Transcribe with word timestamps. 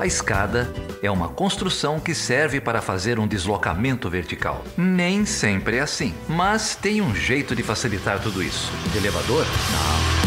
A 0.00 0.06
escada 0.06 0.72
é 1.02 1.10
uma 1.10 1.28
construção 1.28 2.00
que 2.00 2.14
serve 2.14 2.58
para 2.58 2.80
fazer 2.80 3.18
um 3.18 3.28
deslocamento 3.28 4.08
vertical. 4.08 4.64
Nem 4.74 5.26
sempre 5.26 5.76
é 5.76 5.80
assim, 5.80 6.14
mas 6.26 6.74
tem 6.74 7.02
um 7.02 7.14
jeito 7.14 7.54
de 7.54 7.62
facilitar 7.62 8.18
tudo 8.18 8.42
isso. 8.42 8.72
elevador? 8.96 9.44
Não. 9.44 10.20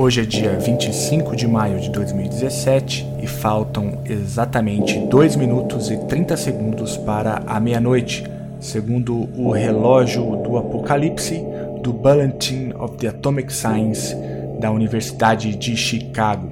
Hoje 0.00 0.20
é 0.20 0.24
dia 0.24 0.56
25 0.56 1.34
de 1.34 1.48
maio 1.48 1.80
de 1.80 1.90
2017 1.90 3.04
e 3.20 3.26
faltam 3.26 4.00
exatamente 4.04 4.96
2 4.96 5.34
minutos 5.34 5.90
e 5.90 5.96
30 6.06 6.36
segundos 6.36 6.96
para 6.96 7.42
a 7.44 7.58
meia-noite, 7.58 8.22
segundo 8.60 9.28
o 9.38 9.52
relógio 9.52 10.36
do 10.42 10.56
Apocalipse 10.56 11.42
do 11.82 11.92
Bulletin 11.92 12.72
of 12.74 12.96
the 12.96 13.08
Atomic 13.08 13.52
Science 13.52 14.14
da 14.60 14.70
Universidade 14.70 15.54
de 15.54 15.76
Chicago. 15.76 16.50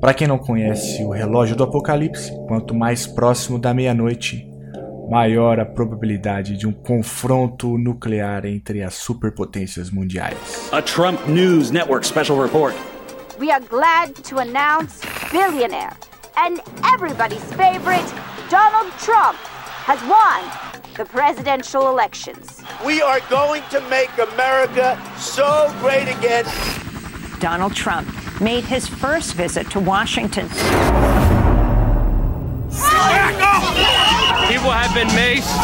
Para 0.00 0.14
quem 0.14 0.28
não 0.28 0.38
conhece 0.38 1.02
o 1.02 1.10
relógio 1.10 1.56
do 1.56 1.64
Apocalipse, 1.64 2.32
quanto 2.46 2.74
mais 2.74 3.06
próximo 3.06 3.58
da 3.58 3.74
meia-noite, 3.74 4.48
maior 5.10 5.58
a 5.58 5.66
probabilidade 5.66 6.56
de 6.56 6.66
um 6.68 6.72
confronto 6.72 7.76
nuclear 7.76 8.44
entre 8.44 8.82
as 8.82 8.94
superpotências 8.94 9.90
mundiais. 9.90 10.68
A 10.70 10.80
Trump 10.80 11.18
News 11.26 11.70
Network 11.70 12.06
special 12.06 12.40
report. 12.40 12.76
We 13.40 13.50
are 13.50 13.64
glad 13.68 14.14
to 14.28 14.38
announce 14.38 15.00
billionaire 15.32 15.96
and 16.36 16.60
everybody's 16.94 17.42
favorite 17.54 18.06
Donald 18.50 18.92
Trump 18.98 19.36
has 19.86 20.00
won 20.02 20.67
the 20.98 21.04
presidential 21.04 21.88
elections. 21.88 22.60
We 22.84 23.00
are 23.00 23.20
going 23.30 23.62
to 23.70 23.80
make 23.88 24.10
America 24.18 25.00
so 25.16 25.72
great 25.78 26.08
again. 26.08 26.44
Donald 27.38 27.72
Trump 27.72 28.08
made 28.40 28.64
his 28.64 28.88
first 28.88 29.34
visit 29.34 29.70
to 29.70 29.78
Washington. 29.78 30.48
People 34.48 34.72
have 34.72 34.92
been 34.92 35.06
maced, 35.14 35.54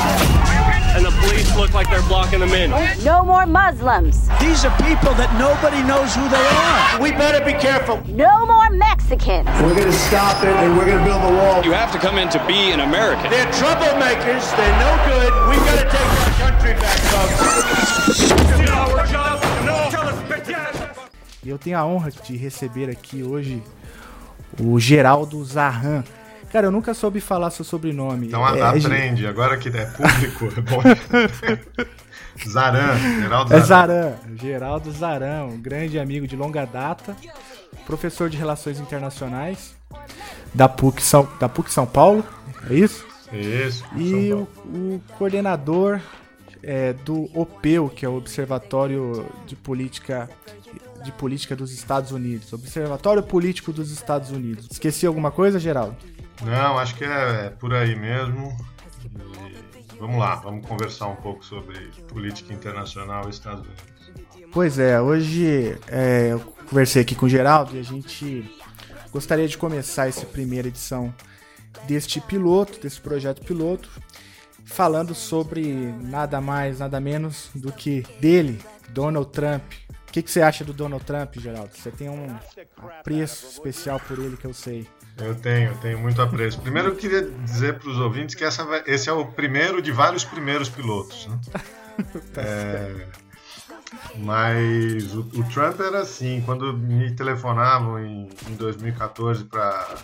and 0.95 1.05
the 1.05 1.11
police 1.21 1.55
look 1.57 1.75
like 1.75 1.91
they're 1.91 2.07
blocking 2.09 2.41
them 2.41 2.51
in. 2.51 2.71
No 3.05 3.25
more 3.25 3.47
Muslims. 3.47 4.29
These 4.41 4.65
are 4.65 4.71
people 4.79 5.13
that 5.19 5.35
nobody 5.39 5.83
knows 5.83 6.15
who 6.15 6.23
they 6.31 6.39
are. 6.39 7.03
We 7.03 7.11
better 7.13 7.45
be 7.45 7.53
careful. 7.59 8.01
No 8.09 8.47
more 8.47 8.71
Mexicans. 8.71 9.49
We're 9.61 9.75
going 9.75 9.91
to 9.91 10.03
stop 10.07 10.43
it 10.45 10.55
and 10.63 10.79
we're 10.79 10.87
going 10.87 10.99
to 10.99 11.05
build 11.05 11.23
a 11.23 11.35
wall. 11.37 11.65
You 11.65 11.73
have 11.73 11.91
to 11.93 11.99
come 11.99 12.17
in 12.19 12.29
to 12.31 12.39
be 12.47 12.71
an 12.71 12.81
American. 12.81 13.31
They're 13.31 13.51
troublemakers. 13.53 14.47
They're 14.57 14.79
no 14.79 14.93
good. 15.11 15.31
We've 15.51 15.65
got 15.67 15.79
to 15.83 15.89
take 15.91 16.11
our 16.23 16.31
country 16.47 16.75
back, 16.79 16.99
folks. 17.11 17.75
E 21.45 21.51
eu 21.51 21.59
tenho 21.59 21.79
a 21.79 21.85
honra 21.85 22.11
de 22.11 22.37
receber 22.39 22.89
aqui 22.89 23.23
hoje 23.23 23.63
o 24.59 24.81
Geraldo 24.81 25.45
Zarran. 25.45 26.03
Cara, 26.55 26.69
eu 26.69 26.71
nunca 26.71 26.95
soube 26.95 27.21
falar 27.21 27.51
seu 27.51 27.65
sobrenome. 27.65 28.29
Então 28.29 28.47
é, 28.47 28.63
aprende, 28.63 29.27
é... 29.27 29.29
agora 29.29 29.57
que 29.57 29.69
é 29.71 29.87
público, 29.87 30.53
é 30.57 30.61
bom. 30.61 30.81
Zaran, 32.49 32.97
Geraldo 32.97 33.49
Zaran. 33.49 33.59
É 33.59 33.67
Zaran, 33.67 34.13
Geraldo 34.37 34.93
Zaran, 34.93 35.45
um 35.47 35.61
grande 35.61 35.99
amigo 35.99 36.29
de 36.29 36.37
longa 36.37 36.65
data, 36.65 37.17
professor 37.85 38.31
de 38.31 38.37
Relações 38.37 38.79
Internacionais 38.79 39.75
da 40.55 40.69
PUC 40.69 41.03
São, 41.03 41.29
da 41.41 41.49
PUC 41.49 41.73
São 41.73 41.87
Paulo, 41.87 42.25
é 42.71 42.75
isso? 42.75 43.05
Isso. 43.33 43.85
E 43.97 44.33
o, 44.33 44.47
o, 44.65 45.03
coordenador 45.19 45.99
é, 46.63 46.93
do 46.93 47.29
OPEU, 47.35 47.89
que 47.89 48.07
é 48.07 48.09
o 48.09 48.15
Observatório 48.15 49.27
de 49.45 49.57
Política 49.57 50.31
de 51.03 51.11
Política 51.11 51.57
dos 51.57 51.73
Estados 51.73 52.13
Unidos, 52.13 52.53
Observatório 52.53 53.25
Político 53.25 53.73
dos 53.73 53.91
Estados 53.91 54.31
Unidos. 54.31 54.69
Esqueci 54.71 55.05
alguma 55.05 55.33
coisa, 55.33 55.59
Geraldo? 55.59 56.14
Não, 56.43 56.79
acho 56.79 56.95
que 56.95 57.05
é, 57.05 57.47
é 57.47 57.51
por 57.51 57.73
aí 57.75 57.95
mesmo. 57.97 58.57
E 59.05 59.99
vamos 59.99 60.19
lá, 60.19 60.37
vamos 60.37 60.67
conversar 60.67 61.09
um 61.09 61.17
pouco 61.17 61.45
sobre 61.45 61.79
política 62.09 62.53
internacional 62.53 63.27
e 63.27 63.31
Estados 63.31 63.65
Unidos. 63.65 63.95
Pois 64.53 64.79
é, 64.79 65.01
hoje 65.01 65.77
é, 65.89 66.29
eu 66.33 66.41
conversei 66.69 67.03
aqui 67.03 67.15
com 67.15 67.27
o 67.27 67.29
Geraldo 67.29 67.77
e 67.77 67.81
a 67.81 67.83
gente 67.83 68.59
gostaria 69.13 69.49
de 69.49 69.59
começar 69.59 70.09
essa 70.09 70.27
primeira 70.27 70.69
edição 70.69 71.15
deste 71.87 72.21
piloto, 72.21 72.81
desse 72.81 73.01
projeto 73.01 73.45
piloto, 73.45 73.89
falando 74.65 75.15
sobre 75.15 75.73
nada 76.03 76.41
mais, 76.41 76.79
nada 76.79 77.01
menos 77.01 77.51
do 77.55 77.73
que 77.73 78.05
dele, 78.21 78.61
Donald 78.91 79.31
Trump. 79.31 79.63
O 80.15 80.17
que, 80.17 80.23
que 80.23 80.31
você 80.31 80.41
acha 80.41 80.65
do 80.65 80.73
Donald 80.73 81.05
Trump, 81.05 81.35
Geraldo? 81.41 81.71
Você 81.75 81.91
tem 81.91 82.09
um 82.09 82.39
apreço 83.01 83.49
especial 83.49 83.99
por 83.99 84.17
ele 84.17 84.37
que 84.37 84.45
eu 84.45 84.55
sei. 84.55 84.87
Eu 85.19 85.35
tenho, 85.35 85.73
eu 85.73 85.77
tenho 85.79 85.99
muito 85.99 86.23
apreço. 86.23 86.61
Primeiro 86.61 86.91
eu 86.91 86.95
queria 86.95 87.23
dizer 87.23 87.81
para 87.81 87.91
os 87.91 87.99
ouvintes 87.99 88.37
que 88.37 88.45
essa, 88.45 88.65
esse 88.87 89.11
é 89.11 89.13
o 89.13 89.27
primeiro 89.27 89.83
de 89.83 89.91
vários 89.91 90.25
primeiros 90.25 90.69
pilotos. 90.69 91.27
Né? 91.27 91.41
é, 92.37 93.07
mas 94.19 95.13
o, 95.15 95.23
o, 95.23 95.45
Trump 95.53 95.81
era 95.81 96.03
assim, 96.03 96.41
quando 96.47 96.73
me 96.73 97.11
telefonavam 97.17 97.99
em, 97.99 98.31
em 98.49 98.55
2014 98.55 99.43
para 99.47 99.97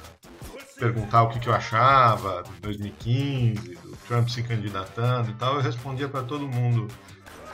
perguntar 0.76 1.22
o 1.22 1.28
que, 1.28 1.38
que, 1.38 1.48
eu 1.48 1.54
achava 1.54 2.42
de 2.42 2.60
2015, 2.62 3.76
do 3.76 3.96
Trump 4.08 4.28
se 4.28 4.42
candidatando 4.42 5.30
e 5.30 5.34
tal, 5.34 5.54
eu 5.54 5.60
respondia 5.60 6.08
para 6.08 6.24
todo 6.24 6.48
mundo: 6.48 6.88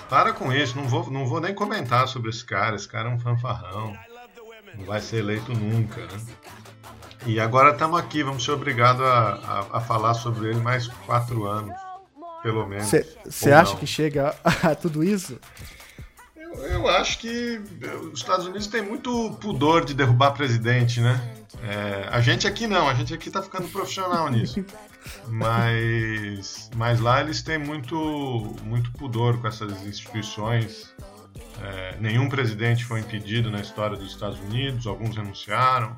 para 0.08 0.32
com 0.32 0.52
isso, 0.52 0.76
não 0.76 0.88
vou, 0.88 1.10
não 1.10 1.26
vou 1.26 1.40
nem 1.40 1.54
comentar 1.54 2.06
sobre 2.08 2.30
esse 2.30 2.44
cara, 2.44 2.76
esse 2.76 2.88
cara 2.88 3.08
é 3.08 3.12
um 3.12 3.18
fanfarrão, 3.18 3.96
não 4.76 4.84
vai 4.84 5.00
ser 5.00 5.18
eleito 5.18 5.52
nunca, 5.52 6.00
né? 6.00 6.20
E 7.24 7.40
agora 7.40 7.70
estamos 7.72 7.98
aqui, 7.98 8.22
vamos 8.22 8.44
ser 8.44 8.52
obrigados 8.52 9.02
a, 9.02 9.66
a, 9.72 9.78
a, 9.78 9.80
falar 9.80 10.14
sobre 10.14 10.50
ele 10.50 10.60
mais 10.60 10.86
quatro 10.86 11.44
anos, 11.44 11.74
pelo 12.42 12.66
menos. 12.66 12.88
Você 13.24 13.50
acha 13.50 13.72
não. 13.72 13.80
que 13.80 13.86
chega 13.86 14.36
a, 14.44 14.70
a 14.70 14.74
tudo 14.74 15.02
isso? 15.02 15.38
Eu, 16.36 16.54
eu, 16.66 16.88
acho 16.88 17.18
que 17.18 17.60
os 18.12 18.20
Estados 18.20 18.46
Unidos 18.46 18.68
têm 18.68 18.82
muito 18.82 19.36
pudor 19.40 19.84
de 19.84 19.92
derrubar 19.92 20.32
presidente, 20.32 21.00
né? 21.00 21.20
É, 21.64 22.08
a 22.10 22.20
gente 22.20 22.46
aqui 22.46 22.66
não, 22.66 22.88
a 22.88 22.94
gente 22.94 23.12
aqui 23.12 23.28
está 23.28 23.42
ficando 23.42 23.66
profissional 23.68 24.30
nisso. 24.30 24.64
mas, 25.28 26.70
mas 26.76 27.00
lá 27.00 27.20
eles 27.20 27.42
têm 27.42 27.58
muito, 27.58 28.56
muito 28.64 28.90
pudor 28.92 29.40
com 29.40 29.48
essas 29.48 29.84
instituições. 29.86 30.94
É, 31.62 31.96
nenhum 32.00 32.28
presidente 32.28 32.84
foi 32.84 33.00
impedido 33.00 33.50
na 33.50 33.60
história 33.60 33.96
dos 33.96 34.10
Estados 34.10 34.38
Unidos, 34.40 34.86
alguns 34.86 35.16
renunciaram. 35.16 35.94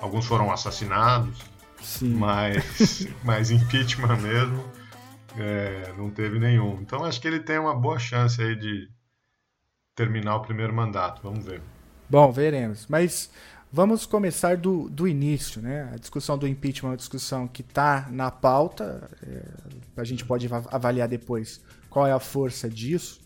Alguns 0.00 0.26
foram 0.26 0.52
assassinados, 0.52 1.38
Sim. 1.80 2.14
mas, 2.14 3.06
mas 3.24 3.50
impeachment 3.50 4.16
mesmo 4.18 4.64
é, 5.36 5.92
não 5.96 6.10
teve 6.10 6.38
nenhum. 6.38 6.80
Então 6.80 7.04
acho 7.04 7.20
que 7.20 7.28
ele 7.28 7.40
tem 7.40 7.58
uma 7.58 7.74
boa 7.74 7.98
chance 7.98 8.40
aí 8.42 8.54
de 8.54 8.88
terminar 9.94 10.36
o 10.36 10.40
primeiro 10.40 10.74
mandato. 10.74 11.20
Vamos 11.22 11.44
ver. 11.44 11.60
Bom, 12.08 12.30
veremos. 12.30 12.86
Mas 12.88 13.30
vamos 13.74 14.06
começar 14.06 14.56
do, 14.56 14.88
do 14.88 15.08
início, 15.08 15.60
né? 15.60 15.90
A 15.92 15.96
discussão 15.96 16.38
do 16.38 16.46
impeachment 16.46 16.90
é 16.90 16.92
uma 16.92 16.96
discussão 16.96 17.48
que 17.48 17.60
está 17.60 18.08
na 18.08 18.30
pauta. 18.30 19.10
É, 19.20 19.42
a 19.96 20.04
gente 20.04 20.24
pode 20.24 20.48
avaliar 20.70 21.08
depois 21.08 21.60
qual 21.90 22.06
é 22.06 22.12
a 22.12 22.20
força 22.20 22.70
disso. 22.70 23.20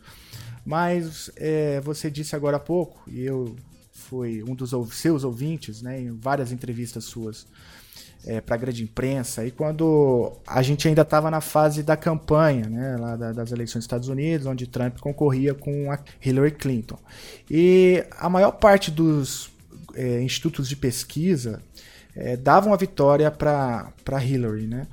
Mas 0.65 1.31
é, 1.37 1.83
você 1.83 2.11
disse 2.11 2.35
agora 2.35 2.56
há 2.56 2.61
pouco, 2.61 3.03
e 3.11 3.23
eu 3.23 3.55
foi 3.93 4.43
um 4.43 4.55
dos 4.55 4.71
seus 4.95 5.23
ouvintes, 5.23 5.83
né, 5.83 6.00
em 6.00 6.17
várias 6.17 6.51
entrevistas 6.51 7.05
suas 7.05 7.47
é, 8.25 8.41
para 8.41 8.55
a 8.55 8.59
grande 8.59 8.83
imprensa, 8.83 9.44
e 9.44 9.51
quando 9.51 10.33
a 10.47 10.62
gente 10.62 10.89
ainda 10.89 11.03
estava 11.03 11.31
na 11.31 11.43
fase 11.43 11.83
da 11.83 11.97
campanha, 11.97 12.71
né, 12.71 12.97
lá 12.97 13.17
da, 13.17 13.33
das 13.33 13.53
eleições 13.53 13.81
dos 13.81 13.85
Estados 13.85 14.09
Unidos, 14.09 14.47
onde 14.47 14.67
Trump 14.67 14.99
concorria 14.99 15.53
com 15.53 15.93
a 15.93 15.99
Hillary 16.25 16.53
Clinton. 16.53 16.99
E 17.51 18.03
a 18.19 18.31
maior 18.31 18.53
parte 18.53 18.91
dos 18.91 19.57
é, 19.94 20.23
institutos 20.23 20.69
de 20.69 20.76
pesquisa 20.76 21.62
é, 22.14 22.37
davam 22.37 22.73
a 22.73 22.76
vitória 22.76 23.31
para 23.31 23.93
Hillary, 24.25 24.67
né? 24.67 24.87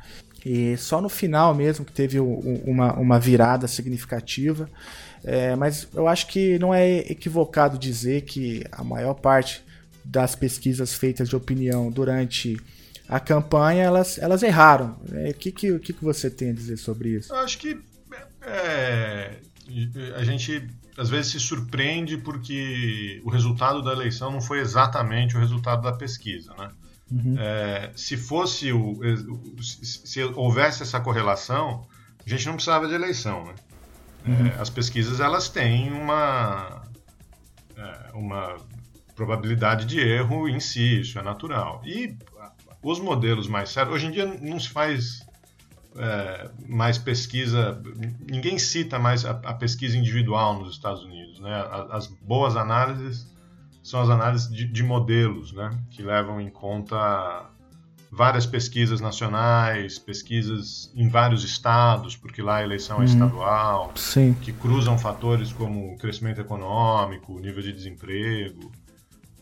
E 0.45 0.77
só 0.77 1.01
no 1.01 1.09
final 1.09 1.55
mesmo 1.55 1.83
que 1.83 1.91
teve 1.91 2.19
uma, 2.19 2.93
uma 2.93 3.19
virada 3.19 3.67
significativa. 3.67 4.69
É, 5.23 5.55
mas 5.55 5.87
eu 5.91 6.07
acho 6.07 6.27
que 6.27 6.59
não 6.59 6.71
é 6.71 6.99
equivocado 6.99 7.79
dizer 7.79 8.21
que 8.21 8.63
a 8.71 8.83
maior 8.83 9.15
parte 9.15 9.63
das 10.03 10.35
pesquisas 10.35 10.93
feitas 10.93 11.27
de 11.27 11.35
opinião 11.35 11.89
durante 11.89 12.57
a 13.09 13.19
campanha, 13.19 13.83
elas, 13.83 14.19
elas 14.19 14.43
erraram. 14.43 14.95
É, 15.11 15.29
o 15.31 15.33
que, 15.33 15.51
que, 15.51 15.79
que 15.79 15.93
você 16.03 16.29
tem 16.29 16.51
a 16.51 16.53
dizer 16.53 16.77
sobre 16.77 17.09
isso? 17.09 17.33
Eu 17.33 17.39
acho 17.39 17.57
que 17.57 17.79
é, 18.43 19.31
a 20.15 20.23
gente 20.23 20.67
às 20.97 21.09
vezes 21.09 21.31
se 21.31 21.39
surpreende 21.39 22.17
porque 22.17 23.21
o 23.23 23.29
resultado 23.29 23.81
da 23.81 23.91
eleição 23.91 24.31
não 24.31 24.41
foi 24.41 24.59
exatamente 24.59 25.35
o 25.35 25.39
resultado 25.39 25.81
da 25.81 25.93
pesquisa, 25.93 26.53
né? 26.57 26.69
Uhum. 27.11 27.35
É, 27.37 27.91
se 27.95 28.17
fosse 28.17 28.71
o, 28.71 28.99
se 29.61 30.23
houvesse 30.23 30.83
essa 30.83 30.99
correlação, 30.99 31.85
a 32.25 32.29
gente 32.29 32.45
não 32.45 32.53
precisava 32.53 32.87
de 32.87 32.93
eleição, 32.93 33.45
né? 33.45 33.55
Uhum. 34.27 34.47
É, 34.47 34.59
as 34.59 34.69
pesquisas 34.69 35.19
elas 35.19 35.49
têm 35.49 35.91
uma 35.91 36.83
é, 37.77 38.11
uma 38.13 38.57
probabilidade 39.15 39.85
de 39.85 39.99
erro 39.99 40.47
em 40.47 40.59
si, 40.59 41.01
isso 41.01 41.19
é 41.19 41.21
natural. 41.21 41.81
E 41.85 42.17
os 42.81 42.99
modelos 42.99 43.47
mais 43.47 43.69
sérios, 43.69 43.95
hoje 43.95 44.07
em 44.07 44.11
dia 44.11 44.25
não 44.25 44.59
se 44.59 44.69
faz 44.69 45.24
é, 45.97 46.49
mais 46.67 46.97
pesquisa, 46.97 47.81
ninguém 48.29 48.57
cita 48.59 48.99
mais 48.99 49.25
a, 49.25 49.31
a, 49.31 49.53
pesquisa 49.53 49.97
individual 49.97 50.59
nos 50.59 50.73
Estados 50.73 51.03
Unidos, 51.03 51.39
né? 51.39 51.65
As, 51.89 52.07
boas 52.07 52.55
análises 52.55 53.27
são 53.81 54.01
as 54.01 54.09
análises 54.09 54.49
de, 54.49 54.65
de, 54.65 54.83
modelos, 54.83 55.53
né? 55.53 55.77
Que 55.91 56.03
levam 56.03 56.41
em 56.41 56.49
conta 56.49 57.49
várias 58.11 58.45
pesquisas 58.45 58.99
nacionais, 58.99 59.97
pesquisas 59.97 60.91
em 60.95 61.07
vários 61.07 61.43
estados, 61.43 62.15
porque 62.15 62.41
lá 62.41 62.57
a 62.57 62.63
eleição 62.63 62.97
é 62.97 62.99
uhum. 62.99 63.05
estadual, 63.05 63.91
Sim. 63.95 64.33
que 64.41 64.51
cruzam 64.51 64.97
fatores 64.97 65.53
como 65.53 65.97
crescimento 65.97 66.41
econômico, 66.41 67.39
nível 67.39 67.61
de 67.61 67.71
desemprego. 67.71 68.71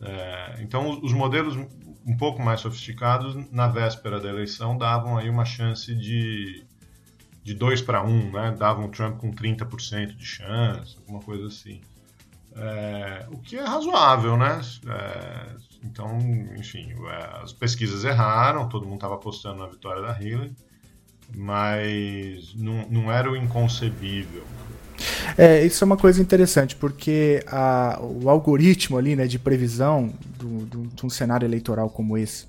É, 0.01 0.59
então, 0.61 0.99
os 1.01 1.13
modelos 1.13 1.56
um 2.05 2.15
pouco 2.15 2.41
mais 2.41 2.59
sofisticados, 2.59 3.35
na 3.51 3.67
véspera 3.67 4.19
da 4.19 4.29
eleição, 4.29 4.77
davam 4.77 5.17
aí 5.17 5.29
uma 5.29 5.45
chance 5.45 5.94
de, 5.95 6.63
de 7.44 7.53
2 7.53 7.81
para 7.81 8.03
1, 8.03 8.31
né? 8.31 8.55
davam 8.57 8.85
o 8.85 8.89
Trump 8.89 9.19
com 9.19 9.31
30% 9.31 10.15
de 10.15 10.25
chance, 10.25 10.97
alguma 10.97 11.21
coisa 11.21 11.47
assim. 11.47 11.81
É, 12.55 13.25
o 13.31 13.39
que 13.39 13.57
é 13.57 13.63
razoável, 13.63 14.38
né? 14.38 14.61
É, 14.88 15.55
então, 15.83 16.19
enfim, 16.55 16.94
é, 17.07 17.41
as 17.41 17.51
pesquisas 17.51 18.03
erraram, 18.03 18.69
todo 18.69 18.85
mundo 18.85 18.95
estava 18.95 19.15
apostando 19.15 19.59
na 19.59 19.67
vitória 19.67 20.01
da 20.01 20.19
Hillary, 20.19 20.53
mas 21.35 22.53
não, 22.53 22.88
não 22.89 23.11
era 23.11 23.31
o 23.31 23.35
inconcebível. 23.35 24.45
É, 25.38 25.66
isso 25.66 25.84
é 25.84 25.86
uma 25.86 25.98
coisa 25.98 26.22
interessante, 26.22 26.75
porque 26.75 27.44
a, 27.48 28.00
o 28.01 28.30
algoritmo 28.30 28.98
ali, 28.98 29.16
né, 29.16 29.28
de 29.28 29.40
previsão 29.40 30.13
do, 30.38 30.66
do, 30.66 30.88
de 30.88 31.06
um 31.06 31.10
cenário 31.10 31.45
eleitoral 31.45 31.90
como 31.90 32.18
esse 32.18 32.45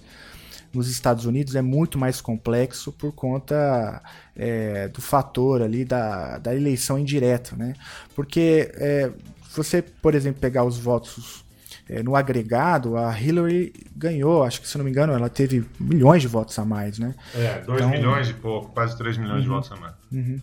nos 0.73 0.91
Estados 0.91 1.25
Unidos 1.25 1.55
é 1.55 1.63
muito 1.63 1.97
mais 1.97 2.21
complexo 2.21 2.91
por 2.91 3.13
conta 3.13 4.03
é, 4.37 4.89
do 4.89 5.01
fator 5.01 5.63
ali 5.63 5.85
da, 5.85 6.39
da 6.39 6.55
eleição 6.55 6.99
indireta, 6.99 7.55
né? 7.55 7.75
Porque 8.15 8.73
é, 8.75 9.13
você, 9.55 9.81
por 9.81 10.15
exemplo, 10.15 10.41
pegar 10.41 10.65
os 10.65 10.77
votos 10.77 11.45
é, 11.89 12.03
no 12.03 12.17
agregado, 12.17 12.97
a 12.97 13.19
Hillary 13.19 13.73
ganhou, 13.95 14.43
acho 14.43 14.61
que 14.61 14.69
se 14.69 14.77
não 14.77 14.85
me 14.85 14.91
engano, 14.91 15.13
ela 15.13 15.29
teve 15.29 15.65
milhões 15.79 16.23
de 16.23 16.29
votos 16.29 16.59
a 16.59 16.65
mais, 16.65 16.99
né? 16.99 17.15
É, 17.35 17.61
2 17.61 17.79
então, 17.79 17.91
milhões 17.91 18.29
e 18.29 18.35
pouco, 18.35 18.73
quase 18.73 18.97
3 18.97 19.17
milhões 19.19 19.37
uhum, 19.37 19.43
de 19.43 19.49
votos 19.49 19.73
a 19.73 19.77
mais. 19.77 19.95
Uhum. 20.11 20.41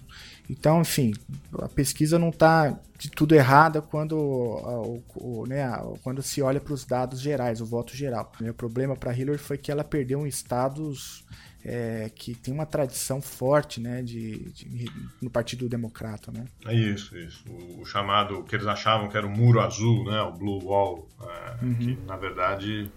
Então, 0.52 0.82
enfim, 0.82 1.14
a 1.60 1.70
pesquisa 1.70 2.20
não 2.20 2.28
está 2.28 2.78
de 3.00 3.10
tudo 3.10 3.34
errada 3.34 3.82
quando, 3.82 4.18
o, 4.18 5.02
o, 5.16 5.46
né, 5.48 5.66
quando 6.04 6.22
se 6.22 6.42
olha 6.42 6.60
para 6.60 6.74
os 6.74 6.84
dados 6.84 7.22
gerais, 7.22 7.62
o 7.62 7.66
voto 7.66 7.96
geral. 7.96 8.30
O 8.42 8.54
problema 8.54 8.94
para 8.94 9.18
Hillary 9.18 9.38
foi 9.38 9.58
que 9.58 9.72
ela 9.72 9.82
perdeu 9.82 10.26
em 10.26 10.30
estados 10.30 11.24
é, 11.64 12.12
que 12.14 12.36
tem 12.36 12.54
uma 12.54 12.66
tradição 12.66 13.22
forte 13.22 13.80
né, 13.80 14.02
de, 14.02 14.52
de, 14.52 14.92
no 15.22 15.30
Partido 15.30 15.70
Democrata. 15.70 16.34
Né? 16.34 16.44
É 16.66 16.76
isso, 16.76 17.18
isso. 17.18 17.46
O, 17.50 17.82
o, 17.82 17.86
chamado, 17.86 18.44
que 18.44 18.54
eles 18.54 18.68
achavam 18.68 19.08
que 19.08 19.16
era 19.16 19.26
o 19.26 19.30
muro 19.30 19.62
azul, 19.62 20.04
né, 20.04 20.22
o 20.22 20.34
Blue 20.34 20.66
Wall, 20.66 21.08
é, 21.22 21.66
uhum. 21.66 21.76
que 21.76 21.98
na 22.06 22.18
verdade 22.18 22.92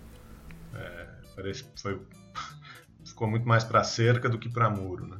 é, 0.75 1.06
parece, 1.37 1.65
foi, 1.81 2.01
ficou 3.06 3.29
muito 3.29 3.47
mais 3.47 3.62
para 3.62 3.85
cerca 3.85 4.29
do 4.29 4.41
que 4.41 4.49
para 4.49 4.69
muro. 4.69 5.06
Né? 5.06 5.19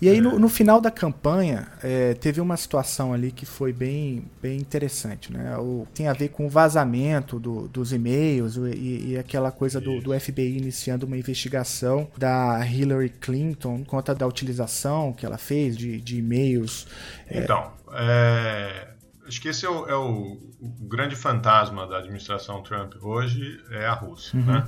E 0.00 0.08
aí, 0.08 0.20
no, 0.20 0.38
no 0.38 0.48
final 0.48 0.80
da 0.80 0.90
campanha, 0.90 1.66
é, 1.82 2.14
teve 2.14 2.40
uma 2.40 2.56
situação 2.56 3.12
ali 3.12 3.32
que 3.32 3.44
foi 3.44 3.72
bem, 3.72 4.24
bem 4.40 4.56
interessante. 4.56 5.32
Né? 5.32 5.56
O, 5.58 5.86
tem 5.92 6.06
a 6.06 6.12
ver 6.12 6.28
com 6.28 6.46
o 6.46 6.48
vazamento 6.48 7.40
do, 7.40 7.66
dos 7.66 7.92
e-mails 7.92 8.56
e, 8.56 9.10
e 9.10 9.18
aquela 9.18 9.50
coisa 9.50 9.80
do, 9.80 10.00
do, 10.00 10.18
FBI 10.18 10.56
iniciando 10.56 11.04
uma 11.04 11.16
investigação 11.16 12.08
da 12.16 12.64
Hillary 12.64 13.08
Clinton 13.08 13.84
conta 13.84 14.14
da 14.14 14.26
utilização 14.26 15.12
que 15.12 15.26
ela 15.26 15.38
fez 15.38 15.76
de, 15.76 16.00
de 16.00 16.18
e-mails. 16.18 16.86
É... 17.26 17.40
Então, 17.40 17.72
é, 17.92 18.88
acho 19.26 19.40
que 19.40 19.48
esse 19.48 19.66
é, 19.66 19.68
o, 19.68 19.86
é 19.88 19.96
o, 19.96 20.38
o, 20.60 20.68
grande 20.88 21.16
fantasma 21.16 21.86
da 21.88 21.98
administração 21.98 22.62
Trump 22.62 22.94
hoje 23.02 23.60
é 23.72 23.84
a 23.84 23.94
Rússia. 23.94 24.38
Uhum. 24.38 24.46
Né? 24.46 24.64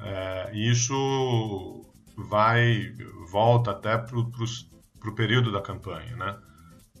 É, 0.00 0.50
isso 0.54 1.84
vai 2.18 2.92
volta 3.30 3.70
até 3.70 3.96
para 3.96 4.18
o 4.18 5.14
período 5.14 5.52
da 5.52 5.60
campanha, 5.60 6.16
né? 6.16 6.36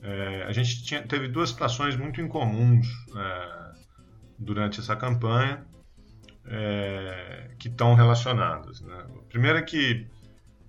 É, 0.00 0.44
a 0.44 0.52
gente 0.52 0.84
tinha, 0.84 1.02
teve 1.02 1.26
duas 1.26 1.50
situações 1.50 1.96
muito 1.96 2.20
incomuns 2.20 2.86
é, 3.16 3.72
durante 4.38 4.78
essa 4.78 4.94
campanha 4.94 5.66
é, 6.44 7.50
que 7.58 7.66
estão 7.68 7.94
relacionadas. 7.94 8.80
Né? 8.80 8.94
A 8.94 9.28
primeira 9.28 9.58
é 9.58 9.62
que 9.62 10.06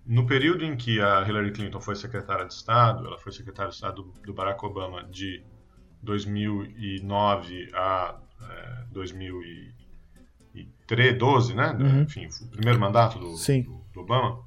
no 0.04 0.26
período 0.26 0.66
em 0.66 0.76
que 0.76 1.00
a 1.00 1.24
Hillary 1.28 1.52
Clinton 1.52 1.80
foi 1.80 1.96
secretária 1.96 2.48
de 2.48 2.54
Estado, 2.54 3.06
ela 3.06 3.20
foi 3.20 3.32
secretária 3.32 3.70
de 3.70 3.76
Estado 3.76 4.02
do, 4.02 4.20
do 4.22 4.34
Barack 4.34 4.66
Obama 4.66 5.04
de 5.04 5.44
2009 6.02 7.70
a 7.76 8.20
é, 8.42 8.86
2012, 8.92 11.54
né? 11.54 11.78
Uhum. 11.80 12.02
Enfim, 12.02 12.28
o 12.42 12.48
primeiro 12.48 12.80
mandato 12.80 13.20
do, 13.20 13.34
do, 13.34 13.79
do 14.00 14.04
Obama 14.04 14.40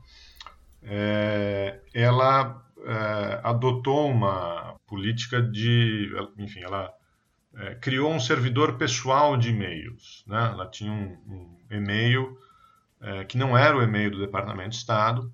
é, 0.82 1.80
ela 1.94 2.64
é, 2.84 3.40
adotou 3.44 4.10
uma 4.10 4.76
política 4.86 5.40
de, 5.40 6.10
enfim, 6.38 6.60
ela 6.60 6.92
é, 7.54 7.74
criou 7.76 8.12
um 8.12 8.20
servidor 8.20 8.76
pessoal 8.76 9.36
de 9.36 9.50
e-mails, 9.50 10.24
né? 10.26 10.50
Ela 10.52 10.66
tinha 10.68 10.90
um, 10.90 11.16
um 11.26 11.58
e-mail 11.70 12.36
é, 13.00 13.24
que 13.24 13.36
não 13.38 13.56
era 13.56 13.76
o 13.76 13.82
e-mail 13.82 14.10
do 14.10 14.20
Departamento 14.20 14.70
de 14.70 14.76
Estado 14.76 15.32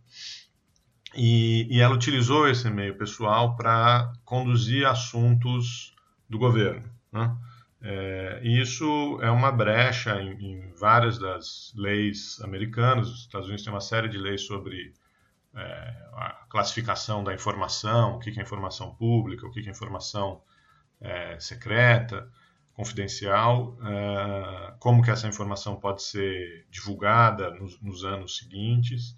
e, 1.14 1.66
e 1.74 1.80
ela 1.80 1.94
utilizou 1.94 2.48
esse 2.48 2.68
e-mail 2.68 2.96
pessoal 2.96 3.56
para 3.56 4.12
conduzir 4.24 4.86
assuntos 4.86 5.94
do 6.28 6.38
governo, 6.38 6.88
né? 7.10 7.34
É, 7.80 8.40
isso 8.42 9.18
é 9.22 9.30
uma 9.30 9.52
brecha 9.52 10.20
em, 10.20 10.32
em, 10.32 10.72
várias 10.72 11.18
das 11.18 11.72
leis 11.76 12.40
americanas. 12.42 13.08
Os 13.08 13.20
Estados 13.20 13.46
Unidos 13.46 13.64
têm 13.64 13.72
uma 13.72 13.80
série 13.80 14.08
de 14.08 14.18
leis 14.18 14.42
sobre 14.42 14.92
é, 15.54 15.62
a 16.12 16.44
classificação 16.48 17.22
da 17.22 17.32
informação, 17.32 18.16
o 18.16 18.18
que 18.18 18.30
é 18.38 18.42
informação 18.42 18.94
pública, 18.94 19.46
o 19.46 19.50
que 19.50 19.60
é 19.60 19.70
informação 19.70 20.40
é, 21.00 21.38
secreta, 21.38 22.28
confidencial, 22.74 23.76
é, 23.82 24.74
como 24.78 25.02
que 25.02 25.10
essa 25.10 25.28
informação 25.28 25.76
pode 25.76 26.02
ser 26.02 26.66
divulgada 26.70 27.50
nos, 27.50 27.80
nos 27.80 28.04
anos 28.04 28.38
seguintes. 28.38 29.16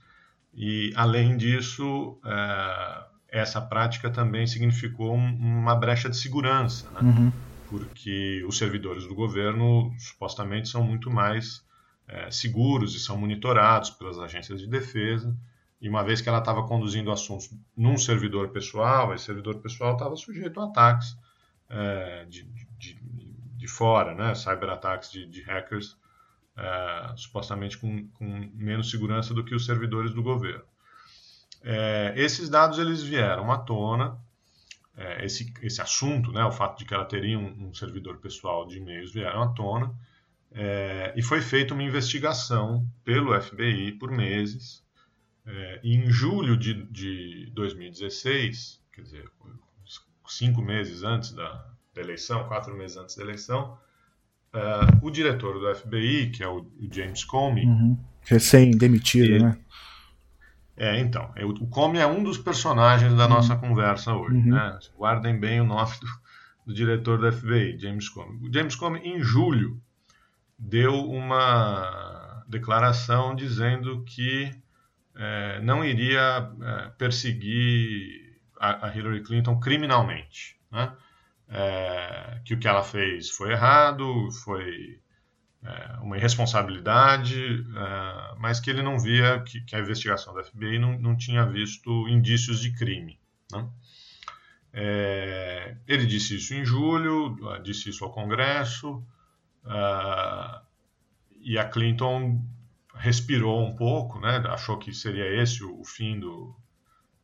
E, 0.52 0.92
além 0.96 1.36
disso, 1.36 2.18
é, 2.24 3.04
essa 3.28 3.60
prática 3.60 4.10
também 4.10 4.46
significou 4.46 5.14
um, 5.14 5.34
uma 5.36 5.74
brecha 5.74 6.10
de 6.10 6.16
segurança, 6.16 6.90
né? 6.90 7.00
uhum. 7.02 7.32
Porque 7.70 8.44
os 8.46 8.58
servidores 8.58 9.06
do 9.06 9.14
governo 9.14 9.94
supostamente 9.96 10.68
são 10.68 10.82
muito 10.82 11.08
mais 11.08 11.64
é, 12.08 12.28
seguros 12.28 12.96
e 12.96 13.00
são 13.00 13.16
monitorados 13.16 13.90
pelas 13.90 14.18
agências 14.18 14.60
de 14.60 14.66
defesa. 14.66 15.34
E 15.80 15.88
uma 15.88 16.02
vez 16.02 16.20
que 16.20 16.28
ela 16.28 16.40
estava 16.40 16.66
conduzindo 16.66 17.12
assuntos 17.12 17.48
num 17.76 17.96
servidor 17.96 18.48
pessoal, 18.48 19.14
esse 19.14 19.24
servidor 19.24 19.60
pessoal 19.60 19.92
estava 19.92 20.16
sujeito 20.16 20.60
a 20.60 20.64
ataques 20.64 21.16
é, 21.68 22.26
de, 22.28 22.42
de, 22.76 22.98
de, 23.56 23.68
fora, 23.68 24.14
né? 24.14 24.34
cyberataques 24.34 25.10
de, 25.12 25.24
de 25.24 25.40
hackers 25.42 25.96
é, 26.56 27.12
supostamente 27.16 27.78
com, 27.78 28.08
com, 28.08 28.50
menos 28.54 28.90
segurança 28.90 29.32
do 29.32 29.44
que 29.44 29.54
os 29.54 29.64
servidores 29.64 30.12
do 30.12 30.22
governo. 30.22 30.64
É, 31.62 32.14
esses 32.16 32.48
dados 32.48 32.78
eles 32.78 33.02
vieram 33.02 33.52
à 33.52 33.58
tona, 33.58 34.18
é, 35.00 35.24
esse, 35.24 35.50
esse 35.62 35.80
assunto, 35.80 36.30
né, 36.30 36.44
o 36.44 36.52
fato 36.52 36.78
de 36.78 36.84
que 36.84 36.92
ela 36.92 37.06
teria 37.06 37.38
um, 37.38 37.68
um 37.68 37.74
servidor 37.74 38.18
pessoal 38.18 38.66
de 38.66 38.76
e-mails 38.76 39.10
vieram 39.10 39.42
à 39.42 39.48
tona, 39.48 39.94
é, 40.52 41.14
e 41.16 41.22
foi 41.22 41.40
feita 41.40 41.72
uma 41.72 41.82
investigação 41.82 42.86
pelo 43.02 43.40
FBI 43.40 43.92
por 43.92 44.10
meses. 44.10 44.84
É, 45.46 45.80
em 45.82 46.10
julho 46.10 46.54
de, 46.54 46.84
de 46.84 47.50
2016, 47.54 48.78
quer 48.92 49.02
dizer, 49.02 49.30
cinco 50.28 50.60
meses 50.60 51.02
antes 51.02 51.32
da, 51.32 51.66
da 51.94 52.02
eleição, 52.02 52.46
quatro 52.46 52.76
meses 52.76 52.98
antes 52.98 53.16
da 53.16 53.22
eleição, 53.22 53.78
uh, 54.54 55.06
o 55.06 55.10
diretor 55.10 55.58
do 55.58 55.74
FBI, 55.74 56.30
que 56.30 56.42
é 56.42 56.48
o, 56.48 56.58
o 56.58 56.88
James 56.92 57.24
Comey. 57.24 57.64
Uhum. 57.64 57.98
Recém-demitido, 58.22 59.44
né? 59.44 59.58
É, 60.80 60.98
então. 60.98 61.30
É, 61.36 61.44
o 61.44 61.66
Comey 61.66 62.00
é 62.00 62.06
um 62.06 62.24
dos 62.24 62.38
personagens 62.38 63.14
da 63.14 63.24
uhum. 63.24 63.30
nossa 63.30 63.54
conversa 63.56 64.14
hoje. 64.14 64.36
Uhum. 64.36 64.54
Né? 64.54 64.78
Guardem 64.96 65.38
bem 65.38 65.60
o 65.60 65.64
nome 65.64 65.90
do, 66.00 66.06
do, 66.66 66.74
diretor 66.74 67.18
do 67.18 67.30
FBI, 67.30 67.78
James 67.78 68.08
Comey. 68.08 68.48
O 68.48 68.52
James 68.52 68.74
Comey, 68.74 69.02
em 69.02 69.22
julho, 69.22 69.80
deu 70.58 70.94
uma 70.94 72.44
declaração 72.48 73.34
dizendo 73.34 74.02
que 74.04 74.50
é, 75.14 75.60
não 75.60 75.84
iria 75.84 76.50
é, 76.62 76.90
perseguir 76.96 78.38
a, 78.58 78.86
a, 78.86 78.96
Hillary 78.96 79.22
Clinton 79.22 79.60
criminalmente. 79.60 80.58
Né? 80.72 80.90
é, 81.50 82.40
que 82.44 82.54
o 82.54 82.58
que 82.58 82.68
ela 82.68 82.82
fez 82.82 83.28
foi 83.30 83.52
errado, 83.52 84.30
foi 84.44 85.00
é, 85.64 85.98
uma 86.00 86.16
irresponsabilidade, 86.16 87.64
é, 87.76 88.34
mas 88.38 88.60
que 88.60 88.70
ele 88.70 88.82
não 88.82 88.98
via, 88.98 89.40
que, 89.40 89.60
que, 89.62 89.76
a 89.76 89.80
investigação 89.80 90.34
da 90.34 90.42
FBI 90.42 90.78
não, 90.78 90.98
não 90.98 91.16
tinha 91.16 91.44
visto 91.44 92.08
indícios 92.08 92.60
de 92.60 92.72
crime. 92.72 93.18
Né? 93.52 93.68
É, 94.72 95.76
ele 95.86 96.06
disse 96.06 96.36
isso 96.36 96.54
em 96.54 96.64
julho, 96.64 97.36
disse 97.62 97.90
isso 97.90 98.04
ao 98.04 98.12
Congresso, 98.12 99.04
é, 99.66 100.60
e 101.40 101.58
a 101.58 101.64
Clinton 101.64 102.44
respirou 102.94 103.64
um 103.64 103.74
pouco, 103.74 104.20
né? 104.20 104.42
achou 104.48 104.78
que 104.78 104.92
seria 104.92 105.26
esse 105.42 105.64
o, 105.64 105.80
o 105.80 105.84
fim 105.84 106.18
do, 106.20 106.54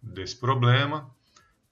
desse 0.02 0.38
problema. 0.38 1.10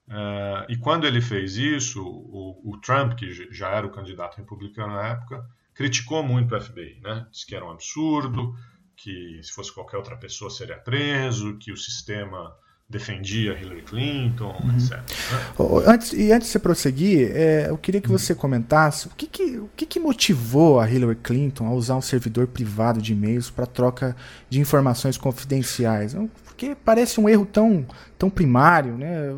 Uh, 0.07 0.69
e 0.69 0.77
quando 0.77 1.07
ele 1.07 1.19
fez 1.19 1.57
isso, 1.57 2.03
o, 2.05 2.61
o, 2.63 2.77
Trump, 2.77 3.13
que 3.13 3.31
já 3.51 3.69
era 3.69 3.87
o 3.87 3.91
candidato 3.91 4.37
republicano 4.37 4.93
na 4.93 5.07
época, 5.07 5.49
criticou 5.75 6.23
muito 6.23 6.55
o 6.55 6.61
FBI, 6.61 6.99
né? 7.03 7.27
Disse 7.29 7.45
que 7.45 7.53
era 7.53 7.65
um 7.65 7.69
absurdo, 7.69 8.55
que 8.95 9.39
se 9.43 9.51
fosse 9.51 9.71
qualquer 9.73 9.97
outra 9.97 10.15
pessoa 10.15 10.49
seria 10.49 10.77
preso, 10.77 11.57
que 11.57 11.71
o 11.71 11.77
sistema 11.77 12.55
defendia 12.87 13.59
Hillary 13.59 13.81
Clinton, 13.81 14.55
uhum. 14.63 14.75
etc. 14.75 14.91
Né? 14.91 15.83
Antes, 15.87 16.13
e 16.13 16.31
antes 16.31 16.47
de 16.47 16.51
você 16.53 16.59
prosseguir, 16.59 17.31
é, 17.35 17.69
eu 17.69 17.77
queria 17.77 17.99
que 17.99 18.09
uhum. 18.09 18.17
você 18.17 18.33
comentasse 18.33 19.07
o 19.07 19.09
que, 19.09 19.27
que, 19.27 19.57
o 19.57 19.69
que, 19.75 19.85
que 19.85 19.99
motivou 19.99 20.79
a 20.79 20.89
Hillary 20.89 21.17
Clinton 21.21 21.67
a 21.67 21.73
usar 21.73 21.95
um 21.95 22.01
servidor 22.01 22.47
privado 22.47 23.01
de 23.01 23.13
e-mails 23.13 23.49
para 23.49 23.65
troca 23.65 24.15
de 24.49 24.59
informações 24.59 25.17
confidenciais. 25.17 26.15
Porque 26.45 26.75
parece 26.85 27.19
um 27.19 27.27
erro 27.27 27.45
tão, 27.45 27.85
tão 28.17 28.29
primário, 28.29 28.97
né? 28.97 29.35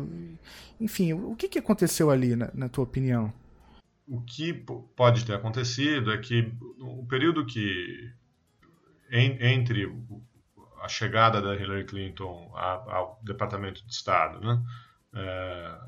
Enfim, 0.80 1.12
o 1.14 1.34
que, 1.34 1.48
que 1.48 1.58
aconteceu 1.58 2.10
ali, 2.10 2.36
na, 2.36 2.50
na 2.54 2.68
tua 2.68 2.84
opinião? 2.84 3.32
O 4.08 4.22
que 4.22 4.54
pode 4.96 5.24
ter 5.24 5.34
acontecido 5.34 6.12
é 6.12 6.18
que 6.18 6.52
o 6.80 7.06
período 7.06 7.44
que 7.44 8.10
entre 9.10 9.86
a 10.80 10.88
chegada 10.88 11.40
da 11.42 11.54
Hillary 11.54 11.84
Clinton 11.84 12.50
ao 12.54 13.20
Departamento 13.22 13.86
de 13.86 13.92
Estado, 13.92 14.40
né? 14.40 14.62
É, 15.14 15.78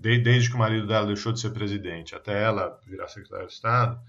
desde 0.00 0.48
que 0.48 0.54
o 0.54 0.58
marido 0.58 0.86
dela 0.86 1.06
deixou 1.06 1.32
de 1.32 1.40
ser 1.40 1.50
presidente 1.50 2.14
até 2.14 2.44
ela 2.44 2.78
virar 2.86 3.08
secretária 3.08 3.46
de 3.46 3.52
Estado, 3.52 4.00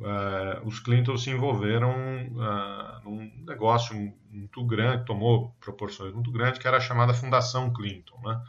é, 0.00 0.60
os 0.64 0.80
Clinton 0.80 1.16
se 1.16 1.30
envolveram 1.30 1.92
é, 1.92 3.04
num 3.04 3.30
negócio 3.44 3.94
muito 4.30 4.64
grande, 4.64 5.04
tomou 5.04 5.54
proporções 5.60 6.12
muito 6.12 6.30
grandes, 6.30 6.58
que 6.58 6.66
era 6.66 6.78
a 6.78 6.80
chamada 6.80 7.14
Fundação 7.14 7.72
Clinton, 7.72 8.20
né? 8.24 8.42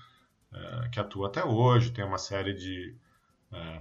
É, 0.54 0.90
que 0.90 1.00
atua 1.00 1.28
até 1.28 1.44
hoje, 1.44 1.92
tem 1.92 2.06
uma 2.06 2.18
série 2.18 2.54
de 2.54 2.96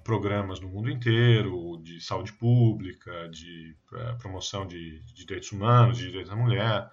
programas 0.05 0.61
no 0.61 0.69
mundo 0.69 0.91
inteiro, 0.91 1.81
de 1.83 2.01
saúde 2.01 2.33
pública, 2.33 3.29
de 3.29 3.77
é, 3.95 4.13
promoção 4.15 4.67
de, 4.67 5.01
de, 5.01 5.15
direitos 5.15 5.51
humanos, 5.53 5.99
de 5.99 6.07
direitos 6.07 6.31
da 6.31 6.37
mulher. 6.37 6.91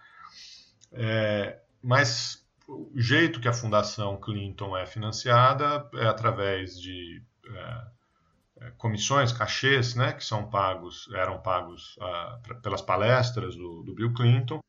mas 1.82 2.46
o 2.68 2.92
jeito 2.96 3.40
que 3.40 3.48
a 3.48 3.54
Fundação 3.54 4.20
Clinton 4.20 4.78
é 4.78 4.86
financiada 4.86 5.90
é 5.96 6.06
através 6.08 6.80
de 6.80 7.22
comissões, 8.78 9.32
cachês, 9.32 9.96
né, 9.96 10.14
que 10.14 10.24
são 10.24 10.50
pagos, 10.50 11.10
eram 11.14 11.42
pagos 11.42 11.98
uh, 11.98 12.62
pelas 12.62 12.82
palestras 12.82 13.56
do, 13.56 13.84
do 13.84 13.94
Bill 13.94 14.14
Clinton. 14.14 14.60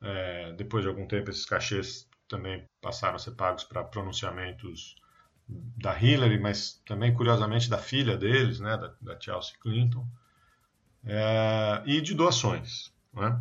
É, 0.00 0.52
depois 0.52 0.84
de 0.84 0.88
algum 0.88 1.06
tempo, 1.06 1.30
esses 1.30 1.44
cachês 1.44 2.08
também 2.28 2.64
passaram 2.80 3.16
a 3.16 3.18
ser 3.18 3.32
pagos 3.32 3.64
para 3.64 3.82
pronunciamentos 3.82 4.94
da 5.48 5.98
Hillary, 5.98 6.38
mas 6.38 6.82
também, 6.86 7.14
curiosamente, 7.14 7.70
da 7.70 7.78
filha 7.78 8.16
deles, 8.16 8.60
né, 8.60 8.76
da, 8.76 8.92
da 9.00 9.20
Chelsea 9.20 9.54
Clinton, 9.60 10.06
é, 11.04 11.82
e 11.86 12.00
de 12.00 12.14
doações. 12.14 12.92
Né? 13.12 13.40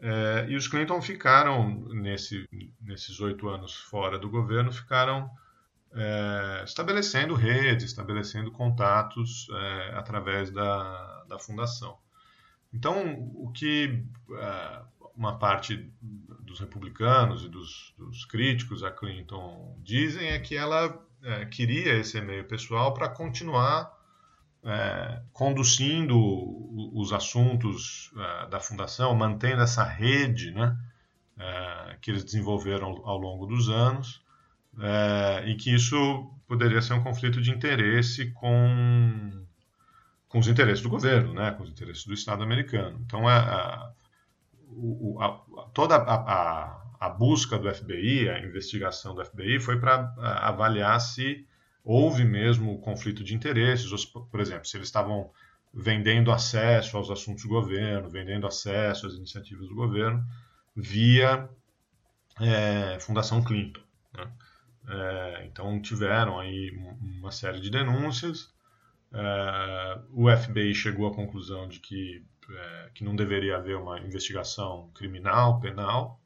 É, 0.00 0.46
e 0.48 0.56
os 0.56 0.68
Clinton 0.68 1.00
ficaram, 1.00 1.88
nesse, 1.88 2.48
nesses 2.80 3.20
oito 3.20 3.48
anos 3.48 3.74
fora 3.74 4.18
do 4.18 4.28
governo, 4.28 4.70
ficaram 4.70 5.30
é, 5.92 6.62
estabelecendo 6.64 7.34
redes, 7.34 7.84
estabelecendo 7.84 8.50
contatos 8.50 9.48
é, 9.50 9.94
através 9.94 10.50
da, 10.50 11.24
da 11.28 11.38
fundação. 11.38 11.98
Então, 12.72 13.30
o 13.34 13.50
que 13.50 14.04
é, 14.32 14.82
uma 15.16 15.38
parte 15.38 15.90
dos 16.40 16.60
republicanos 16.60 17.44
e 17.44 17.48
dos, 17.48 17.94
dos, 17.96 18.24
críticos 18.24 18.84
a 18.84 18.90
Clinton 18.90 19.76
dizem 19.82 20.28
é 20.28 20.38
que 20.38 20.56
ela 20.56 21.04
é, 21.22 21.44
queria 21.46 21.94
esse 21.94 22.18
e-mail 22.18 22.44
pessoal 22.44 22.94
para 22.94 23.08
continuar 23.08 23.96
é, 24.64 25.22
conduzindo 25.32 26.16
os 26.94 27.12
assuntos 27.12 28.12
é, 28.16 28.46
da 28.48 28.60
fundação, 28.60 29.14
mantendo 29.14 29.62
essa 29.62 29.84
rede 29.84 30.50
né, 30.50 30.76
é, 31.38 31.96
que 32.00 32.10
eles 32.10 32.24
desenvolveram 32.24 33.00
ao 33.04 33.16
longo 33.18 33.46
dos 33.46 33.68
anos, 33.68 34.22
é, 34.80 35.44
e 35.46 35.56
que 35.56 35.74
isso 35.74 36.30
poderia 36.46 36.82
ser 36.82 36.94
um 36.94 37.02
conflito 37.02 37.40
de 37.40 37.50
interesse 37.50 38.30
com, 38.32 39.44
com 40.28 40.38
os 40.38 40.48
interesses 40.48 40.82
do 40.82 40.88
governo, 40.88 41.34
né, 41.34 41.50
com 41.52 41.62
os 41.62 41.70
interesses 41.70 42.04
do 42.04 42.14
Estado 42.14 42.42
americano. 42.42 43.00
Então, 43.04 43.26
a, 43.28 43.92
o, 44.70 45.18
a, 45.20 45.28
toda 45.72 45.96
a, 45.96 46.14
a, 46.14 46.77
a, 46.98 47.08
busca 47.08 47.58
do 47.58 47.72
FBI, 47.72 48.28
a 48.28 48.40
investigação 48.40 49.14
do 49.14 49.24
FBI, 49.24 49.60
foi 49.60 49.78
para 49.78 50.12
avaliar 50.42 51.00
se 51.00 51.46
houve 51.84 52.24
mesmo 52.24 52.78
conflito 52.80 53.24
de 53.24 53.34
interesses, 53.34 54.04
por 54.04 54.40
exemplo, 54.40 54.66
se 54.66 54.76
eles 54.76 54.88
estavam 54.88 55.30
vendendo 55.72 56.30
acesso 56.30 56.96
aos 56.96 57.10
assuntos 57.10 57.44
do 57.44 57.48
governo, 57.48 58.08
vendendo 58.08 58.46
acesso 58.46 59.06
às 59.06 59.14
iniciativas 59.14 59.68
do 59.68 59.74
governo 59.74 60.24
via 60.74 61.48
é, 62.40 62.98
Fundação 63.00 63.42
Clinton. 63.42 63.80
Né? 64.14 64.30
É, 64.88 65.46
então 65.46 65.80
tiveram 65.80 66.38
aí 66.38 66.70
uma 67.20 67.30
série 67.30 67.60
de 67.60 67.70
denúncias. 67.70 68.52
É, 69.12 70.00
o 70.12 70.28
FBI 70.34 70.74
chegou 70.74 71.06
à 71.06 71.14
conclusão 71.14 71.68
de 71.68 71.80
que 71.80 72.24
é, 72.50 72.90
que 72.94 73.04
não 73.04 73.14
deveria 73.14 73.56
haver 73.56 73.76
uma 73.76 74.00
investigação 74.00 74.90
criminal, 74.94 75.60
penal. 75.60 76.17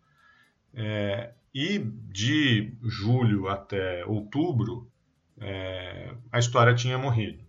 É, 0.74 1.32
e 1.54 1.78
de 1.78 2.74
julho 2.82 3.48
até 3.48 4.04
outubro, 4.06 4.90
é, 5.38 6.14
a 6.30 6.38
história 6.38 6.74
tinha 6.74 6.96
morrido. 6.96 7.44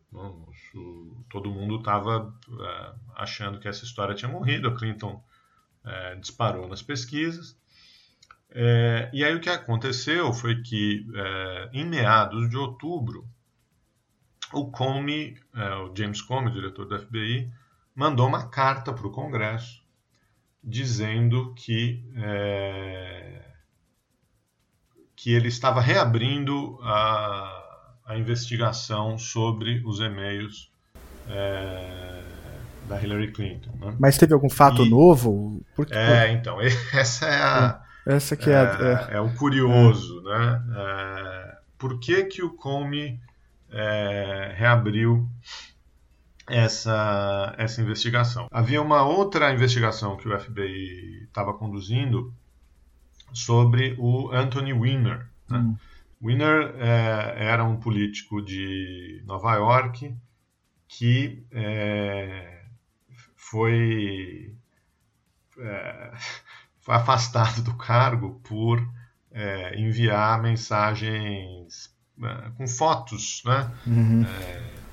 todo 1.30 1.50
mundo 1.52 1.78
estava 1.78 2.34
é, 2.50 2.94
achando 3.16 3.60
que 3.60 3.68
essa 3.68 3.86
história 3.86 4.16
tinha 4.16 4.30
morrido. 4.30 4.68
A 4.68 4.76
Clinton 4.76 5.24
é, 5.86 6.16
disparou 6.16 6.68
nas 6.68 6.82
pesquisas. 6.82 7.58
É, 8.50 9.10
e 9.14 9.24
aí 9.24 9.34
o 9.36 9.40
que 9.40 9.50
aconteceu 9.50 10.32
foi 10.34 10.62
que, 10.62 11.08
em 11.72 11.86
meados 11.86 12.50
de 12.50 12.58
outubro, 12.58 13.28
o 14.54 14.70
Comey, 14.70 15.36
o 15.84 15.98
James 15.98 16.22
Comey, 16.22 16.54
diretor 16.54 16.86
do 16.86 17.00
FBI, 17.00 17.52
mandou 17.96 18.28
uma 18.28 18.48
carta 18.50 18.94
para 18.94 19.08
o 19.08 19.12
Congresso 19.12 19.83
dizendo 20.64 21.54
que, 21.56 22.04
é, 22.16 23.42
que 25.16 25.34
ele 25.34 25.48
estava 25.48 25.82
reabrindo 25.82 26.80
a, 26.82 27.64
a 28.06 28.18
investigação 28.18 29.18
sobre 29.18 29.82
os 29.86 30.00
e-mails 30.00 30.72
é, 31.28 32.22
da 32.88 33.02
Hillary 33.02 33.32
Clinton. 33.32 33.72
Né? 33.80 33.96
Mas 34.00 34.18
teve 34.18 34.34
algum 34.34 34.50
fato 34.50 34.86
E- 34.86 34.90
novo? 34.90 35.62
Por 35.76 35.86
que- 35.86 35.94
É, 35.94 36.32
então, 36.32 36.58
essa 36.94 37.26
é 37.28 37.42
a. 37.42 37.84
Essa 38.06 38.36
que 38.36 38.50
é, 38.50 38.56
a- 38.58 39.08
é, 39.12 39.16
é 39.16 39.20
o 39.22 39.34
curioso, 39.36 40.22
né? 40.24 40.62
É, 40.76 41.58
por 41.78 42.00
que, 42.00 42.26
que 42.26 42.44
o 42.44 42.54
Comey 42.54 43.18
é, 43.72 44.54
reabriu 44.58 45.28
essa, 46.48 47.54
essa 47.58 47.82
investigação? 47.82 48.48
Havia 48.52 48.82
uma 48.82 49.04
outra 49.04 49.54
investigação 49.54 50.18
que 50.18 50.28
o 50.28 50.40
FBI 50.40 51.24
estava 51.24 51.54
conduzindo 51.54 52.34
sobre 53.34 53.96
o 53.98 54.32
Anthony 54.32 54.74
Weiner. 54.74 55.28
Né? 55.50 55.58
Hum. 55.58 55.76
Weiner 56.22 56.74
é, 56.78 57.46
era 57.46 57.64
um 57.64 57.78
político 57.78 58.42
de 58.42 59.22
Nova 59.26 59.56
York 59.56 60.16
que 60.88 61.46
é, 61.52 62.64
foi 63.36 64.56
é, 65.58 66.12
foi 66.80 66.96
afastado 66.96 67.62
do 67.62 67.76
cargo 67.76 68.40
por 68.44 68.86
é, 69.32 69.80
enviar 69.80 70.42
mensagens 70.42 71.94
é, 72.22 72.52
com 72.52 72.68
fotos, 72.68 73.42
né? 73.46 73.72
Uhum. 73.88 74.26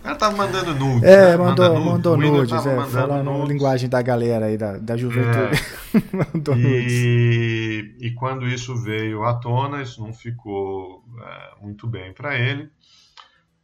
Cara 0.03 0.17
tava 0.17 0.37
mandando 0.37 0.75
nudes. 0.75 1.03
É, 1.03 1.33
né? 1.33 1.37
mandou, 1.37 1.65
Manda 1.65 1.79
nudes. 1.79 1.87
mandou 1.93 2.17
nudes, 2.17 2.67
é, 2.67 2.87
falando 2.87 3.25
nudes. 3.25 3.49
linguagem 3.49 3.89
da 3.89 4.01
galera 4.01 4.47
aí, 4.47 4.57
da, 4.57 4.79
da 4.79 4.97
juventude. 4.97 5.61
mandou 6.35 6.57
nudes. 6.57 6.93
E, 6.93 7.97
e 8.01 8.15
quando 8.15 8.47
isso 8.47 8.75
veio 8.77 9.25
à 9.25 9.35
tona, 9.35 9.83
isso 9.83 10.01
não 10.01 10.13
ficou 10.13 11.05
é, 11.23 11.63
muito 11.63 11.87
bem 11.87 12.13
para 12.15 12.39
ele. 12.39 12.71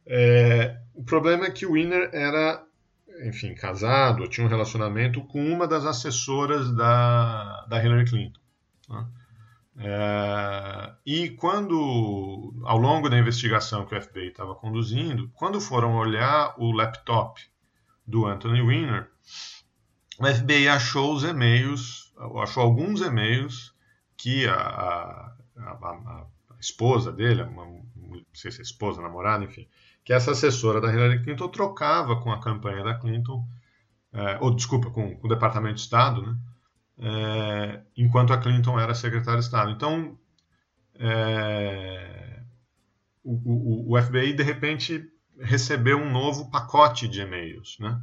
É, 0.05 0.77
o 0.93 1.03
problema 1.03 1.45
é 1.45 1.51
que 1.51 1.65
o 1.65 1.73
Winner 1.73 2.09
era, 2.13 2.63
enfim, 3.25 3.53
casado, 3.55 4.27
tinha 4.27 4.45
um 4.45 4.49
relacionamento 4.49 5.21
com 5.25 5.43
uma 5.43 5.67
das 5.67 5.85
assessoras 5.85 6.71
da, 6.75 7.65
da 7.67 7.83
Hillary 7.83 8.05
Clinton. 8.05 8.39
né? 8.89 9.05
É, 9.79 10.93
e 11.05 11.29
quando, 11.31 12.53
ao 12.65 12.77
longo 12.79 13.09
da 13.09 13.17
investigação 13.17 13.85
que 13.85 13.95
o 13.95 14.01
FBI 14.01 14.29
estava 14.29 14.55
conduzindo, 14.55 15.29
quando 15.35 15.61
foram 15.61 15.95
olhar 15.95 16.55
o 16.57 16.71
laptop 16.71 17.39
do 18.05 18.25
Anthony 18.25 18.61
Weiner, 18.61 19.09
o 20.19 20.25
FBI 20.25 20.67
achou 20.67 21.13
os 21.13 21.23
e-mails, 21.23 22.11
achou 22.41 22.63
alguns 22.63 23.01
e-mails 23.01 23.73
que 24.17 24.47
a, 24.47 24.55
a, 24.55 25.35
a- 25.57 26.25
a 26.49 26.59
esposa 26.59 27.11
dele, 27.11 27.43
uma- 27.43 27.65
não 27.65 28.23
sei 28.33 28.49
se 28.51 28.59
é 28.59 28.63
esposa, 28.63 28.99
namorada, 29.01 29.43
enfim, 29.43 29.67
que 30.03 30.11
essa 30.11 30.31
assessora 30.31 30.81
da 30.81 30.91
Hillary 30.91 31.23
Clinton 31.23 31.49
trocava 31.49 32.19
com 32.19 32.31
a 32.31 32.39
campanha 32.39 32.83
da 32.83 32.95
Clinton, 32.95 33.47
é, 34.11 34.37
ou 34.41 34.55
desculpa, 34.55 34.89
com, 34.89 35.15
com 35.17 35.27
o 35.27 35.29
Departamento 35.29 35.75
de 35.75 35.81
Estado, 35.81 36.21
né? 36.25 36.35
É, 36.99 37.81
enquanto 37.95 38.33
a 38.33 38.37
Clinton 38.37 38.79
era 38.79 38.93
secretária 38.95 39.39
de 39.39 39.45
Estado. 39.45 39.71
Então, 39.71 40.17
é, 40.99 42.41
o, 43.23 43.33
o- 43.91 43.93
o 43.97 44.01
FBI 44.01 44.33
de 44.33 44.43
repente 44.43 45.05
recebeu 45.39 45.97
um 45.99 46.11
novo 46.11 46.49
pacote 46.49 47.07
de 47.07 47.21
e-mails, 47.21 47.77
né? 47.79 48.01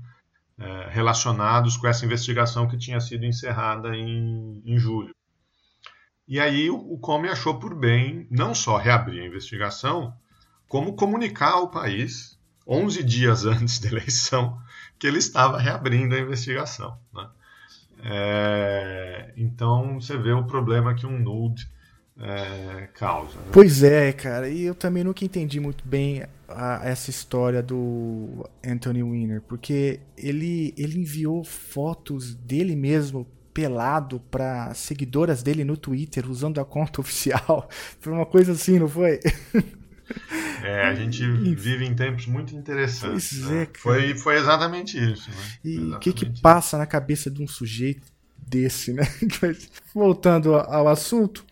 é, 0.58 0.88
relacionados 0.90 1.76
com 1.76 1.88
essa 1.88 2.04
investigação 2.04 2.68
que 2.68 2.78
tinha 2.78 3.00
sido 3.00 3.24
encerrada 3.26 3.96
em, 3.96 4.62
em 4.64 4.78
julho. 4.78 5.14
E 6.26 6.40
aí 6.40 6.70
o, 6.70 6.98
Comey 6.98 7.30
achou 7.30 7.58
por 7.58 7.74
bem 7.74 8.26
não 8.30 8.54
só 8.54 8.76
reabrir 8.76 9.22
a 9.22 9.26
investigação, 9.26 10.14
como 10.68 10.94
comunicar 10.96 11.52
ao 11.52 11.70
país, 11.70 12.38
11 12.66 13.02
dias 13.02 13.44
antes 13.46 13.78
da 13.78 13.88
eleição, 13.88 14.58
que 14.98 15.06
ele 15.06 15.18
estava 15.18 15.58
reabrindo 15.58 16.14
a 16.14 16.20
investigação. 16.20 16.98
né? 17.12 17.28
É, 18.04 19.32
então 19.36 19.98
você 20.00 20.16
vê 20.16 20.32
o 20.32 20.44
problema 20.44 20.94
que 20.94 21.06
um 21.06 21.18
nude 21.18 21.66
é, 22.20 22.88
causa. 22.94 23.36
né? 23.38 23.46
Pois 23.52 23.82
é, 23.82 24.12
cara, 24.12 24.48
e 24.48 24.62
eu 24.62 24.74
também 24.74 25.02
nunca 25.02 25.24
entendi 25.24 25.58
muito 25.58 25.82
bem 25.86 26.24
a- 26.48 26.80
essa 26.84 27.10
história 27.10 27.62
do 27.62 28.48
Anthony 28.64 29.02
Weiner, 29.02 29.40
porque 29.42 30.00
ele, 30.16 30.72
ele 30.76 31.00
enviou 31.00 31.42
fotos 31.44 32.34
dele 32.34 32.76
mesmo 32.76 33.26
pelado 33.52 34.20
para 34.30 34.74
seguidoras 34.74 35.42
dele 35.42 35.64
no 35.64 35.76
Twitter 35.76 36.28
usando 36.30 36.60
a 36.60 36.64
conta 36.64 37.00
oficial. 37.02 37.68
Foi 38.00 38.12
uma 38.12 38.26
coisa 38.26 38.52
assim, 38.52 38.78
não 38.78 38.88
foi? 38.88 39.20
É, 40.62 40.86
a 40.86 40.94
gente 40.94 41.26
vive 41.54 41.84
em 41.84 41.94
tempos 41.94 42.26
muito 42.26 42.54
interessantes. 42.54 43.30
Pois 43.38 43.50
né? 43.50 43.62
é, 43.62 43.78
foi, 43.78 44.14
foi 44.16 44.36
exatamente 44.36 44.96
isso. 44.98 45.30
Né? 45.30 45.36
E 45.64 45.78
o 45.94 45.98
que 45.98 46.12
que 46.12 46.24
exatamente 46.24 46.42
passa 46.42 46.78
na 46.78 46.86
cabeça 46.86 47.30
de 47.30 47.42
um 47.42 47.46
sujeito 47.46 48.06
desse, 48.36 48.92
né? 48.92 49.02
Voltando 49.94 50.54
ao 50.54 50.88
assunto, 50.88 51.44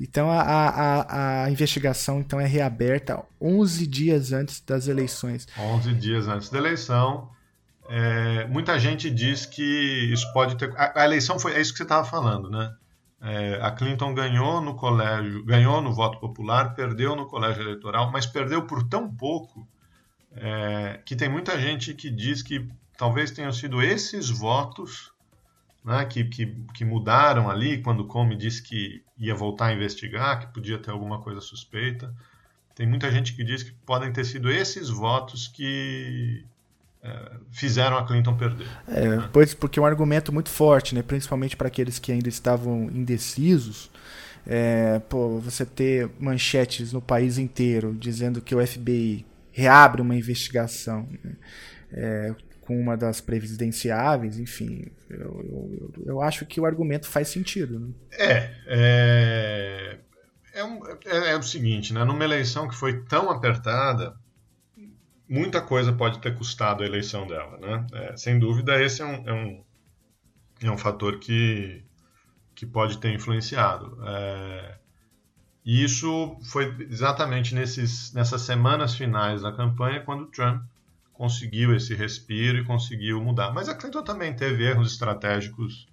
então 0.00 0.30
a, 0.30 0.40
a, 0.40 0.68
a- 1.00 1.44
a 1.44 1.50
investigação 1.50 2.20
então 2.20 2.40
é 2.40 2.46
reaberta 2.46 3.22
11 3.40 3.86
dias 3.86 4.32
antes 4.32 4.60
das 4.60 4.86
eleições. 4.88 5.46
11 5.58 5.92
dias 5.94 6.28
antes 6.28 6.48
da 6.50 6.58
eleição. 6.58 7.28
É, 7.90 8.46
muita 8.48 8.78
gente 8.78 9.10
diz 9.10 9.46
que 9.46 9.62
isso 10.12 10.30
pode 10.32 10.56
ter. 10.56 10.70
A, 10.76 11.02
a 11.02 11.04
eleição 11.04 11.38
foi. 11.38 11.54
É 11.54 11.60
isso 11.60 11.72
que 11.72 11.78
você 11.78 11.84
estava 11.84 12.04
falando, 12.04 12.50
né? 12.50 12.70
É, 13.20 13.58
a 13.60 13.70
Clinton 13.72 14.14
ganhou 14.14 14.60
no 14.60 14.74
colégio, 14.74 15.44
ganhou 15.44 15.82
no 15.82 15.92
voto 15.92 16.18
popular, 16.20 16.74
perdeu 16.74 17.16
no 17.16 17.26
colégio 17.26 17.62
eleitoral, 17.62 18.12
mas 18.12 18.26
perdeu 18.26 18.66
por 18.66 18.88
tão 18.88 19.12
pouco 19.12 19.66
é, 20.32 21.00
que 21.04 21.16
tem 21.16 21.28
muita 21.28 21.58
gente 21.60 21.94
que 21.94 22.10
diz 22.10 22.42
que 22.42 22.68
talvez 22.96 23.30
tenham 23.32 23.52
sido 23.52 23.82
esses 23.82 24.30
votos 24.30 25.12
né, 25.84 26.04
que, 26.04 26.24
que, 26.24 26.46
que 26.74 26.84
mudaram 26.84 27.50
ali 27.50 27.82
quando 27.82 28.06
Comey 28.06 28.36
disse 28.36 28.62
que 28.62 29.02
ia 29.16 29.34
voltar 29.34 29.66
a 29.66 29.72
investigar, 29.72 30.40
que 30.40 30.52
podia 30.52 30.78
ter 30.78 30.90
alguma 30.90 31.20
coisa 31.20 31.40
suspeita. 31.40 32.14
Tem 32.74 32.86
muita 32.86 33.10
gente 33.10 33.34
que 33.34 33.42
diz 33.42 33.64
que 33.64 33.72
podem 33.84 34.12
ter 34.12 34.24
sido 34.24 34.50
esses 34.50 34.88
votos 34.88 35.48
que 35.48 36.44
fizeram 37.52 37.96
a 37.96 38.06
Clinton 38.06 38.36
perder. 38.36 38.66
É, 38.88 39.28
pois 39.32 39.54
porque 39.54 39.78
é 39.78 39.82
um 39.82 39.86
argumento 39.86 40.32
muito 40.32 40.48
forte, 40.50 40.94
né? 40.94 41.02
Principalmente 41.02 41.56
para 41.56 41.68
aqueles 41.68 41.98
que 41.98 42.12
ainda 42.12 42.28
estavam 42.28 42.84
indecisos. 42.92 43.90
É, 44.46 44.98
pô, 45.08 45.38
você 45.38 45.64
ter 45.66 46.08
manchetes 46.18 46.92
no 46.92 47.02
país 47.02 47.36
inteiro 47.38 47.94
dizendo 47.98 48.40
que 48.40 48.54
o 48.54 48.66
FBI 48.66 49.26
reabre 49.52 50.00
uma 50.00 50.16
investigação 50.16 51.08
né? 51.22 51.32
É, 51.92 52.34
com 52.62 52.78
uma 52.78 52.96
das 52.96 53.20
presidenciáveis, 53.20 54.38
enfim, 54.38 54.86
eu, 55.08 55.18
eu, 55.18 55.90
eu- 55.96 56.04
eu 56.06 56.22
acho 56.22 56.44
que 56.44 56.60
o 56.60 56.66
argumento 56.66 57.06
faz 57.08 57.28
sentido. 57.28 57.78
Né? 57.80 57.88
É, 58.12 58.50
é, 58.66 59.98
é, 60.54 60.64
um- 60.64 60.80
é- 60.86 61.30
é 61.32 61.36
o 61.36 61.42
seguinte, 61.42 61.92
né? 61.94 62.04
Numa 62.04 62.24
eleição 62.24 62.68
que 62.68 62.74
foi 62.74 63.00
tão 63.04 63.30
apertada, 63.30 64.14
muita 65.28 65.60
coisa 65.60 65.92
pode 65.92 66.18
ter 66.20 66.34
custado 66.34 66.82
a 66.82 66.86
eleição 66.86 67.26
dela, 67.26 67.58
né? 67.58 67.86
É, 67.92 68.16
sem 68.16 68.38
dúvida, 68.38 68.82
esse 68.82 69.02
é 69.02 69.04
um, 69.04 69.28
é 69.28 69.32
um, 69.32 69.64
é 70.62 70.70
um 70.70 70.78
fator 70.78 71.18
que, 71.18 71.84
que 72.54 72.64
pode 72.64 72.98
ter 72.98 73.12
influenciado. 73.12 73.98
É, 74.06 74.78
e 75.64 75.84
isso 75.84 76.38
foi 76.44 76.74
exatamente 76.88 77.54
nesses, 77.54 78.12
nessas 78.12 78.42
semanas 78.42 78.94
finais 78.94 79.42
da 79.42 79.52
campanha, 79.52 80.00
quando 80.00 80.26
Trump 80.26 80.62
conseguiu 81.12 81.74
esse 81.74 81.94
respiro 81.94 82.58
e 82.58 82.64
conseguiu 82.64 83.20
mudar. 83.20 83.52
Mas 83.52 83.68
a 83.68 83.74
Clinton 83.74 84.02
também 84.02 84.34
teve 84.34 84.64
erros 84.64 84.92
estratégicos 84.92 85.86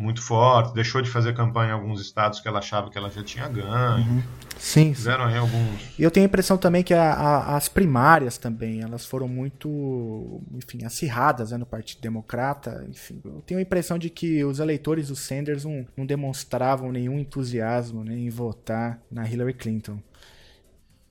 muito 0.00 0.22
fortes, 0.22 0.72
deixou 0.72 1.02
de 1.02 1.10
fazer 1.10 1.34
campanha 1.34 1.70
em 1.70 1.72
alguns 1.72 2.00
estados 2.00 2.38
que 2.38 2.46
ela 2.46 2.60
achava 2.60 2.88
que 2.88 2.96
ela 2.96 3.10
já 3.10 3.20
tinha 3.24 3.48
ganho. 3.48 4.22
Sim, 4.56 4.84
sim. 4.90 4.94
Fizeram 4.94 5.24
aí 5.24 5.36
alguns. 5.36 5.98
E 5.98 6.02
eu 6.04 6.10
tenho 6.10 6.24
a 6.24 6.28
impressão 6.28 6.56
também 6.56 6.84
que 6.84 6.94
a- 6.94 7.12
a- 7.12 7.56
as 7.56 7.68
primárias 7.68 8.38
também, 8.38 8.80
elas 8.80 9.04
foram 9.04 9.26
muito, 9.26 10.40
enfim, 10.54 10.84
acirradas 10.84 11.50
né, 11.50 11.56
no 11.58 11.66
Partido 11.66 12.00
Democrata. 12.00 12.86
Enfim, 12.88 13.20
eu 13.24 13.42
tenho 13.44 13.58
a 13.58 13.62
impressão 13.62 13.98
de 13.98 14.08
que 14.08 14.44
os 14.44 14.60
eleitores 14.60 15.08
do 15.08 15.16
Sanders 15.16 15.64
não, 15.64 15.84
não 15.96 16.06
demonstravam 16.06 16.92
nenhum 16.92 17.18
entusiasmo 17.18 18.04
né, 18.04 18.16
em 18.16 18.30
votar 18.30 19.00
na 19.10 19.28
Hillary 19.28 19.54
Clinton. 19.54 20.00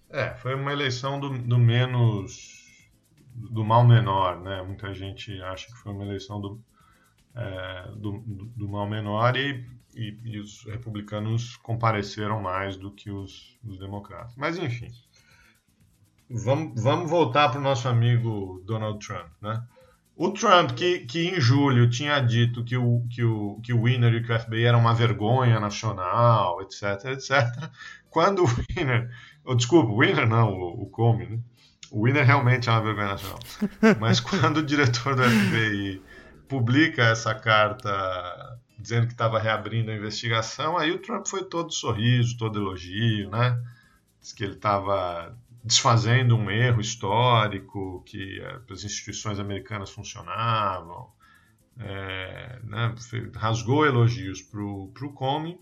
É, 0.10 0.30
foi 0.36 0.56
uma 0.56 0.72
eleição 0.72 1.20
do, 1.20 1.38
do 1.38 1.58
menos. 1.58 2.56
do 3.36 3.66
mal 3.66 3.86
menor, 3.86 4.40
né? 4.42 4.64
Muita 4.66 4.94
gente 4.94 5.42
acha 5.42 5.68
que 5.68 5.78
foi 5.78 5.92
uma 5.92 6.06
eleição 6.06 6.40
do, 6.40 6.60
é, 7.38 7.92
do, 7.96 8.20
do- 8.56 8.70
mal 8.70 8.88
menor 8.90 9.36
e, 9.38 9.64
e- 9.96 10.18
e 10.26 10.40
os 10.40 10.64
republicanos 10.66 11.56
compareceram 11.58 12.42
mais 12.42 12.76
do 12.78 12.92
que 12.92 13.10
os, 13.12 13.58
os 13.66 13.78
democratas. 13.80 14.34
Mas, 14.36 14.58
enfim. 14.58 14.90
Vamos, 16.30 16.82
vamos 16.82 17.10
voltar 17.10 17.50
para 17.50 17.60
o 17.60 17.64
nosso 17.64 17.88
amigo 17.88 18.62
Donald 18.66 19.06
Trump, 19.06 19.28
né? 19.42 19.64
O 20.16 20.32
Trump, 20.32 20.72
que, 20.72 21.00
que 21.06 21.28
em 21.30 21.40
julho 21.40 21.90
tinha 21.90 22.20
dito 22.20 22.64
que 22.64 22.76
o, 22.76 23.06
que, 23.10 23.24
o, 23.24 23.60
que 23.62 23.72
o 23.72 23.84
Winner 23.84 24.14
e 24.16 24.24
que 24.24 24.34
o 24.34 24.40
FBI 24.40 24.64
era 24.66 24.76
uma 24.78 24.94
vergonha 24.94 25.60
nacional, 25.60 26.60
etc, 26.64 27.06
etc. 27.14 27.32
Quando 28.10 28.44
o 28.44 28.48
Winner. 28.48 29.10
Oh, 29.46 29.54
desculpa, 29.56 29.92
o 29.92 30.00
Winner 30.00 30.28
não, 30.28 30.52
o, 30.54 30.84
o 30.84 30.90
Comey, 30.90 31.28
né? 31.30 31.40
O 31.92 32.04
Winner 32.06 32.26
realmente 32.26 32.68
é 32.68 32.72
uma 32.72 32.82
vergonha 32.82 33.10
nacional. 33.10 33.40
Mas 34.00 34.20
quando 34.20 34.58
o 34.58 34.64
diretor 34.66 35.16
do 35.16 35.24
FBI 35.24 36.02
publica 36.48 37.04
essa 37.04 37.34
carta 37.36 38.60
dizendo 38.78 39.08
que 39.08 39.14
estava 39.14 39.40
reabrindo 39.40 39.92
a 39.92 39.96
investigação, 39.96 40.78
aí 40.78 40.92
o 40.92 41.00
Trump 41.00 41.28
foi 41.28 41.44
todo 41.44 41.74
sorriso, 41.74 42.38
todo 42.38 42.60
elogio, 42.60 43.30
né? 43.30 43.62
Diz 44.22 44.34
que 44.34 44.44
ele 44.44 44.54
estava 44.54 45.36
desfazendo 45.64 46.38
um 46.38 46.50
erro 46.50 46.80
histórico, 46.80 48.04
que 48.06 48.40
eh, 48.40 48.60
as 48.72 48.84
instituições 48.84 49.40
americanas 49.40 49.90
funcionavam, 49.90 51.12
é, 51.80 52.60
né? 52.64 52.96
rasgou 53.36 53.86
elogios 53.86 54.42
para 54.42 54.62
o 54.62 55.14
Comey. 55.14 55.60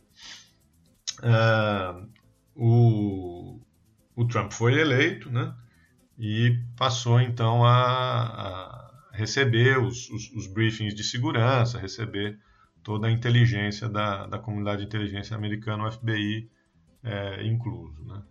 Uh, 1.19 2.09
o, 2.55 3.61
o 4.15 4.25
Trump 4.27 4.51
foi 4.51 4.79
eleito, 4.79 5.29
né? 5.31 5.53
E 6.17 6.59
passou 6.77 7.19
então 7.19 7.65
a, 7.65 8.21
a 8.21 8.84
receber 9.15 9.79
os, 9.79 10.09
os, 10.09 10.31
os, 10.31 10.47
briefings 10.47 10.93
de 10.93 11.03
segurança, 11.03 11.79
receber 11.79 12.37
toda 12.83 13.07
a 13.07 13.11
inteligência 13.11 13.89
da, 13.89 14.27
da 14.27 14.37
comunidade 14.37 14.81
de 14.81 14.87
inteligência 14.87 15.35
americana, 15.35 15.87
o 15.87 15.91
FBI 15.91 16.49
é, 17.03 17.45
incluso, 17.45 18.03
né? 18.03 18.21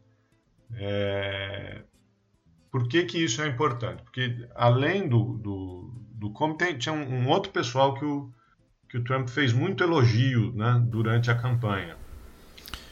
É, 0.76 1.82
por 2.70 2.88
que, 2.88 3.04
que 3.04 3.22
isso 3.22 3.40
é 3.40 3.46
importante? 3.46 4.02
Porque 4.02 4.48
além 4.54 5.08
do, 5.08 5.38
do, 5.38 5.92
do 6.12 6.30
como 6.30 6.56
tem, 6.56 6.76
tinha 6.76 6.92
um, 6.92 7.20
um, 7.20 7.28
outro 7.28 7.52
pessoal 7.52 7.94
que 7.94 8.04
o, 8.04 8.32
que 8.88 8.98
o 8.98 9.04
Trump 9.04 9.28
fez 9.28 9.52
muito 9.52 9.84
elogio 9.84 10.52
né, 10.54 10.82
durante 10.84 11.30
a 11.30 11.36
campanha. 11.36 11.96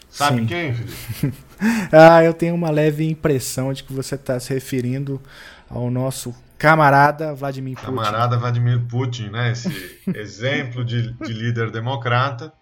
Sabe 0.08 0.42
Sim. 0.42 0.46
quem, 0.46 0.74
Felipe? 0.74 1.36
ah, 1.90 2.22
eu 2.22 2.32
tenho 2.32 2.54
uma 2.54 2.70
leve 2.70 3.04
impressão 3.08 3.72
de 3.72 3.82
que 3.82 3.92
você 3.92 4.14
está 4.14 4.38
se 4.38 4.54
referindo 4.54 5.20
ao 5.68 5.90
nosso 5.90 6.32
camarada 6.62 7.34
Vladimir 7.34 7.74
Putin. 7.74 7.86
Camarada 7.86 8.38
Vladimir 8.38 8.86
Putin, 8.86 9.28
né? 9.30 9.50
Esse 9.50 9.68
exemplo 10.14 10.84
de, 10.84 11.12
de, 11.12 11.32
líder 11.32 11.70
democrata. 11.70 12.52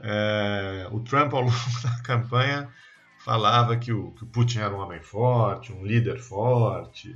É, 0.00 0.88
o 0.92 1.00
Trump, 1.00 1.34
ao 1.34 1.42
longo 1.42 1.52
da 1.82 2.02
campanha, 2.02 2.68
falava 3.24 3.76
que 3.76 3.92
o, 3.92 4.12
que 4.12 4.24
o 4.24 4.26
Putin 4.26 4.60
era 4.60 4.74
um 4.74 4.78
homem 4.78 5.02
forte, 5.02 5.72
um 5.72 5.84
líder 5.84 6.18
forte, 6.20 7.14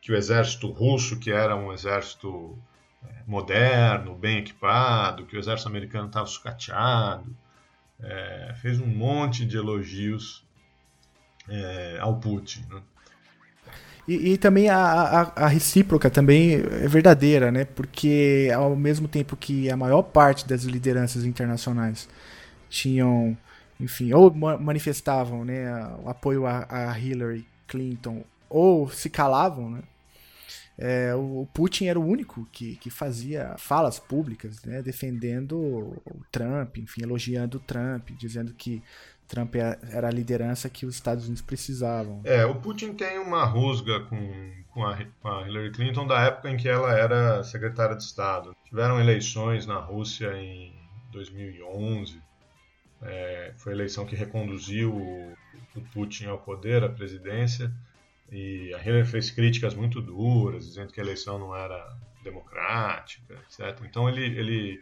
que 0.00 0.12
o 0.12 0.16
exército 0.16 0.70
russo, 0.70 1.18
que 1.18 1.32
era 1.32 1.56
um 1.56 1.72
exército 1.72 2.56
é, 3.02 3.08
moderno, 3.26 4.14
bem 4.14 4.38
equipado, 4.38 5.24
que 5.24 5.36
o 5.36 5.40
exército 5.40 5.68
americano 5.68 6.06
estava 6.06 6.26
sucateado 6.26 7.34
é, 8.00 8.54
fez 8.60 8.80
um 8.80 8.86
monte 8.86 9.44
de 9.46 9.56
elogios 9.56 10.44
é, 11.48 11.98
ao 12.00 12.18
Putin. 12.18 12.64
Né? 12.68 12.82
E, 14.08 14.32
e, 14.32 14.38
também 14.38 14.68
a, 14.68 14.76
a, 14.76 15.44
a, 15.44 15.48
recíproca 15.48 16.08
também 16.08 16.54
é 16.54 16.86
verdadeira, 16.86 17.50
né? 17.50 17.64
Porque 17.64 18.50
ao 18.54 18.76
mesmo 18.76 19.08
tempo 19.08 19.36
que 19.36 19.68
a 19.68 19.76
maior 19.76 20.02
parte 20.02 20.46
das 20.46 20.62
lideranças 20.62 21.24
internacionais 21.24 22.08
tinham, 22.68 23.36
enfim, 23.80 24.12
ou 24.12 24.32
manifestavam 24.32 25.44
né, 25.44 25.68
o 26.04 26.08
apoio 26.08 26.46
a, 26.46 26.66
a 26.68 26.98
Hillary 26.98 27.46
Clinton, 27.66 28.24
ou 28.48 28.88
se 28.88 29.10
calavam, 29.10 29.70
né? 29.70 29.82
É, 30.78 31.14
o 31.14 31.48
Putin 31.54 31.86
era 31.86 31.98
o 31.98 32.06
único 32.06 32.46
que, 32.52 32.76
que 32.76 32.90
fazia 32.90 33.54
falas 33.56 33.98
públicas, 33.98 34.62
né, 34.62 34.82
defendendo 34.82 35.56
o 35.56 36.20
Trump, 36.30 36.76
enfim, 36.76 37.02
elogiando 37.02 37.56
o 37.56 37.60
Trump, 37.60 38.10
dizendo 38.10 38.52
que 38.52 38.82
Trump 39.26 39.54
é, 39.56 39.78
era 39.90 40.08
a 40.08 40.10
liderança 40.10 40.68
que 40.68 40.86
os 40.86 40.94
Estados 40.94 41.24
Unidos 41.24 41.42
precisavam. 41.42 42.20
É, 42.24 42.44
o 42.44 42.54
Putin 42.54 42.94
tem 42.94 43.18
uma 43.18 43.44
rusga 43.44 44.00
com, 44.00 44.52
com, 44.70 44.86
a, 44.86 44.98
com 45.20 45.28
a 45.28 45.48
Hillary 45.48 45.72
Clinton 45.72 46.06
da 46.06 46.20
época 46.22 46.50
em 46.50 46.56
que 46.56 46.68
ela 46.68 46.92
era 46.96 47.42
secretária 47.44 47.96
de 47.96 48.02
Estado. 48.02 48.56
Tiveram 48.64 49.00
eleições 49.00 49.66
na 49.66 49.78
Rússia 49.78 50.32
em 50.36 50.74
2011. 51.12 52.20
É, 53.02 53.52
foi 53.56 53.72
a 53.72 53.76
eleição 53.76 54.06
que 54.06 54.16
reconduziu 54.16 54.94
o, 54.94 55.32
o 55.74 55.80
Putin 55.92 56.26
ao 56.26 56.38
poder, 56.38 56.82
à 56.84 56.88
presidência. 56.88 57.72
E 58.30 58.74
a 58.74 58.82
Hillary 58.82 59.06
fez 59.06 59.30
críticas 59.30 59.74
muito 59.74 60.00
duras, 60.00 60.66
dizendo 60.66 60.92
que 60.92 61.00
a 61.00 61.04
eleição 61.04 61.38
não 61.38 61.54
era 61.54 61.96
democrática, 62.24 63.34
etc. 63.34 63.84
Então 63.88 64.08
ele, 64.08 64.24
ele 64.24 64.80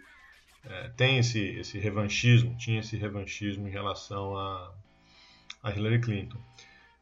é, 0.69 0.91
tem 0.97 1.19
esse, 1.19 1.41
esse 1.41 1.79
revanchismo, 1.79 2.55
tinha 2.57 2.81
esse 2.81 2.97
revanchismo 2.97 3.69
em 3.69 3.71
relação 3.71 4.37
a, 4.37 4.73
a 5.63 5.71
Hillary 5.71 6.01
Clinton. 6.01 6.39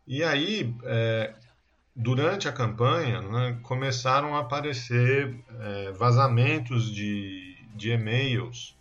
E 0.06 0.22
aí, 0.22 0.74
é, 0.84 1.34
durante 1.94 2.48
a 2.48 2.52
campanha, 2.52 3.20
né, 3.20 3.58
começaram 3.62 4.34
a 4.34 4.40
aparecer 4.40 5.34
é, 5.60 5.92
vazamentos 5.92 6.92
de, 6.92 7.56
de 7.74 7.90
e-mails. 7.90 8.76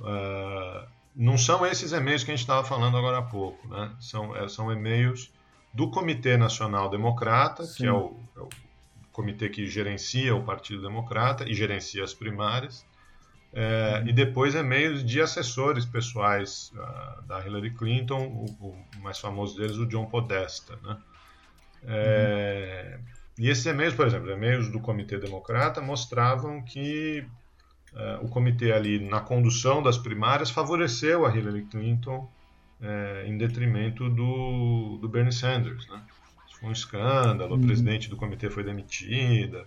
Uh, 0.00 0.86
não 1.14 1.38
são 1.38 1.64
esses 1.64 1.92
e-mails 1.92 2.24
que 2.24 2.30
a 2.32 2.34
gente 2.34 2.42
estava 2.42 2.66
falando 2.66 2.96
agora 2.96 3.18
há 3.18 3.22
pouco, 3.22 3.68
né? 3.68 3.94
são, 4.00 4.34
é, 4.36 4.48
são 4.48 4.72
e-mails 4.72 5.32
do 5.72 5.90
Comitê 5.90 6.36
Nacional 6.36 6.90
Democrata, 6.90 7.64
Sim. 7.64 7.76
que 7.76 7.86
é 7.86 7.92
o, 7.92 8.16
é 8.36 8.40
o, 8.40 8.48
comitê 9.12 9.48
que 9.48 9.66
gerencia 9.68 10.34
o 10.34 10.42
Partido 10.42 10.82
Democrata 10.82 11.48
e 11.48 11.54
gerencia 11.54 12.02
as 12.02 12.12
primárias, 12.12 12.84
é, 13.56 14.02
e 14.04 14.12
depois 14.12 14.56
e-mails 14.56 15.04
de 15.04 15.20
assessores 15.20 15.86
pessoais 15.86 16.72
uh, 16.74 17.22
da 17.22 17.40
Hillary 17.46 17.70
Clinton, 17.70 18.26
o, 18.60 18.66
o, 18.66 18.84
mais 19.00 19.20
famoso 19.20 19.56
deles, 19.56 19.76
o 19.76 19.86
John 19.86 20.06
Podesta. 20.06 20.76
Né? 20.82 20.96
É, 21.86 22.96
uhum. 22.98 23.04
E 23.38 23.48
esses 23.48 23.64
e-mails, 23.64 23.94
por 23.94 24.06
exemplo, 24.08 24.28
e-mails 24.28 24.68
do 24.70 24.80
Comitê 24.80 25.18
Democrata 25.18 25.80
mostravam 25.80 26.62
que 26.62 27.24
uh, 27.92 28.24
o 28.24 28.28
comitê 28.28 28.72
ali, 28.72 28.98
na 28.98 29.20
condução 29.20 29.80
das 29.80 29.98
primárias, 29.98 30.50
favoreceu 30.50 31.24
a 31.24 31.36
Hillary 31.36 31.66
Clinton 31.66 32.28
é, 32.80 33.24
em 33.26 33.38
detrimento 33.38 34.10
do, 34.10 34.98
do 35.00 35.08
Bernie 35.08 35.32
Sanders. 35.32 35.86
Né? 35.88 36.02
Isso 36.48 36.58
foi 36.58 36.68
um 36.68 36.72
escândalo, 36.72 37.54
uhum. 37.54 37.62
a 37.62 37.66
presidente 37.66 38.10
do 38.10 38.16
comitê 38.16 38.50
foi 38.50 38.64
demitida. 38.64 39.64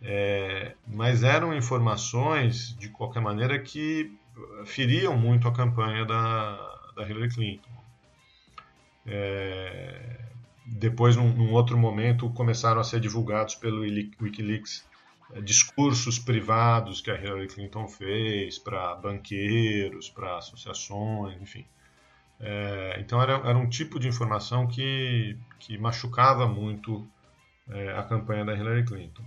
É, 0.00 0.74
mas 0.86 1.22
eram 1.22 1.54
informações, 1.54 2.76
de 2.78 2.88
qualquer 2.88 3.20
maneira, 3.20 3.58
que 3.58 4.16
feriam 4.64 5.16
muito 5.16 5.48
a 5.48 5.52
campanha 5.52 6.04
da, 6.04 6.56
da 6.94 7.08
Hillary 7.08 7.28
Clinton. 7.28 7.70
É, 9.06 10.18
depois, 10.66 11.16
num, 11.16 11.32
num, 11.32 11.52
outro 11.52 11.76
momento, 11.78 12.30
começaram 12.30 12.80
a 12.80 12.84
ser 12.84 13.00
divulgados 13.00 13.54
pelo 13.54 13.80
Wikileaks 13.80 14.86
é, 15.32 15.40
discursos 15.40 16.18
privados 16.18 17.00
que 17.00 17.10
a 17.10 17.14
Hillary 17.14 17.48
Clinton 17.48 17.88
fez 17.88 18.58
para 18.58 18.94
banqueiros, 18.96 20.08
para 20.10 20.38
associações, 20.38 21.40
enfim. 21.40 21.66
É, 22.40 22.96
então 23.00 23.20
era, 23.20 23.34
era 23.48 23.58
um 23.58 23.68
tipo 23.68 23.98
de 23.98 24.06
informação 24.06 24.66
que, 24.66 25.36
que 25.58 25.76
machucava 25.76 26.46
muito 26.46 27.08
é, 27.68 27.92
a 27.98 28.02
campanha 28.02 28.44
da 28.44 28.54
Hillary 28.54 28.84
Clinton. 28.84 29.24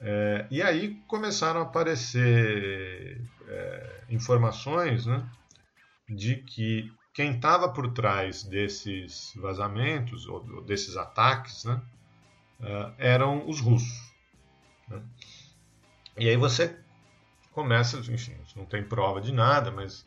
É, 0.00 0.46
e 0.50 0.62
aí 0.62 0.96
começaram 1.06 1.60
a 1.60 1.62
aparecer 1.64 3.20
é, 3.48 4.04
informações 4.10 5.06
né, 5.06 5.26
de 6.08 6.36
que 6.36 6.92
quem 7.12 7.36
estava 7.36 7.68
por 7.68 7.92
trás 7.92 8.42
desses 8.42 9.32
vazamentos, 9.36 10.26
ou, 10.26 10.62
desses 10.62 10.96
ataques, 10.96 11.64
né, 11.64 11.80
é, 12.60 12.92
eram 12.98 13.48
os 13.48 13.60
russos. 13.60 14.12
Né? 14.88 15.02
E 16.18 16.28
aí 16.28 16.36
você 16.36 16.76
começa, 17.52 17.98
enfim, 18.12 18.36
não 18.56 18.66
tem 18.66 18.82
prova 18.82 19.20
de 19.20 19.32
nada, 19.32 19.70
mas 19.70 20.06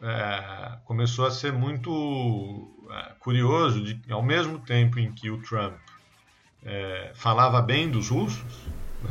é, 0.00 0.78
começou 0.84 1.26
a 1.26 1.30
ser 1.30 1.52
muito 1.52 2.86
é, 2.90 3.14
curioso 3.18 3.82
de 3.82 4.00
ao 4.12 4.22
mesmo 4.22 4.58
tempo 4.60 4.98
em 4.98 5.12
que 5.12 5.30
o 5.30 5.42
Trump 5.42 5.76
é, 6.64 7.12
falava 7.14 7.60
bem 7.60 7.90
dos 7.90 8.08
russos, 8.08 8.66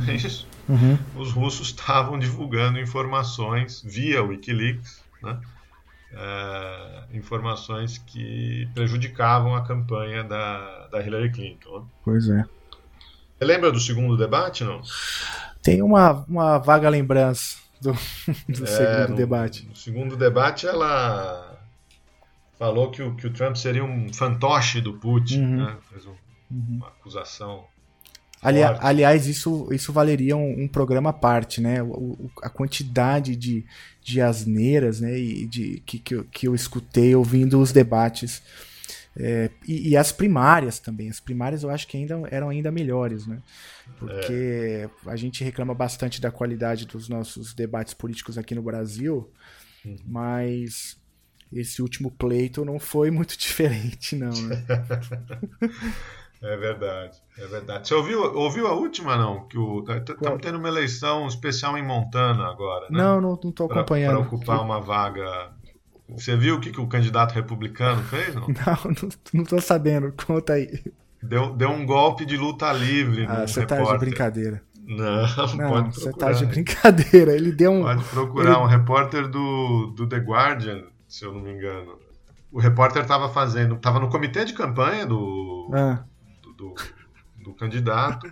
é 0.08 0.14
isso? 0.14 0.46
Uhum. 0.68 0.98
os 1.16 1.32
russos 1.32 1.68
estavam 1.68 2.18
divulgando 2.18 2.78
informações 2.78 3.82
via 3.82 4.22
Wikileaks, 4.22 5.02
né? 5.22 5.40
É, 6.10 7.04
informações 7.12 7.98
que 7.98 8.68
prejudicavam 8.74 9.54
a 9.54 9.62
campanha 9.62 10.24
da, 10.24 10.88
da 10.88 11.02
Hillary 11.02 11.30
Clinton. 11.30 11.86
Pois 12.02 12.28
é. 12.28 12.44
Você 13.38 13.44
lembra 13.44 13.70
do 13.70 13.78
segundo 13.78 14.16
debate, 14.16 14.64
não? 14.64 14.80
Tem 15.62 15.82
uma, 15.82 16.24
uma 16.28 16.58
vaga 16.58 16.88
lembrança 16.88 17.58
do, 17.80 17.92
do 18.48 18.64
é, 18.64 18.66
segundo 18.66 19.10
no, 19.10 19.16
debate. 19.16 19.66
No 19.68 19.76
segundo 19.76 20.16
debate, 20.16 20.66
ela 20.66 21.58
falou 22.58 22.90
que 22.90 23.02
o, 23.02 23.14
que 23.14 23.26
o 23.26 23.32
Trump 23.32 23.56
seria 23.56 23.84
um 23.84 24.12
fantoche 24.12 24.80
do 24.80 24.94
Putin, 24.94 25.42
uhum. 25.42 25.56
né? 25.64 25.76
fez 25.90 26.06
um, 26.06 26.10
uhum. 26.50 26.66
uma 26.70 26.88
acusação. 26.88 27.64
Ali, 28.40 28.62
aliás, 28.62 29.26
isso, 29.26 29.68
isso 29.72 29.92
valeria 29.92 30.36
um, 30.36 30.64
um 30.64 30.68
programa 30.68 31.10
à 31.10 31.12
parte, 31.12 31.60
né? 31.60 31.82
O, 31.82 31.86
o, 31.86 32.30
a 32.42 32.48
quantidade 32.48 33.34
de, 33.34 33.64
de 34.02 34.20
asneiras 34.20 35.00
né? 35.00 35.18
e 35.18 35.46
de, 35.46 35.82
que, 35.84 35.98
que, 35.98 36.14
eu, 36.14 36.24
que 36.24 36.48
eu 36.48 36.54
escutei 36.54 37.14
ouvindo 37.14 37.60
os 37.60 37.72
debates 37.72 38.42
É, 39.20 39.50
e, 39.66 39.90
e, 39.90 39.96
as 39.96 40.12
primárias 40.12 40.78
também. 40.78 41.10
As 41.10 41.18
primárias 41.18 41.64
eu 41.64 41.70
acho 41.70 41.88
que 41.88 41.96
ainda 41.96 42.22
eram 42.30 42.48
ainda 42.48 42.70
melhores, 42.70 43.26
né? 43.26 43.42
Porque 43.98 44.86
é. 44.86 44.88
a 45.06 45.16
gente 45.16 45.42
reclama 45.42 45.74
bastante 45.74 46.20
da 46.20 46.30
qualidade 46.30 46.86
dos 46.86 47.08
nossos 47.08 47.52
debates 47.52 47.94
políticos 47.94 48.38
aqui 48.38 48.54
no 48.54 48.62
Brasil, 48.62 49.28
uhum. 49.84 49.96
mas 50.06 50.96
esse 51.52 51.82
último 51.82 52.12
pleito 52.12 52.64
não 52.64 52.78
foi 52.78 53.10
muito 53.10 53.34
diferente, 53.38 54.14
não, 54.14 54.30
né? 54.42 54.64
É 56.40 56.56
verdade, 56.56 57.18
é 57.36 57.46
verdade. 57.46 57.88
Você 57.88 57.94
ouviu, 57.94 58.22
ouviu 58.36 58.68
a 58.68 58.72
última, 58.72 59.16
não? 59.16 59.48
Que 59.48 59.58
o 59.58 59.80
estamos 59.80 60.20
tá, 60.20 60.38
tendo 60.40 60.58
uma 60.58 60.68
eleição 60.68 61.26
especial 61.26 61.76
em 61.76 61.84
Montana 61.84 62.46
agora, 62.46 62.86
né? 62.88 62.98
Não, 62.98 63.20
não, 63.20 63.36
tô 63.36 63.64
acompanhando. 63.64 64.12
Para 64.12 64.20
ocupar 64.20 64.62
uma 64.62 64.80
vaga. 64.80 65.50
Você 66.08 66.36
viu 66.36 66.56
o 66.56 66.60
que, 66.60 66.70
que 66.70 66.80
o 66.80 66.86
candidato 66.86 67.32
republicano 67.32 68.02
fez? 68.04 68.34
Não, 68.34 68.46
não, 68.46 69.08
não, 69.34 69.44
tô 69.44 69.60
sabendo. 69.60 70.14
Conta 70.26 70.54
aí. 70.54 70.82
Deu, 71.22 71.52
deu 71.54 71.68
um 71.68 71.84
golpe 71.84 72.24
de 72.24 72.34
luta 72.36 72.72
livre. 72.72 73.26
Ah, 73.28 73.46
você 73.46 73.60
repórter. 73.60 73.86
tá 73.86 73.92
de 73.92 73.98
brincadeira. 73.98 74.62
Não, 74.86 75.26
não 75.54 75.68
pode 75.68 75.94
você 75.94 76.12
tá 76.14 76.32
de 76.32 76.46
brincadeira. 76.46 77.34
Ele 77.34 77.52
deu 77.52 77.72
um. 77.72 77.82
Pode 77.82 78.04
procurar 78.04 78.52
ele... 78.52 78.60
um 78.60 78.66
repórter 78.66 79.28
do, 79.28 79.92
do 79.94 80.08
The 80.08 80.16
Guardian, 80.16 80.84
se 81.06 81.26
eu 81.26 81.34
não 81.34 81.42
me 81.42 81.52
engano. 81.52 81.98
O 82.50 82.58
repórter 82.58 83.02
estava 83.02 83.28
fazendo, 83.28 83.74
estava 83.74 84.00
no 84.00 84.08
comitê 84.08 84.46
de 84.46 84.54
campanha 84.54 85.04
do, 85.04 85.70
ah 85.74 86.04
do, 86.58 86.74
do 87.36 87.54
candidato, 87.54 88.30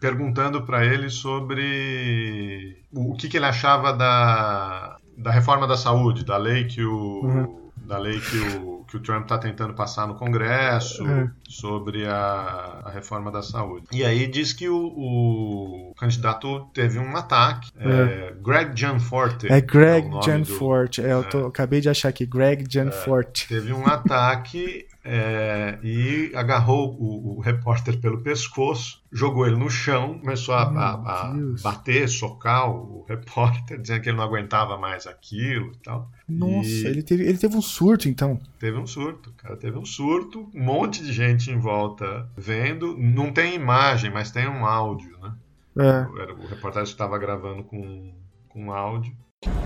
perguntando 0.00 0.62
para 0.62 0.84
ele 0.84 1.10
sobre 1.10 2.78
o, 2.90 3.12
o 3.12 3.14
que, 3.14 3.28
que, 3.28 3.36
ele 3.36 3.44
achava 3.44 3.92
da, 3.92 4.96
da 5.16 5.30
reforma 5.30 5.66
da 5.66 5.76
saúde, 5.76 6.24
da 6.24 6.38
lei 6.38 6.64
que 6.64 6.82
o, 6.82 7.20
uhum. 7.22 7.70
da 7.76 7.98
lei 7.98 8.18
que 8.18 8.38
o, 8.38 8.84
que 8.88 8.96
o 8.96 9.00
Trump 9.00 9.24
está 9.24 9.36
tentando 9.36 9.74
passar 9.74 10.08
no 10.08 10.14
Congresso, 10.14 11.04
uhum. 11.04 11.30
sobre 11.46 12.06
a, 12.06 12.80
a, 12.86 12.90
reforma 12.90 13.30
da 13.30 13.42
saúde. 13.42 13.86
E 13.92 14.02
aí 14.02 14.26
diz 14.26 14.54
que 14.54 14.68
o, 14.70 14.78
o 14.78 15.94
candidato 15.98 16.66
teve 16.72 16.98
um 16.98 17.14
ataque. 17.14 17.70
Uhum. 17.78 17.90
É, 17.90 18.34
Greg 18.42 18.72
Gianforte. 18.74 19.52
É 19.52 19.60
Greg 19.60 20.08
é 20.16 20.22
Gianforte. 20.22 21.02
Do, 21.02 21.06
é, 21.06 21.12
eu 21.12 21.24
tô, 21.24 21.46
acabei 21.46 21.82
de 21.82 21.90
achar 21.90 22.08
aqui, 22.08 22.24
Greg 22.24 22.64
Gianforte. 22.68 23.44
É, 23.44 23.58
teve 23.58 23.72
um 23.72 23.86
ataque 23.86 24.86
é, 25.02 25.78
e 25.82 26.30
agarrou 26.34 26.94
o, 26.94 27.38
o, 27.38 27.40
repórter 27.40 27.98
pelo 27.98 28.20
pescoço, 28.20 29.02
jogou 29.10 29.46
ele 29.46 29.56
no 29.56 29.70
chão, 29.70 30.18
começou 30.18 30.54
a, 30.54 30.62
a, 30.62 30.92
a 31.28 31.34
bater, 31.62 32.08
socar 32.08 32.70
o, 32.70 33.04
repórter, 33.08 33.80
dizendo 33.80 34.02
que 34.02 34.08
ele 34.10 34.16
não 34.18 34.24
aguentava 34.24 34.76
mais 34.76 35.06
aquilo 35.06 35.72
e 35.72 35.78
tal. 35.78 36.10
Nossa, 36.28 36.68
e... 36.68 36.86
ele, 36.86 37.02
teve, 37.02 37.24
ele 37.24 37.38
teve 37.38 37.56
um 37.56 37.62
surto 37.62 38.08
então? 38.08 38.38
Teve 38.58 38.76
um 38.78 38.86
surto, 38.86 39.32
cara, 39.38 39.56
teve 39.56 39.78
um 39.78 39.86
surto, 39.86 40.48
um 40.54 40.62
monte 40.62 41.02
de 41.02 41.12
gente 41.12 41.50
em 41.50 41.58
volta 41.58 42.28
vendo. 42.36 42.96
Não 42.98 43.32
tem 43.32 43.54
imagem, 43.54 44.10
mas 44.10 44.30
tem 44.30 44.46
um 44.46 44.66
áudio, 44.66 45.18
né? 45.18 45.32
É. 45.78 46.32
O, 46.32 46.44
o 46.44 46.46
reportagem 46.46 46.90
estava 46.90 47.18
gravando 47.18 47.64
com, 47.64 48.12
com 48.48 48.70
áudio. 48.70 49.16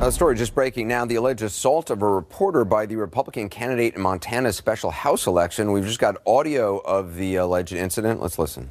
A 0.01 0.13
story 0.13 0.37
just 0.37 0.55
breaking 0.55 0.87
now 0.87 1.05
the 1.05 1.17
alleged 1.17 1.43
assault 1.43 1.91
of 1.91 2.01
a 2.01 2.09
reporter 2.09 2.65
by 2.65 2.87
the 2.87 2.95
Republican 2.95 3.49
candidate 3.49 3.97
in 3.97 4.03
Montana's 4.03 4.57
special 4.57 4.93
House 4.93 5.27
election. 5.27 5.73
We've 5.73 5.85
just 5.85 5.99
got 5.99 6.17
audio 6.25 6.79
of 6.79 7.17
the 7.17 7.35
alleged 7.35 7.73
incident. 7.73 8.21
Let's 8.21 8.39
listen. 8.39 8.69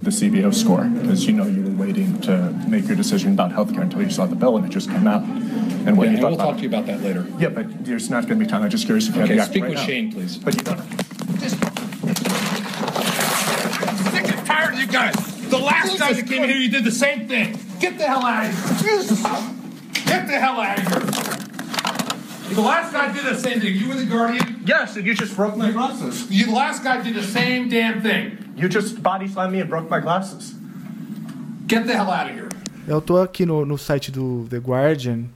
The 0.00 0.10
CBO 0.10 0.54
score, 0.54 0.84
because 0.84 1.26
you 1.26 1.32
know 1.32 1.46
you 1.46 1.62
were 1.62 1.70
waiting 1.70 2.20
to 2.20 2.52
make 2.68 2.86
your 2.86 2.94
decision 2.94 3.32
about 3.32 3.50
health 3.50 3.72
care 3.72 3.82
until 3.82 4.02
you 4.02 4.10
saw 4.10 4.26
the 4.26 4.36
bill 4.36 4.56
and 4.56 4.64
it 4.64 4.68
just 4.68 4.88
came 4.88 5.08
out. 5.08 5.22
And 5.22 5.96
what 5.96 6.08
yeah, 6.08 6.12
you 6.12 6.18
thought 6.18 6.32
we'll 6.32 6.34
about 6.34 6.44
talk 6.44 6.56
to 6.58 6.62
you 6.62 6.68
about 6.68 6.86
that 6.86 7.00
later. 7.00 7.26
Yeah, 7.38 7.48
but 7.48 7.84
there's 7.84 8.08
not 8.08 8.28
going 8.28 8.38
to 8.38 8.44
be 8.44 8.48
time. 8.48 8.62
I'm 8.62 8.70
just 8.70 8.86
curious 8.86 9.08
if 9.08 9.16
you 9.16 9.22
okay, 9.22 9.36
have 9.36 9.48
the 9.48 9.52
speak 9.52 9.62
right 9.64 9.70
with 9.70 9.78
now. 9.78 9.86
Shane, 9.86 10.12
please. 10.12 10.36
But 10.36 10.54
you 10.56 10.62
don't. 10.62 10.78
Just... 11.40 11.56
Sick 14.12 14.36
and 14.36 14.46
tired 14.46 14.74
of 14.74 14.80
you 14.80 14.86
guys. 14.86 15.14
The 15.48 15.58
last 15.58 15.92
Jesus 15.92 16.06
time 16.06 16.16
you 16.16 16.22
came 16.22 16.44
here, 16.44 16.56
you 16.56 16.70
did 16.70 16.84
the 16.84 16.92
same 16.92 17.26
thing. 17.26 17.58
Get 17.80 17.98
the 17.98 18.06
hell 18.06 18.24
out 18.24 18.46
of 18.46 18.80
here. 18.80 19.61
Get 20.12 20.26
the 20.26 20.38
hell 20.38 20.60
out 20.60 20.78
of 20.78 20.86
here. 20.88 22.54
The 22.54 22.60
last 22.60 22.92
guy 22.92 23.10
did 23.12 23.24
the 23.24 23.38
same 23.38 23.60
thing. 23.60 23.74
You 23.74 23.88
were 23.88 23.94
the 23.94 24.04
guardian? 24.04 24.62
Yes, 24.66 24.96
and 24.96 25.06
you 25.06 25.14
just 25.14 25.34
broke 25.34 25.56
my 25.56 25.70
glasses. 25.70 26.30
You, 26.30 26.44
the 26.46 26.52
last 26.52 26.84
guy 26.84 27.00
did 27.02 27.14
the 27.14 27.22
same 27.22 27.70
damn 27.70 28.02
thing. 28.02 28.36
You 28.54 28.68
just 28.68 29.02
body 29.02 29.26
slammed 29.26 29.52
me 29.54 29.60
and 29.60 29.70
broke 29.70 29.88
my 29.88 30.00
glasses. 30.00 30.54
Get 31.66 31.86
the 31.86 31.94
hell 31.94 32.10
out 32.10 32.28
of 32.28 32.34
here. 32.34 32.50
Eu 32.86 33.00
tô 33.00 33.16
aqui 33.22 33.46
no, 33.46 33.64
no 33.64 33.78
site 33.78 34.10
do 34.12 34.46
The 34.50 34.58
Guardian. 34.58 35.30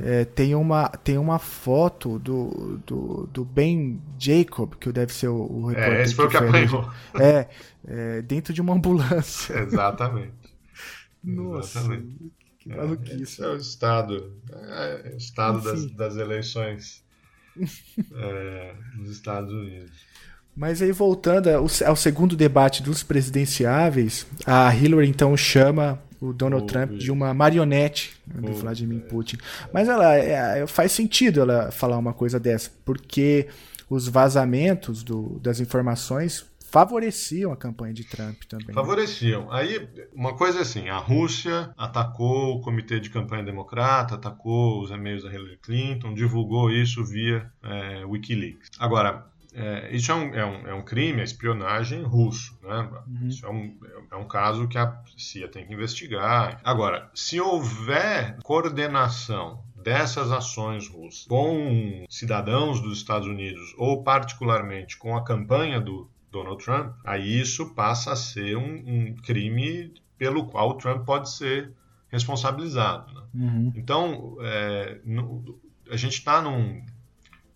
É, 0.00 0.24
tem, 0.24 0.54
uma, 0.54 0.88
tem 0.88 1.18
uma 1.18 1.38
foto 1.38 2.18
do, 2.20 2.80
do, 2.86 3.28
do 3.32 3.44
Ben 3.44 4.00
Jacob, 4.18 4.74
que 4.78 4.92
deve 4.92 5.12
ser 5.12 5.28
o, 5.28 5.36
o 5.36 5.66
repórter. 5.66 5.98
É, 5.98 6.02
esse 6.02 6.14
foi 6.14 6.26
o 6.26 6.28
que 6.28 6.36
apanhou. 6.36 6.88
É, 7.18 7.48
é, 7.88 8.22
dentro 8.22 8.52
de 8.52 8.60
uma 8.60 8.74
ambulância. 8.74 9.54
Exatamente. 9.58 10.32
Nossa. 11.24 11.80
Exatamente. 11.80 12.32
Maluquice. 12.76 13.22
Esse 13.22 13.42
é 13.42 13.48
o 13.48 13.56
estado, 13.56 14.32
é, 14.52 15.12
o 15.14 15.16
estado 15.16 15.60
das, 15.60 15.86
das, 15.92 16.16
eleições 16.16 17.02
é, 18.14 18.74
nos 18.96 19.10
Estados 19.10 19.52
Unidos. 19.52 19.92
Mas 20.56 20.82
aí 20.82 20.92
voltando 20.92 21.48
ao, 21.48 21.66
ao, 21.86 21.96
segundo 21.96 22.36
debate 22.36 22.82
dos 22.82 23.02
presidenciáveis, 23.02 24.26
a 24.44 24.74
Hillary 24.74 25.08
então 25.08 25.36
chama 25.36 26.02
o 26.20 26.32
Donald 26.32 26.64
oh, 26.64 26.66
Trump 26.66 26.92
de 26.92 27.10
uma 27.10 27.32
marionete 27.32 28.16
oh, 28.36 28.40
do 28.42 28.52
Vladimir 28.52 29.00
Putin. 29.02 29.38
Mas 29.72 29.88
ela 29.88 30.14
é, 30.14 30.66
faz 30.66 30.92
sentido 30.92 31.40
ela 31.40 31.70
falar 31.70 31.96
uma 31.96 32.12
coisa 32.12 32.38
dessa, 32.38 32.70
porque 32.84 33.48
os 33.88 34.06
vazamentos 34.06 35.02
do, 35.02 35.38
das 35.40 35.60
informações 35.60 36.44
favoreciam 36.70 37.52
a 37.52 37.56
campanha 37.56 37.92
de 37.92 38.04
Trump 38.04 38.42
também. 38.48 38.68
Né? 38.68 38.74
Favoreciam. 38.74 39.50
Aí, 39.50 39.88
uma 40.14 40.36
coisa 40.36 40.58
é 40.58 40.62
assim, 40.62 40.88
a 40.88 40.98
Rússia 40.98 41.74
atacou 41.76 42.56
o 42.56 42.60
comitê 42.60 43.00
de 43.00 43.10
campanha 43.10 43.42
democrata, 43.42 44.14
atacou 44.14 44.82
os 44.82 44.90
e-mails 44.90 45.24
da 45.24 45.32
Hillary 45.32 45.58
Clinton, 45.58 46.14
divulgou 46.14 46.70
isso 46.70 47.04
via 47.04 47.50
é, 47.62 48.04
Wikileaks. 48.04 48.70
Agora, 48.78 49.26
é, 49.52 49.94
isso 49.94 50.12
é 50.12 50.14
um, 50.14 50.34
é, 50.34 50.46
um, 50.46 50.68
é 50.68 50.74
um 50.74 50.82
crime, 50.82 51.20
a 51.20 51.24
espionagem 51.24 52.02
russo. 52.02 52.56
Né? 52.62 52.88
Uhum. 53.06 53.28
Isso 53.28 53.44
é 53.44 53.50
um, 53.50 53.76
é 54.12 54.16
um 54.16 54.28
caso 54.28 54.68
que 54.68 54.78
a 54.78 54.96
CIA 55.16 55.48
tem 55.48 55.66
que 55.66 55.74
investigar. 55.74 56.60
Agora, 56.62 57.10
se 57.14 57.40
houver 57.40 58.38
coordenação 58.44 59.62
dessas 59.74 60.30
ações 60.30 60.88
russas 60.88 61.26
com 61.26 62.04
cidadãos 62.08 62.80
dos 62.80 62.98
Estados 62.98 63.26
Unidos, 63.26 63.74
ou 63.76 64.04
particularmente 64.04 64.96
com 64.96 65.16
a 65.16 65.24
campanha 65.24 65.80
do 65.80 66.08
Donald 66.30 66.62
Trump, 66.62 66.94
aí 67.04 67.40
isso 67.40 67.74
passa 67.74 68.12
a 68.12 68.16
ser 68.16 68.56
um, 68.56 68.82
um 68.86 69.14
crime 69.16 69.92
pelo 70.16 70.46
qual 70.46 70.70
o 70.70 70.74
Trump 70.74 71.04
pode 71.04 71.30
ser 71.30 71.72
responsabilizado. 72.08 73.14
Né? 73.14 73.22
Uhum. 73.34 73.72
Então, 73.74 74.36
é, 74.40 75.00
no, 75.04 75.58
a 75.90 75.96
gente 75.96 76.14
está 76.14 76.42
num, 76.42 76.84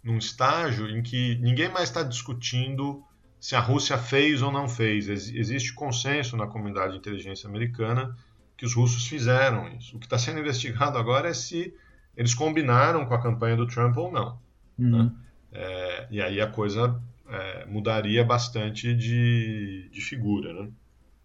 num 0.03 0.19
estágio 0.19 0.89
em 0.89 1.03
que 1.03 1.37
ninguém 1.37 1.69
mais 1.69 1.89
está 1.89 2.03
discutindo 2.03 3.03
se 3.39 3.55
a 3.55 3.61
Rússia 3.61 3.99
fez 3.99 4.41
ou 4.43 4.51
não 4.51 4.69
fez. 4.69 5.09
Ex 5.09 5.29
existe 5.29 5.75
consenso 5.75 6.37
na 6.37 6.47
comunidade 6.47 6.93
de 6.93 6.99
inteligência 6.99 7.49
americana 7.49 8.17
que 8.57 8.65
os 8.65 8.75
russos 8.75 9.07
fizeram 9.07 9.69
isso. 9.77 9.97
O 9.97 10.01
que 10.01 10.07
está 10.07 10.19
sendo 10.19 10.41
investigado 10.41 10.97
agora 10.97 11.29
é 11.29 11.35
se 11.35 11.75
eles 12.17 12.35
combinaram 12.35 13.05
com 13.05 13.15
a 13.15 13.21
campanha 13.21 13.57
do 13.57 13.67
Trump 13.67 13.97
ou 13.97 14.11
não. 14.11 14.39
Uhum. 14.79 15.05
Né? 15.05 15.13
É, 15.53 16.09
e 16.11 16.23
aí 16.23 16.41
a 16.41 16.47
coisa 16.47 17.01
é, 17.29 17.65
mudaria 17.67 18.25
bastante 18.25 18.95
de, 18.95 19.89
de 19.91 20.01
figura. 20.01 20.53
Né? 20.53 20.71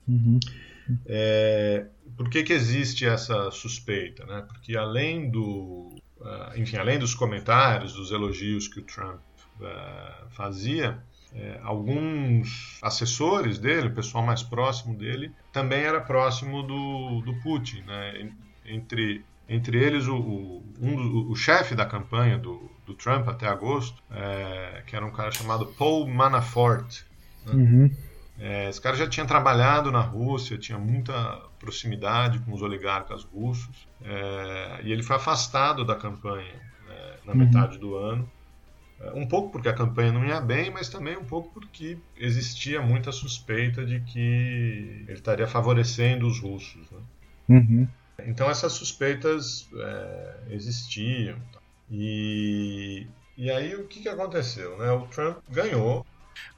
Uhum. 0.08 0.40
É, 1.06 1.86
por 2.18 2.30
que, 2.30 2.44
que 2.44 2.54
existe 2.54 3.06
essa 3.06 3.52
suspeita? 3.52 4.26
Né? 4.26 4.44
Porque 4.48 4.76
além 4.76 5.30
do, 5.30 5.94
uh, 6.20 6.58
enfim, 6.58 6.78
além 6.78 6.98
dos 6.98 7.14
comentários, 7.14 7.94
dos 7.94 8.12
elogios 8.12 8.68
que 8.68 8.80
o 8.80 8.84
Trump 8.84 9.22
uh, 9.60 10.30
fazia, 10.30 11.02
é, 11.34 11.60
alguns 11.62 12.80
assessores 12.82 13.60
dele, 13.60 13.90
o 13.90 13.94
pessoal 13.94 14.26
mais 14.26 14.42
próximo 14.42 14.96
dele, 14.96 15.32
também 15.54 15.82
era 15.82 16.02
próximo 16.02 16.64
do, 16.64 17.22
do 17.22 17.36
Putin. 17.42 17.82
Né? 17.82 18.32
Entre, 18.66 19.24
entre 19.48 19.78
eles, 19.78 20.08
o, 20.08 20.16
o, 20.16 20.64
um, 20.82 21.30
o 21.30 21.36
chefe 21.36 21.76
da 21.76 21.86
campanha 21.86 22.38
do, 22.38 22.72
do 22.90 22.96
Trump 22.96 23.28
até 23.28 23.48
agosto, 23.48 24.02
é, 24.12 24.84
que 24.86 24.96
era 24.96 25.06
um 25.06 25.12
cara 25.12 25.32
chamado 25.32 25.68
Paul 25.68 26.08
Manafort. 26.08 27.04
Né? 27.46 27.54
Uhum. 27.54 27.92
É, 28.40 28.70
esse 28.70 28.82
cara 28.82 28.96
já 28.96 29.08
tinha 29.08 29.26
trabalhado 29.26 29.92
na 29.92 30.02
Rússia, 30.02 30.58
tinha 30.58 30.80
muita 30.80 31.14
proximidade 31.60 32.40
com 32.40 32.54
os 32.54 32.62
oligarcas 32.62 33.24
russos, 33.24 33.88
é, 34.02 34.80
e 34.84 34.92
ele 34.92 35.04
foi 35.04 35.18
afastado 35.18 35.86
da 35.86 35.96
campanha 35.96 36.56
é, 36.90 37.14
na 37.26 37.34
uhum. 37.34 37.40
metade 37.40 37.78
do 37.78 37.96
ano. 37.96 38.30
É, 39.00 39.12
um 39.14 39.28
pouco 39.28 39.52
porque 39.52 39.70
a 39.70 39.74
campanha 39.74 40.12
não 40.12 40.26
ia 40.26 40.42
bem, 40.42 40.72
mas 40.72 40.90
também 40.90 41.16
um 41.16 41.26
pouco 41.26 41.54
porque 41.54 41.98
existia 42.18 42.82
muita 42.82 43.12
suspeita 43.12 43.86
de 43.86 44.00
que 44.00 45.04
ele 45.08 45.14
estaria 45.14 45.48
favorecendo 45.48 46.26
os 46.26 46.40
russos. 46.40 46.90
Né? 46.90 47.00
Uhum. 47.50 47.88
Então 48.26 48.50
essas 48.50 48.74
suspeitas 48.74 49.70
é, 49.76 50.38
existiam. 50.50 51.38
E, 51.92 53.08
E 53.38 53.50
aí 53.50 53.76
o 53.76 53.88
que, 53.88 54.02
que 54.02 54.10
aconteceu? 54.10 54.78
Né? 54.78 54.92
O 54.92 55.08
Trump 55.08 55.38
ganhou, 55.50 56.06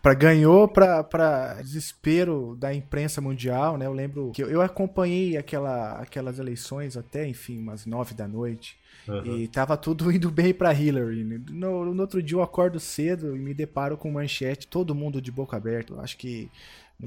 para 0.01 0.13
ganhou 0.15 0.67
para 0.67 1.61
desespero 1.61 2.55
da 2.59 2.73
imprensa 2.73 3.21
mundial, 3.21 3.77
né? 3.77 3.85
Eu 3.85 3.93
lembro 3.93 4.31
que 4.33 4.43
eu, 4.43 4.49
eu 4.49 4.61
acompanhei 4.61 5.37
aquela, 5.37 5.93
aquelas 5.99 6.39
eleições 6.39 6.97
até, 6.97 7.27
enfim, 7.27 7.59
umas 7.59 7.85
nove 7.85 8.15
da 8.15 8.27
noite. 8.27 8.79
Uhum. 9.07 9.25
E 9.25 9.47
tava 9.47 9.77
tudo 9.77 10.09
indo 10.11 10.31
bem 10.31 10.53
para 10.53 10.73
Hillary. 10.73 11.23
Né? 11.23 11.41
No, 11.51 11.93
no, 11.93 12.01
outro 12.01 12.21
dia 12.21 12.35
eu 12.35 12.41
acordo 12.41 12.79
cedo 12.79 13.35
e 13.35 13.39
me 13.39 13.53
deparo 13.53 13.95
com 13.95 14.11
manchete, 14.11 14.67
todo 14.67 14.95
mundo 14.95 15.21
de 15.21 15.31
boca 15.31 15.55
aberta. 15.55 15.93
Acho 16.01 16.17
que 16.17 16.49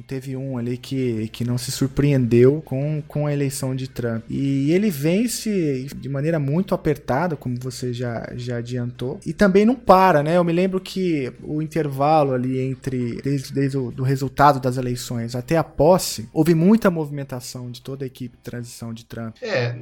teve 0.02 0.36
um 0.36 0.58
ali 0.58 0.76
que, 0.76 1.28
que 1.28 1.44
não 1.44 1.58
se 1.58 1.70
surpreendeu 1.70 2.62
com, 2.62 3.02
com 3.06 3.26
a 3.26 3.32
eleição 3.32 3.74
de 3.74 3.88
Trump. 3.88 4.24
E 4.28 4.72
ele 4.72 4.90
vence 4.90 5.86
de 5.96 6.08
maneira 6.08 6.38
muito 6.38 6.74
apertada, 6.74 7.36
como 7.36 7.56
você 7.58 7.92
já, 7.92 8.30
já 8.34 8.58
adiantou. 8.58 9.20
E 9.24 9.32
também 9.32 9.64
não 9.64 9.74
para, 9.74 10.22
né? 10.22 10.36
Eu 10.36 10.44
me 10.44 10.52
lembro 10.52 10.80
que 10.80 11.32
o 11.42 11.62
intervalo 11.62 12.32
ali 12.32 12.58
entre, 12.58 13.20
desde, 13.22 13.52
desde 13.52 13.78
o 13.78 13.90
do 13.90 14.02
resultado 14.02 14.60
das 14.60 14.76
eleições 14.76 15.34
até 15.34 15.56
a 15.56 15.64
posse, 15.64 16.28
houve 16.32 16.54
muita 16.54 16.90
movimentação 16.90 17.70
de 17.70 17.80
toda 17.80 18.04
a 18.04 18.06
equipe 18.06 18.36
de 18.36 18.42
transição 18.42 18.92
de 18.92 19.04
Trump. 19.04 19.36
É, 19.42 19.74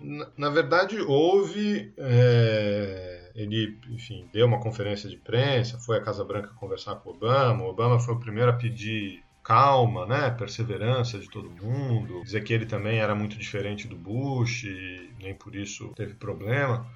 na, 0.00 0.28
na 0.36 0.50
verdade 0.50 0.98
houve. 1.00 1.92
É 1.98 3.20
ele, 3.34 3.78
enfim, 3.88 4.28
deu 4.32 4.46
uma 4.46 4.60
conferência 4.60 5.08
de 5.08 5.16
imprensa, 5.16 5.78
foi 5.78 5.96
à 5.96 6.02
Casa 6.02 6.24
Branca 6.24 6.48
conversar 6.56 6.96
com 6.96 7.10
o 7.10 7.14
Obama. 7.14 7.64
O 7.64 7.68
Obama 7.68 7.98
foi 7.98 8.14
o 8.14 8.18
primeiro 8.18 8.50
a 8.50 8.54
pedir 8.54 9.22
calma, 9.50 10.06
né, 10.06 10.30
perseverança 10.30 11.18
de 11.18 11.28
todo 11.28 11.50
mundo. 11.50 12.22
Dizer 12.22 12.44
que 12.44 12.52
ele 12.52 12.66
também 12.66 13.00
era 13.00 13.16
muito 13.16 13.36
diferente 13.36 13.88
do 13.88 13.96
Bush 13.96 14.62
e 14.62 15.10
nem 15.20 15.34
por 15.34 15.56
isso 15.56 15.88
teve 15.96 16.14
problema. 16.14 16.86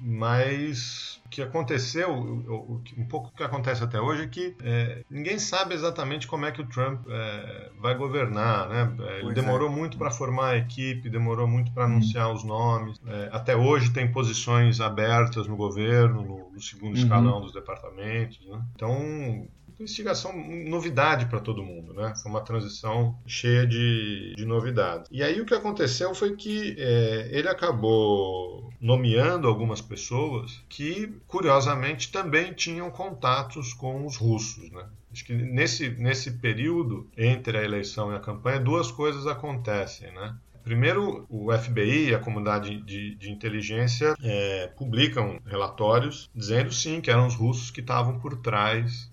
Mas 0.00 1.20
o 1.24 1.28
que 1.28 1.40
aconteceu, 1.40 2.12
um 2.12 3.06
pouco 3.08 3.28
o 3.28 3.32
que 3.32 3.44
acontece 3.44 3.84
até 3.84 4.00
hoje 4.00 4.24
é 4.24 4.26
que 4.26 4.56
é, 4.62 5.04
ninguém 5.08 5.38
sabe 5.38 5.74
exatamente 5.74 6.26
como 6.26 6.44
é 6.46 6.50
que 6.50 6.60
o 6.60 6.66
Trump 6.66 7.06
é, 7.08 7.70
vai 7.80 7.94
governar, 7.94 8.68
né? 8.68 8.96
É, 9.00 9.12
ele 9.14 9.22
pois 9.22 9.34
demorou 9.34 9.68
é. 9.68 9.72
muito 9.72 9.96
para 9.96 10.10
formar 10.10 10.50
a 10.50 10.56
equipe, 10.56 11.08
demorou 11.08 11.46
muito 11.46 11.72
para 11.72 11.84
anunciar 11.84 12.28
uhum. 12.28 12.34
os 12.34 12.44
nomes. 12.44 13.00
É, 13.06 13.28
até 13.32 13.56
hoje 13.56 13.92
tem 13.92 14.10
posições 14.10 14.80
abertas 14.80 15.46
no 15.46 15.56
governo, 15.56 16.22
no, 16.22 16.50
no 16.50 16.60
segundo 16.60 16.96
uhum. 16.96 17.02
escalão 17.02 17.40
dos 17.40 17.52
departamentos. 17.52 18.40
Né? 18.46 18.60
Então 18.74 19.48
investigação, 19.78 20.32
novidade 20.68 21.26
para 21.26 21.40
todo 21.40 21.62
mundo, 21.62 21.92
né? 21.94 22.14
Foi 22.22 22.30
uma 22.30 22.40
transição 22.40 23.18
cheia 23.26 23.66
de, 23.66 24.34
de 24.36 24.44
novidades. 24.44 25.08
E 25.10 25.22
aí 25.22 25.40
o 25.40 25.46
que 25.46 25.54
aconteceu 25.54 26.14
foi 26.14 26.36
que 26.36 26.76
é, 26.78 27.28
ele 27.32 27.48
acabou 27.48 28.72
nomeando 28.80 29.48
algumas 29.48 29.80
pessoas 29.80 30.62
que, 30.68 31.12
curiosamente, 31.26 32.12
também 32.12 32.52
tinham 32.52 32.90
contatos 32.90 33.72
com 33.72 34.04
os 34.06 34.16
russos, 34.16 34.70
né? 34.70 34.86
Acho 35.12 35.24
que 35.24 35.32
nesse, 35.32 35.90
nesse 35.90 36.32
período 36.32 37.08
entre 37.16 37.56
a 37.56 37.62
eleição 37.62 38.12
e 38.12 38.16
a 38.16 38.20
campanha, 38.20 38.58
duas 38.58 38.90
coisas 38.90 39.26
acontecem, 39.26 40.12
né? 40.12 40.36
Primeiro, 40.64 41.26
o 41.28 41.52
FBI 41.52 42.08
e 42.08 42.14
a 42.14 42.18
comunidade 42.18 42.80
de, 42.80 43.14
de 43.16 43.30
inteligência 43.30 44.16
é, 44.22 44.66
publicam 44.76 45.38
relatórios 45.44 46.30
dizendo 46.34 46.72
sim 46.72 47.02
que 47.02 47.10
eram 47.10 47.26
os 47.26 47.34
russos 47.34 47.70
que 47.70 47.80
estavam 47.80 48.18
por 48.18 48.38
trás 48.38 49.12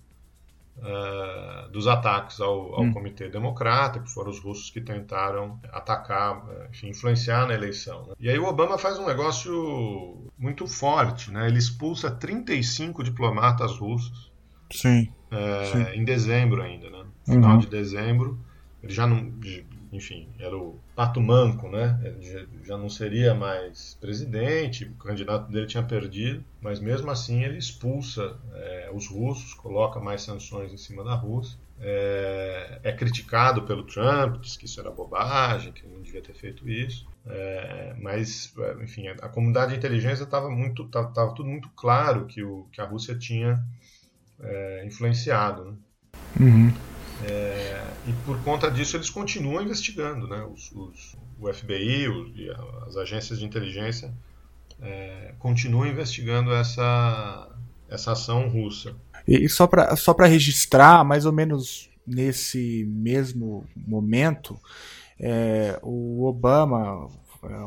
uh, 0.78 1.70
dos 1.70 1.86
ataques 1.86 2.40
ao, 2.40 2.74
ao 2.74 2.82
hum. 2.82 2.92
Comitê 2.92 3.28
Democrata, 3.28 4.00
que 4.00 4.10
foram 4.10 4.30
os 4.30 4.38
russos 4.38 4.70
que 4.70 4.80
tentaram 4.80 5.60
atacar, 5.72 6.44
enfim, 6.70 6.88
influenciar 6.88 7.46
na 7.46 7.54
eleição. 7.54 8.06
Né? 8.06 8.14
E 8.20 8.30
aí 8.30 8.38
o 8.38 8.46
Obama 8.46 8.78
faz 8.78 8.98
um 8.98 9.06
negócio 9.06 10.30
muito 10.38 10.66
forte, 10.66 11.30
né? 11.30 11.46
Ele 11.46 11.58
expulsa 11.58 12.10
35 12.10 13.02
diplomatas 13.02 13.72
russos. 13.78 14.32
Sim. 14.70 15.08
Uh, 15.30 15.72
sim. 15.72 16.00
Em 16.00 16.04
dezembro 16.04 16.62
ainda, 16.62 16.90
né? 16.90 17.04
Final 17.24 17.52
uhum. 17.52 17.58
de 17.58 17.66
dezembro. 17.66 18.38
Ele 18.82 18.92
já 18.92 19.06
não 19.06 19.32
enfim, 19.92 20.26
era 20.38 20.56
o 20.56 20.80
pato 20.96 21.20
manco, 21.20 21.68
né? 21.68 22.00
Ele 22.02 22.48
já 22.64 22.78
não 22.78 22.88
seria 22.88 23.34
mais 23.34 23.96
presidente, 24.00 24.86
o 24.86 24.94
candidato 24.94 25.52
dele 25.52 25.66
tinha 25.66 25.82
perdido, 25.82 26.42
mas 26.62 26.80
mesmo 26.80 27.10
assim 27.10 27.44
ele 27.44 27.58
expulsa 27.58 28.38
é, 28.54 28.90
os 28.94 29.06
russos, 29.06 29.52
coloca 29.52 30.00
mais 30.00 30.22
sanções 30.22 30.72
em 30.72 30.78
cima 30.78 31.04
da 31.04 31.14
Rússia. 31.14 31.58
É, 31.84 32.80
é, 32.84 32.92
criticado 32.92 33.62
pelo 33.62 33.82
Trump, 33.82 34.40
diz 34.40 34.56
que 34.56 34.66
isso 34.66 34.80
era 34.80 34.90
bobagem, 34.90 35.72
que 35.72 35.86
não 35.86 36.00
devia 36.00 36.22
ter 36.22 36.32
feito 36.32 36.66
isso. 36.68 37.06
É, 37.26 37.94
mas, 38.00 38.54
enfim, 38.80 39.08
a, 39.08 39.12
a 39.12 39.28
comunidade 39.28 39.72
de 39.72 39.78
inteligência 39.78 40.24
estava 40.24 40.48
muito, 40.48 40.88
tava, 40.88 41.34
tudo 41.34 41.48
muito 41.48 41.68
claro 41.70 42.26
que, 42.26 42.42
o, 42.42 42.66
que 42.72 42.80
a 42.80 42.84
Rússia 42.84 43.14
tinha 43.14 43.62
influenciado. 44.84 45.64
Né? 45.64 45.76
Uhum. 46.40 46.72
É, 47.28 47.84
e 48.06 48.12
por 48.24 48.42
conta 48.42 48.70
disso 48.70 48.96
eles 48.96 49.10
continuam 49.10 49.62
investigando, 49.62 50.26
né? 50.26 50.44
Os, 50.44 50.72
os, 50.72 51.16
o 51.38 51.52
FBI 51.52 52.06
e 52.34 52.50
as 52.86 52.96
agências 52.96 53.38
de 53.38 53.44
inteligência 53.44 54.12
é, 54.80 55.34
continuam 55.38 55.86
investigando 55.86 56.52
essa, 56.52 57.48
essa 57.88 58.12
ação 58.12 58.48
russa. 58.48 58.94
E 59.26 59.48
só 59.48 59.66
para 59.66 59.94
só 59.94 60.12
registrar, 60.12 61.04
mais 61.04 61.24
ou 61.24 61.32
menos 61.32 61.88
nesse 62.04 62.84
mesmo 62.88 63.64
momento, 63.76 64.58
é, 65.20 65.78
o 65.82 66.24
Obama, 66.24 67.08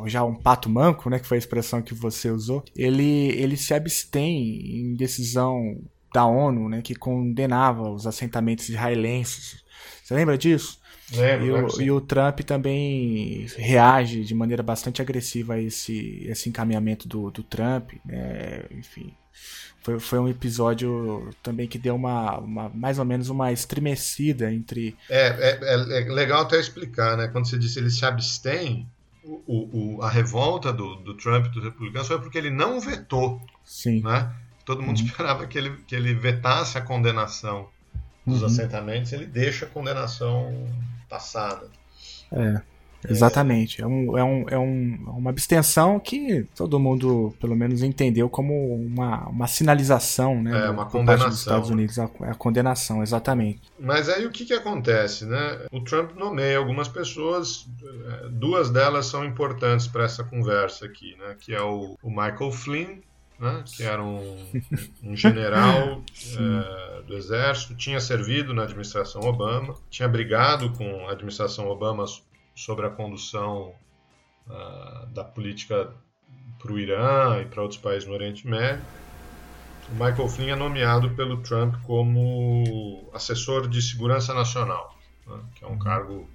já 0.07 0.23
um 0.23 0.35
pato 0.35 0.69
manco, 0.69 1.09
né, 1.09 1.19
que 1.19 1.27
foi 1.27 1.37
a 1.37 1.39
expressão 1.39 1.81
que 1.81 1.93
você 1.93 2.29
usou, 2.29 2.63
ele, 2.75 3.29
ele 3.29 3.55
se 3.55 3.73
abstém 3.73 4.81
em 4.81 4.95
decisão 4.95 5.79
da 6.15 6.25
ONU, 6.25 6.69
né, 6.69 6.81
que 6.81 6.95
condenava 6.95 7.89
os 7.89 8.07
assentamentos 8.07 8.69
israelenses. 8.69 9.61
Você 10.01 10.13
lembra 10.13 10.37
disso? 10.37 10.79
Lembro, 11.13 11.45
e, 11.45 11.51
o, 11.51 11.81
e 11.81 11.91
o 11.91 12.01
Trump 12.01 12.39
também 12.39 13.45
reage 13.57 14.23
de 14.23 14.33
maneira 14.33 14.63
bastante 14.63 15.01
agressiva 15.01 15.55
a 15.55 15.61
esse, 15.61 16.25
esse 16.25 16.47
encaminhamento 16.47 17.05
do, 17.05 17.29
do 17.29 17.43
Trump. 17.43 17.91
Né? 18.05 18.63
Enfim, 18.71 19.13
foi, 19.83 19.99
foi 19.99 20.19
um 20.19 20.29
episódio 20.29 21.29
também 21.43 21.67
que 21.67 21.77
deu 21.77 21.95
uma, 21.95 22.39
uma 22.39 22.69
mais 22.69 22.97
ou 22.97 23.03
menos 23.03 23.27
uma 23.29 23.51
estremecida 23.51 24.51
entre. 24.51 24.95
É, 25.09 25.27
é, 25.27 25.59
é, 25.61 26.01
é 26.01 26.05
legal 26.05 26.43
até 26.43 26.57
explicar, 26.59 27.17
né? 27.17 27.27
Quando 27.27 27.47
você 27.47 27.59
disse 27.59 27.77
ele 27.77 27.91
se 27.91 28.05
abstém, 28.05 28.87
o, 29.23 29.97
o, 29.97 30.01
a 30.01 30.09
revolta 30.09 30.71
do, 30.71 30.95
do 30.95 31.13
Trump 31.15 31.47
dos 31.47 31.63
republicanos 31.63 32.07
foi 32.07 32.19
porque 32.19 32.37
ele 32.37 32.49
não 32.49 32.79
vetou. 32.79 33.39
Sim. 33.63 34.01
Né? 34.01 34.33
Todo 34.65 34.81
mundo 34.81 34.97
uhum. 34.97 35.05
esperava 35.05 35.45
que 35.45 35.57
ele, 35.57 35.77
que 35.87 35.95
ele 35.95 36.13
vetasse 36.13 36.77
a 36.77 36.81
condenação 36.81 37.69
dos 38.25 38.41
uhum. 38.41 38.47
assentamentos, 38.47 39.13
ele 39.13 39.27
deixa 39.27 39.65
a 39.65 39.69
condenação 39.69 40.67
passada. 41.07 41.67
É, 42.31 42.59
exatamente. 43.07 43.81
É, 43.81 43.85
um, 43.85 44.17
é, 44.17 44.23
um, 44.23 44.49
é 44.49 44.57
um, 44.57 44.97
uma 45.07 45.29
abstenção 45.29 45.99
que 45.99 46.47
todo 46.55 46.79
mundo, 46.79 47.35
pelo 47.39 47.55
menos, 47.55 47.83
entendeu 47.83 48.27
como 48.27 48.75
uma, 48.75 49.27
uma 49.27 49.47
sinalização, 49.47 50.41
né? 50.41 50.65
É, 50.65 50.69
uma 50.69 50.87
condenação. 50.87 51.29
dos 51.29 51.39
Estados 51.39 51.69
Unidos, 51.69 51.99
a, 51.99 52.05
a, 52.05 52.33
condenação, 52.33 53.03
exatamente. 53.03 53.61
Mas 53.79 54.09
aí 54.09 54.25
o 54.25 54.31
que, 54.31 54.45
que 54.45 54.53
acontece, 54.53 55.25
né? 55.25 55.65
O 55.71 55.81
Trump 55.81 56.15
nomeia 56.15 56.57
algumas 56.57 56.87
pessoas, 56.87 57.67
é, 57.83 58.29
duas 58.29 58.71
delas 58.71 59.05
são 59.05 59.23
importantes 59.23 59.87
para 59.87 60.03
essa 60.03 60.23
conversa 60.23 60.85
aqui, 60.85 61.15
né? 61.19 61.35
Que 61.39 61.53
é 61.53 61.61
o, 61.61 61.95
o 62.01 62.09
Michael 62.09 62.51
Flynn, 62.51 62.97
né, 63.39 63.63
que 63.65 63.83
era 63.83 64.03
um, 64.03 64.45
um 65.03 65.15
general 65.15 66.03
é, 66.37 67.01
do 67.03 67.15
exército, 67.15 67.75
tinha 67.75 67.99
servido 67.99 68.53
na 68.53 68.63
administração 68.63 69.21
Obama, 69.21 69.75
tinha 69.89 70.07
brigado 70.07 70.71
com 70.73 71.07
a 71.07 71.11
administração 71.11 71.67
Obama 71.67 72.05
sobre 72.55 72.85
a 72.85 72.89
condução 72.89 73.73
uh, 74.47 75.05
da 75.07 75.23
política 75.23 75.93
para 76.57 76.71
o 76.71 76.79
Irã 76.79 77.41
e 77.41 77.45
para 77.45 77.61
outros 77.61 77.79
países 77.79 78.07
no 78.07 78.13
Oriente 78.13 78.47
Médio. 78.47 78.83
O 79.89 79.93
Michael 79.93 80.27
Flynn 80.27 80.49
é 80.49 80.55
nomeado 80.55 81.11
pelo 81.11 81.37
Trump 81.41 81.75
como 81.83 83.09
assessor 83.13 83.67
de 83.67 83.81
segurança 83.81 84.33
nacional, 84.33 84.97
né, 85.27 85.39
que 85.55 85.63
é 85.65 85.67
um 85.67 85.77
cargo 85.77 86.27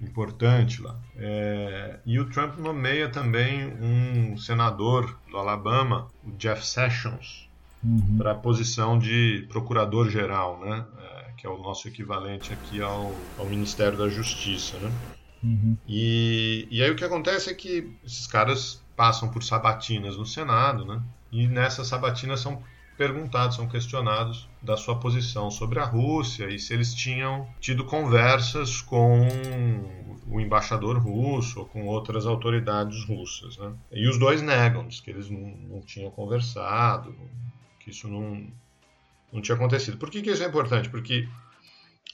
importante 0.00 0.82
lá. 0.82 0.98
É, 1.16 1.98
e 2.04 2.18
o 2.20 2.28
Trump 2.28 2.58
nomeia 2.58 3.08
também 3.08 3.66
um 3.80 4.36
senador 4.36 5.18
do 5.30 5.36
Alabama, 5.36 6.08
o 6.24 6.32
Jeff 6.32 6.66
Sessions, 6.66 7.48
uhum. 7.82 8.16
para 8.18 8.32
a 8.32 8.34
posição 8.34 8.98
de 8.98 9.46
procurador-geral, 9.48 10.60
né? 10.60 10.84
É, 10.98 11.16
que 11.36 11.46
é 11.46 11.50
o 11.50 11.58
nosso 11.58 11.88
equivalente 11.88 12.52
aqui 12.52 12.80
ao, 12.80 13.14
ao 13.38 13.46
Ministério 13.46 13.96
da 13.96 14.08
Justiça. 14.08 14.78
Né? 14.78 14.92
Uhum. 15.42 15.76
E, 15.86 16.66
e 16.70 16.82
aí 16.82 16.90
o 16.90 16.96
que 16.96 17.04
acontece 17.04 17.50
é 17.50 17.54
que 17.54 17.94
esses 18.04 18.26
caras 18.26 18.82
passam 18.96 19.28
por 19.28 19.42
sabatinas 19.42 20.16
no 20.16 20.24
Senado, 20.24 20.84
né? 20.84 21.02
e 21.30 21.46
nessas 21.46 21.86
sabatinas 21.88 22.40
são 22.40 22.62
perguntados, 22.96 23.56
são 23.56 23.68
questionados 23.68 24.48
da 24.62 24.76
sua 24.76 24.98
posição 24.98 25.50
sobre 25.50 25.78
a 25.78 25.84
Rússia 25.84 26.48
e 26.48 26.58
se 26.58 26.72
eles 26.72 26.94
tinham 26.94 27.46
tido 27.60 27.84
conversas 27.84 28.80
com 28.80 29.28
o 30.28 30.40
embaixador 30.40 30.98
russo 30.98 31.60
ou 31.60 31.66
com 31.66 31.86
outras 31.86 32.26
autoridades 32.26 33.04
russas. 33.04 33.56
Né? 33.58 33.72
E 33.92 34.08
os 34.08 34.18
dois 34.18 34.42
negam, 34.42 34.86
diz 34.86 35.00
que 35.00 35.10
eles 35.10 35.30
não, 35.30 35.40
não 35.68 35.80
tinham 35.80 36.10
conversado, 36.10 37.14
que 37.80 37.90
isso 37.90 38.08
não, 38.08 38.46
não 39.32 39.40
tinha 39.40 39.54
acontecido. 39.54 39.96
Por 39.96 40.10
que, 40.10 40.22
que 40.22 40.30
isso 40.30 40.42
é 40.42 40.46
importante? 40.46 40.88
Porque 40.88 41.28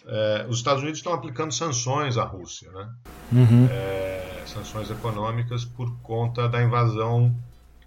é, 0.07 0.47
os 0.49 0.59
Estados 0.59 0.83
Unidos 0.83 0.99
estão 0.99 1.13
aplicando 1.13 1.53
sanções 1.53 2.19
à 2.19 2.25
Rússia, 2.25 2.71
né? 2.73 2.91
Uhum. 3.33 3.69
É, 3.71 4.43
sanções 4.47 4.91
econômicas 4.91 5.65
por 5.65 5.95
conta 6.01 6.49
da 6.49 6.63
invasão, 6.63 7.35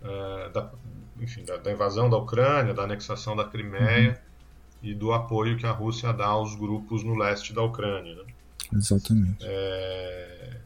é, 0.01 0.49
da, 0.49 0.71
enfim, 1.19 1.43
da, 1.43 1.57
da, 1.57 1.71
invasão 1.71 2.09
da 2.09 2.17
Ucrânia, 2.17 2.73
da 2.73 2.83
anexação 2.83 3.35
da 3.35 3.45
Crimeia 3.45 4.11
uhum. 4.11 4.89
e 4.89 4.93
do 4.93 5.13
apoio 5.13 5.57
que 5.57 5.65
a 5.65 5.71
Rússia 5.71 6.11
dá 6.11 6.27
aos 6.27 6.55
grupos 6.55 7.03
no 7.03 7.15
leste 7.15 7.53
da 7.53 7.61
Ucrânia. 7.61 8.15
Né? 8.15 8.23
Exatamente. 8.73 9.37
É, 9.41 10.57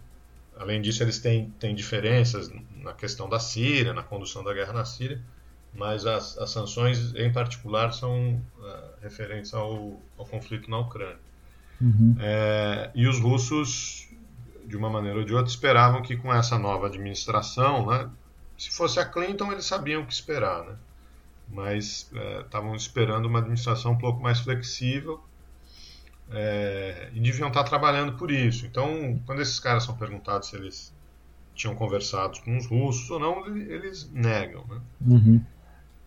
além 0.58 0.82
disso, 0.82 1.04
eles 1.04 1.20
têm, 1.20 1.54
têm 1.60 1.76
diferenças 1.76 2.52
na 2.78 2.94
questão 2.94 3.30
da 3.30 3.40
Síria, 3.40 3.94
na 3.94 4.04
condução 4.04 4.44
da 4.44 4.54
guerra 4.54 4.74
na 4.74 4.86
Síria, 4.86 5.22
mas 5.74 6.06
as, 6.06 6.38
as 6.38 6.50
sanções, 6.50 7.14
em 7.16 7.32
particular, 7.32 7.94
são 7.94 8.42
uh, 8.58 9.02
referentes 9.02 9.54
ao, 9.54 10.02
ao 10.18 10.26
conflito 10.26 10.70
na 10.70 10.80
Ucrânia. 10.80 11.18
Uhum. 11.80 12.16
É, 12.20 12.92
e 12.94 13.08
os 13.08 13.20
russos, 13.20 14.10
de 14.66 14.76
uma 14.76 14.90
maneira 14.90 15.20
ou 15.20 15.26
de 15.26 15.34
outra, 15.34 15.50
esperavam 15.50 16.02
que 16.02 16.18
com 16.18 16.34
essa 16.34 16.58
nova 16.58 16.88
administração, 16.88 17.86
né, 17.86 18.10
se 18.60 18.70
fosse 18.70 19.00
a 19.00 19.06
Clinton, 19.06 19.52
eles 19.52 19.66
sabiam 19.66 20.02
o 20.02 20.06
que 20.06 20.14
esperar, 20.14 20.66
né? 20.66 20.76
mas 21.48 22.12
estavam 22.44 22.74
é, 22.74 22.76
esperando 22.76 23.26
uma 23.26 23.40
administração 23.40 23.94
um 23.94 23.98
pouco 23.98 24.22
mais 24.22 24.40
flexível 24.40 25.20
é, 26.32 27.10
e 27.14 27.20
deviam 27.20 27.48
estar 27.48 27.64
trabalhando 27.64 28.18
por 28.18 28.30
isso. 28.30 28.66
Então, 28.66 29.20
quando 29.26 29.42
esses 29.42 29.60
caras 29.60 29.84
são 29.84 29.96
perguntados 29.96 30.50
se 30.50 30.56
eles 30.56 30.94
tinham 31.56 31.76
conversado 31.76 32.40
com 32.42 32.58
os 32.58 32.68
russos 32.68 33.10
ou 33.10 33.20
não, 33.20 33.48
eles 33.58 34.10
negam. 34.12 34.64
Né? 34.68 34.82
Uhum. 35.02 35.46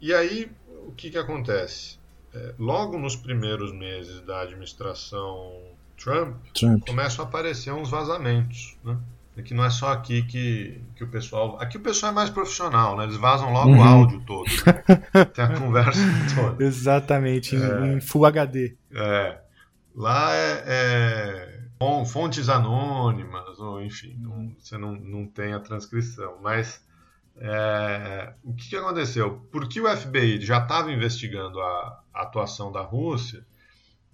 E 0.00 0.14
aí, 0.14 0.50
o 0.86 0.92
que, 0.92 1.10
que 1.10 1.18
acontece? 1.18 1.98
É, 2.32 2.54
logo 2.58 2.98
nos 2.98 3.16
primeiros 3.16 3.72
meses 3.72 4.20
da 4.22 4.40
administração 4.42 5.60
Trump, 5.96 6.36
Trump, 6.54 6.86
começam 6.86 7.24
a 7.24 7.28
aparecer 7.28 7.72
uns 7.72 7.90
vazamentos. 7.90 8.76
Né? 8.82 8.96
É 9.36 9.40
que 9.42 9.54
não 9.54 9.64
é 9.64 9.70
só 9.70 9.92
aqui 9.92 10.22
que, 10.22 10.80
que 10.94 11.04
o 11.04 11.08
pessoal. 11.08 11.56
Aqui 11.58 11.78
o 11.78 11.80
pessoal 11.80 12.12
é 12.12 12.14
mais 12.14 12.28
profissional, 12.28 12.96
né? 12.96 13.04
Eles 13.04 13.16
vazam 13.16 13.50
logo 13.50 13.70
uhum. 13.70 13.78
o 13.78 13.82
áudio 13.82 14.20
todo. 14.26 14.44
Tem 15.32 15.44
a 15.44 15.58
conversa 15.58 16.00
toda. 16.36 16.62
Exatamente, 16.62 17.56
em, 17.56 17.96
em 17.96 18.00
Full 18.00 18.26
HD. 18.26 18.76
É. 18.94 19.38
Lá 19.94 20.34
é, 20.34 20.64
é, 20.66 22.04
fontes 22.06 22.48
anônimas, 22.48 23.58
ou 23.58 23.82
enfim, 23.82 24.16
não, 24.18 24.54
você 24.58 24.76
não, 24.76 24.92
não 24.92 25.26
tem 25.26 25.54
a 25.54 25.60
transcrição. 25.60 26.36
Mas 26.42 26.84
é, 27.36 28.34
o 28.44 28.52
que, 28.52 28.68
que, 28.68 28.76
aconteceu? 28.76 29.46
Porque 29.50 29.80
o 29.80 29.96
FBI 29.96 30.40
já 30.40 30.58
estava 30.58 30.92
investigando 30.92 31.58
a, 31.60 32.02
a, 32.12 32.22
atuação 32.22 32.70
da 32.70 32.82
Rússia, 32.82 33.44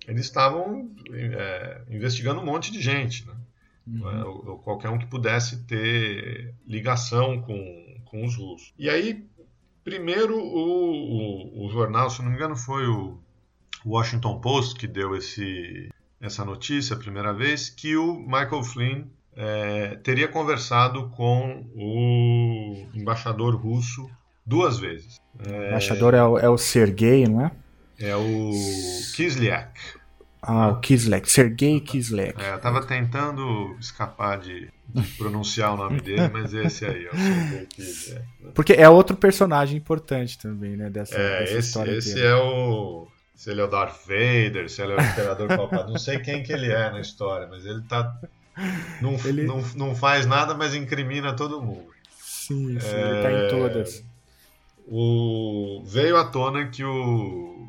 eles 0.06 0.26
estavam 0.26 0.90
é, 1.12 1.82
investigando 1.90 2.40
um 2.40 2.44
monte 2.44 2.70
de 2.70 2.80
gente, 2.80 3.26
né? 3.26 3.34
Uhum. 3.88 4.26
Ou, 4.26 4.50
ou 4.50 4.58
qualquer 4.58 4.90
um 4.90 4.98
que 4.98 5.06
pudesse 5.06 5.64
ter 5.64 6.54
ligação 6.66 7.40
com, 7.40 8.00
com 8.04 8.24
os 8.24 8.36
russos. 8.36 8.72
E 8.78 8.90
aí, 8.90 9.24
primeiro, 9.82 10.36
o, 10.38 11.62
o, 11.62 11.66
o 11.66 11.70
jornal, 11.70 12.10
se 12.10 12.20
não 12.22 12.28
me 12.28 12.36
engano, 12.36 12.56
foi 12.56 12.86
o 12.86 13.18
Washington 13.84 14.40
Post 14.40 14.78
que 14.78 14.86
deu 14.86 15.16
esse, 15.16 15.88
essa 16.20 16.44
notícia 16.44 16.94
a 16.94 16.98
primeira 16.98 17.32
vez, 17.32 17.70
que 17.70 17.96
o 17.96 18.18
Michael 18.18 18.62
Flynn 18.62 19.04
é, 19.34 19.96
teria 19.96 20.28
conversado 20.28 21.08
com 21.10 21.64
o 21.74 22.86
embaixador 22.94 23.54
russo 23.56 24.10
duas 24.44 24.78
vezes. 24.78 25.20
É, 25.46 25.50
o 25.50 25.68
embaixador 25.68 26.14
é 26.14 26.22
o, 26.22 26.38
é 26.38 26.48
o 26.48 26.58
Sergei, 26.58 27.26
não 27.26 27.46
é? 27.46 27.52
É 28.00 28.16
o 28.16 28.52
Kislyak. 29.14 29.97
Ah, 30.40 30.68
o 30.68 30.80
Kislyak, 30.80 31.30
Sergei 31.30 31.80
Kislyak. 31.80 32.40
É, 32.40 32.54
eu 32.54 32.58
tava 32.58 32.84
tentando 32.84 33.76
escapar 33.80 34.38
de, 34.38 34.68
de 34.88 35.06
pronunciar 35.16 35.74
o 35.74 35.76
nome 35.76 36.00
dele, 36.00 36.28
mas 36.32 36.54
esse 36.54 36.84
aí 36.84 37.06
é 37.06 37.10
o 37.10 37.16
Sergei 37.16 37.66
Kislyak. 37.66 38.24
Porque 38.54 38.72
é 38.72 38.88
outro 38.88 39.16
personagem 39.16 39.76
importante 39.76 40.38
também, 40.38 40.76
né, 40.76 40.88
dessa, 40.90 41.16
é, 41.16 41.40
dessa 41.40 41.52
esse, 41.54 41.68
história 41.68 41.92
esse 41.92 42.20
é 42.20 42.34
o 42.34 43.08
se 43.34 43.50
ele 43.50 43.60
é 43.60 43.64
o 43.64 43.68
Darth 43.68 44.00
Vader, 44.04 44.68
se 44.68 44.82
ele 44.82 44.94
é 44.94 44.96
o 44.96 45.00
Imperador 45.00 45.46
Palpatine, 45.46 45.92
não 45.92 45.98
sei 45.98 46.18
quem 46.18 46.42
que 46.42 46.52
ele 46.52 46.72
é 46.72 46.90
na 46.90 47.00
história, 47.00 47.46
mas 47.46 47.64
ele 47.64 47.82
tá 47.82 48.18
não, 49.00 49.14
ele... 49.24 49.44
não, 49.44 49.62
não 49.76 49.94
faz 49.94 50.26
nada, 50.26 50.54
mas 50.54 50.74
incrimina 50.74 51.34
todo 51.34 51.62
mundo. 51.62 51.86
Sim, 52.20 52.78
sim 52.80 52.86
é... 52.88 53.10
ele 53.10 53.22
tá 53.22 53.32
em 53.32 53.48
todas. 53.48 54.04
O... 54.86 55.82
Veio 55.86 56.16
à 56.16 56.24
tona 56.24 56.66
que 56.66 56.82
o 56.82 57.68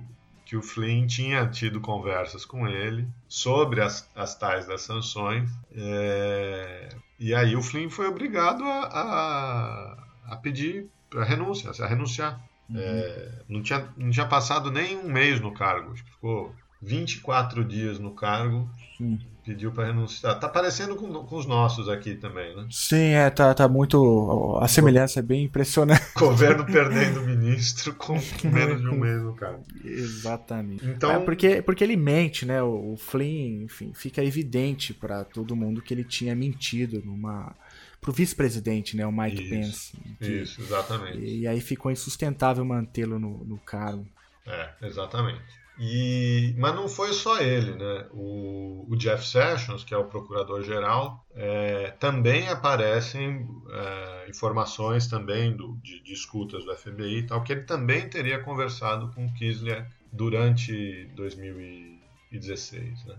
que 0.50 0.58
o 0.58 0.64
Flynn 0.64 1.06
tinha 1.06 1.46
tido 1.46 1.80
conversas 1.80 2.44
com 2.44 2.68
ele 2.68 3.08
sobre 3.28 3.82
as, 3.82 4.10
as 4.16 4.34
tais 4.36 4.66
das 4.66 4.82
sanções. 4.82 5.48
É... 5.72 6.90
E 7.20 7.36
aí 7.36 7.56
o 7.56 7.62
Flynn 7.62 7.88
foi 7.88 8.08
obrigado 8.08 8.64
a, 8.64 8.80
a, 8.88 10.34
a 10.34 10.36
pedir 10.38 10.88
a 11.16 11.24
renúncia, 11.24 11.70
a 11.70 11.88
renunciar. 11.88 12.44
Uhum. 12.68 12.78
É, 12.80 13.44
não, 13.48 13.62
tinha, 13.62 13.94
não 13.96 14.10
tinha 14.10 14.26
passado 14.26 14.72
nem 14.72 14.98
um 14.98 15.12
mês 15.12 15.40
no 15.40 15.54
cargo, 15.54 15.92
acho 15.92 16.04
que 16.04 16.12
ficou 16.14 16.56
24 16.82 17.64
dias 17.64 18.00
no 18.00 18.16
cargo. 18.16 18.68
Sim. 18.98 19.20
Pediu 19.50 19.72
para 19.72 19.86
renunciar. 19.86 20.40
Tá 20.40 20.48
parecendo 20.48 20.96
com, 20.96 21.12
com, 21.12 21.36
os 21.36 21.48
nossos 21.48 21.90
aqui 21.90 22.14
também, 22.14 22.56
né? 22.56 22.68
Sim, 22.70 23.14
é, 23.14 23.32
tá, 23.32 23.52
tá 23.52 23.68
muito. 23.68 24.60
A 24.62 24.68
semelhança 24.68 25.18
é 25.18 25.24
bem 25.24 25.46
impressionante. 25.46 26.06
Governo 26.16 26.64
perdendo 26.68 27.24
ministro 27.24 27.96
com 27.96 28.14
menos 28.44 28.80
de 28.80 28.88
um 28.88 29.00
mês 29.00 29.20
no 29.24 29.34
cargo. 29.34 29.64
Exatamente. 29.84 30.86
Então, 30.86 31.10
é 31.10 31.20
porque, 31.20 31.64
porque 31.64 31.84
ele 31.84 31.96
mente, 31.96 32.46
né? 32.46 32.62
O, 32.62 32.94
o 32.94 32.96
Flynn, 32.96 33.64
enfim, 33.64 33.92
fica 33.96 34.24
evidente 34.24 34.94
para 34.94 35.24
todo 35.24 35.56
mundo 35.56 35.82
que 35.82 35.96
ele 35.96 36.04
tinha 36.04 36.36
mentido 36.36 37.02
numa 37.04 37.56
pro 38.00 38.14
vice-presidente, 38.14 38.96
né, 38.96 39.06
o 39.06 39.12
Mike 39.12 39.42
isso, 39.42 39.50
Pence. 39.50 39.98
Que, 40.20 40.28
isso, 40.44 40.62
exatamente. 40.62 41.18
E, 41.18 41.40
e, 41.40 41.48
aí 41.48 41.60
ficou 41.60 41.92
insustentável 41.92 42.64
mantê-lo 42.64 43.18
no, 43.18 43.44
no 43.44 43.58
cargo. 43.58 44.08
É, 44.46 44.70
exatamente. 44.84 45.59
E, 45.80 46.54
mas 46.58 46.76
não 46.76 46.90
foi 46.90 47.14
só 47.14 47.40
ele, 47.40 47.72
né? 47.74 48.06
O, 48.12 48.86
o 48.90 48.98
Jeff 48.98 49.26
Sessions, 49.26 49.84
que 49.84 49.94
é 49.94 49.98
o 49.98 50.04
procurador-geral, 50.04 51.26
é, 51.34 51.92
também 51.92 52.50
aparecem 52.50 53.48
é, 53.72 54.30
informações 54.30 55.08
também 55.08 55.56
do, 55.56 55.78
de, 55.78 56.04
de, 56.04 56.14
escutas 56.14 56.66
do 56.66 56.76
FBI 56.76 57.20
e 57.20 57.24
tal, 57.24 57.42
que 57.44 57.54
ele 57.54 57.64
também 57.64 58.10
teria 58.10 58.40
conversado 58.40 59.10
com 59.14 59.26
o 59.26 59.34
Kislyak 59.34 59.90
durante 60.12 61.06
2016, 61.16 63.06
né? 63.06 63.16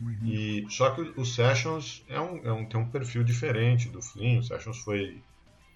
Uhum. 0.00 0.18
E, 0.24 0.66
só 0.68 0.90
que 0.90 1.00
o 1.16 1.24
Sessions 1.24 2.04
é 2.08 2.20
um, 2.20 2.36
é 2.44 2.52
um, 2.52 2.66
tem 2.66 2.78
um 2.78 2.88
perfil 2.88 3.24
diferente 3.24 3.88
do 3.88 4.02
Flynn. 4.02 4.40
O 4.40 4.42
Sessions 4.42 4.78
foi 4.78 5.22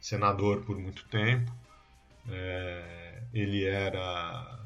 senador 0.00 0.60
por 0.62 0.78
muito 0.78 1.06
tempo. 1.08 1.50
É, 2.28 3.22
ele 3.32 3.64
era. 3.64 4.57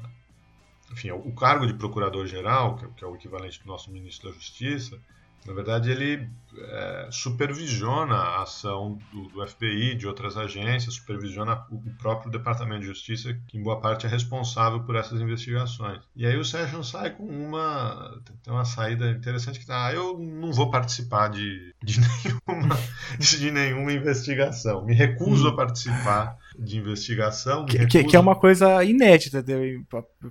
Enfim, 0.93 1.11
o 1.11 1.33
cargo 1.33 1.65
de 1.65 1.73
procurador-geral, 1.73 2.75
que 2.95 3.03
é 3.03 3.07
o 3.07 3.15
equivalente 3.15 3.59
do 3.61 3.67
nosso 3.67 3.91
ministro 3.91 4.29
da 4.29 4.35
Justiça, 4.35 4.99
na 5.45 5.53
verdade, 5.53 5.91
ele 5.91 6.29
é, 6.57 7.09
supervisiona 7.11 8.15
a 8.15 8.43
ação 8.43 8.97
do, 9.11 9.27
do, 9.27 9.45
FBI, 9.45 9.95
de 9.95 10.07
outras 10.07 10.37
agências, 10.37 10.93
supervisiona 10.93 11.65
o, 11.69 11.75
o, 11.75 11.93
próprio 11.97 12.31
Departamento 12.31 12.81
de 12.81 12.87
Justiça, 12.87 13.37
que 13.47 13.57
em 13.57 13.63
boa 13.63 13.79
parte 13.79 14.05
é 14.05 14.09
responsável 14.09 14.81
por 14.83 14.95
essas 14.95 15.19
investigações. 15.19 16.01
E 16.15 16.25
aí 16.25 16.37
o 16.37 16.45
Sessions 16.45 16.87
sai 16.89 17.11
com 17.11 17.25
uma, 17.25 18.21
tem 18.41 18.53
uma 18.53 18.63
saída 18.63 19.09
interessante 19.11 19.59
que 19.59 19.65
tá, 19.65 19.87
ah, 19.87 19.93
eu 19.93 20.17
não 20.17 20.53
vou 20.53 20.71
participar 20.71 21.27
de, 21.27 21.75
de, 21.83 21.99
nenhuma, 22.47 22.77
de 23.19 23.51
nenhuma 23.51 23.91
investigação, 23.91 24.85
me 24.85 24.93
recuso 24.93 25.47
a 25.47 25.55
participar 25.55 26.37
de 26.57 26.77
investigação. 26.77 27.65
Que, 27.65 27.85
que, 27.87 28.03
que, 28.03 28.15
é 28.15 28.19
uma 28.19 28.35
coisa 28.35 28.83
inédita, 28.83 29.43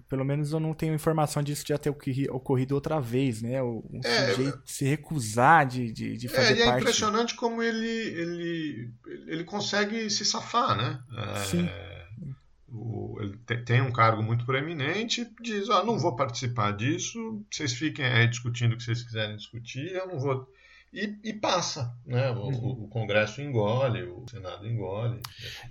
pelo 0.08 0.24
menos 0.24 0.52
eu 0.52 0.60
não 0.60 0.74
tenho 0.74 0.94
informação 0.94 1.42
disso 1.42 1.64
já 1.66 1.78
ter 1.78 1.90
ocorrido 2.30 2.74
outra 2.74 3.00
vez, 3.00 3.42
né? 3.42 3.62
O 3.62 3.84
um 3.90 4.00
é, 4.04 4.30
sujeito 4.30 4.62
se 4.64 4.84
recusar 4.84 5.66
de, 5.66 5.92
de, 5.92 6.16
de 6.16 6.28
fazer 6.28 6.60
é, 6.60 6.64
parte. 6.64 6.78
É 6.78 6.80
impressionante 6.80 7.34
como 7.34 7.62
ele, 7.62 7.86
ele, 7.86 8.90
ele 9.26 9.44
consegue 9.44 10.08
se 10.10 10.24
safar, 10.24 10.76
né? 10.76 11.00
É, 11.16 11.38
Sim. 11.44 11.68
O, 12.68 13.18
ele 13.20 13.36
tem 13.64 13.82
um 13.82 13.92
cargo 13.92 14.22
muito 14.22 14.46
preeminente, 14.46 15.28
diz: 15.40 15.68
ah, 15.68 15.84
não 15.84 15.98
vou 15.98 16.16
participar 16.16 16.72
disso, 16.72 17.44
vocês 17.50 17.74
fiquem 17.74 18.04
aí 18.06 18.26
discutindo 18.26 18.72
o 18.72 18.76
que 18.76 18.84
vocês 18.84 19.02
quiserem 19.02 19.36
discutir, 19.36 19.92
eu 19.92 20.06
não 20.06 20.18
vou 20.18 20.48
e, 20.92 21.16
e 21.24 21.32
passa, 21.32 21.94
né? 22.06 22.30
O, 22.30 22.48
uhum. 22.48 22.84
o, 22.84 22.88
Congresso 22.88 23.40
engole, 23.40 24.02
o 24.02 24.24
Senado 24.28 24.66
engole. 24.66 25.20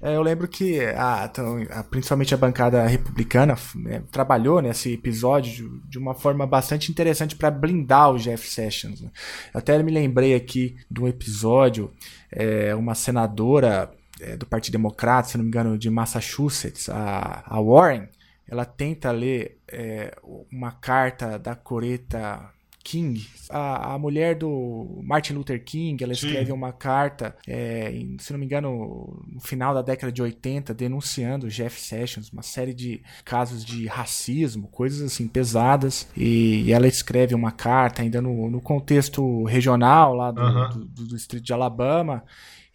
É, 0.01 0.15
eu 0.15 0.21
lembro 0.21 0.47
que 0.47 0.83
a, 0.85 1.25
a, 1.25 1.83
principalmente 1.83 2.33
a 2.33 2.37
bancada 2.37 2.87
republicana 2.87 3.55
né, 3.75 4.01
trabalhou 4.11 4.61
nesse 4.61 4.93
episódio 4.93 5.51
de, 5.51 5.89
de, 5.89 5.99
uma 5.99 6.15
forma 6.15 6.47
bastante 6.47 6.91
interessante 6.91 7.35
para 7.35 7.51
blindar 7.51 8.11
o 8.11 8.17
Jeff 8.17 8.47
Sessions. 8.47 9.01
Né? 9.01 9.11
Até 9.53 9.81
me 9.83 9.91
lembrei 9.91 10.33
aqui 10.33 10.75
de 10.89 11.01
um 11.01 11.07
episódio, 11.07 11.91
é, 12.31 12.73
uma 12.73 12.95
senadora 12.95 13.91
é, 14.19 14.35
do 14.35 14.47
Partido 14.47 14.73
Democrata, 14.73 15.29
se 15.29 15.37
não 15.37 15.43
me 15.43 15.49
engano, 15.49 15.77
de 15.77 15.89
Massachusetts, 15.89 16.89
a, 16.89 17.43
a 17.45 17.61
Warren 17.61 18.07
ela 18.51 18.65
tenta 18.65 19.11
ler 19.11 19.59
é, 19.65 20.13
uma 20.51 20.73
carta 20.73 21.39
da 21.39 21.55
Coreta 21.55 22.51
King, 22.83 23.25
a, 23.49 23.93
a 23.93 23.97
mulher 23.97 24.35
do 24.35 24.99
Martin 25.03 25.33
Luther 25.33 25.63
King, 25.63 26.03
ela 26.03 26.13
escreve 26.13 26.47
Sim. 26.47 26.51
uma 26.51 26.71
carta, 26.71 27.35
é, 27.47 27.91
em, 27.91 28.17
se 28.19 28.31
não 28.31 28.39
me 28.39 28.45
engano, 28.45 29.23
no 29.27 29.39
final 29.39 29.73
da 29.73 29.81
década 29.81 30.11
de 30.11 30.21
80, 30.21 30.73
denunciando 30.73 31.49
Jeff 31.49 31.79
Sessions, 31.79 32.29
uma 32.29 32.41
série 32.41 32.73
de 32.73 33.01
casos 33.23 33.63
de 33.63 33.87
racismo, 33.87 34.67
coisas 34.67 35.01
assim 35.01 35.27
pesadas, 35.27 36.07
e, 36.15 36.63
e 36.63 36.73
ela 36.73 36.87
escreve 36.87 37.35
uma 37.35 37.51
carta 37.51 38.01
ainda 38.01 38.21
no, 38.21 38.49
no 38.49 38.61
contexto 38.61 39.43
regional 39.43 40.13
lá 40.13 40.31
do, 40.31 40.41
uh 40.41 40.45
-huh. 40.45 40.69
do, 40.69 40.85
do, 40.85 41.05
do 41.05 41.15
distrito 41.15 41.43
de 41.43 41.53
Alabama, 41.53 42.23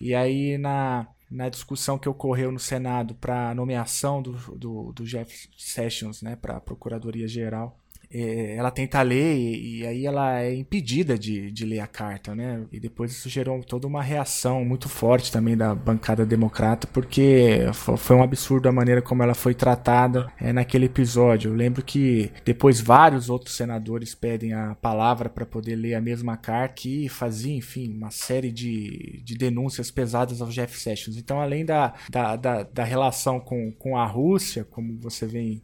e 0.01 0.15
aí 0.15 0.59
na 0.59 1.07
na 1.29 1.49
discussão 1.49 1.99
que 1.99 2.09
ocorreu 2.09 2.53
no 2.53 2.59
Senado 2.59 3.15
para 3.15 3.51
a 3.51 3.55
nomeação 3.55 4.23
do, 4.23 4.33
do, 4.57 4.93
do 4.93 5.05
Jeff 5.05 5.49
Sessions 5.59 6.23
né, 6.23 6.37
para 6.37 6.57
a 6.57 6.61
Procuradoria 6.61 7.27
Geral 7.27 7.77
ela 8.11 8.71
tenta 8.71 9.03
ler 9.03 9.37
e, 9.37 9.81
e, 9.81 9.87
aí 9.87 10.07
ela 10.07 10.41
é 10.41 10.55
impedida 10.55 11.19
de, 11.19 11.51
de 11.51 11.65
ler 11.65 11.81
a 11.81 11.87
carta, 11.87 12.35
né? 12.35 12.65
E 12.73 12.79
depois 12.79 13.11
isso 13.13 13.29
gerou 13.29 13.63
toda 13.63 13.87
uma 13.87 14.03
reação 14.03 14.65
muito 14.65 14.89
forte 14.89 15.33
também 15.33 15.57
da 15.57 15.75
bancada 15.75 16.25
democrata, 16.25 16.87
porque 16.87 17.61
foi 17.73 18.17
um 18.17 18.23
absurdo 18.23 18.69
a 18.69 18.73
maneira 18.73 19.03
como 19.03 19.23
ela 19.23 19.35
foi 19.35 19.55
tratada 19.55 20.31
é, 20.41 20.53
naquele 20.53 20.87
episódio. 20.87 21.51
Eu 21.51 21.55
lembro 21.55 21.83
que 21.83 22.31
depois 22.45 22.81
vários 22.81 23.29
outros 23.29 23.57
senadores 23.57 24.15
pedem 24.15 24.53
a 24.53 24.75
palavra 24.75 25.29
para 25.29 25.45
poder 25.45 25.77
ler 25.77 25.95
a 25.95 26.01
mesma 26.01 26.37
carta 26.37 26.89
e 26.89 27.09
fazia, 27.09 27.55
enfim, 27.55 27.93
uma 27.93 28.11
série 28.11 28.51
de, 28.53 29.21
de 29.25 29.37
denúncias 29.37 29.91
pesadas 29.91 30.41
ao 30.41 30.49
Jeff 30.49 30.79
Sessions. 30.79 31.17
Então, 31.17 31.41
além 31.41 31.65
da, 31.65 31.95
da, 32.11 32.37
da, 32.37 32.63
da 32.63 32.85
relação 32.85 33.41
com, 33.41 33.73
com 33.73 33.97
a 33.97 34.07
Rússia, 34.07 34.65
como 34.65 34.97
você 34.99 35.27
vem 35.27 35.63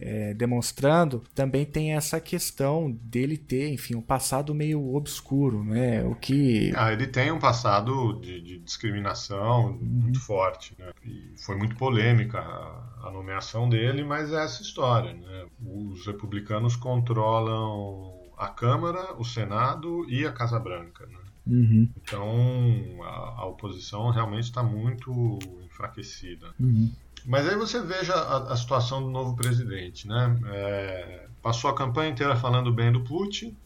é, 0.00 0.32
demonstrando, 0.32 1.22
também 1.34 1.66
tem 1.66 1.92
essa 1.92 2.18
questão 2.18 2.90
dele 2.90 3.36
ter, 3.36 3.68
enfim, 3.70 3.94
um 3.94 4.02
passado 4.02 4.54
meio 4.54 4.94
obscuro, 4.94 5.62
né? 5.62 6.02
O 6.04 6.14
que. 6.14 6.72
Ah, 6.74 6.92
ele 6.92 7.06
tem 7.06 7.30
um 7.30 7.38
passado 7.38 8.18
de, 8.20 8.40
de 8.40 8.58
discriminação 8.58 9.66
uhum. 9.66 9.78
muito 9.82 10.20
forte, 10.20 10.74
né? 10.78 10.90
E 11.04 11.34
foi 11.36 11.56
muito 11.56 11.76
polêmica 11.76 12.38
a, 12.38 13.08
a, 13.08 13.10
nomeação 13.10 13.68
dele, 13.68 14.02
mas 14.02 14.32
é 14.32 14.42
essa 14.42 14.62
história, 14.62 15.12
né? 15.12 15.46
Os 15.62 16.06
republicanos 16.06 16.76
controlam 16.76 18.18
a 18.38 18.48
Câmara, 18.48 19.14
o 19.18 19.24
Senado 19.24 20.08
e 20.08 20.26
a 20.26 20.32
Casa 20.32 20.58
Branca, 20.58 21.06
né? 21.06 21.18
Uhum. 21.46 21.88
Então 21.96 23.02
a, 23.02 23.40
a, 23.40 23.46
oposição 23.46 24.10
realmente 24.10 24.44
está 24.44 24.62
muito 24.62 25.38
enfraquecida. 25.64 26.54
Uhum. 26.58 26.90
Mas 27.26 27.48
aí 27.48 27.56
você 27.56 27.82
veja 27.82 28.14
a, 28.14 28.52
a 28.52 28.56
situação 28.56 29.02
do 29.02 29.10
novo 29.10 29.36
presidente, 29.36 30.08
né? 30.08 30.38
É, 30.46 31.26
passou 31.42 31.70
a 31.70 31.74
campanha 31.74 32.10
inteira 32.10 32.36
falando 32.36 32.72
bem 32.72 32.90
do 32.90 33.00
Putin. 33.02 33.56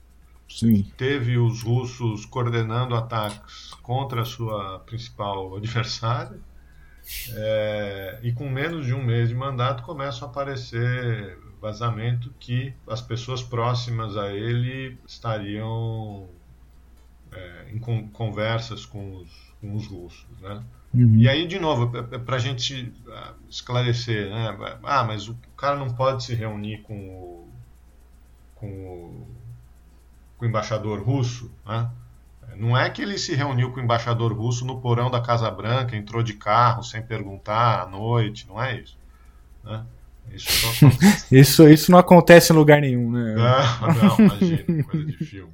Sim. 0.48 0.82
Teve 0.96 1.38
os 1.38 1.62
russos 1.62 2.26
coordenando 2.26 2.94
ataques 2.94 3.70
contra 3.82 4.22
a 4.22 4.24
sua 4.24 4.80
principal 4.80 5.56
adversária. 5.56 6.38
É, 7.34 8.20
e 8.22 8.32
com 8.32 8.48
menos 8.48 8.86
de 8.86 8.94
um 8.94 9.04
mês 9.04 9.28
de 9.28 9.34
mandato 9.34 9.82
começam 9.82 10.26
a 10.26 10.30
aparecer 10.30 11.38
vazamento 11.60 12.32
que 12.38 12.74
as 12.86 13.00
pessoas 13.00 13.42
próximas 13.42 14.18
a 14.18 14.30
ele 14.30 14.98
estariam 15.06 16.28
é, 17.32 17.70
em 17.72 17.78
conversas 18.08 18.84
com 18.84 19.16
os, 19.16 19.30
com 19.60 19.74
os 19.74 19.86
russos, 19.86 20.26
né? 20.40 20.62
Uhum. 20.94 21.16
E 21.16 21.28
aí, 21.28 21.46
de 21.46 21.58
novo, 21.58 21.90
para 22.20 22.36
a 22.36 22.38
gente 22.38 22.92
ah, 23.08 23.32
esclarecer, 23.50 24.30
né? 24.30 24.56
Ah, 24.84 25.02
mas 25.02 25.28
o 25.28 25.36
cara 25.56 25.76
não 25.76 25.90
pode 25.90 26.22
se 26.22 26.34
reunir 26.34 26.82
com 26.82 26.96
o, 26.96 27.48
com 28.54 28.66
o, 28.68 29.26
com 30.38 30.44
o 30.44 30.48
embaixador 30.48 31.02
russo, 31.02 31.50
né? 31.66 31.90
Não 32.56 32.76
é 32.78 32.88
que 32.88 33.02
ele 33.02 33.18
se 33.18 33.34
reuniu 33.34 33.72
com 33.72 33.80
o 33.80 33.82
embaixador 33.82 34.32
russo 34.32 34.64
no 34.64 34.80
porão 34.80 35.10
da 35.10 35.20
Casa 35.20 35.50
Branca, 35.50 35.96
entrou 35.96 36.22
de 36.22 36.34
carro 36.34 36.84
sem 36.84 37.02
perguntar 37.02 37.82
à 37.82 37.86
noite, 37.86 38.46
não 38.46 38.62
é 38.62 38.78
isso. 38.78 38.96
Né? 39.64 39.84
Isso, 40.32 40.86
isso, 41.30 41.68
isso, 41.68 41.90
não 41.90 41.98
acontece 41.98 42.52
em 42.52 42.56
lugar 42.56 42.80
nenhum, 42.80 43.10
né? 43.10 43.34
Não, 43.34 43.94
não, 43.94 44.16
imagina, 44.18 44.84
coisa 44.84 45.06
de 45.06 45.24
filme. 45.24 45.52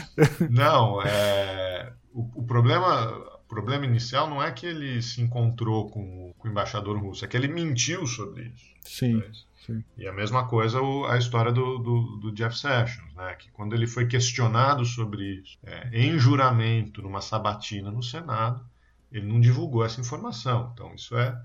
Não, 0.50 1.00
é, 1.02 1.92
o, 2.12 2.28
o 2.34 2.42
problema 2.42 3.39
problema 3.50 3.84
inicial 3.84 4.30
não 4.30 4.40
é 4.40 4.52
que 4.52 4.64
ele 4.64 5.02
se 5.02 5.20
encontrou 5.20 5.90
com, 5.90 6.32
com 6.38 6.48
o 6.48 6.50
embaixador 6.50 6.96
russo, 6.96 7.24
é 7.24 7.28
que 7.28 7.36
ele 7.36 7.48
mentiu 7.48 8.06
sobre 8.06 8.44
isso. 8.44 8.70
Sim. 8.82 9.16
Né? 9.16 9.30
sim. 9.66 9.84
E 9.98 10.06
a 10.06 10.12
mesma 10.12 10.46
coisa 10.46 10.78
a 11.08 11.18
história 11.18 11.50
do, 11.50 11.78
do, 11.78 12.16
do, 12.18 12.32
Jeff 12.32 12.56
Sessions, 12.56 13.12
né? 13.14 13.34
que 13.34 13.50
quando 13.50 13.74
ele 13.74 13.88
foi 13.88 14.06
questionado 14.06 14.84
sobre 14.84 15.40
isso, 15.40 15.58
é, 15.64 15.90
em 15.92 16.16
juramento, 16.18 17.02
numa 17.02 17.20
sabatina 17.20 17.90
no 17.90 18.02
Senado, 18.02 18.64
ele 19.10 19.26
não 19.26 19.40
divulgou 19.40 19.84
essa 19.84 20.00
informação. 20.00 20.70
Então, 20.72 20.94
isso 20.94 21.16
é, 21.18 21.36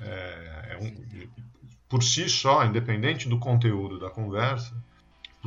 é, 0.00 0.68
é 0.72 0.78
um, 0.78 0.94
por 1.88 2.02
si 2.02 2.28
só, 2.28 2.64
independente 2.66 3.28
do 3.28 3.38
conteúdo 3.38 3.98
da 3.98 4.10
conversa, 4.10 4.74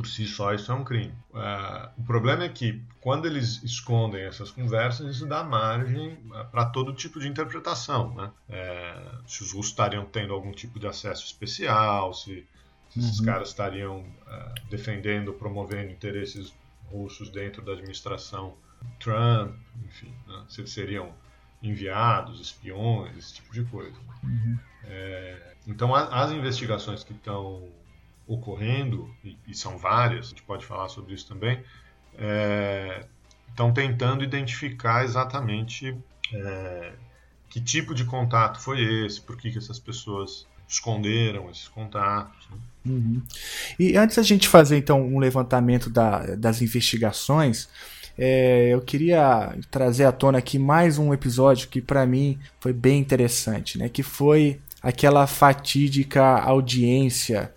por 0.00 0.06
si 0.06 0.26
só 0.26 0.54
isso 0.54 0.72
é 0.72 0.74
um 0.74 0.82
crime. 0.82 1.12
Uh, 1.30 2.00
o 2.00 2.04
problema 2.04 2.44
é 2.44 2.48
que 2.48 2.82
quando 3.02 3.26
eles 3.26 3.62
escondem 3.62 4.22
essas 4.22 4.50
conversas, 4.50 5.14
isso 5.14 5.26
dá 5.26 5.44
margem 5.44 6.14
uh, 6.14 6.46
para 6.50 6.64
todo 6.64 6.94
tipo 6.94 7.20
de 7.20 7.28
interpretação. 7.28 8.14
Né? 8.14 8.30
É, 8.48 8.96
se 9.26 9.42
os 9.42 9.52
russos 9.52 9.72
estariam 9.72 10.06
tendo 10.06 10.32
algum 10.32 10.52
tipo 10.52 10.80
de 10.80 10.86
acesso 10.86 11.26
especial, 11.26 12.14
se, 12.14 12.46
se 12.88 12.98
uhum. 12.98 13.04
esses 13.04 13.20
caras 13.20 13.48
estariam 13.48 13.98
uh, 13.98 14.68
defendendo, 14.70 15.34
promovendo 15.34 15.92
interesses 15.92 16.50
russos 16.90 17.28
dentro 17.28 17.60
da 17.60 17.72
administração 17.72 18.54
Trump, 18.98 19.54
enfim, 19.84 20.14
né? 20.26 20.44
se 20.48 20.62
eles 20.62 20.72
seriam 20.72 21.12
enviados, 21.62 22.40
espiões, 22.40 23.18
esse 23.18 23.34
tipo 23.34 23.52
de 23.52 23.64
coisa. 23.64 23.98
Uhum. 24.24 24.58
É, 24.84 25.56
então, 25.66 25.94
as 25.94 26.32
investigações 26.32 27.04
que 27.04 27.12
estão 27.12 27.68
ocorrendo, 28.30 29.12
e, 29.24 29.36
e, 29.48 29.54
são 29.54 29.76
várias, 29.76 30.26
a 30.26 30.28
gente 30.28 30.42
pode 30.44 30.64
falar 30.64 30.88
sobre 30.88 31.14
isso 31.14 31.26
também, 31.26 31.60
estão 33.48 33.68
é, 33.68 33.72
tentando 33.72 34.22
identificar 34.22 35.04
exatamente 35.04 35.96
é, 36.32 36.92
que 37.48 37.60
tipo 37.60 37.92
de 37.92 38.04
contato 38.04 38.60
foi 38.60 39.04
esse, 39.04 39.20
por 39.20 39.36
que, 39.36 39.50
que 39.50 39.58
essas 39.58 39.80
pessoas 39.80 40.46
esconderam 40.68 41.50
esses 41.50 41.66
contatos. 41.66 42.48
Né? 42.48 42.56
Uhum. 42.86 43.22
E 43.76 43.96
antes 43.96 44.16
a 44.16 44.22
gente 44.22 44.46
fazer 44.46 44.78
então 44.78 45.02
um 45.02 45.18
levantamento 45.18 45.90
da, 45.90 46.36
das 46.36 46.62
investigações, 46.62 47.68
é, 48.16 48.68
eu 48.68 48.80
queria 48.80 49.58
trazer 49.72 50.04
à 50.04 50.12
tona 50.12 50.38
aqui 50.38 50.56
mais 50.56 50.98
um 50.98 51.12
episódio 51.12 51.68
que 51.68 51.80
para 51.80 52.06
mim 52.06 52.38
foi 52.60 52.72
bem 52.72 53.00
interessante, 53.00 53.76
né? 53.76 53.88
Que 53.88 54.02
foi 54.02 54.60
aquela 54.82 55.26
fatídica 55.26 56.22
audiência 56.22 57.52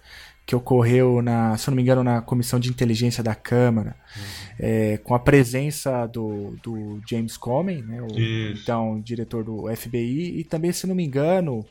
que 0.46 0.56
ocorreu 0.56 1.22
na, 1.22 1.58
se 1.58 1.70
não 1.70 1.76
me 1.76 1.82
engano, 1.82 2.04
na 2.04 2.22
comissão 2.22 2.60
de 2.60 2.70
inteligência 2.70 3.24
da 3.24 3.34
Câmara, 3.34 3.96
uhum. 4.16 4.24
é, 4.60 4.98
com 4.98 5.16
a 5.16 5.20
presença 5.20 6.06
do, 6.08 6.56
do 6.62 7.02
James 7.10 7.38
Comey, 7.38 7.82
né, 7.82 8.02
o, 8.02 8.08
então 8.52 9.00
diretor 9.00 9.44
do 9.44 9.74
FBI, 9.76 10.40
e 10.40 10.44
também, 10.44 10.74
se 10.74 10.86
não 10.86 10.96
me 10.96 11.06
engano, 11.06 11.66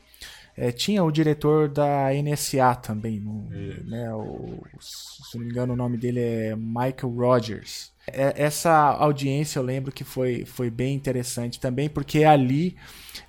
é, 0.57 0.71
tinha 0.71 1.03
o 1.03 1.11
diretor 1.11 1.69
da 1.69 2.09
NSA 2.13 2.75
também, 2.75 3.19
no, 3.19 3.47
né, 3.85 4.11
o, 4.13 4.63
se 4.79 5.37
não 5.37 5.45
me 5.45 5.51
engano, 5.51 5.73
o 5.73 5.77
nome 5.77 5.97
dele 5.97 6.19
é 6.19 6.55
Michael 6.55 7.13
Rogers. 7.15 7.91
É, 8.07 8.33
essa 8.43 8.71
audiência 8.71 9.59
eu 9.59 9.63
lembro 9.63 9.91
que 9.91 10.03
foi, 10.03 10.45
foi 10.45 10.69
bem 10.69 10.95
interessante 10.95 11.59
também, 11.59 11.87
porque 11.87 12.23
ali 12.23 12.75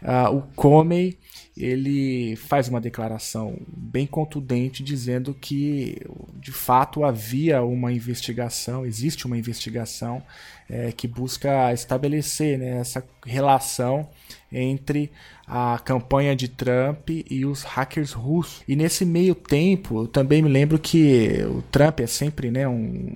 uh, 0.03 0.35
o 0.35 0.43
Comey 0.57 1.19
ele 1.57 2.35
faz 2.37 2.69
uma 2.69 2.81
declaração 2.81 3.57
bem 3.69 4.07
contundente 4.07 4.83
dizendo 4.83 5.33
que 5.33 5.97
de 6.35 6.51
fato 6.51 7.05
havia 7.05 7.63
uma 7.63 7.93
investigação, 7.93 8.85
existe 8.85 9.27
uma 9.27 9.39
investigação 9.39 10.23
é, 10.69 10.93
que 10.93 11.07
busca 11.07 11.73
estabelecer 11.73 12.59
né, 12.59 12.79
essa 12.81 13.05
relação 13.25 14.09
entre 14.51 15.11
a 15.47 15.79
campanha 15.79 16.35
de 16.35 16.49
Trump 16.49 17.11
e 17.11 17.45
os 17.45 17.63
hackers 17.65 18.13
russos. 18.13 18.63
E 18.67 18.75
nesse 18.75 19.05
meio 19.05 19.35
tempo, 19.35 20.03
eu 20.03 20.09
também 20.09 20.41
me 20.41 20.49
lembro 20.49 20.79
que 20.79 21.43
o 21.45 21.61
Trump 21.63 22.01
é 22.01 22.07
sempre 22.07 22.51
né, 22.51 22.67
um. 22.67 23.15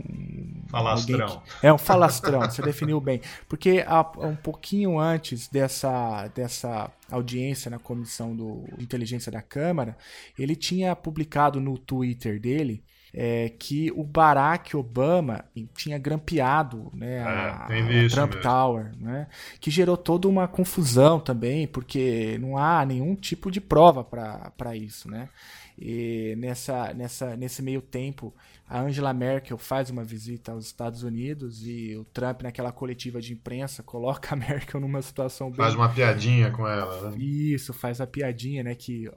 Falastrão. 0.69 1.43
Que, 1.61 1.67
é 1.67 1.73
um 1.73 1.79
falastrão, 1.79 2.41
você 2.43 2.61
definiu 2.61 3.01
bem. 3.01 3.23
Porque 3.49 3.85
um 4.19 4.37
pouquinho 4.37 4.99
antes 4.99 5.49
dessa, 5.49 6.29
dessa 6.35 6.91
audiência 7.11 7.71
na 7.71 7.79
comissão 7.79 8.37
do 8.37 8.65
inteligência 8.79 9.33
da 9.33 9.41
Câmara, 9.41 9.97
ele 10.39 10.55
tinha 10.55 10.95
publicado 10.95 11.61
no 11.61 11.79
Twitter 11.79 12.39
dele 12.39 12.83
é, 13.21 13.49
que 13.49 13.91
o 13.97 14.05
Barack 14.05 14.77
Obama 14.77 15.45
tinha 15.75 15.99
grampeado 15.99 16.89
né, 16.95 17.21
a, 17.21 17.67
é, 17.69 18.07
a 18.07 18.09
Trump 18.09 18.35
mesmo. 18.35 18.43
Tower, 18.43 18.93
né, 18.97 19.27
que 19.59 19.73
gerou 19.73 19.97
toda 19.97 20.29
uma 20.29 20.47
confusão 20.47 21.19
também, 21.19 21.67
porque 21.67 22.39
não 22.41 22.57
há 22.57 22.87
nenhum 22.87 23.17
tipo 23.17 23.51
de 23.51 23.61
prova 23.61 24.05
para 24.05 24.77
isso. 24.77 25.11
Né? 25.11 25.29
E 25.77 26.37
nessa, 26.39 26.95
nessa, 26.95 27.37
nesse 27.37 27.61
meio 27.61 27.83
tempo, 27.83 28.33
a 28.69 28.81
Angela 28.81 29.15
Merkel 29.15 29.57
faz 29.57 29.89
uma 29.89 30.05
visita 30.05 30.53
aos 30.53 30.67
Estados 30.67 31.03
Unidos 31.03 31.67
e 31.67 31.97
o 31.97 32.05
Trump, 32.05 32.43
naquela 32.43 32.71
coletiva 32.71 33.21
de 33.21 33.33
imprensa, 33.33 33.83
coloca 33.83 34.35
a 34.35 34.37
Merkel 34.37 34.81
numa 34.81 35.01
situação 35.01 35.49
bem... 35.49 35.57
Faz 35.57 35.75
uma 35.75 35.89
piadinha 35.89 36.51
com 36.51 36.69
ela, 36.69 37.11
né? 37.11 37.19
Isso, 37.19 37.73
faz 37.73 38.01
a 38.01 38.07
piadinha, 38.07 38.63
né? 38.63 38.75
Que 38.75 39.11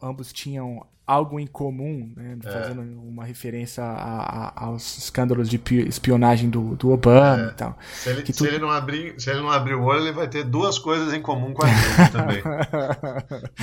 ambos 0.00 0.32
tinham 0.32 0.86
algo 1.06 1.38
em 1.38 1.46
comum, 1.46 2.10
né, 2.16 2.38
é. 2.42 2.50
fazendo 2.50 2.80
uma 2.80 3.24
referência 3.24 3.84
a, 3.84 4.48
a, 4.48 4.64
aos 4.64 4.96
escândalos 4.96 5.50
de 5.50 5.60
espionagem 5.86 6.48
do, 6.48 6.74
do 6.76 6.90
Obama 6.92 7.44
é. 7.44 7.48
e 7.48 7.54
tal. 7.54 7.78
Se 7.92 8.08
ele, 8.08 8.32
se, 8.32 8.46
ele 8.46 8.58
não 8.58 8.70
abrir, 8.70 9.14
se 9.20 9.30
ele 9.30 9.40
não 9.40 9.50
abrir 9.50 9.74
o 9.74 9.82
olho, 9.82 10.00
ele 10.00 10.12
vai 10.12 10.28
ter 10.28 10.44
duas 10.44 10.78
coisas 10.78 11.12
em 11.12 11.20
comum 11.20 11.52
com 11.52 11.64
a 11.64 11.68
Dilma 11.68 12.08
também. 12.10 12.42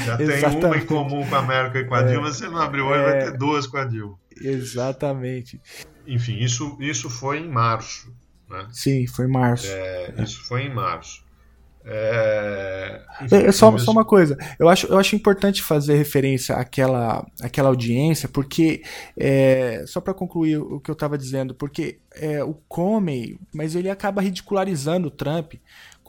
Já 0.06 0.18
tem 0.18 0.66
uma 0.66 0.78
em 0.78 0.86
comum 0.86 1.28
com 1.28 1.36
a 1.36 1.42
Merkel 1.42 1.82
e 1.82 1.86
com 1.86 1.96
a 1.96 2.02
é. 2.02 2.04
Dilma, 2.04 2.32
se 2.32 2.44
ele 2.44 2.54
não 2.54 2.62
abrir 2.62 2.82
o 2.82 2.88
olho, 2.88 3.04
vai 3.04 3.20
ter 3.20 3.38
duas 3.38 3.66
com 3.66 3.78
a 3.78 3.86
Dilma. 3.86 4.20
Exatamente. 4.44 5.62
Enfim, 6.08 6.38
isso, 6.40 6.78
isso 6.80 7.10
foi 7.10 7.40
em 7.40 7.50
março. 7.50 8.14
Né? 8.50 8.68
Sim, 8.72 9.08
foi 9.08 9.26
em 9.26 9.32
março. 9.32 9.68
É, 9.68 10.14
isso 10.20 10.44
foi 10.46 10.64
em 10.64 10.74
março. 10.74 11.24
É, 11.84 13.02
enfim, 13.24 13.36
é 13.38 13.52
só, 13.52 13.76
só 13.80 13.92
uma 13.92 14.06
coisa, 14.06 14.38
eu 14.60 14.70
acho, 14.70 14.86
eu 14.86 15.00
acho 15.00 15.16
importante 15.16 15.64
fazer 15.64 15.96
referência 15.96 16.56
àquela, 16.56 17.26
àquela 17.42 17.70
audiência, 17.70 18.30
porque, 18.30 18.84
é, 19.18 19.84
só 19.88 20.00
para 20.00 20.14
concluir 20.14 20.58
o 20.58 20.80
que 20.80 20.92
eu 20.92 20.94
estava 20.94 21.18
dizendo, 21.18 21.56
porque 21.56 21.98
é, 22.14 22.44
o 22.44 22.54
Comey, 22.68 23.40
mas 23.52 23.74
ele 23.74 23.90
acaba 23.90 24.22
ridicularizando 24.22 25.08
o 25.08 25.12
Trump 25.12 25.56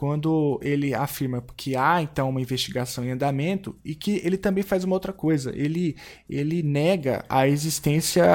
quando 0.03 0.59
ele 0.61 0.93
afirma 0.93 1.41
que 1.55 1.77
há 1.77 2.01
então 2.01 2.29
uma 2.29 2.41
investigação 2.41 3.05
em 3.05 3.11
andamento 3.11 3.73
e 3.85 3.95
que 3.95 4.19
ele 4.25 4.35
também 4.35 4.61
faz 4.61 4.83
uma 4.83 4.97
outra 4.97 5.13
coisa. 5.13 5.53
Ele, 5.55 5.95
ele 6.29 6.61
nega 6.61 7.23
a 7.29 7.47
existência 7.47 8.25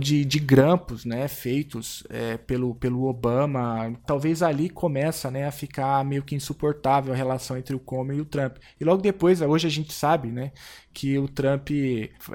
de, 0.00 0.24
de 0.24 0.40
grampos 0.40 1.04
né, 1.04 1.28
feitos 1.28 2.02
é, 2.10 2.36
pelo, 2.36 2.74
pelo 2.74 3.04
Obama. 3.04 3.96
Talvez 4.04 4.42
ali 4.42 4.68
começa 4.68 5.30
né, 5.30 5.46
a 5.46 5.52
ficar 5.52 6.04
meio 6.04 6.24
que 6.24 6.34
insuportável 6.34 7.12
a 7.12 7.16
relação 7.16 7.56
entre 7.56 7.76
o 7.76 7.78
Comey 7.78 8.18
e 8.18 8.20
o 8.20 8.24
Trump. 8.24 8.56
E 8.80 8.84
logo 8.84 9.00
depois, 9.00 9.40
hoje 9.40 9.68
a 9.68 9.70
gente 9.70 9.92
sabe 9.92 10.32
né, 10.32 10.50
que 10.94 11.18
o 11.18 11.26
Trump 11.26 11.70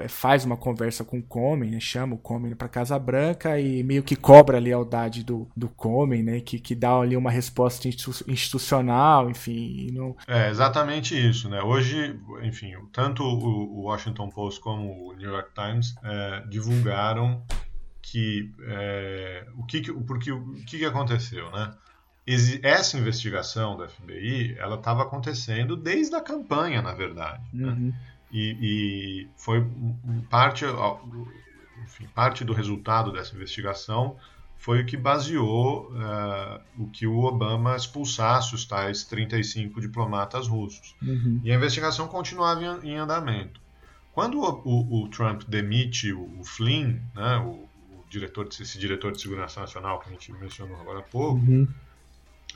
faz 0.08 0.44
uma 0.44 0.56
conversa 0.56 1.02
com 1.02 1.18
o 1.18 1.22
Comey, 1.22 1.70
né, 1.70 1.80
chama 1.80 2.14
o 2.14 2.18
Comey 2.18 2.54
para 2.54 2.68
Casa 2.68 2.98
Branca 2.98 3.58
e 3.58 3.82
meio 3.82 4.02
que 4.02 4.14
cobra 4.14 4.58
a 4.58 4.60
lealdade 4.60 5.24
do, 5.24 5.48
do 5.56 5.68
Comey, 5.70 6.22
né, 6.22 6.40
que, 6.40 6.60
que 6.60 6.74
dá 6.74 6.94
ali 6.94 7.16
uma 7.16 7.30
resposta 7.30 7.88
institucional, 7.88 9.30
enfim. 9.30 9.90
Não... 9.92 10.14
É 10.28 10.50
exatamente 10.50 11.16
isso, 11.16 11.48
né? 11.48 11.62
Hoje, 11.62 12.20
enfim, 12.42 12.74
tanto 12.92 13.24
o 13.24 13.84
Washington 13.84 14.28
Post 14.28 14.60
como 14.60 15.08
o 15.08 15.14
New 15.14 15.30
York 15.30 15.50
Times 15.54 15.94
é, 16.04 16.44
divulgaram 16.48 17.42
que 18.02 18.52
é, 18.66 19.46
o 19.56 19.64
que, 19.64 19.92
porque 20.02 20.30
o 20.32 20.52
que, 20.66 20.78
que 20.78 20.84
aconteceu, 20.84 21.50
né? 21.50 21.72
essa 22.62 22.98
investigação 22.98 23.76
da 23.76 23.88
FBI 23.88 24.56
ela 24.58 24.76
estava 24.76 25.02
acontecendo 25.02 25.76
desde 25.76 26.14
a 26.14 26.20
campanha, 26.20 26.82
na 26.82 26.92
verdade. 26.92 27.42
Né? 27.52 27.68
Uhum. 27.68 27.86
Né? 27.88 27.94
E, 28.32 28.56
e 28.60 29.28
foi 29.36 29.66
parte, 30.28 30.64
enfim, 31.84 32.06
parte 32.14 32.44
do 32.44 32.52
resultado 32.52 33.12
dessa 33.12 33.34
investigação 33.34 34.16
foi 34.60 34.82
o 34.82 34.86
que 34.86 34.96
baseou 34.96 35.90
uh, 35.90 36.60
o 36.78 36.86
que 36.88 37.06
o 37.06 37.20
Obama 37.20 37.74
expulsasse 37.74 38.54
os 38.54 38.66
tais 38.66 39.04
35 39.04 39.80
diplomatas 39.80 40.46
russos. 40.46 40.94
Uhum. 41.02 41.40
E 41.42 41.50
a 41.50 41.54
investigação 41.54 42.06
continuava 42.06 42.62
em, 42.62 42.90
em 42.90 42.96
andamento. 42.98 43.58
Quando 44.12 44.38
o, 44.38 44.62
o, 44.64 45.04
o, 45.04 45.08
Trump 45.08 45.44
demite 45.48 46.12
o, 46.12 46.38
o 46.38 46.44
Flynn, 46.44 46.98
né, 47.14 47.38
o, 47.38 47.70
diretor 48.10 48.46
de, 48.46 48.62
esse 48.62 48.78
diretor 48.78 49.12
de 49.12 49.22
segurança 49.22 49.60
nacional 49.60 50.00
que 50.00 50.10
a 50.10 50.12
gente 50.12 50.30
mencionou 50.32 50.78
agora 50.78 50.98
há 50.98 51.02
pouco, 51.02 51.40
uhum. 51.40 51.66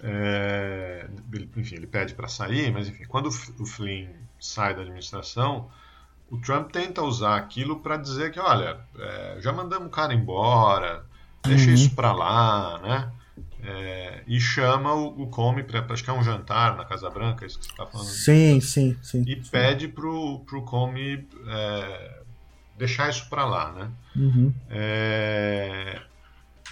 é, 0.03 1.09
enfim, 1.57 1.77
ele 1.77 1.87
pede 1.87 2.13
para 2.13 2.29
sair, 2.29 2.71
mas 2.71 2.89
enfim, 2.89 3.05
quando 3.05 3.29
o 3.29 3.65
Flynn 3.65 4.09
sai 4.45 4.75
da 4.75 4.83
administração, 4.83 5.71
o 6.31 6.39
Trump 6.39 6.71
tenta 6.71 7.03
usar 7.03 7.37
aquilo 7.37 7.81
para 7.81 7.97
dizer 7.97 8.31
que, 8.31 8.39
olha, 8.39 8.79
é, 8.99 9.39
já 9.41 9.53
mandamos 9.53 9.89
o 9.89 9.91
cara 9.91 10.13
embora, 10.13 11.05
deixa 11.43 11.69
uhum. 11.69 11.75
isso 11.75 11.95
para 11.95 12.13
lá, 12.13 12.79
né? 12.83 13.13
É, 13.63 14.23
e 14.27 14.39
chama 14.39 14.93
o, 14.93 15.23
o 15.23 15.27
Comey 15.29 15.65
para 15.65 15.83
que 15.83 16.11
é 16.11 16.13
um 16.13 16.23
jantar 16.23 16.77
na 16.77 16.85
Casa 16.85 17.09
Branca, 17.09 17.45
é 17.45 17.47
isso 17.47 17.59
que 17.59 17.65
você 17.65 17.71
está 17.71 17.87
falando. 17.87 18.07
Sim, 18.07 18.61
sim, 18.61 18.97
sim. 19.03 19.25
E 19.27 19.43
sim. 19.43 19.51
pede 19.51 19.89
pro, 19.89 20.41
pro 20.41 20.63
Comey 20.63 21.27
é, 21.47 22.23
deixar 22.77 23.09
isso 23.09 23.29
para 23.31 23.47
lá, 23.47 23.73
né? 23.73 23.91
Uhum. 24.15 24.53
É, 24.69 26.03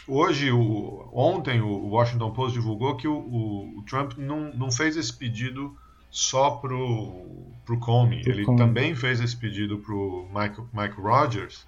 hoje, 0.06 0.52
o, 0.52 1.08
ontem, 1.14 1.62
o 1.62 1.88
Washington 1.88 2.32
Post 2.32 2.52
divulgou 2.52 2.96
que 2.96 3.08
o, 3.08 3.16
o, 3.16 3.78
o 3.78 3.82
Trump 3.84 4.12
não, 4.18 4.52
não 4.52 4.70
fez 4.70 4.96
esse 4.96 5.12
pedido 5.12 5.74
só 6.12 6.50
pro, 6.50 7.24
pro 7.64 7.78
Comey. 7.78 8.22
Ele 8.26 8.44
Comey. 8.44 8.58
também 8.58 8.94
fez 8.94 9.18
esse 9.18 9.34
pedido 9.34 9.78
pro 9.78 10.28
Mike, 10.32 10.60
Mike 10.72 11.00
Rogers, 11.00 11.66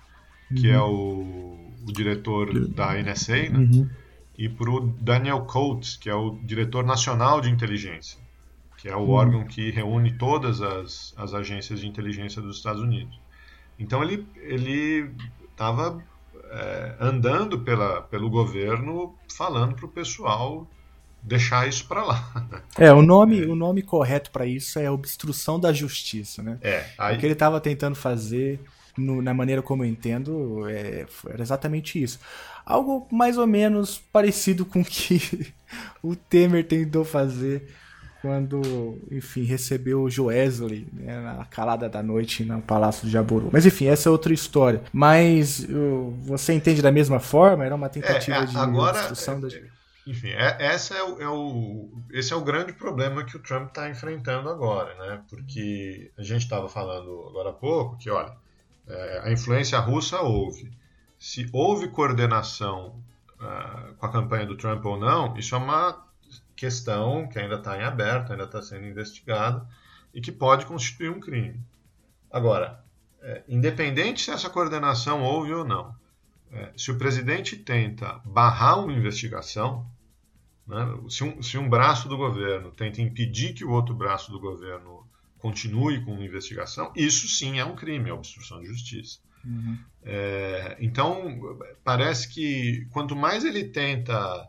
que 0.55 0.71
é 0.71 0.79
uhum. 0.79 0.85
é 0.85 1.87
o, 1.87 1.89
o, 1.89 1.93
diretor 1.93 2.69
da 2.69 2.93
NSA, 3.03 3.49
né? 3.49 3.59
Uhum. 3.59 3.91
e 4.37 4.47
pro 4.47 4.83
Daniel 5.01 5.41
Coates, 5.47 5.97
que 5.97 6.11
é 6.11 6.15
o 6.15 6.39
diretor 6.43 6.85
nacional 6.85 7.41
de 7.41 7.51
inteligência, 7.51 8.21
que 8.77 8.87
é 8.87 8.95
o 8.95 9.01
uhum. 9.01 9.11
órgão 9.11 9.45
que 9.47 9.71
reúne 9.71 10.13
todas 10.13 10.61
as, 10.61 11.15
as 11.17 11.33
agências 11.33 11.81
de 11.81 11.89
inteligência 11.89 12.43
dos 12.43 12.59
Estados 12.59 12.83
Unidos. 12.83 13.19
Então 13.79 14.03
ele 14.05 14.27
ele 14.43 15.11
estava 15.51 16.05
é, 16.51 16.97
andando 17.01 17.61
pela, 17.61 18.03
pelo 18.03 18.29
governo 18.29 19.15
falando 19.35 19.75
para 19.75 19.87
o 19.87 19.89
pessoal 19.89 20.69
deixar 21.25 21.67
isso 21.67 21.87
para 21.87 22.05
lá. 22.05 22.47
É, 22.79 22.93
o 22.93 23.01
nome, 23.03 23.43
é. 23.43 23.47
o 23.47 23.57
nome 23.57 23.83
correto 23.83 24.31
para 24.31 24.47
isso 24.47 24.79
é 24.79 24.91
obstrução 24.91 25.59
da 25.59 25.73
justiça, 25.73 26.43
né? 26.43 26.59
É. 26.61 26.85
Aí... 26.99 27.17
O 27.17 27.19
que 27.19 27.27
ele 27.27 27.33
estava 27.33 27.61
tentando 27.61 27.97
fazer, 27.97 28.61
no, 28.97 29.23
na 29.23 29.33
maneira 29.33 29.63
como 29.63 29.83
eu 29.83 29.89
entendo, 29.89 30.69
é, 30.69 31.07
era 31.29 31.43
exatamente 31.43 32.01
isso. 32.01 32.21
Algo 32.65 33.09
mais 33.11 33.39
ou 33.39 33.47
menos 33.47 33.99
parecido 34.13 34.65
com 34.65 34.81
o 34.81 34.85
que 34.85 35.53
o 36.03 36.15
Temer 36.15 36.67
tentou 36.67 37.05
fazer 37.05 37.69
quando, 38.21 38.99
enfim, 39.11 39.45
recebeu 39.45 40.03
o 40.03 40.09
Joesley 40.09 40.87
né, 40.95 41.21
na 41.21 41.45
calada 41.45 41.91
da 41.91 42.03
noite 42.03 42.43
no 42.43 42.63
Palácio 42.63 43.07
de 43.07 43.13
Jaburu. 43.13 43.51
Mas 43.53 43.67
enfim, 43.67 43.87
essa 43.87 44.09
é 44.09 44.13
outra 44.13 44.33
história. 44.33 44.83
Mas 44.91 45.67
você 46.23 46.55
entende 46.55 46.81
da 46.81 46.91
mesma 46.91 47.21
forma? 47.21 47.67
Era 47.67 47.75
uma 47.75 47.91
tentativa 47.91 48.39
é, 48.39 48.47
de 48.47 48.57
agora, 48.57 48.97
obstrução 48.97 49.39
da 49.39 49.49
enfim, 50.07 50.29
é, 50.29 50.57
essa 50.61 50.95
é 50.95 51.03
o, 51.03 51.23
é 51.23 51.29
o, 51.29 51.91
esse 52.11 52.33
é 52.33 52.37
o 52.37 52.43
grande 52.43 52.73
problema 52.73 53.25
que 53.25 53.37
o 53.37 53.43
Trump 53.43 53.69
está 53.69 53.89
enfrentando 53.89 54.49
agora, 54.51 54.95
né? 54.97 55.23
Porque 55.29 56.13
a 56.19 56.23
gente 56.23 56.43
estava 56.43 56.69
falando 56.69 57.27
agora 57.29 57.51
há 57.51 57.55
pouco 57.55 57.97
que, 57.97 58.11
olha, 58.11 58.37
é, 58.87 59.23
a 59.25 59.33
influência 59.33 59.79
russa 59.79 60.21
houve. 60.21 60.71
Se 61.19 61.49
houve 61.53 61.89
coordenação 61.89 63.03
uh, 63.41 63.95
com 63.95 64.07
a 64.07 64.13
campanha 64.13 64.45
do 64.45 64.57
Trump 64.57 64.85
ou 64.85 64.99
não, 64.99 65.37
isso 65.39 65.55
é 65.55 65.59
uma 65.59 66.07
questão 66.55 67.27
que 67.29 67.39
ainda 67.39 67.57
está 67.57 67.79
em 67.79 67.83
aberto, 67.83 68.33
ainda 68.33 68.45
está 68.45 68.61
sendo 68.61 68.87
investigada 68.87 69.67
e 70.13 70.21
que 70.21 70.31
pode 70.31 70.67
constituir 70.67 71.11
um 71.11 71.21
crime. 71.21 71.61
Agora, 72.31 72.85
é, 73.23 73.43
independente 73.49 74.23
se 74.23 74.31
essa 74.31 74.51
coordenação 74.51 75.23
houve 75.23 75.53
ou 75.53 75.65
não, 75.65 75.95
é, 76.53 76.73
se 76.77 76.91
o 76.91 76.99
presidente 76.99 77.57
tenta 77.57 78.21
barrar 78.25 78.81
uma 78.81 78.93
investigação, 78.93 79.87
né? 80.67 80.99
Se, 81.09 81.25
um, 81.25 81.43
se 81.43 81.59
um 81.59 81.69
braço 81.69 82.09
do 82.09 82.17
governo 82.17 82.71
tenta 82.71 83.03
impedir 83.03 83.53
que 83.53 83.65
o 83.65 83.71
outro 83.71 83.95
braço 83.95 84.31
do 84.31 84.41
governo 84.41 85.07
continue 85.39 86.03
com 86.05 86.13
uma 86.13 86.25
investigação, 86.25 86.91
isso 86.97 87.29
sim 87.29 87.59
é 87.59 87.65
um 87.65 87.77
crime, 87.77 88.09
é 88.09 88.13
obstrução 88.13 88.61
de 88.61 88.67
justiça. 88.67 89.19
Uhum. 89.45 89.79
É, 90.03 90.77
então, 90.81 91.59
parece 91.83 92.29
que 92.29 92.87
quanto 92.91 93.15
mais 93.15 93.45
ele 93.45 93.65
tenta 93.65 94.49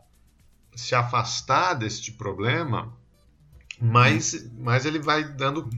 se 0.74 0.94
afastar 0.94 1.74
deste 1.74 2.12
problema, 2.12 2.92
mais, 3.80 4.32
uhum. 4.32 4.64
mais 4.64 4.86
ele 4.86 4.98
vai 4.98 5.24
dando 5.24 5.68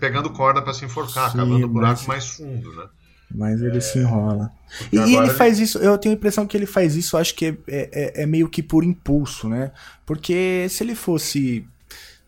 pegando 0.00 0.30
corda 0.30 0.62
para 0.62 0.72
se 0.72 0.84
enforcar, 0.84 1.30
sim, 1.30 1.38
acabando 1.38 1.66
o 1.66 1.68
buraco 1.68 2.06
mais 2.06 2.26
fundo, 2.28 2.74
né? 2.74 2.88
Mas 3.30 3.60
ele 3.60 3.78
é... 3.78 3.80
se 3.80 3.98
enrola. 3.98 4.50
E, 4.92 4.96
e 4.96 5.16
ele 5.16 5.30
faz 5.30 5.58
isso, 5.58 5.78
eu 5.78 5.96
tenho 5.96 6.14
a 6.14 6.18
impressão 6.18 6.46
que 6.46 6.56
ele 6.56 6.66
faz 6.66 6.94
isso, 6.94 7.16
acho 7.16 7.34
que 7.34 7.46
é, 7.46 7.54
é, 7.66 8.22
é, 8.22 8.26
meio 8.26 8.48
que 8.48 8.62
por 8.62 8.84
impulso, 8.84 9.48
né? 9.48 9.70
Porque 10.04 10.66
se 10.68 10.84
ele 10.84 10.94
fosse 10.94 11.64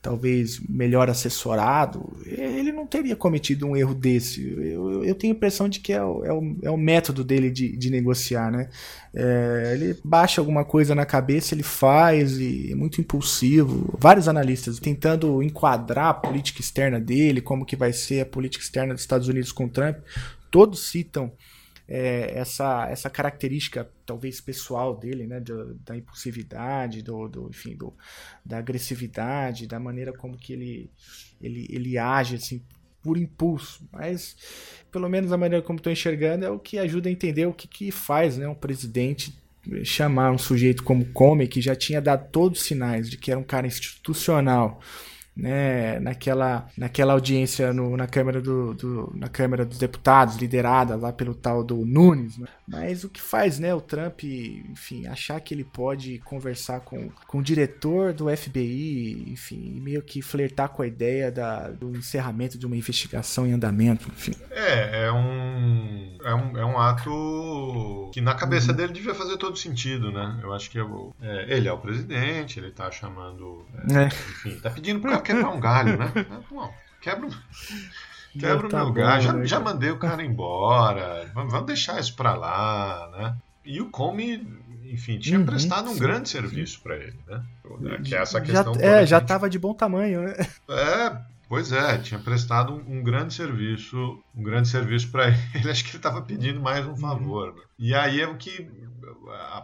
talvez 0.02 0.58
melhor 0.66 1.10
assessorado, 1.10 2.16
ele 2.24 2.72
não 2.72 2.86
teria 2.86 3.14
cometido 3.14 3.66
um 3.66 3.76
erro 3.76 3.94
desse. 3.94 4.42
Eu, 4.58 5.04
eu 5.04 5.14
tenho 5.14 5.34
a 5.34 5.36
impressão 5.36 5.68
de 5.68 5.78
que 5.78 5.92
é 5.92 6.02
o, 6.02 6.24
é 6.24 6.32
o, 6.32 6.56
é 6.62 6.70
o 6.70 6.76
método 6.76 7.22
dele 7.22 7.50
de, 7.50 7.76
de 7.76 7.90
negociar, 7.90 8.50
né? 8.50 8.70
É, 9.14 9.72
ele 9.74 9.98
baixa 10.02 10.40
alguma 10.40 10.64
coisa 10.64 10.94
na 10.94 11.04
cabeça, 11.04 11.54
ele 11.54 11.62
faz 11.62 12.38
e 12.38 12.72
é 12.72 12.74
muito 12.74 12.98
impulsivo. 12.98 13.94
Vários 13.98 14.26
analistas 14.26 14.78
tentando 14.78 15.42
enquadrar 15.42 16.06
a 16.06 16.14
política 16.14 16.62
externa 16.62 16.98
dele, 16.98 17.42
como 17.42 17.66
que 17.66 17.76
vai 17.76 17.92
ser 17.92 18.22
a 18.22 18.26
política 18.26 18.64
externa 18.64 18.94
dos 18.94 19.02
Estados 19.02 19.28
Unidos 19.28 19.52
com 19.52 19.68
Trump 19.68 19.98
todos 20.50 20.90
citam 20.90 21.32
é, 21.88 22.38
essa, 22.38 22.88
essa 22.88 23.10
característica 23.10 23.90
talvez 24.06 24.40
pessoal 24.40 24.96
dele, 24.96 25.26
né, 25.26 25.40
do, 25.40 25.74
da 25.84 25.96
impulsividade, 25.96 27.02
do, 27.02 27.28
do, 27.28 27.48
enfim, 27.48 27.74
do, 27.74 27.92
da 28.44 28.58
agressividade, 28.58 29.66
da 29.66 29.80
maneira 29.80 30.12
como 30.12 30.36
que 30.36 30.52
ele, 30.52 30.90
ele, 31.40 31.66
ele 31.68 31.98
age 31.98 32.36
assim 32.36 32.62
por 33.02 33.16
impulso, 33.16 33.88
mas 33.90 34.36
pelo 34.92 35.08
menos 35.08 35.32
a 35.32 35.36
maneira 35.36 35.64
como 35.64 35.78
estou 35.78 35.92
enxergando 35.92 36.44
é 36.44 36.50
o 36.50 36.58
que 36.58 36.78
ajuda 36.78 37.08
a 37.08 37.12
entender 37.12 37.46
o 37.46 37.52
que, 37.52 37.66
que 37.66 37.90
faz 37.90 38.36
né, 38.36 38.46
um 38.46 38.54
presidente 38.54 39.34
chamar 39.84 40.30
um 40.30 40.38
sujeito 40.38 40.82
como 40.82 41.04
Comey, 41.06 41.48
que 41.48 41.60
já 41.60 41.74
tinha 41.74 42.00
dado 42.00 42.30
todos 42.30 42.60
os 42.60 42.66
sinais 42.66 43.10
de 43.10 43.16
que 43.16 43.30
era 43.30 43.40
um 43.40 43.44
cara 43.44 43.66
institucional, 43.66 44.80
né, 45.36 45.98
naquela, 46.00 46.66
naquela 46.76 47.12
audiência 47.12 47.72
no, 47.72 47.96
na, 47.96 48.06
Câmara 48.06 48.40
do, 48.40 48.74
do, 48.74 49.12
na 49.16 49.28
Câmara 49.28 49.64
dos 49.64 49.78
Deputados, 49.78 50.36
liderada 50.36 50.96
lá 50.96 51.12
pelo 51.12 51.34
tal 51.34 51.64
do 51.64 51.84
Nunes. 51.84 52.36
Né? 52.36 52.46
Mas 52.66 53.04
o 53.04 53.08
que 53.08 53.20
faz 53.20 53.58
né, 53.58 53.74
o 53.74 53.80
Trump, 53.80 54.22
enfim, 54.24 55.06
achar 55.06 55.40
que 55.40 55.54
ele 55.54 55.64
pode 55.64 56.18
conversar 56.20 56.80
com, 56.80 57.10
com 57.26 57.38
o 57.38 57.42
diretor 57.42 58.12
do 58.12 58.34
FBI, 58.34 59.26
enfim, 59.28 59.80
meio 59.80 60.02
que 60.02 60.20
flertar 60.20 60.68
com 60.68 60.82
a 60.82 60.86
ideia 60.86 61.30
da, 61.30 61.68
do 61.70 61.96
encerramento 61.96 62.58
de 62.58 62.66
uma 62.66 62.76
investigação 62.76 63.46
em 63.46 63.52
andamento, 63.52 64.08
enfim. 64.08 64.34
É, 64.50 65.06
é 65.06 65.12
um, 65.12 66.18
é 66.24 66.34
um, 66.34 66.58
é 66.58 66.64
um 66.64 66.78
ato 66.78 68.10
que 68.12 68.20
na 68.20 68.34
cabeça 68.34 68.70
uhum. 68.70 68.76
dele 68.76 68.92
devia 68.92 69.14
fazer 69.14 69.36
todo 69.36 69.56
sentido, 69.56 70.12
né? 70.12 70.38
Eu 70.42 70.52
acho 70.52 70.70
que 70.70 70.78
é, 70.78 70.82
é, 71.22 71.56
ele 71.56 71.68
é 71.68 71.72
o 71.72 71.78
presidente, 71.78 72.58
ele 72.58 72.70
tá 72.70 72.90
chamando. 72.90 73.64
É, 73.88 74.02
é. 74.02 74.06
Enfim, 74.06 74.58
tá 74.60 74.70
pedindo 74.70 75.00
pra 75.00 75.19
quebrar 75.20 75.50
um 75.50 75.60
galho, 75.60 75.96
né? 75.96 76.12
Quebra, 77.00 77.28
quebra 78.38 78.66
o 78.66 78.70
tá 78.70 78.84
meu 78.84 78.92
galho. 78.92 79.22
Já, 79.22 79.32
né, 79.32 79.46
já 79.46 79.60
mandei 79.60 79.90
o 79.90 79.98
cara 79.98 80.24
embora. 80.24 81.30
Vamos 81.34 81.66
deixar 81.66 81.98
isso 81.98 82.14
pra 82.14 82.34
lá, 82.34 83.10
né? 83.12 83.36
E 83.64 83.80
o 83.80 83.90
Come, 83.90 84.46
enfim, 84.84 85.18
tinha 85.18 85.38
uhum, 85.38 85.46
prestado 85.46 85.90
um 85.90 85.94
sim, 85.94 86.00
grande 86.00 86.28
serviço 86.28 86.80
para 86.80 86.96
ele, 86.96 87.18
né? 87.26 87.42
Que 88.04 88.14
é 88.14 88.18
essa 88.18 88.40
questão. 88.40 88.74
Já, 88.74 88.80
é, 88.80 89.06
já 89.06 89.18
estava 89.18 89.48
de 89.48 89.58
bom 89.58 89.72
tamanho, 89.72 90.22
né? 90.22 90.34
É, 90.68 91.16
pois 91.48 91.72
é, 91.72 91.98
tinha 91.98 92.18
prestado 92.20 92.74
um, 92.74 92.98
um 92.98 93.02
grande 93.02 93.34
serviço, 93.34 94.22
um 94.34 94.42
grande 94.42 94.68
serviço 94.68 95.10
para 95.10 95.28
ele. 95.54 95.70
Acho 95.70 95.84
que 95.84 95.90
ele 95.90 95.98
estava 95.98 96.20
pedindo 96.22 96.60
mais 96.60 96.86
um 96.86 96.96
favor. 96.96 97.54
Né? 97.54 97.62
E 97.78 97.94
aí 97.94 98.20
é 98.20 98.26
o 98.26 98.36
que 98.36 98.68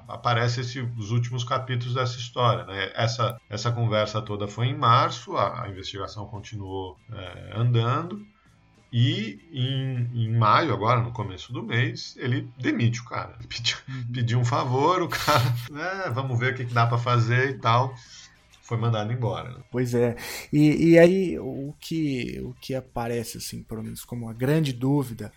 aparece 0.09 0.61
esse, 0.61 0.81
os 0.81 1.11
últimos 1.11 1.45
capítulos 1.45 1.95
dessa 1.95 2.19
história. 2.19 2.65
Né? 2.65 2.93
Essa, 2.95 3.39
essa 3.49 3.71
conversa 3.73 4.23
toda 4.23 4.47
foi 4.47 4.67
em 4.67 4.77
março, 4.77 5.37
a, 5.37 5.65
a 5.65 5.69
investigação 5.69 6.27
continuou 6.27 6.97
é, 7.13 7.53
andando. 7.55 8.25
E 8.93 9.41
em, 9.53 10.25
em, 10.25 10.39
maio, 10.39 10.73
agora 10.73 11.01
no 11.01 11.13
começo 11.13 11.53
do 11.53 11.63
mês, 11.63 12.17
ele 12.19 12.49
demite 12.59 13.01
o 13.01 13.05
cara. 13.05 13.37
Pediu, 13.49 13.77
uhum. 13.89 14.13
pediu 14.13 14.39
um 14.39 14.45
favor, 14.45 15.03
o 15.03 15.09
cara, 15.09 15.43
é, 16.07 16.11
vamos 16.11 16.39
ver 16.39 16.53
o 16.53 16.57
que, 16.57 16.65
que 16.65 16.73
dá 16.73 16.87
para 16.87 16.97
fazer 16.97 17.51
e 17.51 17.59
tal. 17.59 17.95
Foi 18.63 18.77
mandado 18.77 19.13
embora. 19.13 19.51
Né? 19.51 19.63
Pois 19.71 19.95
é. 19.95 20.17
E, 20.53 20.91
e 20.91 20.99
aí 20.99 21.39
o 21.39 21.73
que, 21.79 22.41
o 22.43 22.53
que 22.55 22.75
aparece, 22.75 23.39
assim, 23.39 23.63
pelo 23.63 23.83
menos 23.83 24.05
como 24.05 24.27
uma 24.27 24.35
grande 24.35 24.73
dúvida, 24.73 25.33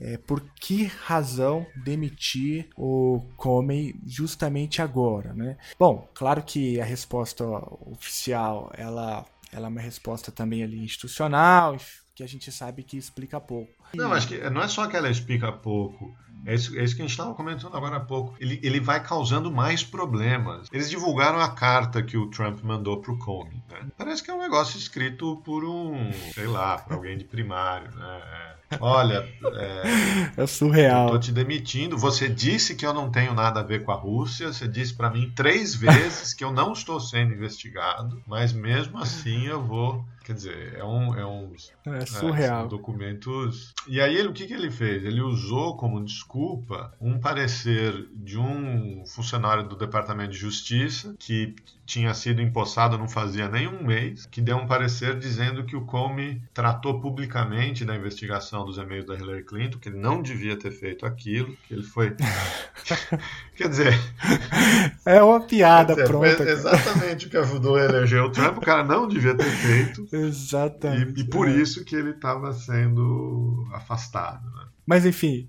é, 0.00 0.16
por 0.16 0.40
que 0.58 0.84
razão 0.84 1.66
demitir 1.84 2.68
o 2.76 3.20
Comey 3.36 3.94
justamente 4.06 4.80
agora, 4.80 5.34
né? 5.34 5.58
Bom, 5.78 6.08
claro 6.14 6.42
que 6.42 6.80
a 6.80 6.84
resposta 6.84 7.44
oficial 7.86 8.72
ela, 8.74 9.26
ela 9.52 9.66
é 9.66 9.68
uma 9.68 9.80
resposta 9.80 10.32
também 10.32 10.62
ali 10.62 10.82
institucional, 10.82 11.76
que 12.14 12.22
a 12.22 12.26
gente 12.26 12.50
sabe 12.50 12.82
que 12.82 12.96
explica 12.96 13.38
pouco. 13.40 13.72
Não, 13.94 14.12
acho 14.12 14.28
que 14.28 14.50
não 14.50 14.62
é 14.62 14.68
só 14.68 14.86
que 14.86 14.96
ela 14.96 15.10
explica 15.10 15.52
pouco. 15.52 16.16
É 16.46 16.54
isso, 16.54 16.78
é 16.78 16.82
isso 16.82 16.96
que 16.96 17.02
a 17.02 17.04
gente 17.04 17.12
estava 17.12 17.34
comentando 17.34 17.76
agora 17.76 17.96
há 17.96 18.00
pouco. 18.00 18.34
Ele, 18.40 18.58
ele 18.62 18.80
vai 18.80 19.02
causando 19.02 19.50
mais 19.50 19.84
problemas. 19.84 20.68
Eles 20.72 20.88
divulgaram 20.88 21.40
a 21.40 21.50
carta 21.50 22.02
que 22.02 22.16
o 22.16 22.28
Trump 22.28 22.60
mandou 22.62 23.00
para 23.00 23.12
o 23.12 23.18
Comey. 23.18 23.62
Né? 23.70 23.86
Parece 23.96 24.22
que 24.22 24.30
é 24.30 24.34
um 24.34 24.40
negócio 24.40 24.78
escrito 24.78 25.36
por 25.44 25.64
um, 25.64 26.10
sei 26.34 26.46
lá, 26.46 26.78
por 26.78 26.94
alguém 26.94 27.18
de 27.18 27.24
primário. 27.24 27.90
Né? 27.94 28.22
Olha, 28.78 29.28
é, 29.54 30.42
é 30.42 30.46
surreal. 30.46 31.10
Tô 31.10 31.18
te 31.18 31.32
demitindo. 31.32 31.98
Você 31.98 32.28
disse 32.28 32.74
que 32.76 32.86
eu 32.86 32.92
não 32.92 33.10
tenho 33.10 33.34
nada 33.34 33.60
a 33.60 33.64
ver 33.64 33.82
com 33.82 33.90
a 33.90 33.96
Rússia. 33.96 34.52
Você 34.52 34.68
disse 34.68 34.94
para 34.94 35.10
mim 35.10 35.32
três 35.34 35.74
vezes 35.74 36.32
que 36.32 36.44
eu 36.44 36.52
não 36.52 36.72
estou 36.72 37.00
sendo 37.00 37.32
investigado, 37.32 38.22
mas 38.26 38.52
mesmo 38.52 38.98
assim 38.98 39.46
eu 39.46 39.62
vou. 39.62 40.04
Quer 40.30 40.34
dizer, 40.34 40.74
é 40.76 40.84
um. 40.84 41.12
É, 41.16 41.26
um, 41.26 41.52
é 41.86 42.06
surreal. 42.06 42.66
É, 42.66 42.68
documentos. 42.68 43.74
E 43.88 44.00
aí, 44.00 44.14
ele, 44.14 44.28
o 44.28 44.32
que, 44.32 44.46
que 44.46 44.54
ele 44.54 44.70
fez? 44.70 45.04
Ele 45.04 45.20
usou 45.20 45.76
como 45.76 46.04
desculpa 46.04 46.94
um 47.00 47.18
parecer 47.18 48.08
de 48.12 48.38
um 48.38 49.04
funcionário 49.04 49.66
do 49.66 49.74
Departamento 49.74 50.30
de 50.30 50.38
Justiça 50.38 51.16
que 51.18 51.56
tinha 51.90 52.14
sido 52.14 52.40
empossado 52.40 52.96
não 52.96 53.08
fazia 53.08 53.48
nem 53.48 53.66
um 53.66 53.82
mês, 53.82 54.24
que 54.24 54.40
deu 54.40 54.56
um 54.56 54.66
parecer 54.66 55.18
dizendo 55.18 55.64
que 55.64 55.74
o 55.74 55.84
Comey 55.84 56.40
tratou 56.54 57.00
publicamente 57.00 57.84
da 57.84 57.96
investigação 57.96 58.64
dos 58.64 58.78
e-mails 58.78 59.06
da 59.06 59.16
Hillary 59.16 59.42
Clinton, 59.42 59.78
que 59.78 59.88
ele 59.88 59.98
não 59.98 60.22
devia 60.22 60.56
ter 60.56 60.70
feito 60.70 61.04
aquilo, 61.04 61.56
que 61.66 61.74
ele 61.74 61.82
foi. 61.82 62.14
Quer 63.56 63.68
dizer. 63.68 63.92
É 65.04 65.20
uma 65.20 65.40
piada 65.40 65.94
dizer, 65.94 66.06
pronta. 66.06 66.42
exatamente 66.44 67.26
o 67.26 67.30
que 67.30 67.36
ajudou 67.36 67.74
a 67.74 67.84
eleger 67.84 68.22
o 68.22 68.30
Trump, 68.30 68.58
o 68.58 68.60
cara 68.60 68.84
não 68.84 69.08
devia 69.08 69.34
ter 69.34 69.50
feito. 69.50 70.06
Exatamente. 70.14 71.20
E, 71.20 71.24
e 71.24 71.28
por 71.28 71.48
é. 71.48 71.52
isso 71.52 71.84
que 71.84 71.96
ele 71.96 72.10
estava 72.10 72.52
sendo 72.52 73.68
afastado. 73.74 74.44
Né? 74.44 74.64
Mas 74.86 75.04
enfim, 75.04 75.48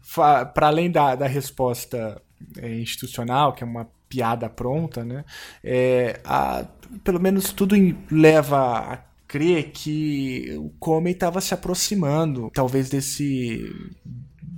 para 0.55 0.67
além 0.67 0.89
da, 0.89 1.13
da 1.13 1.27
resposta 1.27 2.19
é, 2.57 2.79
institucional, 2.79 3.53
que 3.53 3.63
é 3.63 3.67
uma 3.67 3.87
piada 4.12 4.49
pronta, 4.49 5.05
né? 5.05 5.24
É, 5.64 6.20
a, 6.26 6.66
pelo 7.03 7.20
menos 7.20 7.53
tudo 7.53 7.76
leva 8.12 8.93
a 8.93 8.97
crer 9.26 9.72
que 9.72 10.53
o 10.57 10.70
Comey 10.78 11.14
estava 11.14 11.39
se 11.39 11.53
aproximando, 11.53 12.51
talvez 12.53 12.89
desse 12.89 13.74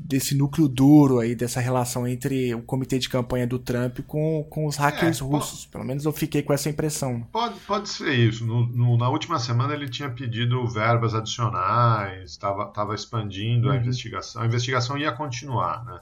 desse 0.06 0.36
núcleo 0.36 0.68
duro 0.68 1.20
aí 1.20 1.34
dessa 1.34 1.60
relação 1.60 2.08
entre 2.08 2.54
o 2.54 2.62
comitê 2.62 3.00
de 3.00 3.08
campanha 3.08 3.48
do 3.48 3.58
Trump 3.58 4.00
com, 4.06 4.46
com 4.50 4.68
os 4.68 4.76
hackers 4.76 5.22
é, 5.22 5.24
russos. 5.24 5.62
Pode, 5.62 5.72
Pelo 5.72 5.86
menos 5.86 6.06
eu 6.06 6.12
fiquei 6.12 6.44
com 6.44 6.54
essa 6.54 6.70
impressão. 6.70 7.22
Pode, 7.32 7.60
pode 7.62 7.90
ser 7.90 8.14
isso. 8.14 8.46
No, 8.46 8.68
no, 8.68 8.98
na 8.98 9.10
última 9.10 9.40
semana 9.40 9.74
ele 9.74 9.90
tinha 9.90 10.10
pedido 10.10 10.68
verbas 10.68 11.16
adicionais, 11.16 12.32
estava 12.32 12.94
expandindo 12.94 13.68
uhum. 13.68 13.74
a 13.74 13.78
investigação. 13.78 14.42
A 14.42 14.46
investigação 14.46 14.98
ia 14.98 15.12
continuar, 15.12 15.84
né? 15.86 16.00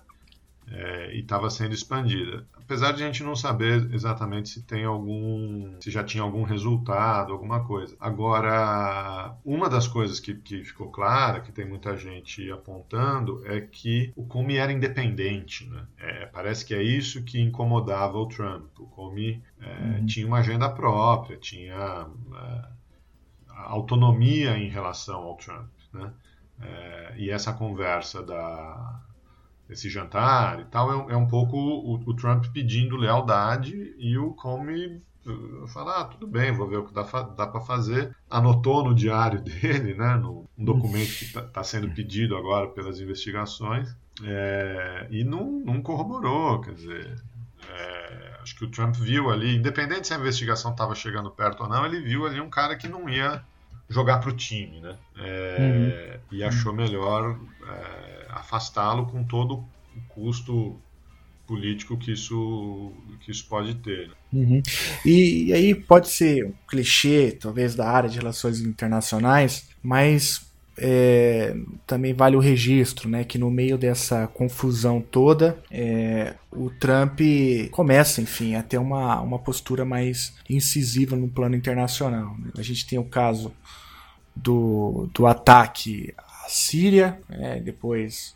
É, 0.72 1.16
e 1.16 1.20
estava 1.20 1.50
sendo 1.50 1.74
expandida 1.74 2.48
apesar 2.72 2.94
de 2.94 3.04
a 3.04 3.06
gente 3.06 3.22
não 3.22 3.36
saber 3.36 3.94
exatamente 3.94 4.48
se 4.48 4.62
tem 4.64 4.86
algum, 4.86 5.76
se 5.82 5.92
já 5.92 6.06
tinha 6.06 6.24
algum 6.24 6.44
resultado, 6.44 7.34
alguma 7.34 7.66
coisa. 7.66 7.98
Agora, 8.00 9.36
uma 9.44 9.70
das 9.70 9.90
coisas 9.90 10.22
que, 10.22 10.36
que 10.36 10.64
ficou 10.64 10.90
clara, 10.90 11.42
que 11.42 11.52
tem 11.52 11.68
muita 11.68 11.98
gente 11.98 12.50
apontando, 12.50 13.46
é 13.46 13.60
que 13.60 14.14
o 14.16 14.26
Comey 14.26 14.56
era 14.56 14.72
independente, 14.72 15.68
né? 15.68 15.86
É, 15.98 16.26
parece 16.28 16.66
que 16.66 16.74
é 16.74 16.82
isso 16.82 17.26
que 17.26 17.42
incomodava 17.42 18.18
o 18.18 18.26
Trump. 18.26 18.80
O 18.80 18.88
Comey 18.88 19.42
é, 19.60 20.00
uhum. 20.00 20.06
tinha 20.06 20.26
uma 20.26 20.40
agenda 20.40 20.70
própria, 20.70 21.36
tinha 21.36 22.08
é, 22.34 22.66
autonomia 23.50 24.58
em 24.58 24.70
relação 24.70 25.24
ao 25.24 25.36
Trump, 25.36 25.70
né? 25.92 26.14
É, 26.62 27.16
e 27.18 27.30
essa 27.30 27.52
conversa 27.52 28.24
da 28.24 29.02
esse 29.72 29.90
jantar 29.90 30.60
e 30.60 30.66
tal, 30.66 31.10
é, 31.10 31.14
é 31.14 31.18
um 31.18 31.28
pouco 31.28 31.56
o, 31.56 31.96
o, 31.96 32.14
Trump 32.14 32.46
pedindo 32.54 32.98
lealdade 32.98 33.96
e 33.98 34.18
o 34.18 34.34
Comey 34.34 35.02
uh, 35.26 35.68
fala, 35.68 36.02
ah, 36.02 36.06
tudo 36.06 36.28
bem, 36.28 36.52
vou 36.52 36.68
ver 36.68 36.78
o 36.78 36.86
que 36.86 36.94
dá, 36.94 37.04
dá 37.04 37.48
para 37.48 37.62
fazer. 37.62 38.16
Anotou 38.30 38.84
no 38.84 38.94
diário 38.94 39.40
dele, 39.42 39.94
né, 39.94 40.16
no, 40.16 40.46
um 40.58 40.66
documento 40.66 41.18
que 41.18 41.26
está 41.26 41.42
tá 41.42 41.64
sendo 41.64 41.90
pedido 41.92 42.36
agora 42.36 42.68
pelas 42.68 43.00
investigações, 43.00 43.96
é, 44.24 45.08
e 45.10 45.24
não, 45.24 45.50
não 45.66 45.82
corroborou, 45.82 46.60
quer 46.62 46.74
dizer, 46.74 47.16
é, 47.70 48.38
acho 48.42 48.56
que 48.58 48.66
o 48.66 48.70
Trump 48.70 48.96
viu 48.96 49.30
ali, 49.30 49.56
independente 49.56 50.08
se 50.08 50.14
a 50.14 50.18
investigação 50.18 50.72
estava 50.72 50.94
chegando 50.94 51.32
perto 51.32 51.64
ou 51.64 51.70
não, 51.70 51.86
ele 51.86 52.02
viu 52.02 52.26
ali 52.26 52.42
um 52.42 52.50
cara 52.50 52.76
que 52.76 52.88
não 52.88 53.10
ia 53.10 53.42
jogar 53.90 54.20
para 54.20 54.30
o 54.30 54.36
time, 54.36 54.80
né? 54.80 54.96
É, 55.18 56.20
uhum. 56.32 56.38
E 56.38 56.44
achou 56.44 56.74
melhor 56.74 57.38
é, 57.68 58.21
afastá-lo 58.32 59.06
com 59.06 59.24
todo 59.24 59.64
o 59.96 60.02
custo 60.10 60.80
político 61.48 61.98
que 61.98 62.14
isso, 62.14 62.94
que 63.20 63.32
isso 63.32 63.46
pode 63.48 63.76
ter. 63.76 64.08
Né? 64.08 64.14
Uhum. 64.32 64.64
E, 65.06 65.48
e, 65.48 65.54
aí 65.54 65.76
pode 65.76 66.10
ser 66.10 66.46
um 66.46 66.54
clichê, 66.68 67.38
talvez, 67.40 67.76
da 67.76 67.90
área 67.90 68.10
de 68.10 68.18
relações 68.18 68.62
internacionais, 68.62 69.68
mas 69.84 70.50
é, 70.78 71.54
também 71.86 72.14
vale 72.14 72.38
o 72.38 72.40
registro, 72.40 73.10
né, 73.10 73.26
que 73.26 73.38
no 73.38 73.52
meio 73.52 73.78
dessa 73.78 74.28
confusão 74.28 75.02
toda, 75.02 75.62
é, 75.70 76.36
o 76.52 76.70
Trump 76.70 77.20
começa, 77.72 78.22
enfim, 78.22 78.56
a 78.56 78.64
ter 78.64 78.78
uma, 78.78 79.20
uma 79.20 79.38
postura 79.38 79.84
mais 79.84 80.34
incisiva 80.50 81.16
no 81.16 81.28
plano 81.28 81.56
internacional. 81.56 82.36
Né? 82.40 82.52
A 82.58 82.62
gente 82.62 82.88
tem 82.88 82.98
o 82.98 83.04
caso 83.04 83.52
do, 84.36 85.10
do 85.14 85.28
ataque 85.28 86.14
Síria, 86.48 87.20
é, 87.30 87.60
depois 87.60 88.36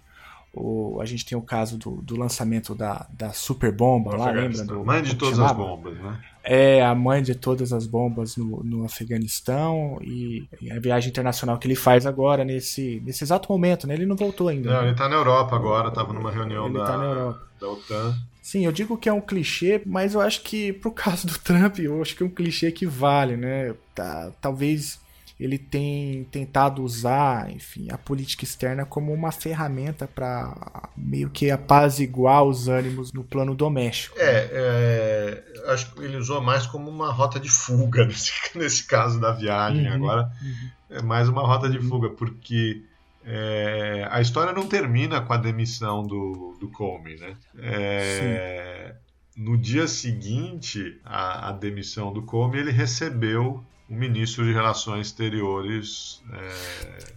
O, 0.54 1.00
a 1.02 1.06
gente 1.06 1.26
tem 1.26 1.38
o 1.38 1.42
caso 1.42 1.78
do, 1.78 2.02
do 2.02 2.18
lançamento 2.18 2.74
da, 2.74 3.06
da 3.12 3.34
super 3.34 3.74
bomba 3.74 4.16
lá, 4.16 4.32
lembra? 4.32 4.64
Do, 4.64 4.86
mãe 4.86 5.04
de 5.04 5.16
todas 5.16 5.38
as 5.38 5.52
bombas, 5.52 5.98
né? 5.98 6.20
É, 6.48 6.86
a 6.86 6.94
mãe 6.94 7.22
de 7.22 7.36
todas 7.36 7.74
as 7.74 7.88
bombas 7.88 8.38
no, 8.38 8.64
no 8.64 8.86
Afeganistão 8.86 9.98
e, 10.02 10.48
e, 10.62 10.72
a 10.72 10.80
viagem 10.80 11.10
internacional 11.10 11.58
que 11.58 11.68
ele 11.68 11.76
faz 11.76 12.06
agora, 12.06 12.46
nesse, 12.46 13.02
nesse 13.04 13.24
exato 13.24 13.52
momento, 13.52 13.88
né? 13.88 13.96
Ele 13.96 14.06
não 14.06 14.16
voltou 14.16 14.48
ainda. 14.48 14.72
Não, 14.72 14.82
né? 14.82 14.88
ele 14.90 14.96
tá 14.96 15.10
na 15.10 15.16
Europa 15.16 15.56
agora, 15.56 15.92
tava 15.92 16.14
numa 16.14 16.32
reunião 16.32 16.68
ele 16.68 16.78
da, 16.78 16.86
tá 16.86 16.98
na 16.98 17.04
Europa. 17.04 17.42
da 17.60 17.68
OTAN. 17.68 18.16
Sim, 18.44 18.64
eu 18.64 18.72
digo 18.72 18.96
que 18.96 19.10
é 19.10 19.14
um 19.14 19.20
clichê, 19.20 19.82
mas 19.88 20.14
eu 20.14 20.22
acho 20.22 20.44
que 20.44 20.72
pro 20.72 20.92
caso 20.92 21.26
do 21.26 21.38
Trump, 21.40 21.80
eu 21.80 22.00
acho 22.00 22.16
que 22.16 22.22
é 22.22 22.26
um 22.26 22.30
clichê 22.30 22.72
que 22.72 22.86
vale, 22.86 23.36
né? 23.36 23.74
Tá, 23.96 24.32
talvez 24.40 25.00
ele 25.40 25.58
tem 25.58 26.24
tentado 26.26 26.82
usar, 26.82 27.52
enfim, 27.52 27.88
a 27.92 27.98
política 27.98 28.46
externa 28.46 28.86
como 28.86 29.14
uma 29.14 29.32
ferramenta 29.32 30.08
para 30.08 30.90
meio 30.96 31.30
que 31.30 31.52
apaziguar 31.52 32.44
os 32.44 32.70
ânimos 32.70 33.12
no 33.12 33.24
plano 33.24 33.54
doméstico. 33.54 34.16
É, 34.18 34.50
é, 34.52 35.72
acho 35.72 35.94
que 35.94 36.04
ele 36.04 36.16
usou 36.16 36.42
mais 36.42 36.66
como 36.66 36.90
uma 36.90 37.12
rota 37.12 37.38
de 37.38 37.50
fuga 37.50 38.06
nesse, 38.08 38.32
nesse 38.56 38.86
caso 38.86 39.20
da 39.20 39.32
viagem. 39.32 39.88
Uhum, 39.88 39.94
Agora 39.94 40.32
uhum. 40.42 40.98
é 40.98 41.02
mais 41.02 41.28
uma 41.28 41.46
rota 41.46 41.70
de 41.70 41.80
fuga, 41.80 42.10
porque 42.12 42.82
é, 43.26 44.08
a 44.10 44.22
história 44.22 44.54
não 44.54 44.68
termina 44.68 45.20
com 45.20 45.34
a 45.34 45.38
demissão 45.38 46.02
do, 46.08 46.56
do 46.62 46.70
Comey, 46.70 47.20
né? 47.20 47.36
É, 47.58 48.96
no 49.36 49.58
dia 49.58 49.86
seguinte 49.86 50.98
à, 51.04 51.50
à 51.50 51.52
demissão 51.52 52.14
do 52.14 52.22
Comey, 52.22 52.62
ele 52.62 52.72
recebeu 52.72 53.62
o 53.90 53.96
ministro 53.96 54.44
de 54.44 54.52
Relações 54.52 55.08
Exteriores 55.08 56.22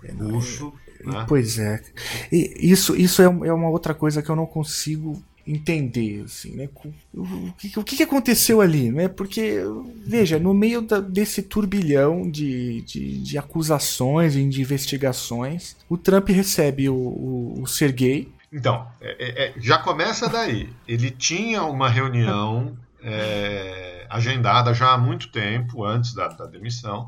é, 0.03 0.13
russo. 0.13 0.73
Né? 1.05 1.25
Pois 1.29 1.59
é. 1.59 1.83
E 2.31 2.71
isso 2.71 2.97
isso 2.97 3.23
é, 3.23 3.25
é 3.25 3.53
uma 3.53 3.69
outra 3.69 3.95
coisa 3.95 4.23
que 4.23 4.31
eu 4.31 4.37
não 4.37 4.47
consigo 4.47 5.23
entender, 5.49 6.25
assim, 6.25 6.55
né? 6.55 6.69
O 7.15 7.53
que, 7.57 7.79
o 7.79 7.83
que 7.83 8.03
aconteceu 8.03 8.61
ali, 8.61 8.91
né? 8.91 9.09
Porque, 9.09 9.63
veja, 10.05 10.39
no 10.39 10.53
meio 10.53 10.83
da, 10.83 11.01
desse 11.01 11.41
turbilhão 11.43 12.31
de, 12.31 12.83
de, 12.83 13.19
de, 13.19 13.39
acusações 13.39 14.37
e 14.37 14.47
de 14.47 14.61
investigações, 14.61 15.75
o 15.89 15.97
Trump 15.97 16.29
recebe 16.29 16.91
o, 16.91 16.95
o, 16.95 17.63
o 17.63 17.67
Sergei. 17.67 18.31
Então, 18.53 18.87
é, 19.01 19.47
é, 19.47 19.55
já 19.57 19.79
começa 19.79 20.29
daí. 20.29 20.69
Ele 20.87 21.11
tinha 21.11 21.63
uma 21.63 21.89
reunião 21.89 22.77
é, 23.03 23.98
agendada 24.11 24.75
já 24.75 24.93
há 24.93 24.99
muito 24.99 25.31
tempo, 25.31 25.85
antes 25.85 26.15
da, 26.15 26.29
da 26.29 26.47
demissão, 26.47 27.07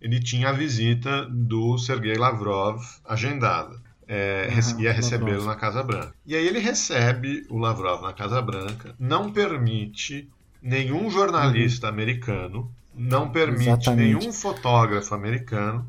ele 0.00 0.18
tinha 0.18 0.48
a 0.48 0.52
visita 0.52 1.26
do 1.26 1.76
Sergei 1.78 2.16
Lavrov 2.16 2.82
agendada. 3.04 3.76
É, 4.08 4.48
ia 4.78 4.92
recebê-lo 4.92 5.44
na 5.44 5.54
Casa 5.54 5.84
Branca. 5.84 6.12
E 6.26 6.34
aí 6.34 6.44
ele 6.44 6.58
recebe 6.58 7.46
o 7.48 7.58
Lavrov 7.58 8.02
na 8.02 8.12
Casa 8.12 8.42
Branca, 8.42 8.94
não 8.98 9.30
permite 9.30 10.28
nenhum 10.60 11.08
jornalista 11.08 11.86
uhum. 11.86 11.92
americano, 11.92 12.74
não 12.92 13.30
permite 13.30 13.68
Exatamente. 13.68 14.14
nenhum 14.14 14.32
fotógrafo 14.32 15.14
americano, 15.14 15.88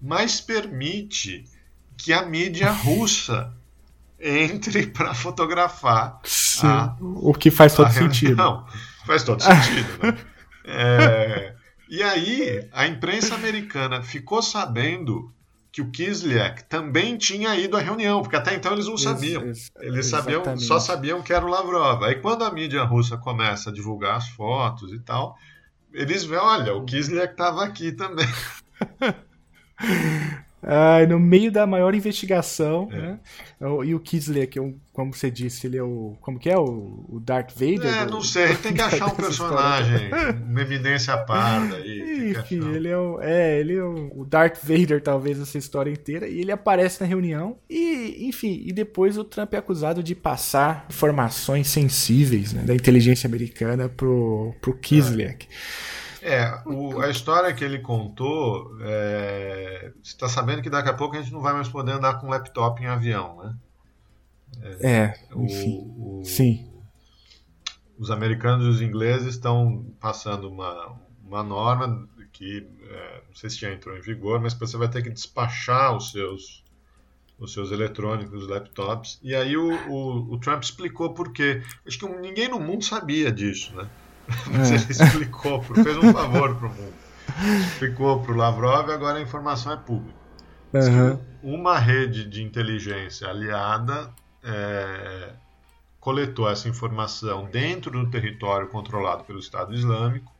mas 0.00 0.40
permite 0.40 1.44
que 1.96 2.12
a 2.12 2.24
mídia 2.24 2.70
russa 2.70 3.52
entre 4.20 4.86
para 4.86 5.14
fotografar. 5.14 6.20
A, 6.62 6.96
o 7.00 7.32
que 7.34 7.50
faz 7.50 7.74
todo 7.74 7.90
sentido. 7.92 8.36
Não, 8.36 8.64
faz 9.08 9.24
todo 9.24 9.42
sentido, 9.42 9.88
né? 10.02 10.18
É, 10.64 11.54
e 11.88 12.02
aí, 12.02 12.68
a 12.72 12.86
imprensa 12.86 13.34
americana 13.34 14.02
ficou 14.02 14.42
sabendo 14.42 15.32
que 15.72 15.80
o 15.80 15.90
Kislyak 15.90 16.64
também 16.64 17.16
tinha 17.16 17.56
ido 17.56 17.76
à 17.76 17.80
reunião, 17.80 18.20
porque 18.20 18.36
até 18.36 18.54
então 18.54 18.72
eles 18.72 18.86
não 18.86 18.98
sabiam. 18.98 19.42
Eles 19.80 20.06
sabiam, 20.06 20.56
só 20.58 20.78
sabiam 20.78 21.22
que 21.22 21.32
era 21.32 21.44
o 21.44 21.48
Lavrov. 21.48 22.04
Aí 22.04 22.16
quando 22.16 22.44
a 22.44 22.50
mídia 22.50 22.84
russa 22.84 23.16
começa 23.16 23.70
a 23.70 23.72
divulgar 23.72 24.16
as 24.16 24.28
fotos 24.28 24.92
e 24.92 24.98
tal, 24.98 25.36
eles 25.92 26.24
veem, 26.24 26.40
olha, 26.40 26.74
o 26.74 26.84
Kislyak 26.84 27.32
estava 27.32 27.64
aqui 27.64 27.92
também. 27.92 28.28
Ah, 30.62 31.06
no 31.08 31.20
meio 31.20 31.52
da 31.52 31.66
maior 31.66 31.94
investigação, 31.94 32.88
é. 32.90 32.96
né? 32.96 33.18
E 33.84 33.94
o 33.94 34.00
Kisley, 34.00 34.46
que 34.46 34.58
é 34.58 34.62
um, 34.62 34.76
como 34.92 35.14
você 35.14 35.30
disse, 35.30 35.66
ele 35.66 35.76
é 35.76 35.82
o. 35.82 36.16
Como 36.20 36.38
que 36.38 36.50
é? 36.50 36.58
O, 36.58 37.04
o 37.08 37.20
Darth 37.20 37.52
Vader? 37.52 37.86
É, 37.86 38.06
não 38.06 38.20
sei, 38.20 38.54
tem 38.56 38.74
que 38.74 38.80
achar 38.82 39.06
um 39.06 39.14
personagem, 39.14 40.10
uma 40.48 40.60
eminência 40.60 41.16
parda 41.16 41.76
aí. 41.76 42.32
Enfim, 42.32 42.74
ele 42.74 42.88
é 42.88 42.96
o. 42.96 43.20
É, 43.20 43.60
ele 43.60 43.76
é 43.76 43.82
o 43.82 44.24
Darth 44.28 44.58
Vader, 44.62 45.00
talvez, 45.00 45.40
essa 45.40 45.56
história 45.56 45.90
inteira. 45.90 46.28
E 46.28 46.40
ele 46.40 46.50
aparece 46.50 47.00
na 47.00 47.06
reunião. 47.06 47.56
E, 47.70 48.26
enfim, 48.28 48.62
e 48.64 48.72
depois 48.72 49.16
o 49.16 49.24
Trump 49.24 49.54
é 49.54 49.58
acusado 49.58 50.02
de 50.02 50.14
passar 50.14 50.86
informações 50.90 51.68
sensíveis 51.68 52.52
né, 52.52 52.62
da 52.62 52.74
inteligência 52.74 53.28
americana 53.28 53.88
pro, 53.88 54.54
pro. 54.60 54.72
É. 54.72 54.78
É, 56.22 56.62
o, 56.66 57.00
a 57.00 57.08
história 57.08 57.52
que 57.54 57.64
ele 57.64 57.78
contou, 57.78 58.76
é, 58.80 59.92
você 60.02 60.12
está 60.12 60.28
sabendo 60.28 60.62
que 60.62 60.70
daqui 60.70 60.88
a 60.88 60.94
pouco 60.94 61.16
a 61.16 61.20
gente 61.20 61.32
não 61.32 61.40
vai 61.40 61.52
mais 61.52 61.68
poder 61.68 61.92
andar 61.92 62.20
com 62.20 62.28
laptop 62.28 62.82
em 62.82 62.86
avião, 62.86 63.36
né? 63.42 63.56
É, 64.80 64.88
é 64.90 65.14
o, 65.32 66.20
o, 66.20 66.24
sim. 66.24 66.68
Os 67.98 68.10
americanos 68.10 68.66
e 68.66 68.68
os 68.68 68.82
ingleses 68.82 69.34
estão 69.34 69.84
passando 70.00 70.48
uma, 70.48 70.98
uma 71.24 71.42
norma 71.42 72.08
que, 72.32 72.66
é, 72.88 73.22
não 73.28 73.34
sei 73.34 73.50
se 73.50 73.58
já 73.58 73.72
entrou 73.72 73.96
em 73.96 74.00
vigor, 74.00 74.40
mas 74.40 74.54
você 74.54 74.76
vai 74.76 74.88
ter 74.88 75.02
que 75.02 75.10
despachar 75.10 75.96
os 75.96 76.12
seus 76.12 76.64
os 77.38 77.52
seus 77.52 77.70
eletrônicos, 77.70 78.42
os 78.42 78.48
laptops. 78.48 79.20
E 79.22 79.34
aí 79.34 79.56
o, 79.56 79.72
o, 79.88 80.34
o 80.34 80.40
Trump 80.40 80.62
explicou 80.62 81.14
por 81.14 81.32
quê. 81.32 81.62
Acho 81.86 81.98
que 81.98 82.08
ninguém 82.08 82.48
no 82.48 82.58
mundo 82.58 82.84
sabia 82.84 83.30
disso, 83.30 83.74
né? 83.76 83.88
É. 84.52 84.68
ele 84.68 84.76
explicou, 84.90 85.62
fez 85.62 85.96
um 85.96 86.12
favor 86.12 86.54
para 86.56 86.66
o 86.66 86.70
mundo. 86.70 86.94
Explicou 87.60 88.20
para 88.22 88.32
o 88.32 88.36
Lavrov 88.36 88.88
e 88.88 88.92
agora 88.92 89.18
a 89.18 89.22
informação 89.22 89.72
é 89.72 89.76
pública. 89.76 90.18
Uhum. 90.72 91.18
Uma 91.42 91.78
rede 91.78 92.24
de 92.24 92.42
inteligência 92.42 93.28
aliada 93.28 94.10
é, 94.42 95.32
coletou 95.98 96.48
essa 96.50 96.68
informação 96.68 97.46
dentro 97.46 97.90
do 97.90 98.10
território 98.10 98.68
controlado 98.68 99.24
pelo 99.24 99.38
Estado 99.38 99.74
Islâmico 99.74 100.32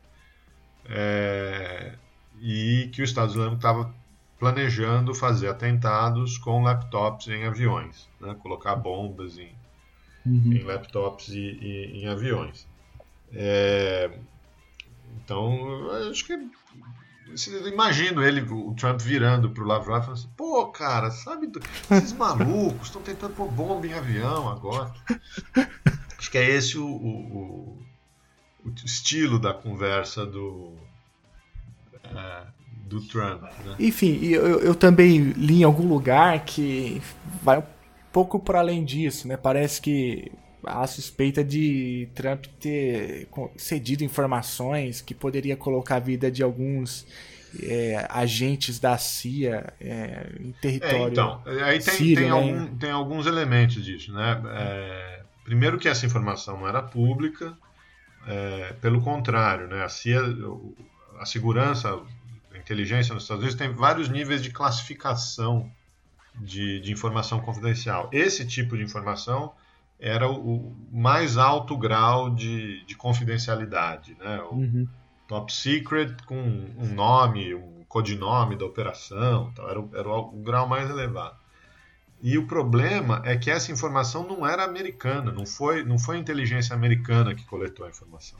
é, 0.85 1.95
e 2.41 2.91
que 2.93 3.01
o 3.01 3.05
Estado 3.05 3.31
Islâmico 3.31 3.57
estava 3.57 3.95
planejando 4.39 5.15
fazer 5.15 5.49
atentados 5.49 6.39
com 6.39 6.63
laptops 6.63 7.29
em 7.29 7.45
aviões, 7.45 8.09
né? 8.21 8.37
colocar 8.41 8.77
bombas 8.77 9.37
em, 9.39 9.53
uhum. 10.25 10.53
em 10.53 10.63
laptops 10.63 11.29
e, 11.29 11.39
e, 11.41 12.03
em 12.03 12.09
aviões. 12.09 12.68
É, 13.33 14.11
então, 15.25 15.91
acho 16.11 16.25
que 16.25 16.39
imagino 17.67 18.23
ele, 18.23 18.41
o 18.41 18.75
Trump 18.75 19.01
virando 19.01 19.51
pro 19.51 19.67
Lavrov 19.67 19.99
e 19.99 20.03
falando 20.03 20.19
assim, 20.19 20.31
pô, 20.37 20.67
cara, 20.69 21.11
sabe, 21.11 21.51
esses 21.91 22.13
malucos 22.13 22.89
estão 22.89 23.03
tentando 23.03 23.35
pôr 23.35 23.51
bomba 23.51 23.87
em 23.87 23.93
avião 23.93 24.49
agora. 24.49 24.93
Acho 26.19 26.31
que 26.31 26.39
é 26.39 26.51
esse 26.51 26.79
o, 26.79 26.87
o, 26.87 27.79
o 28.65 28.71
estilo 28.85 29.39
da 29.39 29.53
conversa 29.53 30.25
do, 30.25 30.73
é, 32.03 32.47
do 32.87 33.01
Trump. 33.07 33.43
Né? 33.43 33.77
Enfim, 33.79 34.25
eu, 34.25 34.61
eu 34.61 34.75
também 34.75 35.19
li 35.19 35.61
em 35.61 35.65
algum 35.65 35.87
lugar 35.87 36.45
que 36.45 37.03
vai 37.43 37.59
um 37.59 37.63
pouco 38.13 38.41
para 38.41 38.61
além 38.61 38.85
disso, 38.85 39.29
né? 39.29 39.37
Parece 39.37 39.81
que 39.81 40.33
a 40.65 40.87
suspeita 40.87 41.45
de 41.45 42.09
Trump 42.15 42.47
ter 42.61 43.29
cedido 43.57 44.05
informações 44.05 45.01
que 45.01 45.15
poderia 45.15 45.57
colocar 45.57 45.97
a 45.97 46.01
vida 46.01 46.31
de 46.31 46.43
alguns 46.43 47.07
é, 47.63 48.07
agentes 48.11 48.79
da 48.79 48.99
CIA 48.99 49.73
é, 49.81 50.27
em 50.41 50.53
território. 50.53 51.07
É, 51.07 51.09
então, 51.09 51.43
aí 51.65 51.79
tem, 51.79 51.95
sírio, 51.95 52.17
tem, 52.17 52.25
né? 52.27 52.31
algum, 52.31 52.77
tem, 52.77 52.91
alguns 52.91 53.27
elementos 53.27 53.85
disso, 53.85 54.13
né? 54.13 54.43
É, 54.53 55.23
primeiro 55.45 55.79
que 55.79 55.89
essa 55.89 56.05
informação 56.05 56.59
não 56.59 56.69
era 56.69 56.83
pública, 56.83 57.57
é, 58.27 58.75
pelo 58.81 59.01
contrário, 59.01 59.69
né? 59.69 59.83
A 59.83 59.89
CIA, 59.89 60.21
a 61.19 61.25
segurança, 61.25 62.01
a 62.53 62.59
inteligência 62.59 63.15
nos 63.15 63.23
Estados 63.23 63.43
Unidos 63.43 63.59
tem 63.59 63.73
vários 63.73 64.09
níveis 64.09 64.43
de 64.43 64.51
classificação 64.51 65.71
de, 66.35 66.81
de 66.81 66.93
informação 66.93 67.41
confidencial. 67.41 68.09
Esse 68.13 68.47
tipo 68.47 68.77
de 68.77 68.83
informação 68.83 69.53
era 70.01 70.31
o 70.31 70.75
mais 70.93 71.37
alto 71.37 71.77
grau 71.77 72.31
de, 72.31 72.85
de 72.85 72.95
confidencialidade, 72.95 74.17
né? 74.19 74.41
O 74.51 74.55
uhum. 74.55 74.89
top 75.27 75.53
secret 75.53 76.15
com 76.25 76.39
um 76.39 76.95
nome, 76.95 77.55
um 77.55 77.85
codinome 77.89 78.57
da 78.57 78.65
operação, 78.65 79.53
tal, 79.55 79.69
era, 79.69 79.81
o, 79.81 79.91
era 79.95 80.09
o 80.09 80.31
grau 80.43 80.69
mais 80.69 80.89
elevado. 80.89 81.37
E 82.23 82.37
o 82.39 82.47
problema 82.47 83.23
é 83.25 83.37
que 83.37 83.51
essa 83.51 83.73
informação 83.73 84.27
não 84.27 84.47
era 84.47 84.65
americana, 84.65 85.33
não 85.33 85.47
foi, 85.47 85.85
não 85.85 85.99
foi 85.99 86.17
a 86.17 86.19
inteligência 86.19 86.75
americana 86.75 87.35
que 87.35 87.45
coletou 87.45 87.87
a 87.87 87.89
informação. 87.89 88.39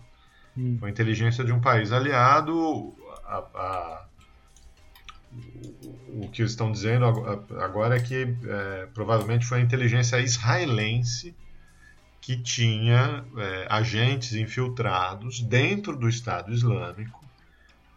Uhum. 0.57 0.77
Foi 0.79 0.89
a 0.89 0.93
inteligência 0.93 1.45
de 1.45 1.53
um 1.53 1.61
país 1.61 1.93
aliado. 1.93 2.95
A, 3.25 3.39
a, 3.39 4.05
o, 6.09 6.29
que 6.31 6.43
eles 6.43 6.53
estão 6.53 6.73
dizendo 6.73 7.05
agora 7.61 7.97
é 7.97 8.01
que 8.01 8.37
é, 8.47 8.89
provavelmente 8.95 9.45
foi 9.45 9.59
a 9.59 9.61
inteligência 9.61 10.19
israelense 10.21 11.37
que 12.29 12.37
tinha 12.37 13.25
é, 13.39 13.67
agentes 13.71 14.35
infiltrados 14.35 15.41
dentro 15.41 15.97
do 15.97 16.07
Estado 16.07 16.53
Islâmico 16.53 17.25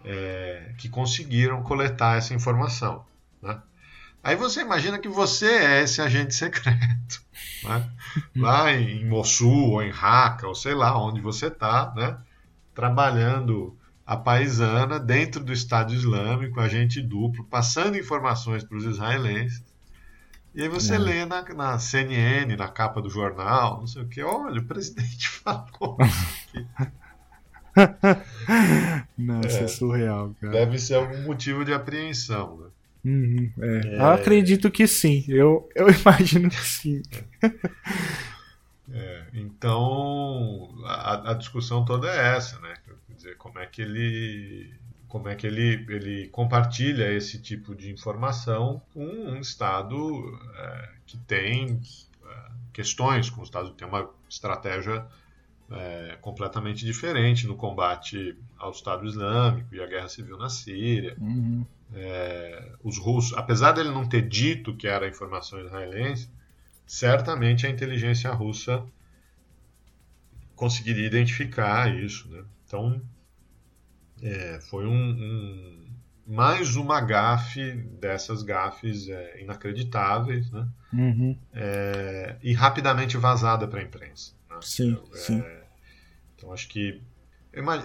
é, 0.06 0.72
que 0.78 0.88
conseguiram 0.88 1.62
coletar 1.64 2.18
essa 2.18 2.34
informação. 2.34 3.04
Né? 3.42 3.62
Aí 4.24 4.38
você 4.38 4.62
imagina 4.62 4.98
que 5.00 5.10
você 5.10 5.48
é 5.48 5.84
esse 5.84 6.02
agente 6.02 6.32
secreto. 6.34 7.22
Né? 7.66 7.90
Lá 8.34 8.72
em 8.72 9.04
Mossul, 9.04 9.72
ou 9.72 9.84
em 9.84 9.92
Raqqa, 9.92 10.48
ou 10.48 10.56
sei 10.56 10.76
lá 10.76 10.98
onde 10.98 11.20
você 11.20 11.48
está, 11.48 11.94
né? 11.94 12.18
trabalhando 12.74 13.78
a 14.06 14.16
paisana 14.16 14.98
dentro 14.98 15.44
do 15.44 15.52
Estado 15.52 15.94
Islâmico, 15.94 16.58
agente 16.62 17.02
duplo, 17.02 17.44
passando 17.44 17.98
informações 17.98 18.64
para 18.64 18.78
os 18.78 18.86
israelenses. 18.86 19.62
E 20.54 20.64
aí 20.64 20.68
você 20.68 20.96
é. 20.96 20.98
lê 20.98 21.26
na, 21.26 21.42
na, 21.54 21.80
CNN, 21.80 22.58
na 22.58 22.68
capa 22.68 23.02
do 23.02 23.10
jornal, 23.10 23.80
não 23.80 23.88
sei 23.88 24.02
o 24.02 24.08
que, 24.08 24.22
olha, 24.22 24.60
o 24.60 24.66
presidente 24.66 25.30
falou. 25.40 25.98
Nossa, 29.18 29.60
é, 29.60 29.64
é, 29.64 29.68
surreal, 29.68 30.36
cara. 30.42 30.52
Deve 30.52 30.78
ser 30.78 30.96
algum 30.96 31.22
motivo 31.24 31.64
de 31.64 31.74
apreensão, 31.74 32.58
né? 32.58 32.68
Uhum, 33.04 33.52
é. 33.60 33.96
Eu 33.96 34.06
acredito 34.08 34.70
que 34.70 34.86
sim. 34.86 35.24
Eu, 35.28 35.68
eu 35.74 35.88
imagino 35.90 36.50
que 36.50 36.62
sim. 36.62 37.02
É, 38.94 39.24
então 39.34 40.70
a, 40.86 41.32
a, 41.32 41.34
discussão 41.34 41.86
toda 41.86 42.10
é 42.10 42.36
essa, 42.36 42.60
né? 42.60 42.74
Quer 42.86 43.16
dizer, 43.16 43.38
como 43.38 43.58
é 43.58 43.66
que 43.66 43.82
ele 43.82 44.74
como 45.12 45.28
é 45.28 45.36
que 45.36 45.46
ele, 45.46 45.86
ele 45.90 46.30
compartilha 46.30 47.12
esse 47.12 47.38
tipo 47.38 47.76
de 47.76 47.92
informação 47.92 48.82
com 48.94 49.06
um 49.06 49.42
Estado 49.42 50.40
é, 50.56 50.90
que 51.06 51.18
tem 51.18 51.82
é, 52.26 52.52
questões, 52.72 53.30
com 53.30 53.42
o 53.42 53.44
Estado 53.44 53.72
que 53.72 53.78
tem 53.78 53.88
uma 53.90 54.10
estratégia 54.30 55.06
é, 55.70 56.18
completamente 56.22 56.86
diferente 56.86 57.46
no 57.46 57.58
combate 57.58 58.38
ao 58.58 58.72
Estado 58.72 59.06
Islâmico 59.06 59.76
e 59.76 59.82
à 59.82 59.86
guerra 59.86 60.08
civil 60.08 60.38
na 60.38 60.48
Síria. 60.48 61.18
Uhum. 61.20 61.66
É, 61.94 62.72
os 62.82 62.98
russos, 62.98 63.38
apesar 63.38 63.74
dele 63.74 63.90
não 63.90 64.08
ter 64.08 64.22
dito 64.22 64.74
que 64.78 64.88
era 64.88 65.10
informação 65.10 65.60
israelense, 65.60 66.30
certamente 66.88 67.68
a 67.68 67.70
inteligência 67.70 68.32
russa 68.32 68.82
conseguiria 70.56 71.06
identificar 71.06 71.94
isso. 71.94 72.30
Né? 72.30 72.46
Então, 72.66 73.02
é, 74.22 74.60
foi 74.62 74.86
um, 74.86 74.94
um, 74.94 75.88
mais 76.28 76.76
uma 76.76 77.02
gafe 77.02 77.74
dessas 78.00 78.44
gafes 78.44 79.10
é, 79.10 79.42
inacreditáveis, 79.42 80.52
né? 80.52 80.68
Uhum. 80.94 81.38
É, 81.54 82.36
e 82.42 82.54
rapidamente 82.54 83.18
vazada 83.18 83.68
para 83.68 83.80
a 83.80 83.84
imprensa. 83.84 84.34
Né? 84.50 84.58
Sim, 84.62 84.92
então, 84.92 85.14
sim. 85.14 85.44
Então 86.36 86.54
acho 86.54 86.68
que 86.68 87.02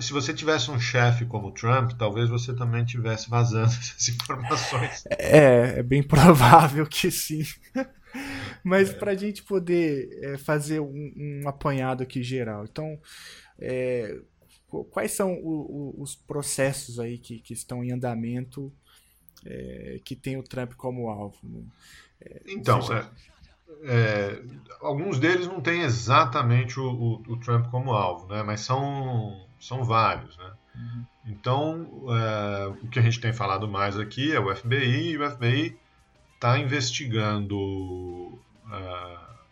se 0.00 0.12
você 0.12 0.32
tivesse 0.32 0.70
um 0.70 0.78
chefe 0.78 1.24
como 1.24 1.50
Trump, 1.50 1.92
talvez 1.98 2.28
você 2.28 2.54
também 2.54 2.84
tivesse 2.84 3.28
vazando 3.28 3.66
essas 3.74 4.08
informações. 4.08 5.04
É, 5.10 5.78
é 5.78 5.82
bem 5.82 6.02
provável 6.02 6.86
que 6.86 7.10
sim. 7.10 7.42
Mas 8.62 8.90
é. 8.90 8.92
para 8.94 9.10
a 9.10 9.14
gente 9.14 9.42
poder 9.42 10.08
é, 10.22 10.38
fazer 10.38 10.80
um, 10.80 11.12
um, 11.16 11.48
apanhado 11.48 12.02
aqui 12.02 12.22
geral, 12.22 12.64
então, 12.64 12.98
é, 13.58 14.18
quais 14.84 15.12
são 15.12 15.34
o, 15.34 15.94
o, 15.98 16.02
os 16.02 16.14
processos 16.14 16.98
aí 16.98 17.18
que, 17.18 17.38
que 17.38 17.52
estão 17.52 17.82
em 17.82 17.92
andamento 17.92 18.72
é, 19.44 20.00
que 20.04 20.16
tem 20.16 20.36
o 20.36 20.42
Trump 20.42 20.74
como 20.74 21.08
alvo? 21.08 21.38
Né? 21.42 21.62
É, 22.20 22.42
então, 22.48 22.82
seja... 22.82 23.10
É, 23.82 24.42
alguns 24.80 25.18
deles 25.18 25.46
não 25.46 25.60
têm 25.60 25.82
exatamente 25.82 26.78
o, 26.78 27.22
o, 27.28 27.36
Trump 27.38 27.66
como 27.70 27.92
alvo, 27.92 28.26
né? 28.28 28.42
mas 28.42 28.60
são, 28.60 29.46
são 29.60 29.84
vários. 29.84 30.36
Né? 30.38 30.52
Uhum. 30.74 31.04
Então, 31.26 31.82
o 32.82 32.88
que 32.88 32.98
a 32.98 33.02
gente 33.02 33.20
tem 33.20 33.32
falado 33.32 33.66
mais 33.66 33.98
aqui 33.98 34.32
é 34.32 34.38
o 34.38 34.54
FBI, 34.54 35.10
e 35.10 35.18
o 35.18 35.30
FBI 35.30 35.76
está 36.34 36.58
investigando 36.58 38.38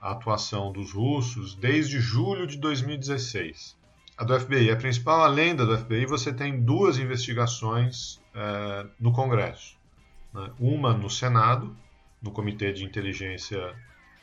a 0.01 0.13
atuação 0.13 0.71
dos 0.71 0.93
russos 0.93 1.55
desde 1.55 1.99
julho 1.99 2.47
de 2.47 2.57
2016 2.59 3.77
a 4.17 4.25
do 4.25 4.39
FBI. 4.39 4.71
A 4.71 4.77
principal, 4.77 5.23
além 5.23 5.55
da 5.55 5.65
do 5.65 5.77
FBI, 5.77 6.07
você 6.07 6.33
tem 6.33 6.61
duas 6.63 6.99
investigações 6.99 8.21
é, 8.35 8.87
no 8.99 9.13
Congresso. 9.13 9.77
Né? 10.33 10.51
Uma 10.59 10.93
no 10.93 11.11
Senado, 11.11 11.77
no 12.23 12.31
Comitê 12.31 12.73
de 12.73 12.85
Inteligência 12.85 13.75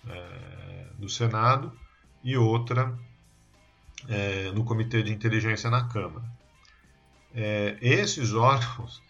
é, 0.07 0.85
do 0.97 1.09
Senado, 1.09 1.71
e 2.23 2.37
outra 2.37 2.97
é, 4.07 4.51
no 4.51 4.63
Comitê 4.63 5.03
de 5.03 5.11
Inteligência 5.11 5.69
na 5.69 5.87
Câmara. 5.87 6.25
É, 7.33 7.77
esses 7.81 8.33
órgãos, 8.33 9.01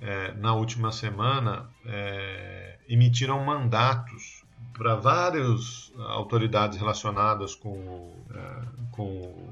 é, 0.00 0.32
na 0.34 0.54
última 0.54 0.92
semana, 0.92 1.68
é, 1.84 2.78
emitiram 2.88 3.44
mandatos 3.44 4.44
para 4.72 4.94
várias 4.94 5.92
autoridades 5.98 6.78
relacionadas 6.78 7.54
com, 7.54 8.14
com 8.92 9.48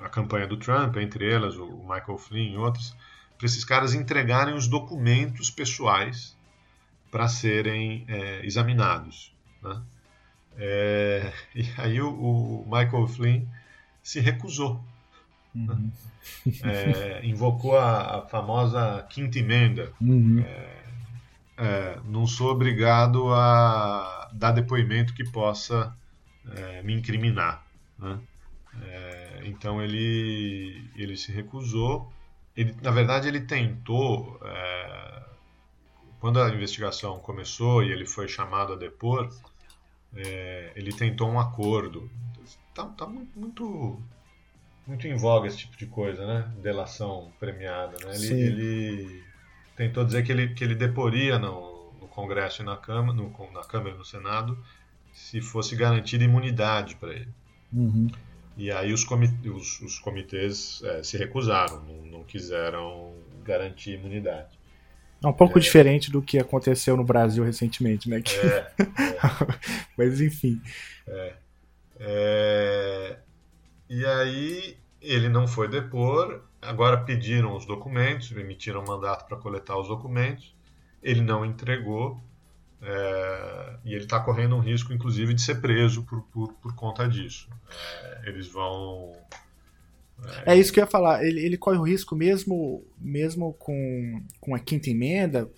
a 0.00 0.08
campanha 0.08 0.46
do 0.46 0.56
Trump, 0.56 0.96
entre 0.96 1.30
elas 1.30 1.56
o 1.56 1.78
Michael 1.82 2.18
Flynn 2.18 2.52
e 2.52 2.56
outros, 2.56 2.96
para 3.36 3.46
esses 3.46 3.64
caras 3.64 3.94
entregarem 3.94 4.54
os 4.54 4.68
documentos 4.68 5.50
pessoais 5.50 6.36
para 7.10 7.28
serem 7.28 8.04
é, 8.08 8.46
examinados. 8.46 9.34
Né? 9.62 9.82
É, 10.56 11.32
e 11.54 11.68
aí 11.76 12.00
o, 12.00 12.10
o, 12.10 12.64
Michael 12.64 13.06
Flynn 13.06 13.44
se 14.02 14.20
recusou. 14.20 14.82
Né? 15.54 15.74
Uhum. 15.74 15.92
É, 16.62 17.26
invocou 17.26 17.76
a, 17.76 18.18
a, 18.18 18.22
famosa 18.28 19.04
quinta 19.10 19.38
emenda. 19.38 19.92
Uhum. 20.00 20.40
É, 20.40 20.82
é, 21.58 22.00
não 22.06 22.26
sou 22.26 22.50
obrigado 22.50 23.32
a 23.34 24.30
dar 24.32 24.52
depoimento 24.52 25.12
que 25.14 25.24
possa 25.24 25.94
é, 26.56 26.82
me 26.82 26.94
incriminar. 26.94 27.66
Né? 27.98 28.18
É, 28.82 29.21
então 29.44 29.82
ele, 29.82 30.90
ele 30.96 31.16
se 31.16 31.32
recusou. 31.32 32.12
Ele, 32.56 32.74
na 32.82 32.90
verdade, 32.90 33.28
ele 33.28 33.40
tentou, 33.40 34.38
é, 34.44 35.22
quando 36.20 36.40
a 36.40 36.48
investigação 36.50 37.18
começou 37.18 37.82
e 37.82 37.90
ele 37.90 38.06
foi 38.06 38.28
chamado 38.28 38.74
a 38.74 38.76
depor, 38.76 39.28
é, 40.14 40.72
ele 40.76 40.92
tentou 40.92 41.28
um 41.30 41.40
acordo. 41.40 42.10
Está 42.44 42.86
tá 42.86 43.06
muito, 43.06 44.00
muito 44.86 45.06
em 45.06 45.16
voga 45.16 45.48
esse 45.48 45.58
tipo 45.58 45.76
de 45.76 45.86
coisa, 45.86 46.26
né? 46.26 46.52
Delação 46.62 47.32
premiada. 47.38 47.96
Né? 48.04 48.14
Ele, 48.16 48.40
ele, 48.40 49.24
tentou 49.76 50.04
dizer 50.04 50.22
que 50.24 50.32
ele, 50.32 50.54
que 50.54 50.62
ele 50.62 50.74
deporia 50.74 51.38
no, 51.38 51.92
no 52.00 52.08
Congresso 52.08 52.62
e 52.62 52.64
na 52.64 52.76
Câmara, 52.76 53.12
no, 53.12 53.30
na 53.52 53.62
Câmara 53.62 53.94
e 53.94 53.98
no 53.98 54.04
Senado 54.04 54.58
se 55.12 55.40
fosse 55.40 55.76
garantida 55.76 56.24
imunidade 56.24 56.96
para 56.96 57.12
ele. 57.12 57.28
Uhum. 57.72 58.10
E 58.56 58.70
aí 58.70 58.92
os, 58.92 59.04
comitês, 59.04 59.54
os, 59.54 59.80
os 59.80 59.98
comitês 59.98 60.82
é, 60.84 61.02
se 61.02 61.16
recusaram, 61.16 61.82
não, 61.82 62.18
não, 62.18 62.24
quiseram 62.24 63.14
garantir 63.44 63.92
imunidade. 63.92 64.58
É 65.22 65.26
um 65.26 65.32
pouco 65.32 65.58
é. 65.58 65.62
diferente 65.62 66.10
do 66.10 66.20
que 66.20 66.38
aconteceu 66.38 66.96
no 66.96 67.04
Brasil 67.04 67.44
recentemente, 67.44 68.08
né? 68.08 68.22
É, 68.42 68.46
é. 68.46 68.70
Mas 69.96 70.20
enfim. 70.20 70.60
É. 71.06 71.34
é. 71.98 73.16
E 73.88 74.04
aí 74.04 74.76
ele 75.00 75.28
não 75.28 75.46
foi 75.46 75.68
depor, 75.68 76.42
agora 76.60 76.98
pediram 76.98 77.56
os 77.56 77.66
documentos, 77.66 78.30
emitiram 78.32 78.82
um 78.82 78.86
mandato 78.86 79.26
para 79.26 79.36
coletar 79.36 79.76
os 79.78 79.88
documentos, 79.88 80.54
ele 81.02 81.20
não 81.20 81.44
entregou, 81.44 82.22
é, 82.84 83.76
e 83.84 83.94
ele 83.94 84.04
está 84.04 84.18
correndo 84.18 84.56
um 84.56 84.60
risco, 84.60 84.92
inclusive, 84.92 85.32
de 85.32 85.40
ser 85.40 85.60
preso 85.60 86.02
por, 86.02 86.22
por, 86.22 86.52
por 86.54 86.74
conta 86.74 87.08
disso. 87.08 87.48
É, 87.70 88.28
eles 88.28 88.48
vão. 88.48 89.12
É... 90.44 90.54
é... 90.54 90.58
isso 90.58 90.72
que 90.72 90.80
eu 90.80 90.84
ia 90.84 90.90
falar. 90.90 91.24
Ele, 91.24 91.40
ele 91.40 91.56
corre 91.56 91.78
o 91.78 91.82
risco 91.82 92.16
mesmo, 92.16 92.84
mesmo 92.98 93.52
com, 93.54 94.20
com 94.40 94.54
a 94.54 94.58
quinta 94.58 94.90
emenda. 94.90 95.48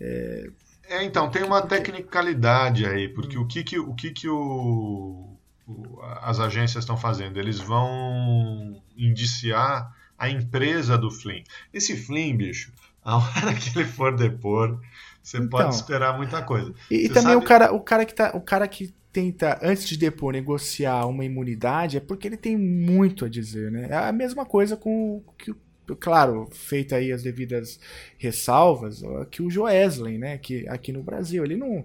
É, 0.00 0.50
é 0.88 1.04
então, 1.04 1.30
tem 1.30 1.44
uma 1.44 1.62
tecnicalidade 1.62 2.84
aí, 2.84 3.08
porque 3.08 3.38
o 3.38 3.46
que, 3.46 3.62
que, 3.62 3.78
o, 3.78 3.94
que, 3.94 4.10
que 4.10 4.28
o, 4.28 5.38
o 5.68 6.00
as 6.22 6.40
agências 6.40 6.82
estão 6.82 6.96
fazendo? 6.96 7.38
Eles 7.38 7.60
vão 7.60 8.82
indiciar 8.96 9.94
a 10.18 10.28
empresa 10.28 10.98
do 10.98 11.08
Flynn. 11.08 11.44
Esse 11.72 11.96
Flynn, 11.96 12.36
bicho, 12.36 12.72
a 13.04 13.18
hora 13.18 13.54
que 13.54 13.78
ele 13.78 13.86
for 13.86 14.16
depor, 14.16 14.80
você 15.24 15.38
então, 15.38 15.48
pode 15.48 15.74
esperar 15.74 16.16
muita 16.18 16.42
coisa. 16.42 16.72
E, 16.90 17.06
e 17.06 17.08
também 17.08 17.32
sabe... 17.32 17.36
o 17.36 17.42
cara, 17.42 17.72
o 17.72 17.80
cara 17.80 18.04
que 18.04 18.14
tá, 18.14 18.32
o 18.34 18.42
cara 18.42 18.68
que 18.68 18.94
tenta 19.10 19.58
antes 19.62 19.88
de 19.88 19.96
depor 19.96 20.34
negociar 20.34 21.06
uma 21.06 21.24
imunidade 21.24 21.96
é 21.96 22.00
porque 22.00 22.28
ele 22.28 22.36
tem 22.36 22.58
muito 22.58 23.24
a 23.24 23.28
dizer, 23.28 23.72
né? 23.72 23.86
É 23.88 23.96
a 23.96 24.12
mesma 24.12 24.44
coisa 24.44 24.76
com 24.76 25.22
que, 25.38 25.54
claro, 25.98 26.46
feita 26.52 26.96
aí 26.96 27.10
as 27.10 27.22
devidas 27.22 27.80
ressalvas, 28.18 29.02
que 29.30 29.40
o 29.40 29.50
Joesley, 29.50 30.18
né, 30.18 30.36
que 30.36 30.68
aqui 30.68 30.92
no 30.92 31.02
Brasil, 31.02 31.42
ele 31.42 31.56
não, 31.56 31.84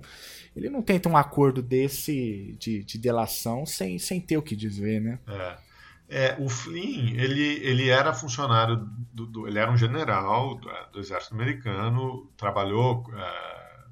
ele 0.56 0.70
não 0.70 0.82
tenta 0.82 1.08
um 1.08 1.16
acordo 1.16 1.62
desse 1.62 2.58
de, 2.60 2.84
de 2.84 2.98
delação 2.98 3.66
sem, 3.66 3.98
sem 4.00 4.20
ter 4.20 4.38
o 4.38 4.42
que 4.42 4.56
dizer, 4.56 5.00
né? 5.00 5.20
É. 5.28 5.69
É, 6.12 6.36
o 6.40 6.50
Flynn, 6.50 7.14
ele, 7.16 7.60
ele 7.64 7.90
era 7.90 8.12
funcionário, 8.14 8.78
do, 9.14 9.28
do 9.28 9.48
ele 9.48 9.60
era 9.60 9.72
um 9.72 9.78
general 9.78 10.56
do, 10.56 10.68
do 10.92 11.00
exército 11.00 11.36
americano, 11.36 12.32
trabalhou 12.36 13.06
é, 13.14 13.86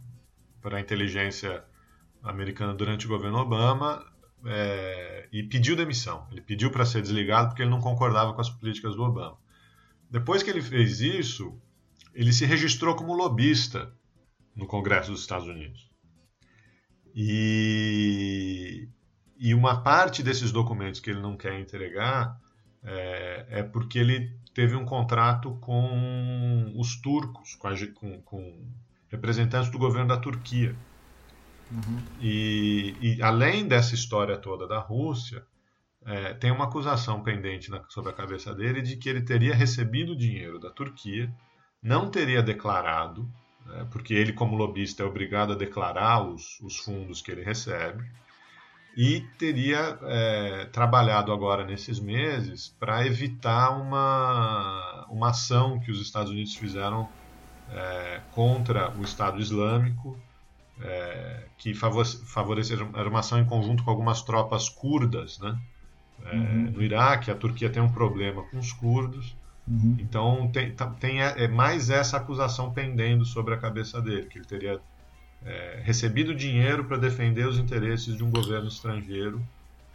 para 0.60 0.78
a 0.78 0.82
inteligência 0.82 1.64
americana 2.24 2.74
durante 2.74 3.06
o 3.06 3.10
governo 3.10 3.38
Obama 3.38 4.04
é, 4.46 5.30
e 5.32 5.44
pediu 5.44 5.76
demissão. 5.76 6.28
Ele 6.32 6.42
pediu 6.42 6.72
para 6.72 6.86
ser 6.86 7.04
desligado 7.04 7.50
porque 7.50 7.62
ele 7.62 7.70
não 7.70 7.82
concordava 7.82 8.34
com 8.34 8.42
as 8.42 8.50
políticas 8.50 8.96
do 8.96 9.04
Obama. 9.04 9.38
Depois 10.10 10.42
que 10.42 10.50
ele 10.50 10.62
fez 10.62 11.02
isso, 11.02 11.56
ele 12.14 12.34
se 12.34 12.46
registrou 12.46 12.96
como 12.96 13.14
lobista 13.14 13.94
no 14.56 14.66
Congresso 14.66 15.12
dos 15.12 15.22
Estados 15.22 15.48
Unidos. 15.48 15.88
E, 17.14 18.90
e 19.40 19.54
uma 19.54 19.82
parte 19.82 20.24
desses 20.24 20.52
documentos 20.52 21.00
que 21.00 21.10
ele 21.10 21.22
não 21.22 21.38
quer 21.38 21.60
entregar 21.60 22.40
é, 22.84 23.46
é 23.50 23.64
porque 23.64 24.00
ele 24.00 24.36
teve 24.54 24.76
um 24.76 24.86
contrato 24.86 25.56
com 25.62 26.74
os 26.76 27.00
turcos, 27.00 27.56
com, 27.56 27.68
a, 27.68 27.74
com, 27.94 28.22
com 28.22 28.66
representantes 29.10 29.70
do 29.70 29.78
governo 29.78 30.08
da 30.08 30.18
Turquia. 30.18 30.76
Uhum. 31.72 32.02
E, 32.22 32.96
e, 33.02 33.22
além 33.22 33.68
dessa 33.68 33.94
história 33.94 34.38
toda 34.38 34.68
da 34.68 34.80
Rússia, 34.80 35.46
é, 36.06 36.34
tem 36.34 36.52
uma 36.52 36.66
acusação 36.66 37.22
pendente 37.22 37.70
na, 37.70 37.84
sobre 37.90 38.10
a 38.12 38.16
cabeça 38.16 38.54
dele 38.56 38.82
de 38.82 38.96
que 38.96 39.10
ele 39.10 39.22
teria 39.22 39.54
recebido 39.54 40.16
dinheiro 40.16 40.60
da 40.60 40.72
Turquia, 40.72 41.32
não 41.84 42.10
teria 42.10 42.42
declarado, 42.42 43.30
é, 43.74 43.84
porque 43.86 44.14
ele, 44.14 44.32
como 44.32 44.56
lobista, 44.56 45.04
é 45.04 45.06
obrigado 45.06 45.54
a 45.54 45.58
declarar 45.58 46.26
os, 46.26 46.60
os 46.62 46.78
fundos 46.78 47.22
que 47.22 47.30
ele 47.30 47.44
recebe 47.44 48.10
e 48.98 49.22
teria 49.38 50.00
é, 50.02 50.66
trabalhado 50.72 51.32
agora 51.32 51.64
nesses 51.64 52.00
meses 52.00 52.76
para 52.80 53.06
evitar 53.06 53.70
uma, 53.80 55.06
uma 55.08 55.30
ação 55.30 55.80
que 55.80 55.92
os 55.92 56.02
Estados 56.02 56.32
Unidos 56.32 56.56
fizeram 56.56 57.08
é, 57.72 58.22
contra 58.32 58.92
o 58.98 59.04
Estado 59.04 59.40
Islâmico, 59.40 60.18
é, 60.82 61.44
que 61.60 61.76
favoreceram 61.76 62.90
era 62.96 63.08
uma 63.08 63.20
ação 63.20 63.38
em 63.38 63.46
conjunto 63.46 63.84
com 63.84 63.92
algumas 63.92 64.24
tropas 64.24 64.68
curdas, 64.68 65.38
né? 65.38 65.56
É, 66.26 66.36
uhum. 66.36 66.72
No 66.72 66.82
Iraque, 66.82 67.30
a 67.30 67.36
Turquia 67.36 67.70
tem 67.70 67.84
um 67.84 67.92
problema 67.92 68.42
com 68.50 68.58
os 68.58 68.74
curdos, 68.74 69.36
uhum. 69.68 69.96
então 70.00 70.50
tem, 70.52 70.76
tem 71.00 71.22
é 71.22 71.48
mais 71.48 71.92
essa 71.92 72.18
acusação 72.18 72.74
pendendo 72.74 73.26
sobre 73.26 73.54
a 73.54 73.58
cabeça 73.58 74.02
dele, 74.02 74.26
que 74.26 74.40
ele 74.40 74.46
teria 74.46 74.82
é, 75.46 75.82
recebido 75.84 76.34
dinheiro 76.36 76.86
para 76.86 76.98
defender 76.98 77.48
os 77.48 77.58
interesses 77.58 78.16
de 78.16 78.24
um 78.24 78.30
governo 78.30 78.68
estrangeiro. 78.68 79.42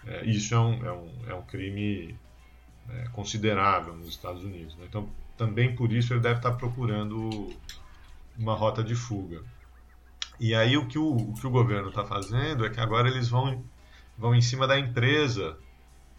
É, 0.07 0.25
isso 0.25 0.55
é 0.55 0.59
um, 0.59 0.87
é 0.87 0.93
um, 0.93 1.11
é 1.29 1.35
um 1.35 1.43
crime 1.43 2.17
é, 2.89 3.09
considerável 3.13 3.95
nos 3.95 4.09
Estados 4.09 4.43
Unidos. 4.43 4.77
Né? 4.77 4.87
Então, 4.89 5.09
também 5.37 5.75
por 5.75 5.93
isso 5.93 6.13
ele 6.13 6.21
deve 6.21 6.37
estar 6.37 6.53
procurando 6.53 7.53
uma 8.39 8.55
rota 8.55 8.83
de 8.83 8.95
fuga. 8.95 9.43
E 10.41 10.55
aí 10.55 10.77
o 10.77 10.87
que 10.87 10.99
o, 10.99 11.15
o 11.15 11.35
que 11.35 11.47
o 11.47 11.51
governo 11.51 11.89
está 11.89 12.05
fazendo 12.05 12.67
é 12.67 12.71
que 12.71 12.81
agora 12.81 13.09
eles 13.09 13.29
vão, 13.29 13.63
vão 14.17 14.35
em 14.35 14.43
cima 14.43 14.67
da 14.67 14.79
empresa 14.79 15.57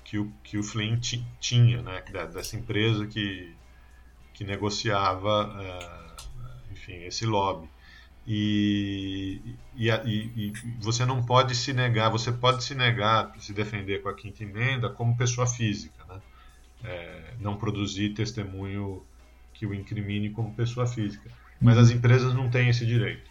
que 0.03 0.17
o, 0.17 0.31
que 0.43 0.57
o 0.57 0.63
Flynn 0.63 0.99
tinha, 1.39 1.81
né? 1.81 2.01
dessa 2.31 2.55
empresa 2.55 3.07
que, 3.07 3.53
que 4.33 4.43
negociava, 4.43 5.47
uh, 5.47 6.71
enfim, 6.71 7.03
esse 7.03 7.25
lobby. 7.25 7.67
E, 8.25 9.41
e, 9.75 9.89
e, 9.89 10.31
e, 10.35 10.53
você 10.79 11.05
não 11.05 11.23
pode 11.23 11.55
se 11.55 11.73
negar, 11.73 12.09
você 12.09 12.31
pode 12.31 12.63
se 12.63 12.73
negar, 12.73 13.33
se 13.39 13.53
defender 13.53 14.01
com 14.01 14.09
a 14.09 14.13
quinta 14.13 14.43
emenda 14.43 14.89
como 14.89 15.17
pessoa 15.17 15.45
física, 15.45 16.03
né? 16.07 16.21
É, 16.85 17.33
não 17.39 17.57
produzir 17.57 18.09
testemunho 18.09 19.03
que 19.53 19.65
o 19.65 19.73
incrimine 19.73 20.29
como 20.29 20.53
pessoa 20.53 20.87
física. 20.87 21.29
Mas 21.61 21.77
as 21.77 21.91
empresas 21.91 22.33
não 22.33 22.49
têm 22.49 22.69
esse 22.69 22.85
direito. 22.85 23.29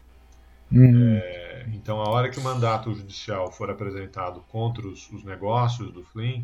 Uhum. 0.70 1.16
É, 1.16 1.66
então, 1.72 2.00
a 2.00 2.08
hora 2.08 2.30
que 2.30 2.38
o 2.38 2.42
mandato 2.42 2.94
judicial 2.94 3.52
for 3.52 3.70
apresentado 3.70 4.40
contra 4.48 4.86
os, 4.86 5.10
os 5.10 5.22
negócios 5.24 5.92
do 5.92 6.02
Flynn, 6.04 6.42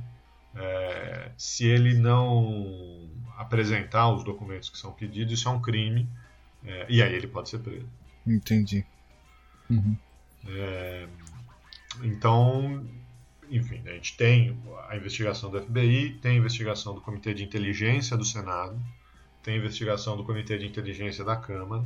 é, 0.55 1.31
se 1.37 1.67
ele 1.67 1.95
não 1.95 3.09
apresentar 3.37 4.13
os 4.13 4.25
documentos 4.25 4.69
que 4.69 4.77
são 4.77 4.93
pedidos, 4.93 5.33
isso 5.33 5.49
é 5.49 5.53
um 5.53 5.61
crime, 5.61 6.09
é, 6.65 6.87
e 6.89 7.03
aí 7.03 7.15
ele 7.15 7.27
pode 7.27 7.49
ser 7.49 7.59
preso. 7.59 7.87
Entendi. 8.33 8.85
Uhum. 9.71 9.97
É, 10.47 11.09
então, 12.03 12.87
enfim, 13.51 13.83
a 13.87 13.93
gente 13.93 14.17
tem 14.17 14.57
a 14.89 14.97
investigação 14.97 15.51
do 15.51 15.61
FBI, 15.61 16.19
tem 16.21 16.33
a 16.33 16.37
investigação 16.37 16.95
do 16.95 17.01
Comitê 17.01 17.35
de 17.35 17.45
Inteligência 17.45 18.17
do 18.17 18.25
Senado, 18.25 18.81
tem 19.43 19.55
a 19.55 19.59
investigação 19.59 20.17
do 20.17 20.25
Comitê 20.25 20.59
de 20.59 20.67
Inteligência 20.67 21.25
da 21.25 21.37
Câmara, 21.37 21.85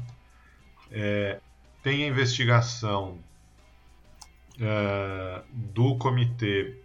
é, 0.90 1.40
tem 1.82 2.04
a 2.04 2.06
investigação 2.08 3.18
é, 4.60 5.42
do 5.50 5.96
Comitê 5.96 6.76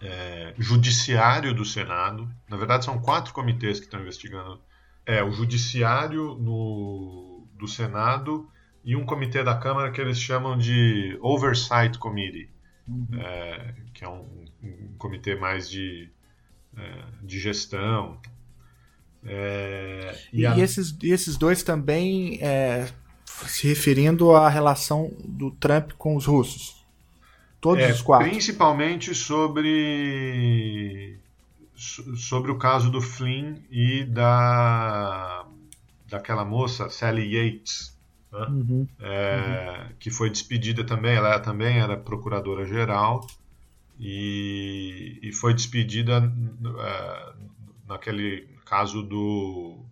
é, 0.00 0.54
Judiciário 0.58 1.54
do 1.54 1.64
Senado. 1.64 2.28
Na 2.48 2.56
verdade, 2.56 2.84
são 2.84 3.00
quatro 3.00 3.32
comitês 3.32 3.78
que 3.78 3.86
estão 3.86 4.00
investigando. 4.00 4.60
É, 5.04 5.22
o 5.22 5.32
Judiciário 5.32 6.34
no 6.34 7.37
do 7.58 7.68
Senado 7.68 8.48
e 8.84 8.96
um 8.96 9.04
comitê 9.04 9.42
da 9.42 9.56
Câmara 9.56 9.90
que 9.90 10.00
eles 10.00 10.18
chamam 10.18 10.56
de 10.56 11.18
Oversight 11.20 11.98
Committee, 11.98 12.48
uhum. 12.86 13.06
é, 13.18 13.74
que 13.92 14.04
é 14.04 14.08
um, 14.08 14.24
um, 14.62 14.94
comitê 14.96 15.34
mais 15.34 15.68
de, 15.68 16.08
é, 16.76 17.04
de 17.22 17.38
gestão. 17.38 18.18
É, 19.24 20.16
e, 20.32 20.40
e 20.40 20.46
a... 20.46 20.58
esses, 20.58 20.96
esses 21.02 21.36
dois 21.36 21.62
também 21.62 22.38
é, 22.40 22.88
se 23.26 23.68
referindo 23.68 24.34
à 24.34 24.48
relação 24.48 25.12
do 25.24 25.50
Trump 25.50 25.92
com 25.98 26.16
os 26.16 26.24
russos. 26.24 26.86
Todos 27.60 27.82
é, 27.82 27.90
os 27.90 28.00
quatro. 28.00 28.28
Principalmente 28.28 29.14
sobre 29.14 31.18
sobre 31.74 32.50
o 32.50 32.58
caso 32.58 32.90
do 32.90 33.00
Flynn 33.00 33.56
e 33.70 34.04
da 34.04 35.47
daquela 36.08 36.44
moça, 36.44 36.88
Sally 36.88 37.34
Yates, 37.34 37.96
né? 38.32 38.46
uhum. 38.48 38.88
É, 39.00 39.86
uhum. 39.88 39.94
que 39.98 40.10
foi 40.10 40.30
despedida 40.30 40.84
também, 40.84 41.14
ela 41.14 41.38
também 41.38 41.78
era 41.78 41.96
procuradora-geral 41.96 43.26
e, 43.98 45.18
e, 45.22 45.32
foi 45.32 45.54
despedida 45.54 46.32
é, 46.80 47.32
naquele 47.86 48.48
caso 48.64 49.02
do, 49.02 49.84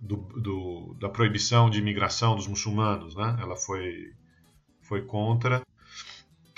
do, 0.00 0.16
do, 0.16 0.96
da 1.00 1.08
proibição 1.08 1.68
de 1.68 1.78
imigração 1.78 2.36
dos 2.36 2.46
muçulmanos, 2.46 3.14
né? 3.16 3.36
Ela 3.40 3.56
foi, 3.56 4.12
foi 4.82 5.02
contra, 5.02 5.62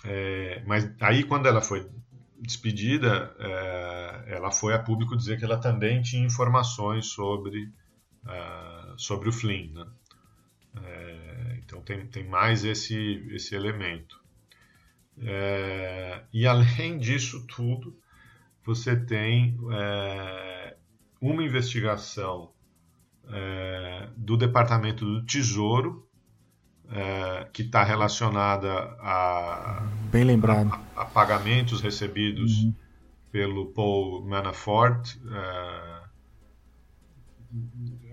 é, 0.05 0.63
mas 0.67 0.91
aí 1.01 1.25
quando 1.25 1.47
ela 1.47 1.61
foi 1.61 1.89
despedida, 2.41 3.35
é, 3.39 4.25
ela 4.37 4.51
foi 4.51 4.75
a 4.75 4.79
público 4.79 5.17
dizer 5.17 5.39
que 5.39 5.45
ela 5.45 5.59
também 5.59 6.03
tinha 6.03 6.25
informações 6.25 7.07
sobre 7.07 7.73
uh, 8.25 8.99
sobre 8.99 9.29
o 9.29 9.33
Flynn. 9.33 9.73
Né? 9.73 9.87
É, 10.85 11.59
então 11.59 11.81
tem, 11.81 12.07
tem 12.07 12.25
mais 12.25 12.65
esse, 12.65 13.27
esse 13.31 13.55
elemento. 13.55 14.21
É, 15.21 16.23
e 16.33 16.47
além 16.47 16.99
disso 16.99 17.47
tudo, 17.47 17.99
você 18.65 18.97
tem 18.97 19.59
é, 19.73 20.77
uma 21.21 21.43
investigação 21.43 22.53
é, 23.31 24.09
do 24.17 24.37
Departamento 24.37 25.05
do 25.05 25.25
Tesouro 25.25 26.07
é, 26.91 27.49
que 27.53 27.63
está 27.63 27.83
relacionada 27.85 28.71
a, 29.01 29.87
Bem 30.11 30.25
lembrado. 30.25 30.73
a, 30.97 31.03
a 31.03 31.05
pagamentos 31.05 31.81
recebidos 31.81 32.63
uhum. 32.63 32.75
pelo 33.31 33.67
Paul 33.67 34.25
Manafort 34.27 35.19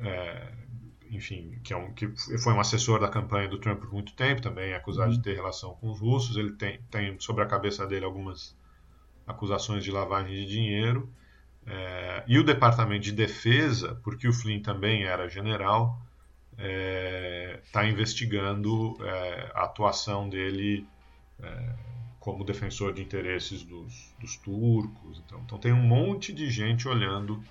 é, 0.06 0.10
é, 0.10 0.54
enfim, 1.12 1.60
que, 1.64 1.74
é 1.74 1.78
um, 1.78 1.94
que 1.94 2.08
foi 2.38 2.54
um 2.54 2.60
assessor 2.60 3.00
da 3.00 3.08
campanha 3.08 3.48
do 3.48 3.58
Trump 3.60 3.80
por 3.80 3.92
muito 3.92 4.14
tempo, 4.14 4.42
também 4.42 4.72
é 4.72 4.76
acusado 4.76 5.12
uhum. 5.12 5.18
de 5.18 5.24
ter 5.24 5.36
relação 5.36 5.76
com 5.76 5.92
os 5.92 6.00
russos. 6.00 6.36
Ele 6.38 6.52
tem, 6.54 6.80
tem 6.90 7.20
sobre 7.20 7.44
a 7.44 7.48
cabeça 7.48 7.86
dele 7.86 8.06
algumas 8.06 8.56
acusações 9.28 9.84
de 9.84 9.92
lavagem 9.92 10.36
de 10.36 10.46
dinheiro. 10.46 11.10
É, 11.68 12.24
e 12.28 12.38
o 12.38 12.44
Departamento 12.44 13.04
de 13.04 13.12
Defesa, 13.12 14.00
porque 14.04 14.28
o 14.28 14.34
Flynn 14.34 14.62
também 14.62 15.04
era 15.04 15.28
general, 15.28 16.00
está 17.64 17.86
é, 17.86 17.90
investigando 17.90 18.96
é, 19.02 19.52
a 19.54 19.64
atuação 19.64 20.30
dele 20.30 20.88
é, 21.42 21.76
como 22.20 22.44
defensor 22.44 22.94
de 22.94 23.02
interesses 23.02 23.64
dos, 23.64 24.14
dos 24.20 24.36
turcos. 24.38 25.22
Então, 25.26 25.42
então, 25.46 25.58
tem 25.58 25.74
um 25.74 25.82
monte 25.82 26.34
de 26.34 26.50
gente 26.50 26.88
olhando 26.88 27.44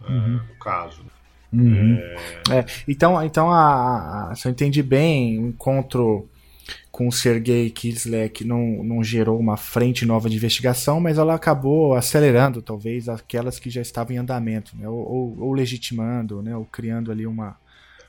uhum. 0.00 0.40
no 0.46 0.54
caso. 0.58 1.04
Uhum. 1.54 1.98
É... 2.50 2.58
É, 2.58 2.66
então, 2.86 3.22
então 3.22 3.50
a, 3.50 4.30
a, 4.30 4.34
se 4.34 4.46
eu 4.46 4.52
entendi 4.52 4.82
bem, 4.82 5.38
o 5.38 5.48
encontro 5.48 6.28
com 6.90 7.08
o 7.08 7.12
Sergei 7.12 7.70
Kislyak 7.70 8.44
não, 8.44 8.84
não 8.84 9.02
gerou 9.02 9.38
uma 9.38 9.56
frente 9.56 10.06
nova 10.06 10.30
de 10.30 10.36
investigação, 10.36 11.00
mas 11.00 11.18
ela 11.18 11.34
acabou 11.34 11.94
acelerando, 11.94 12.62
talvez, 12.62 13.08
aquelas 13.08 13.58
que 13.58 13.68
já 13.68 13.82
estavam 13.82 14.14
em 14.14 14.18
andamento, 14.18 14.76
né? 14.76 14.88
ou, 14.88 14.98
ou, 14.98 15.40
ou 15.40 15.52
legitimando, 15.52 16.40
né? 16.40 16.56
ou 16.56 16.64
criando 16.64 17.10
ali 17.10 17.26
uma, 17.26 17.56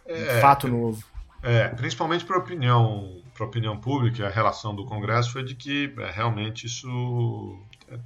um 0.07 0.39
fato 0.39 0.67
novo. 0.67 1.03
É, 1.41 1.67
principalmente 1.69 2.25
para 2.25 2.37
opinião, 2.37 3.21
para 3.33 3.45
opinião 3.45 3.75
pública, 3.77 4.27
a 4.27 4.29
relação 4.29 4.75
do 4.75 4.85
Congresso 4.85 5.31
foi 5.31 5.43
de 5.43 5.55
que 5.55 5.91
é, 5.97 6.11
realmente 6.11 6.67
isso, 6.67 7.59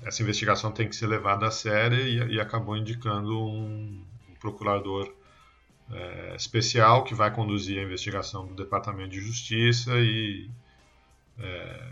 essa 0.05 0.21
investigação 0.23 0.71
tem 0.71 0.87
que 0.87 0.95
ser 0.95 1.07
levada 1.07 1.45
a 1.45 1.51
sério 1.51 1.99
e, 1.99 2.35
e 2.35 2.39
acabou 2.39 2.77
indicando 2.77 3.37
um 3.37 4.01
procurador 4.39 5.13
é, 5.91 6.35
especial 6.35 7.03
que 7.03 7.13
vai 7.13 7.33
conduzir 7.33 7.79
a 7.79 7.83
investigação 7.83 8.45
do 8.45 8.53
Departamento 8.53 9.09
de 9.09 9.21
Justiça 9.21 9.91
e 9.97 10.49
é, 11.39 11.91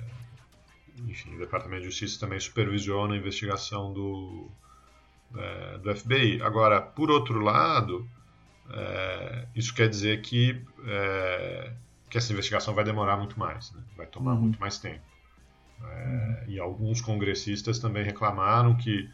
enfim, 1.06 1.36
o 1.36 1.40
Departamento 1.40 1.82
de 1.82 1.90
Justiça 1.90 2.20
também 2.20 2.40
supervisiona 2.40 3.14
a 3.14 3.18
investigação 3.18 3.94
do, 3.94 4.50
é, 5.36 5.78
do 5.78 5.96
FBI. 5.96 6.42
Agora, 6.42 6.82
por 6.82 7.12
outro 7.12 7.40
lado, 7.40 8.08
é, 8.72 9.48
isso 9.56 9.74
quer 9.74 9.90
dizer 9.90 10.22
que, 10.22 10.62
é, 10.86 11.72
que 12.10 12.18
essa 12.18 12.32
investigação 12.32 12.74
vai 12.74 12.84
demorar 12.84 13.18
muito 13.18 13.40
mais, 13.40 13.72
né? 13.72 13.82
vai 13.96 14.08
tomar 14.08 14.34
uhum. 14.34 14.42
muito 14.42 14.60
mais 14.60 14.78
tempo. 14.78 15.06
É, 15.84 16.46
e 16.48 16.60
alguns 16.60 17.02
congressistas 17.02 17.78
também 17.78 18.04
reclamaram 18.04 18.76
que, 18.76 19.10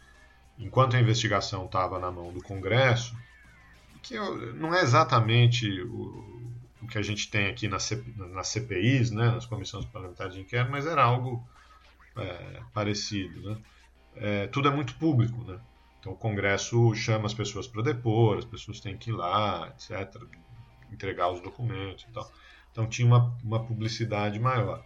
enquanto 0.58 0.96
a 0.96 1.00
investigação 1.00 1.66
estava 1.66 1.98
na 1.98 2.10
mão 2.10 2.32
do 2.32 2.42
Congresso, 2.42 3.14
que 4.04 4.18
não 4.52 4.74
é 4.74 4.82
exatamente 4.82 5.66
o, 5.82 6.52
o 6.82 6.86
que 6.86 6.98
a 6.98 7.02
gente 7.02 7.30
tem 7.30 7.46
aqui 7.46 7.66
nas, 7.66 7.90
CPIs, 8.44 9.10
né, 9.10 9.30
nas 9.30 9.46
comissões 9.46 9.84
parlamentares 9.86 10.34
de 10.34 10.42
inquérito, 10.42 10.70
mas 10.70 10.86
era 10.86 11.02
algo 11.02 11.42
é, 12.16 12.60
parecido. 12.72 13.50
Né? 13.50 13.58
É, 14.16 14.46
tudo 14.48 14.68
é 14.68 14.70
muito 14.70 14.94
público, 14.96 15.42
né? 15.44 15.58
Então 15.98 16.12
o 16.12 16.16
Congresso 16.16 16.94
chama 16.94 17.24
as 17.24 17.32
pessoas 17.32 17.66
para 17.66 17.82
depor, 17.82 18.36
as 18.36 18.44
pessoas 18.44 18.78
têm 18.78 18.94
que 18.94 19.08
ir 19.08 19.14
lá, 19.14 19.68
etc., 19.68 20.22
entregar 20.92 21.32
os 21.32 21.40
documentos 21.40 22.04
e 22.06 22.12
tal. 22.12 22.30
Então 22.70 22.86
tinha 22.86 23.08
uma, 23.08 23.34
uma 23.42 23.64
publicidade 23.64 24.38
maior. 24.38 24.84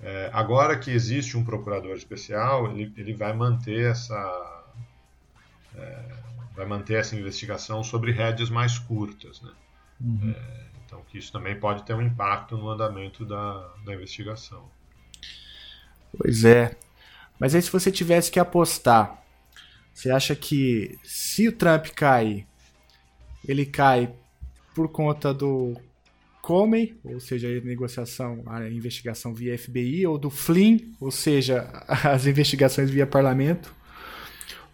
É, 0.00 0.30
agora 0.32 0.78
que 0.78 0.90
existe 0.90 1.36
um 1.36 1.44
procurador 1.44 1.94
especial, 1.94 2.70
ele, 2.70 2.92
ele 2.96 3.12
vai 3.12 3.34
manter 3.34 3.90
essa 3.90 4.72
é, 5.76 6.16
vai 6.54 6.66
manter 6.66 6.94
essa 6.94 7.16
investigação 7.16 7.82
sobre 7.82 8.12
rédeas 8.12 8.50
mais 8.50 8.78
curtas, 8.78 9.40
né? 9.42 9.50
Uhum. 10.00 10.34
É, 10.36 10.66
então 10.84 11.02
que 11.08 11.18
isso 11.18 11.32
também 11.32 11.58
pode 11.58 11.84
ter 11.84 11.94
um 11.94 12.02
impacto 12.02 12.56
no 12.56 12.68
andamento 12.68 13.24
da, 13.24 13.72
da 13.84 13.94
investigação. 13.94 14.68
Pois 16.16 16.44
é. 16.44 16.76
Mas 17.38 17.54
aí 17.54 17.62
se 17.62 17.70
você 17.70 17.90
tivesse 17.90 18.30
que 18.30 18.38
apostar 18.38 19.24
você 19.94 20.10
acha 20.10 20.34
que 20.34 20.98
se 21.04 21.46
o 21.46 21.52
Trump 21.52 21.86
cair, 21.94 22.44
ele 23.46 23.64
cai 23.64 24.12
por 24.74 24.88
conta 24.88 25.32
do 25.32 25.76
Comey, 26.42 26.98
ou 27.04 27.20
seja, 27.20 27.46
a 27.46 27.60
negociação, 27.60 28.42
a 28.46 28.68
investigação 28.68 29.32
via 29.32 29.56
FBI, 29.56 30.04
ou 30.04 30.18
do 30.18 30.30
Flynn, 30.30 30.78
ou 31.00 31.12
seja, 31.12 31.70
as 31.86 32.26
investigações 32.26 32.90
via 32.90 33.06
parlamento, 33.06 33.72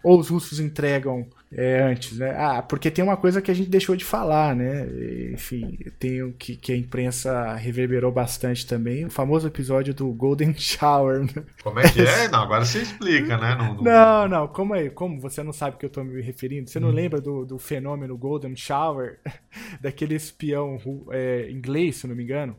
ou 0.03 0.19
os 0.19 0.29
russos 0.29 0.59
entregam 0.59 1.29
é, 1.53 1.81
antes, 1.81 2.17
né? 2.17 2.33
Ah, 2.37 2.61
porque 2.61 2.89
tem 2.89 3.03
uma 3.03 3.17
coisa 3.17 3.41
que 3.41 3.51
a 3.51 3.53
gente 3.53 3.69
deixou 3.69 3.95
de 3.95 4.05
falar, 4.05 4.55
né? 4.55 4.87
Enfim, 5.33 5.77
tem 5.99 6.23
o 6.23 6.31
que, 6.31 6.55
que 6.55 6.71
a 6.71 6.77
imprensa 6.77 7.55
reverberou 7.55 8.11
bastante 8.11 8.65
também, 8.65 9.05
o 9.05 9.11
famoso 9.11 9.47
episódio 9.47 9.93
do 9.93 10.07
Golden 10.13 10.53
Shower. 10.57 11.23
Né? 11.23 11.43
Como 11.61 11.79
é 11.79 11.89
que 11.89 12.01
é? 12.01 12.29
Não, 12.29 12.41
agora 12.41 12.63
você 12.63 12.81
explica, 12.81 13.37
né? 13.37 13.55
Não, 13.55 13.75
não... 13.75 13.83
não, 13.83 14.27
não 14.27 14.47
como 14.47 14.75
é? 14.75 14.89
Como 14.89 15.19
você 15.19 15.43
não 15.43 15.51
sabe 15.51 15.77
que 15.77 15.85
eu 15.85 15.89
estou 15.89 16.05
me 16.05 16.21
referindo? 16.21 16.69
Você 16.69 16.79
não 16.79 16.89
hum. 16.89 16.93
lembra 16.93 17.19
do, 17.19 17.45
do 17.45 17.59
fenômeno 17.59 18.17
Golden 18.17 18.55
Shower? 18.55 19.19
Daquele 19.81 20.15
espião 20.15 20.79
é, 21.11 21.51
inglês, 21.51 21.97
se 21.97 22.07
não 22.07 22.15
me 22.15 22.23
engano? 22.23 22.55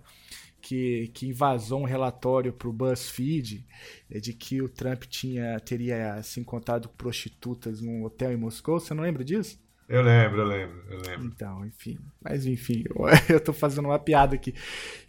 Que, 0.62 1.08
que 1.08 1.26
invasou 1.26 1.80
um 1.80 1.84
relatório 1.84 2.52
para 2.52 2.68
o 2.68 2.72
BuzzFeed 2.72 3.66
é, 4.08 4.20
de 4.20 4.32
que 4.32 4.62
o 4.62 4.68
Trump 4.68 5.02
tinha, 5.04 5.58
teria 5.60 6.22
se 6.22 6.40
encontrado 6.40 6.88
com 6.88 6.94
prostitutas 6.94 7.80
num 7.80 8.04
hotel 8.04 8.32
em 8.32 8.36
Moscou. 8.36 8.78
Você 8.78 8.94
não 8.94 9.02
lembra 9.02 9.24
disso? 9.24 9.60
Eu 9.88 10.00
lembro, 10.00 10.40
eu 10.40 10.46
lembro, 10.46 10.84
eu 10.88 10.98
lembro. 10.98 11.26
Então, 11.26 11.66
enfim. 11.66 11.98
Mas 12.22 12.46
enfim, 12.46 12.84
eu 13.28 13.36
estou 13.36 13.52
fazendo 13.52 13.86
uma 13.86 13.98
piada 13.98 14.36
aqui. 14.36 14.54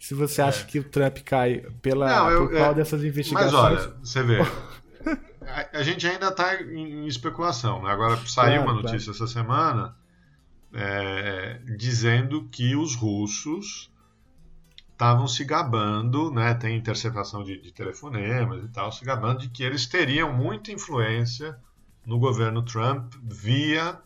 Se 0.00 0.12
você 0.12 0.42
acha 0.42 0.62
é. 0.62 0.66
que 0.66 0.80
o 0.80 0.84
Trump 0.84 1.18
cai 1.24 1.60
pela, 1.80 2.06
não, 2.08 2.30
eu, 2.30 2.40
por 2.40 2.50
qual 2.50 2.72
é, 2.72 2.74
dessas 2.74 3.02
investigações. 3.04 3.52
Mas 3.52 3.86
olha, 3.86 3.96
você 4.02 4.22
vê. 4.22 4.40
a, 5.46 5.78
a, 5.78 5.82
gente 5.82 6.06
ainda 6.06 6.28
está 6.28 6.60
em, 6.60 7.04
em, 7.04 7.06
especulação. 7.06 7.82
Né? 7.82 7.90
Agora 7.90 8.16
saiu 8.26 8.62
claro, 8.62 8.62
uma 8.62 8.74
notícia 8.74 9.12
claro. 9.12 9.24
essa 9.24 9.26
semana 9.28 9.96
é, 10.74 11.60
dizendo 11.76 12.48
que 12.50 12.74
os 12.74 12.96
russos 12.96 13.93
estavam 15.04 15.26
se 15.28 15.44
gabando, 15.44 16.30
né, 16.30 16.54
tem 16.54 16.78
interceptação 16.78 17.44
de, 17.44 17.60
de, 17.60 17.70
telefonemas 17.72 18.64
e 18.64 18.68
tal, 18.68 18.90
se 18.90 19.04
gabando 19.04 19.40
de 19.40 19.50
que 19.50 19.62
eles 19.62 19.84
teriam 19.86 20.32
muita 20.32 20.72
influência 20.72 21.54
no 22.06 22.18
governo 22.18 22.62
Trump 22.62 23.12
via 23.22 23.98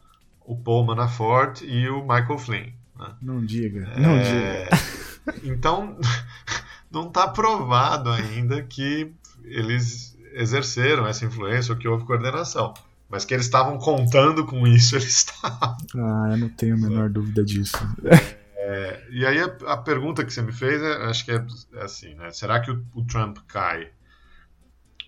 o 0.45 0.57
Paul 0.57 0.85
Manafort 0.85 1.63
e 1.63 1.89
o 1.89 2.01
Michael 2.01 2.39
Flynn. 2.39 2.73
Né? 2.99 3.15
Não 3.23 3.45
diga, 3.45 3.89
é, 3.95 4.01
não 4.01 4.19
diga. 4.19 4.99
Então, 5.45 5.99
não 6.91 7.09
está 7.09 7.29
provado 7.29 8.11
ainda 8.11 8.63
que 8.63 9.13
eles 9.45 10.17
exerceram 10.33 11.07
essa 11.07 11.27
influência 11.27 11.75
ou 11.75 11.79
que 11.79 11.87
houve 11.87 12.07
coordenação. 12.07 12.73
Mas 13.11 13.27
que 13.27 13.35
eles 13.35 13.45
estavam 13.45 13.79
contando 13.79 14.45
com 14.47 14.67
isso, 14.67 14.97
eles 14.97 15.17
estavam. 15.17 15.77
Ah, 15.97 16.29
eu 16.31 16.39
não 16.39 16.49
tenho 16.49 16.75
a 16.75 16.79
menor 16.79 17.11
dúvida 17.11 17.45
disso. 17.45 17.77
É, 18.71 19.07
e 19.09 19.25
aí 19.25 19.41
a, 19.41 19.47
a, 19.73 19.77
pergunta 19.79 20.23
que 20.23 20.31
você 20.31 20.43
me 20.43 20.53
fez, 20.53 20.83
é, 20.83 21.05
acho 21.07 21.25
que 21.25 21.31
é, 21.31 21.37
é, 21.37 21.83
assim, 21.83 22.15
né? 22.15 22.31
Será 22.33 22.61
que 22.61 22.71
o, 22.71 22.87
o, 22.93 23.03
Trump 23.07 23.39
cai? 23.47 23.91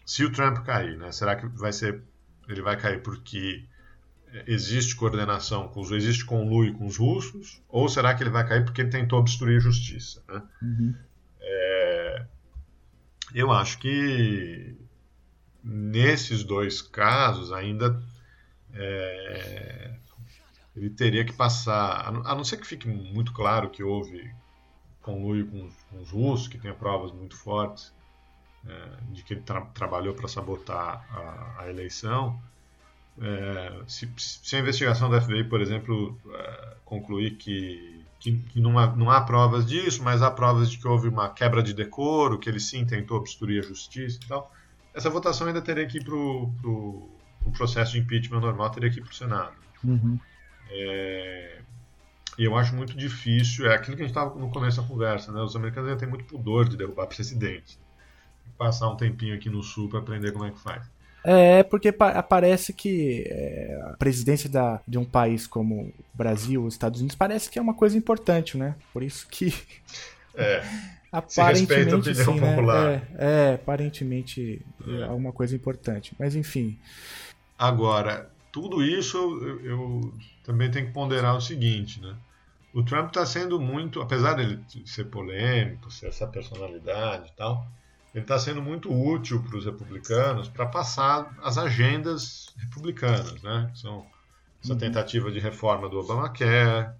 Se 0.06 0.24
o 0.24 0.32
Trump 0.32 0.64
cair, 0.64 0.96
né? 0.96 1.12
Será 1.12 1.36
que 1.36 1.46
vai 1.46 1.70
ser, 1.70 2.02
ele 2.48 2.62
vai 2.62 2.80
cair 2.80 3.02
porque 3.02 3.66
existe 4.46 4.96
coordenação 4.96 5.68
com 5.68 5.82
os, 5.82 5.90
existe 5.90 6.24
conluio 6.24 6.72
com 6.72 6.86
os 6.86 6.96
russos? 6.96 7.62
Ou 7.68 7.86
será 7.86 8.14
que 8.14 8.22
ele 8.22 8.30
vai 8.30 8.48
cair 8.48 8.64
porque 8.64 8.80
ele 8.80 8.88
tentou 8.88 9.18
obstruir 9.18 9.58
a 9.58 9.60
justiça? 9.60 10.22
Né? 10.26 10.42
Uhum. 10.62 10.94
É, 11.38 12.26
eu 13.34 13.52
acho 13.52 13.78
que 13.78 14.74
nesses 15.62 16.44
dois 16.44 16.80
casos 16.80 17.52
ainda 17.52 18.02
é, 18.72 19.98
ele 20.80 20.90
teria 20.90 21.24
que 21.24 21.32
passar, 21.32 22.08
a 22.08 22.34
não 22.34 22.44
ser 22.44 22.56
que 22.56 22.66
fique 22.66 22.88
muito 22.88 23.32
claro 23.32 23.70
que 23.70 23.82
houve 23.82 24.32
conluio 25.02 25.46
com 25.46 25.64
os, 25.64 25.74
com 25.90 26.00
os 26.00 26.10
russos, 26.10 26.48
que 26.48 26.58
tenha 26.58 26.74
provas 26.74 27.12
muito 27.12 27.36
fortes 27.36 27.92
é, 28.66 29.12
de 29.12 29.22
que 29.22 29.34
ele 29.34 29.42
tra 29.42 29.60
trabalhou 29.62 30.14
para 30.14 30.28
sabotar 30.28 31.04
a, 31.10 31.62
a 31.62 31.70
eleição, 31.70 32.40
é, 33.20 33.82
se, 33.86 34.10
se, 34.16 34.56
a 34.56 34.60
investigação 34.60 35.10
da 35.10 35.20
FBI, 35.20 35.44
por 35.44 35.60
exemplo, 35.60 36.18
é, 36.32 36.76
concluir 36.84 37.36
que, 37.36 38.04
que, 38.18 38.32
que 38.38 38.60
não, 38.60 38.78
há, 38.78 38.86
não, 38.94 39.10
há, 39.10 39.20
provas 39.20 39.66
disso, 39.66 40.02
mas 40.02 40.22
há 40.22 40.30
provas 40.30 40.70
de 40.70 40.78
que 40.78 40.88
houve 40.88 41.08
uma 41.08 41.28
quebra 41.28 41.62
de 41.62 41.74
decoro, 41.74 42.38
que 42.38 42.48
ele 42.48 42.60
sim 42.60 42.84
tentou 42.86 43.18
obstruir 43.18 43.62
a 43.62 43.66
justiça 43.66 44.18
e 44.22 44.26
tal, 44.26 44.54
essa 44.94 45.10
votação 45.10 45.46
ainda 45.46 45.60
teria 45.60 45.86
que 45.86 45.98
ir 45.98 46.04
para 46.04 46.14
o 46.14 47.10
pro 47.42 47.52
processo 47.52 47.92
de 47.92 47.98
impeachment 47.98 48.40
normal, 48.40 48.70
teria 48.70 48.90
que 48.90 48.98
ir 48.98 49.02
para 49.02 49.12
o 49.12 49.14
Senado. 49.14 49.52
Uhum. 49.82 50.18
É, 50.70 51.58
e 52.38 52.44
eu 52.44 52.56
acho 52.56 52.74
muito 52.74 52.96
difícil, 52.96 53.70
é 53.70 53.74
aquilo 53.74 53.96
que 53.96 54.02
a 54.02 54.06
gente 54.06 54.16
estava 54.16 54.38
no 54.38 54.50
começo 54.50 54.80
da 54.80 54.86
conversa, 54.86 55.32
né? 55.32 55.40
Os 55.42 55.54
americanos 55.54 55.90
ainda 55.90 56.00
têm 56.00 56.08
muito 56.08 56.24
pudor 56.24 56.68
de 56.68 56.76
derrubar 56.76 57.06
presidente. 57.06 57.78
Passar 58.56 58.88
um 58.88 58.96
tempinho 58.96 59.34
aqui 59.34 59.50
no 59.50 59.62
sul 59.62 59.88
para 59.88 59.98
aprender 59.98 60.32
como 60.32 60.44
é 60.44 60.50
que 60.50 60.58
faz. 60.58 60.90
É, 61.22 61.62
porque 61.62 61.92
parece 61.92 62.72
que 62.72 63.24
é, 63.26 63.78
a 63.90 63.96
presidência 63.98 64.48
da, 64.48 64.80
de 64.88 64.96
um 64.96 65.04
país 65.04 65.46
como 65.46 65.82
o 65.82 65.92
Brasil, 66.14 66.64
os 66.64 66.74
Estados 66.74 67.00
Unidos, 67.00 67.14
parece 67.14 67.50
que 67.50 67.58
é 67.58 67.62
uma 67.62 67.74
coisa 67.74 67.96
importante, 67.98 68.56
né? 68.56 68.74
Por 68.92 69.02
isso 69.02 69.26
que. 69.28 69.52
É. 70.34 70.62
aparentemente 71.12 72.14
sim, 72.14 72.40
né? 72.40 73.02
É, 73.18 73.50
é, 73.50 73.54
aparentemente 73.54 74.64
é 74.86 75.06
uma 75.06 75.32
coisa 75.32 75.54
importante. 75.54 76.14
Mas 76.18 76.34
enfim. 76.34 76.78
Agora, 77.58 78.30
tudo 78.52 78.82
isso 78.82 79.16
eu, 79.16 79.60
eu 79.60 80.14
também 80.44 80.70
tenho 80.70 80.86
que 80.86 80.92
ponderar 80.92 81.36
o 81.36 81.40
seguinte, 81.40 82.00
né? 82.00 82.16
O 82.72 82.84
Trump 82.84 83.08
está 83.08 83.26
sendo 83.26 83.60
muito, 83.60 84.00
apesar 84.00 84.34
dele 84.34 84.62
ser 84.84 85.04
polêmico, 85.06 85.90
ser 85.90 86.06
essa 86.06 86.26
personalidade 86.26 87.28
e 87.28 87.32
tal, 87.32 87.66
ele 88.14 88.22
está 88.22 88.38
sendo 88.38 88.62
muito 88.62 88.92
útil 88.92 89.42
para 89.42 89.56
os 89.56 89.64
republicanos 89.64 90.48
para 90.48 90.66
passar 90.66 91.36
as 91.42 91.58
agendas 91.58 92.54
republicanas, 92.58 93.42
né? 93.42 93.70
Que 93.72 93.80
são 93.80 94.06
essa 94.62 94.76
tentativa 94.76 95.30
de 95.30 95.40
reforma 95.40 95.88
do 95.88 95.98
Obamacare, 95.98 96.92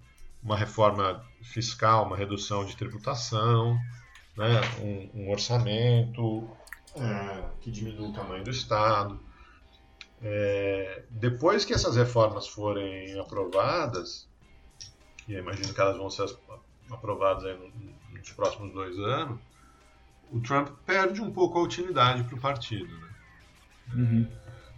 uma 0.43 0.57
reforma 0.57 1.23
fiscal, 1.43 2.05
uma 2.05 2.17
redução 2.17 2.65
de 2.65 2.75
tributação, 2.75 3.77
né, 4.35 4.61
um, 4.79 5.21
um 5.21 5.31
orçamento 5.31 6.49
é, 6.95 7.43
que 7.61 7.69
diminua 7.69 8.09
o 8.09 8.13
tamanho 8.13 8.43
do 8.43 8.49
Estado. 8.49 9.19
É, 10.23 11.03
depois 11.09 11.65
que 11.65 11.73
essas 11.73 11.95
reformas 11.95 12.47
forem 12.47 13.19
aprovadas, 13.19 14.27
e 15.27 15.33
imagino 15.33 15.73
que 15.73 15.81
elas 15.81 15.97
vão 15.97 16.09
ser 16.09 16.29
aprovadas 16.91 17.57
nos 18.11 18.31
próximos 18.31 18.71
dois 18.73 18.97
anos, 18.99 19.39
o 20.31 20.39
Trump 20.39 20.69
perde 20.85 21.21
um 21.21 21.31
pouco 21.31 21.59
a 21.59 21.63
utilidade 21.63 22.23
para 22.23 22.35
o 22.35 22.39
partido. 22.39 22.95
Né? 22.97 23.09
Uhum. 23.93 24.27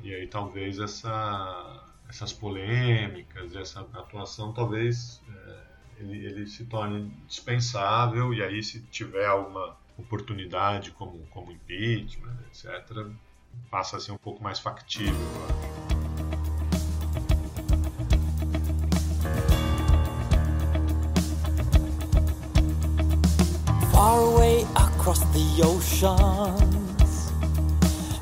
E 0.01 0.13
aí 0.13 0.27
talvez 0.27 0.79
essa, 0.79 1.83
essas 2.09 2.33
polêmicas, 2.33 3.55
essa 3.55 3.81
atuação, 3.81 4.51
talvez 4.53 5.21
é, 5.29 5.63
ele, 5.97 6.25
ele, 6.25 6.47
se 6.47 6.65
torne 6.65 7.09
dispensável 7.27 8.33
e 8.33 8.41
aí 8.41 8.63
se 8.63 8.81
tiver 8.83 9.25
alguma 9.25 9.77
oportunidade 9.97 10.91
como, 10.91 11.19
como 11.27 11.51
impeachment, 11.51 12.37
etc., 12.47 13.07
passa 13.69 13.97
a 13.97 13.99
ser 13.99 14.11
um 14.11 14.17
pouco 14.17 14.43
mais 14.43 14.59
factível. 14.59 15.15
Far 23.91 24.19
away 24.19 24.65
across 24.75 25.19
the 25.31 25.63
oceans, 25.63 27.31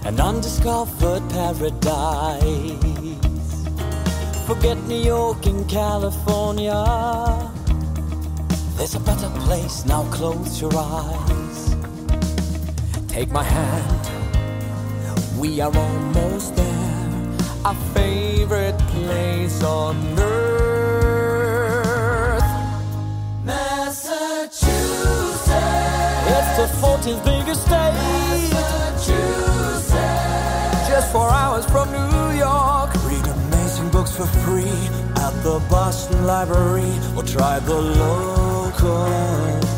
an 0.06 0.20
undiscovered 0.20 1.24
paradise. 1.30 2.42
Forget 4.46 4.78
New 4.88 5.02
York 5.02 5.46
and 5.48 5.68
California. 5.68 6.84
There's 8.78 8.96
a 8.96 9.00
better 9.00 9.30
place 9.46 9.86
now. 9.86 10.04
Close 10.12 10.60
your 10.62 10.72
eyes. 10.76 11.76
Take 13.08 13.32
my 13.32 13.44
hand 13.44 14.21
we 15.42 15.60
are 15.60 15.76
almost 15.76 16.56
there, 16.56 17.10
our 17.66 17.74
favorite 17.96 18.78
place 18.94 19.64
on 19.64 19.98
earth. 20.20 21.24
Massachusetts. 23.44 24.62
It's 26.36 26.58
the 26.58 26.68
14th 26.80 27.26
biggest 27.26 27.62
state. 27.62 27.94
Massachusetts. 28.54 29.90
Just 30.88 31.12
four 31.12 31.32
hours 31.32 31.66
from 31.66 31.92
New 31.92 32.38
York. 32.38 32.94
Read 33.10 33.26
amazing 33.26 33.90
books 33.90 34.16
for 34.16 34.28
free 34.46 34.90
at 35.26 35.34
the 35.44 35.60
Boston 35.72 36.24
Library 36.24 36.94
or 37.18 37.24
try 37.24 37.58
the 37.62 37.74
local 37.74 39.71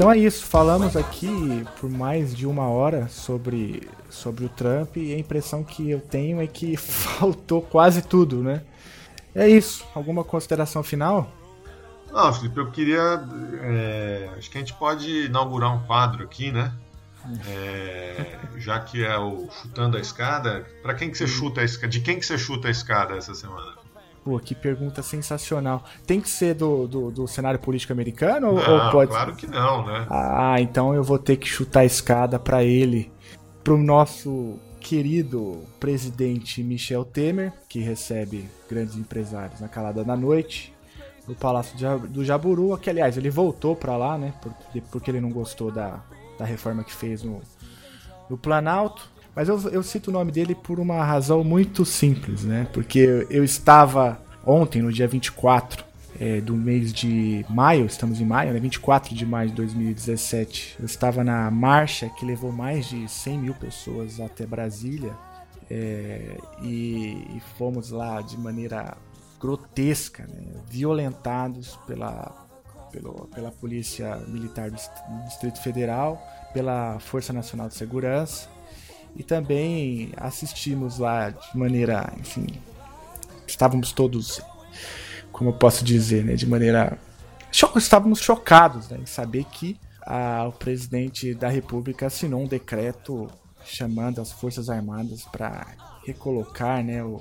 Então 0.00 0.10
é 0.10 0.16
isso, 0.16 0.46
falamos 0.46 0.96
aqui 0.96 1.62
por 1.78 1.90
mais 1.90 2.34
de 2.34 2.46
uma 2.46 2.66
hora 2.66 3.06
sobre, 3.08 3.86
sobre 4.08 4.46
o 4.46 4.48
Trump 4.48 4.96
e 4.96 5.12
a 5.12 5.18
impressão 5.18 5.62
que 5.62 5.90
eu 5.90 6.00
tenho 6.00 6.40
é 6.40 6.46
que 6.46 6.74
faltou 6.80 7.60
quase 7.60 8.00
tudo, 8.00 8.42
né? 8.42 8.62
É 9.34 9.46
isso. 9.46 9.84
Alguma 9.94 10.24
consideração 10.24 10.82
final? 10.82 11.30
Não, 12.10 12.32
Felipe, 12.32 12.58
eu 12.58 12.70
queria. 12.70 13.22
É, 13.60 14.30
acho 14.38 14.50
que 14.50 14.56
a 14.56 14.60
gente 14.60 14.72
pode 14.72 15.26
inaugurar 15.26 15.76
um 15.76 15.80
quadro 15.80 16.24
aqui, 16.24 16.50
né? 16.50 16.72
É, 17.46 18.38
já 18.56 18.80
que 18.80 19.04
é 19.04 19.18
o 19.18 19.50
chutando 19.50 19.98
a 19.98 20.00
escada, 20.00 20.66
para 20.82 20.94
quem 20.94 21.10
que 21.10 21.18
você 21.18 21.26
chuta 21.26 21.60
a 21.60 21.64
escada? 21.64 21.88
De 21.88 22.00
quem 22.00 22.18
que 22.18 22.24
você 22.24 22.38
chuta 22.38 22.68
a 22.68 22.70
escada 22.70 23.16
essa 23.18 23.34
semana? 23.34 23.74
Pô, 24.24 24.38
que 24.38 24.54
pergunta 24.54 25.02
sensacional. 25.02 25.82
Tem 26.06 26.20
que 26.20 26.28
ser 26.28 26.54
do, 26.54 26.86
do, 26.86 27.10
do 27.10 27.26
cenário 27.26 27.58
político 27.58 27.92
americano 27.92 28.52
não, 28.52 28.86
ou 28.86 28.90
pode? 28.90 29.10
Claro 29.10 29.34
que 29.34 29.46
não, 29.46 29.86
né? 29.86 30.06
Ah, 30.10 30.60
então 30.60 30.94
eu 30.94 31.02
vou 31.02 31.18
ter 31.18 31.36
que 31.36 31.48
chutar 31.48 31.80
a 31.80 31.84
escada 31.84 32.38
para 32.38 32.62
ele, 32.62 33.10
pro 33.64 33.78
nosso 33.78 34.58
querido 34.78 35.64
presidente 35.78 36.62
Michel 36.62 37.04
Temer, 37.04 37.52
que 37.68 37.80
recebe 37.80 38.48
grandes 38.68 38.96
empresários 38.96 39.60
na 39.60 39.68
calada 39.68 40.04
da 40.04 40.16
noite 40.16 40.74
no 41.30 41.34
Palácio 41.34 41.76
do 42.08 42.24
Jaburu, 42.24 42.76
que 42.76 42.90
aliás 42.90 43.16
ele 43.16 43.30
voltou 43.30 43.76
para 43.76 43.96
lá, 43.96 44.18
né? 44.18 44.34
Porque, 44.42 44.80
porque 44.90 45.10
ele 45.10 45.20
não 45.20 45.30
gostou 45.30 45.70
da, 45.70 46.02
da 46.38 46.44
reforma 46.44 46.82
que 46.82 46.92
fez 46.92 47.22
no, 47.22 47.40
no 48.28 48.36
Planalto. 48.36 49.08
Mas 49.34 49.48
eu, 49.48 49.58
eu 49.70 49.82
cito 49.82 50.10
o 50.10 50.12
nome 50.12 50.32
dele 50.32 50.54
por 50.54 50.80
uma 50.80 51.04
razão 51.04 51.44
muito 51.44 51.84
simples, 51.84 52.44
né? 52.44 52.66
Porque 52.72 53.26
eu 53.30 53.44
estava 53.44 54.20
ontem, 54.44 54.82
no 54.82 54.92
dia 54.92 55.06
24 55.06 55.84
é, 56.18 56.40
do 56.40 56.56
mês 56.56 56.92
de 56.92 57.44
maio, 57.48 57.86
estamos 57.86 58.20
em 58.20 58.24
maio, 58.24 58.52
né? 58.52 58.60
24 58.60 59.14
de 59.14 59.24
maio 59.24 59.50
de 59.50 59.54
2017, 59.54 60.76
eu 60.80 60.84
estava 60.84 61.22
na 61.22 61.50
marcha 61.50 62.08
que 62.10 62.24
levou 62.24 62.52
mais 62.52 62.86
de 62.86 63.08
100 63.08 63.38
mil 63.38 63.54
pessoas 63.54 64.20
até 64.20 64.46
Brasília. 64.46 65.12
É, 65.72 66.36
e, 66.62 67.28
e 67.36 67.42
fomos 67.56 67.90
lá 67.90 68.20
de 68.22 68.36
maneira 68.36 68.96
grotesca, 69.40 70.26
né? 70.26 70.42
violentados 70.68 71.78
pela, 71.86 72.48
pelo, 72.90 73.28
pela 73.32 73.52
Polícia 73.52 74.16
Militar 74.26 74.68
do 74.68 74.76
Distrito 75.26 75.62
Federal, 75.62 76.20
pela 76.52 76.98
Força 76.98 77.32
Nacional 77.32 77.68
de 77.68 77.76
Segurança 77.76 78.48
e 79.16 79.22
também 79.22 80.12
assistimos 80.16 80.98
lá 80.98 81.30
de 81.30 81.56
maneira, 81.56 82.12
enfim, 82.18 82.46
estávamos 83.46 83.92
todos, 83.92 84.40
como 85.32 85.50
eu 85.50 85.54
posso 85.54 85.84
dizer, 85.84 86.24
né, 86.24 86.34
de 86.34 86.46
maneira 86.46 86.98
cho 87.50 87.70
estávamos 87.76 88.20
chocados 88.20 88.88
né, 88.88 88.98
em 89.00 89.06
saber 89.06 89.44
que 89.44 89.78
a, 90.06 90.46
o 90.46 90.52
presidente 90.52 91.34
da 91.34 91.48
República 91.48 92.06
assinou 92.06 92.42
um 92.42 92.46
decreto 92.46 93.28
chamando 93.64 94.20
as 94.20 94.32
Forças 94.32 94.70
Armadas 94.70 95.24
para 95.24 95.66
recolocar, 96.06 96.82
né, 96.82 97.02
o, 97.02 97.20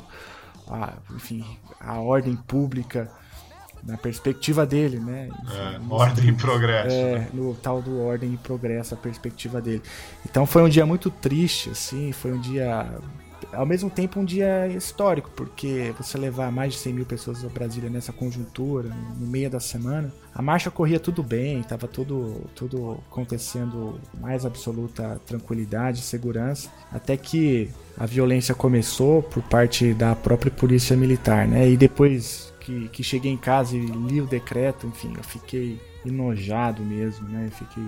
a, 0.68 0.94
enfim, 1.16 1.44
a 1.80 2.00
ordem 2.00 2.36
pública 2.36 3.12
na 3.84 3.98
perspectiva 3.98 4.66
dele, 4.66 5.00
né? 5.00 5.30
É, 5.52 5.80
ordem 5.90 6.30
e 6.30 6.34
progresso. 6.34 6.96
É, 6.96 7.20
né? 7.20 7.30
no 7.34 7.54
tal 7.56 7.82
do 7.82 8.02
ordem 8.02 8.34
e 8.34 8.38
progresso, 8.38 8.94
a 8.94 8.98
perspectiva 8.98 9.62
dele. 9.62 9.82
Então 10.30 10.46
foi 10.46 10.64
um 10.64 10.70
dia 10.70 10.86
muito 10.86 11.10
triste, 11.10 11.70
assim, 11.70 12.12
foi 12.12 12.32
um 12.34 12.40
dia, 12.40 12.90
ao 13.54 13.66
mesmo 13.66 13.90
tempo 13.90 14.20
um 14.20 14.26
dia 14.26 14.68
histórico, 14.68 15.30
porque 15.36 15.94
você 15.98 16.18
levar 16.18 16.52
mais 16.52 16.74
de 16.74 16.80
100 16.80 16.94
mil 16.94 17.06
pessoas 17.06 17.44
a 17.44 17.50
Brasília 17.50 17.90
nessa 17.90 18.12
conjuntura, 18.12 18.90
no 19.18 19.28
meio 19.28 19.50
da 19.50 19.60
semana, 19.60 20.12
a 20.34 20.42
marcha 20.42 20.70
corria 20.70 21.00
tudo 21.00 21.24
bem, 21.24 21.60
estava 21.60 21.88
tudo, 21.88 22.50
tudo 22.56 23.00
acontecendo 23.10 24.00
mais 24.20 24.46
absoluta 24.46 25.20
tranquilidade, 25.26 26.02
segurança, 26.02 26.70
até 26.92 27.18
que 27.18 27.70
a 27.98 28.06
violência 28.06 28.56
começou 28.56 29.22
por 29.22 29.44
parte 29.44 29.94
da 29.94 30.16
própria 30.16 30.52
polícia 30.52 30.96
militar, 30.96 31.48
né? 31.48 31.70
E 31.70 31.76
depois 31.76 32.49
que, 32.60 32.90
que 32.90 33.04
cheguei 33.04 33.32
em 33.32 33.38
casa 33.38 33.76
e 33.76 33.80
li 33.80 34.22
o 34.22 34.28
decreto, 34.28 34.88
enfim, 34.88 35.14
eu 35.16 35.24
fiquei 35.24 35.80
enojado 36.06 36.84
mesmo, 36.84 37.28
né? 37.28 37.50
Fiquei. 37.52 37.84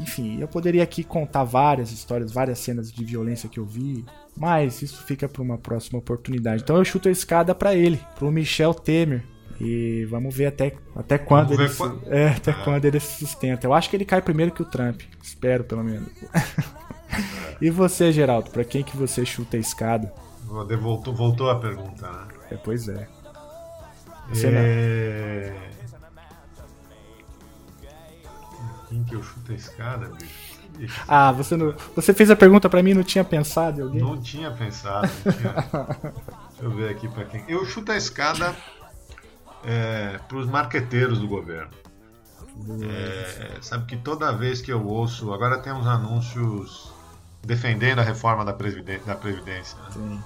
Enfim, 0.00 0.40
eu 0.40 0.48
poderia 0.48 0.82
aqui 0.82 1.04
contar 1.04 1.44
várias 1.44 1.92
histórias, 1.92 2.32
várias 2.32 2.58
cenas 2.58 2.90
de 2.92 3.04
violência 3.04 3.48
que 3.48 3.58
eu 3.58 3.64
vi, 3.64 4.04
mas 4.36 4.82
isso 4.82 5.02
fica 5.04 5.28
para 5.28 5.42
uma 5.42 5.56
próxima 5.56 5.98
oportunidade. 5.98 6.62
Então 6.62 6.76
eu 6.76 6.84
chuto 6.84 7.08
a 7.08 7.12
escada 7.12 7.54
para 7.54 7.74
ele, 7.74 8.00
pro 8.16 8.30
Michel 8.30 8.74
Temer. 8.74 9.22
E 9.60 10.06
vamos 10.06 10.34
ver 10.34 10.46
até, 10.46 10.72
até 10.96 11.18
quando 11.18 11.52
ele 11.52 11.68
se, 11.68 11.82
é, 12.06 12.28
até 12.28 12.50
é. 12.50 12.54
quando 12.64 12.84
ele 12.86 12.98
se 12.98 13.18
sustenta. 13.18 13.66
Eu 13.66 13.74
acho 13.74 13.90
que 13.90 13.96
ele 13.96 14.06
cai 14.06 14.22
primeiro 14.22 14.52
que 14.52 14.62
o 14.62 14.64
Trump. 14.64 15.02
Espero, 15.22 15.64
pelo 15.64 15.84
menos. 15.84 16.08
e 17.60 17.68
você, 17.68 18.10
Geraldo, 18.10 18.50
para 18.50 18.64
quem 18.64 18.82
que 18.82 18.96
você 18.96 19.24
chuta 19.26 19.58
a 19.58 19.60
escada? 19.60 20.12
Voltou, 20.46 21.14
voltou 21.14 21.50
a 21.50 21.56
pergunta, 21.56 22.10
né? 22.10 22.28
É, 22.50 22.56
pois 22.56 22.88
é. 22.88 23.06
É... 24.32 25.52
Quem 28.88 29.04
que 29.04 29.14
eu 29.14 29.22
chuto 29.22 29.52
a 29.52 29.54
escada, 29.54 30.08
bicho? 30.08 30.50
Ah, 31.06 31.32
você 31.32 31.56
não. 31.56 31.74
Você 31.94 32.14
fez 32.14 32.30
a 32.30 32.36
pergunta 32.36 32.68
para 32.68 32.82
mim 32.82 32.90
e 32.90 32.94
não 32.94 33.02
tinha 33.02 33.24
pensado 33.24 33.80
em 33.80 33.84
alguém? 33.84 34.00
Não 34.00 34.20
tinha 34.20 34.50
pensado, 34.50 35.08
não 35.24 35.32
tinha. 35.32 35.52
Deixa 36.50 36.62
eu 36.62 36.70
ver 36.70 36.90
aqui 36.90 37.08
para 37.08 37.24
quem. 37.24 37.44
Eu 37.48 37.64
chuto 37.66 37.92
a 37.92 37.96
escada 37.96 38.54
é, 39.64 40.18
para 40.26 40.36
os 40.36 40.46
marqueteiros 40.46 41.18
do 41.18 41.28
governo. 41.28 41.70
É, 42.82 43.58
sabe 43.60 43.86
que 43.86 43.96
toda 43.96 44.32
vez 44.32 44.60
que 44.60 44.72
eu 44.72 44.86
ouço. 44.86 45.32
Agora 45.32 45.58
tem 45.58 45.72
uns 45.72 45.86
anúncios 45.86 46.92
defendendo 47.42 48.00
a 48.00 48.02
reforma 48.02 48.44
da, 48.44 48.52
Previdência. 48.52 49.06
Da 49.06 49.14
Previdência 49.14 49.78
né? 49.96 50.22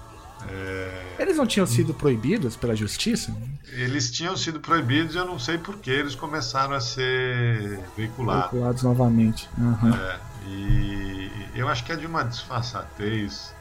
É... 0.48 1.16
Eles 1.18 1.36
não 1.36 1.46
tinham 1.46 1.66
sido 1.66 1.94
proibidos 1.94 2.56
pela 2.56 2.74
justiça? 2.74 3.34
Eles 3.72 4.10
tinham 4.10 4.36
sido 4.36 4.60
proibidos 4.60 5.14
eu 5.14 5.24
não 5.24 5.38
sei 5.38 5.58
por 5.58 5.78
que 5.78 5.90
eles 5.90 6.14
começaram 6.14 6.74
a 6.74 6.80
ser 6.80 7.80
veiculados. 7.96 8.50
Veiculados 8.50 8.82
novamente. 8.82 9.48
Uhum. 9.58 9.94
É, 9.94 10.20
e 10.46 11.30
eu 11.54 11.68
acho 11.68 11.84
que 11.84 11.92
é 11.92 11.96
de 11.96 12.06
uma 12.06 12.22
disfarçatez. 12.22 13.54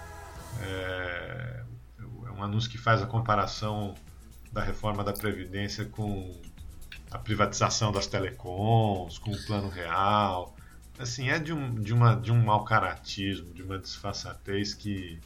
É, 0.61 1.63
é 2.27 2.31
um 2.31 2.43
anúncio 2.43 2.69
que 2.69 2.77
faz 2.77 3.01
a 3.01 3.05
comparação 3.05 3.95
da 4.51 4.63
reforma 4.63 5.03
da 5.03 5.13
Previdência 5.13 5.85
com 5.85 6.39
a 7.13 7.17
privatização 7.17 7.91
das 7.91 8.07
telecoms, 8.07 9.17
com 9.19 9.31
o 9.31 9.45
plano 9.45 9.69
real. 9.69 10.55
Assim, 10.97 11.29
é 11.29 11.39
de 11.39 11.53
um, 11.53 11.73
de 11.75 11.93
uma, 11.93 12.15
de 12.15 12.31
um 12.31 12.43
mau 12.43 12.63
caratismo, 12.63 13.53
de 13.53 13.63
uma 13.63 13.79
disfarçatez 13.79 14.73
que, 14.73 15.19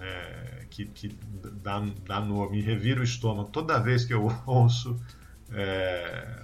é, 0.00 0.64
que, 0.70 0.84
que 0.86 1.16
dá, 1.62 1.82
dá 2.06 2.20
no, 2.20 2.50
me 2.50 2.60
revira 2.60 3.00
o 3.00 3.04
estômago 3.04 3.48
toda 3.50 3.78
vez 3.78 4.04
que 4.04 4.14
eu 4.14 4.30
ouço. 4.46 4.98
É, 5.52 6.42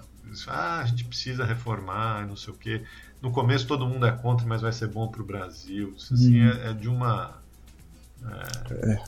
ah, 0.48 0.80
a 0.80 0.86
gente 0.86 1.04
precisa 1.04 1.44
reformar, 1.44 2.26
não 2.26 2.36
sei 2.36 2.52
o 2.52 2.56
quê. 2.56 2.82
No 3.20 3.30
começo 3.30 3.66
todo 3.66 3.86
mundo 3.86 4.06
é 4.06 4.12
contra, 4.12 4.46
mas 4.46 4.62
vai 4.62 4.72
ser 4.72 4.88
bom 4.88 5.08
para 5.08 5.22
o 5.22 5.24
Brasil. 5.24 5.94
Assim, 5.96 6.42
hum. 6.42 6.50
é, 6.50 6.70
é, 6.70 6.72
de 6.72 6.88
uma. 6.88 7.40
É, 8.24 8.92
é. 8.92 9.02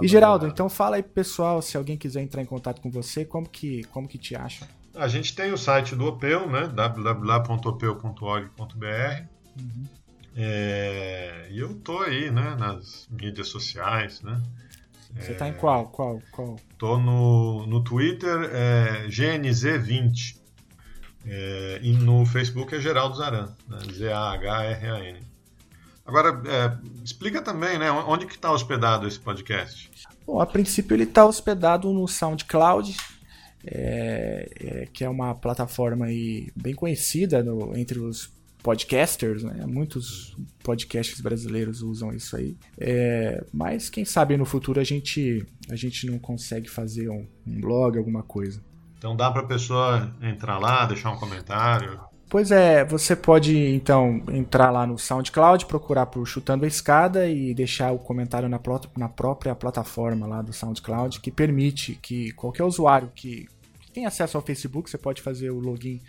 E 0.00 0.08
Geraldo, 0.08 0.46
então 0.46 0.70
fala 0.70 0.96
aí 0.96 1.02
pro 1.02 1.12
pessoal, 1.12 1.60
se 1.60 1.76
alguém 1.76 1.96
quiser 1.96 2.22
entrar 2.22 2.40
em 2.40 2.46
contato 2.46 2.80
com 2.80 2.90
você, 2.90 3.22
como 3.24 3.46
que, 3.46 3.84
como 3.84 4.08
que 4.08 4.16
te 4.16 4.34
acha? 4.34 4.66
A 4.94 5.08
gente 5.08 5.34
tem 5.34 5.52
o 5.52 5.58
site 5.58 5.94
do 5.94 6.06
Opeu, 6.06 6.48
né? 6.48 6.68
www.opeu.org.br 6.68 9.22
uhum. 9.58 9.84
é, 10.36 11.48
E 11.50 11.58
eu 11.58 11.74
tô 11.80 11.98
aí, 12.00 12.30
né? 12.30 12.56
Nas 12.58 13.06
mídias 13.10 13.48
sociais, 13.48 14.22
né? 14.22 14.40
Você 15.14 15.32
é, 15.32 15.34
tá 15.34 15.48
em 15.48 15.54
qual? 15.54 15.88
Qual? 15.88 16.22
Qual? 16.30 16.56
Tô 16.78 16.98
no, 16.98 17.66
no 17.66 17.84
Twitter, 17.84 18.50
é, 18.52 19.06
GNZ20. 19.08 20.40
É, 21.24 21.78
e 21.82 21.92
no 21.92 22.26
Facebook 22.26 22.74
é 22.74 22.80
Geraldo 22.80 23.16
Zaran, 23.16 23.54
né? 23.68 23.78
Z-A-H-R-A-N. 23.92 25.31
Agora, 26.12 26.42
é, 26.46 26.76
explica 27.02 27.40
também, 27.40 27.78
né? 27.78 27.90
Onde 27.90 28.26
que 28.26 28.34
está 28.34 28.52
hospedado 28.52 29.08
esse 29.08 29.18
podcast? 29.18 29.90
Bom, 30.26 30.42
a 30.42 30.46
princípio 30.46 30.94
ele 30.94 31.04
está 31.04 31.24
hospedado 31.24 31.90
no 31.90 32.06
SoundCloud, 32.06 32.94
é, 33.64 34.50
é, 34.60 34.88
que 34.92 35.04
é 35.04 35.08
uma 35.08 35.34
plataforma 35.34 36.04
aí 36.04 36.52
bem 36.54 36.74
conhecida 36.74 37.42
no, 37.42 37.74
entre 37.74 37.98
os 37.98 38.30
podcasters, 38.62 39.42
né? 39.42 39.64
Muitos 39.66 40.36
podcasts 40.62 41.18
brasileiros 41.18 41.80
usam 41.80 42.12
isso 42.12 42.36
aí. 42.36 42.58
É, 42.78 43.42
mas 43.50 43.88
quem 43.88 44.04
sabe 44.04 44.36
no 44.36 44.44
futuro 44.44 44.80
a 44.80 44.84
gente 44.84 45.46
a 45.70 45.76
gente 45.76 46.06
não 46.06 46.18
consegue 46.18 46.68
fazer 46.68 47.08
um, 47.08 47.26
um 47.46 47.58
blog, 47.58 47.96
alguma 47.96 48.22
coisa. 48.22 48.62
Então 48.98 49.16
dá 49.16 49.30
para 49.30 49.40
a 49.40 49.46
pessoa 49.46 50.14
entrar 50.20 50.58
lá, 50.58 50.84
deixar 50.84 51.10
um 51.10 51.16
comentário. 51.16 51.98
Pois 52.32 52.50
é, 52.50 52.82
você 52.82 53.14
pode 53.14 53.54
então 53.54 54.24
entrar 54.32 54.70
lá 54.70 54.86
no 54.86 54.98
SoundCloud, 54.98 55.66
procurar 55.66 56.06
por 56.06 56.26
Chutando 56.26 56.64
a 56.64 56.66
Escada 56.66 57.28
e 57.28 57.52
deixar 57.52 57.92
o 57.92 57.98
comentário 57.98 58.48
na, 58.48 58.58
na 58.96 59.08
própria 59.10 59.54
plataforma 59.54 60.26
lá 60.26 60.40
do 60.40 60.50
SoundCloud, 60.50 61.20
que 61.20 61.30
permite 61.30 61.94
que 61.96 62.32
qualquer 62.32 62.64
usuário 62.64 63.12
que 63.14 63.46
tem 63.92 64.06
acesso 64.06 64.38
ao 64.38 64.42
Facebook, 64.42 64.88
você 64.88 64.96
pode 64.96 65.20
fazer 65.20 65.50
o 65.50 65.60
login 65.60 66.00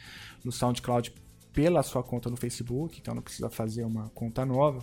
no 0.46 0.50
SoundCloud 0.50 1.14
pela 1.52 1.84
sua 1.84 2.02
conta 2.02 2.30
no 2.30 2.38
Facebook, 2.38 2.98
então 3.02 3.14
não 3.14 3.22
precisa 3.22 3.50
fazer 3.50 3.84
uma 3.84 4.08
conta 4.12 4.46
nova. 4.46 4.82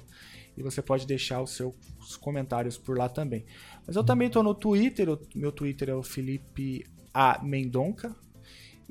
E 0.58 0.62
você 0.62 0.82
pode 0.82 1.06
deixar 1.06 1.40
os 1.40 1.56
seus 1.56 2.18
comentários 2.20 2.76
por 2.76 2.98
lá 2.98 3.08
também. 3.08 3.46
Mas 3.86 3.96
eu 3.96 4.04
também 4.04 4.26
estou 4.26 4.42
no 4.42 4.54
Twitter, 4.54 5.08
meu 5.34 5.52
Twitter 5.52 5.88
é 5.88 5.94
o 5.94 6.02
Felipe 6.02 6.84
A. 7.14 7.42
Mendonca, 7.42 8.14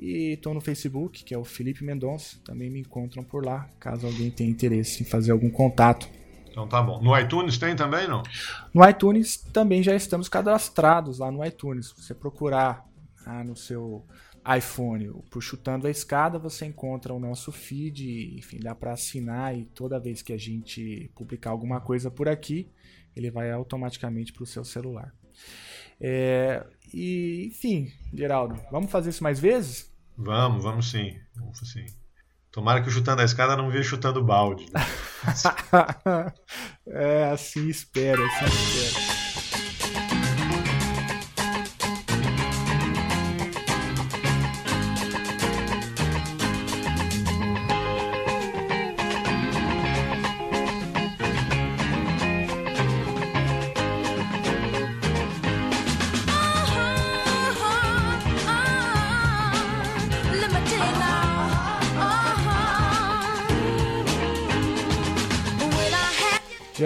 e 0.00 0.32
estou 0.32 0.54
no 0.54 0.62
Facebook, 0.62 1.22
que 1.22 1.34
é 1.34 1.38
o 1.38 1.44
Felipe 1.44 1.84
Mendonça. 1.84 2.38
Também 2.42 2.70
me 2.70 2.80
encontram 2.80 3.22
por 3.22 3.44
lá, 3.44 3.68
caso 3.78 4.06
alguém 4.06 4.30
tenha 4.30 4.50
interesse 4.50 5.02
em 5.02 5.06
fazer 5.06 5.30
algum 5.30 5.50
contato. 5.50 6.08
Então 6.50 6.66
tá 6.66 6.82
bom. 6.82 7.02
No 7.02 7.16
iTunes 7.18 7.58
tem 7.58 7.76
também, 7.76 8.08
não? 8.08 8.22
No 8.72 8.88
iTunes 8.88 9.36
também 9.52 9.82
já 9.82 9.94
estamos 9.94 10.26
cadastrados 10.26 11.18
lá 11.18 11.30
no 11.30 11.44
iTunes. 11.44 11.88
Se 11.88 12.02
você 12.02 12.14
procurar 12.14 12.88
ah, 13.26 13.44
no 13.44 13.54
seu 13.54 14.02
iPhone 14.56 15.22
por 15.30 15.42
Chutando 15.42 15.86
a 15.86 15.90
Escada, 15.90 16.38
você 16.38 16.64
encontra 16.64 17.12
o 17.12 17.20
nosso 17.20 17.52
feed. 17.52 18.36
Enfim, 18.38 18.58
dá 18.58 18.74
para 18.74 18.94
assinar 18.94 19.54
e 19.54 19.66
toda 19.66 20.00
vez 20.00 20.22
que 20.22 20.32
a 20.32 20.38
gente 20.38 21.10
publicar 21.14 21.50
alguma 21.50 21.78
coisa 21.78 22.10
por 22.10 22.26
aqui, 22.26 22.70
ele 23.14 23.30
vai 23.30 23.52
automaticamente 23.52 24.32
para 24.32 24.44
o 24.44 24.46
seu 24.46 24.64
celular. 24.64 25.14
É, 26.00 26.66
e, 26.92 27.48
enfim, 27.48 27.92
Geraldo, 28.14 28.58
vamos 28.72 28.90
fazer 28.90 29.10
isso 29.10 29.22
mais 29.22 29.38
vezes? 29.38 29.89
Vamos, 30.22 30.62
vamos 30.62 30.90
sim. 30.90 31.18
Vamos 31.34 31.58
sim. 31.64 31.86
Tomara 32.50 32.82
que 32.82 32.88
o 32.88 32.92
chutando 32.92 33.22
a 33.22 33.24
escada 33.24 33.56
não 33.56 33.70
venha 33.70 33.82
chutando 33.82 34.22
balde. 34.22 34.66
Né? 34.72 34.80
é, 36.86 37.30
assim 37.30 37.68
espera, 37.68 38.20
assim 38.26 38.44
espera. 38.44 39.09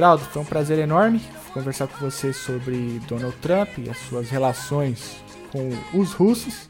Geraldo, 0.05 0.25
foi 0.25 0.43
um 0.43 0.45
prazer 0.45 0.79
enorme 0.79 1.19
conversar 1.55 1.87
com 1.87 1.97
você 1.99 2.31
sobre 2.31 3.01
Donald 3.09 3.35
Trump 3.37 3.71
e 3.79 3.89
as 3.89 3.97
suas 3.97 4.29
relações 4.29 5.17
com 5.51 5.71
os 5.99 6.13
russos. 6.13 6.69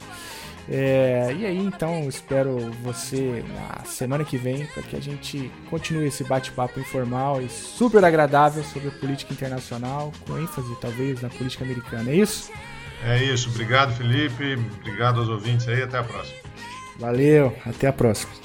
É, 0.68 1.34
e 1.36 1.44
aí, 1.44 1.58
então, 1.58 2.08
espero 2.08 2.70
você 2.80 3.44
na 3.48 3.84
semana 3.84 4.24
que 4.24 4.38
vem 4.38 4.64
para 4.66 4.84
que 4.84 4.94
a 4.94 5.00
gente 5.00 5.50
continue 5.68 6.06
esse 6.06 6.22
bate-papo 6.22 6.78
informal 6.78 7.42
e 7.42 7.48
super 7.48 8.04
agradável 8.04 8.62
sobre 8.62 8.86
a 8.86 8.92
política 8.92 9.32
internacional, 9.32 10.12
com 10.24 10.38
ênfase 10.38 10.72
talvez 10.80 11.20
na 11.20 11.28
política 11.28 11.64
americana. 11.64 12.12
É 12.12 12.14
isso? 12.14 12.52
É 13.04 13.20
isso. 13.20 13.48
Obrigado, 13.48 13.96
Felipe. 13.96 14.56
Obrigado 14.80 15.18
aos 15.18 15.28
ouvintes 15.28 15.66
aí. 15.66 15.82
Até 15.82 15.98
a 15.98 16.04
próxima. 16.04 16.38
Valeu. 17.00 17.52
Até 17.66 17.88
a 17.88 17.92
próxima. 17.92 18.43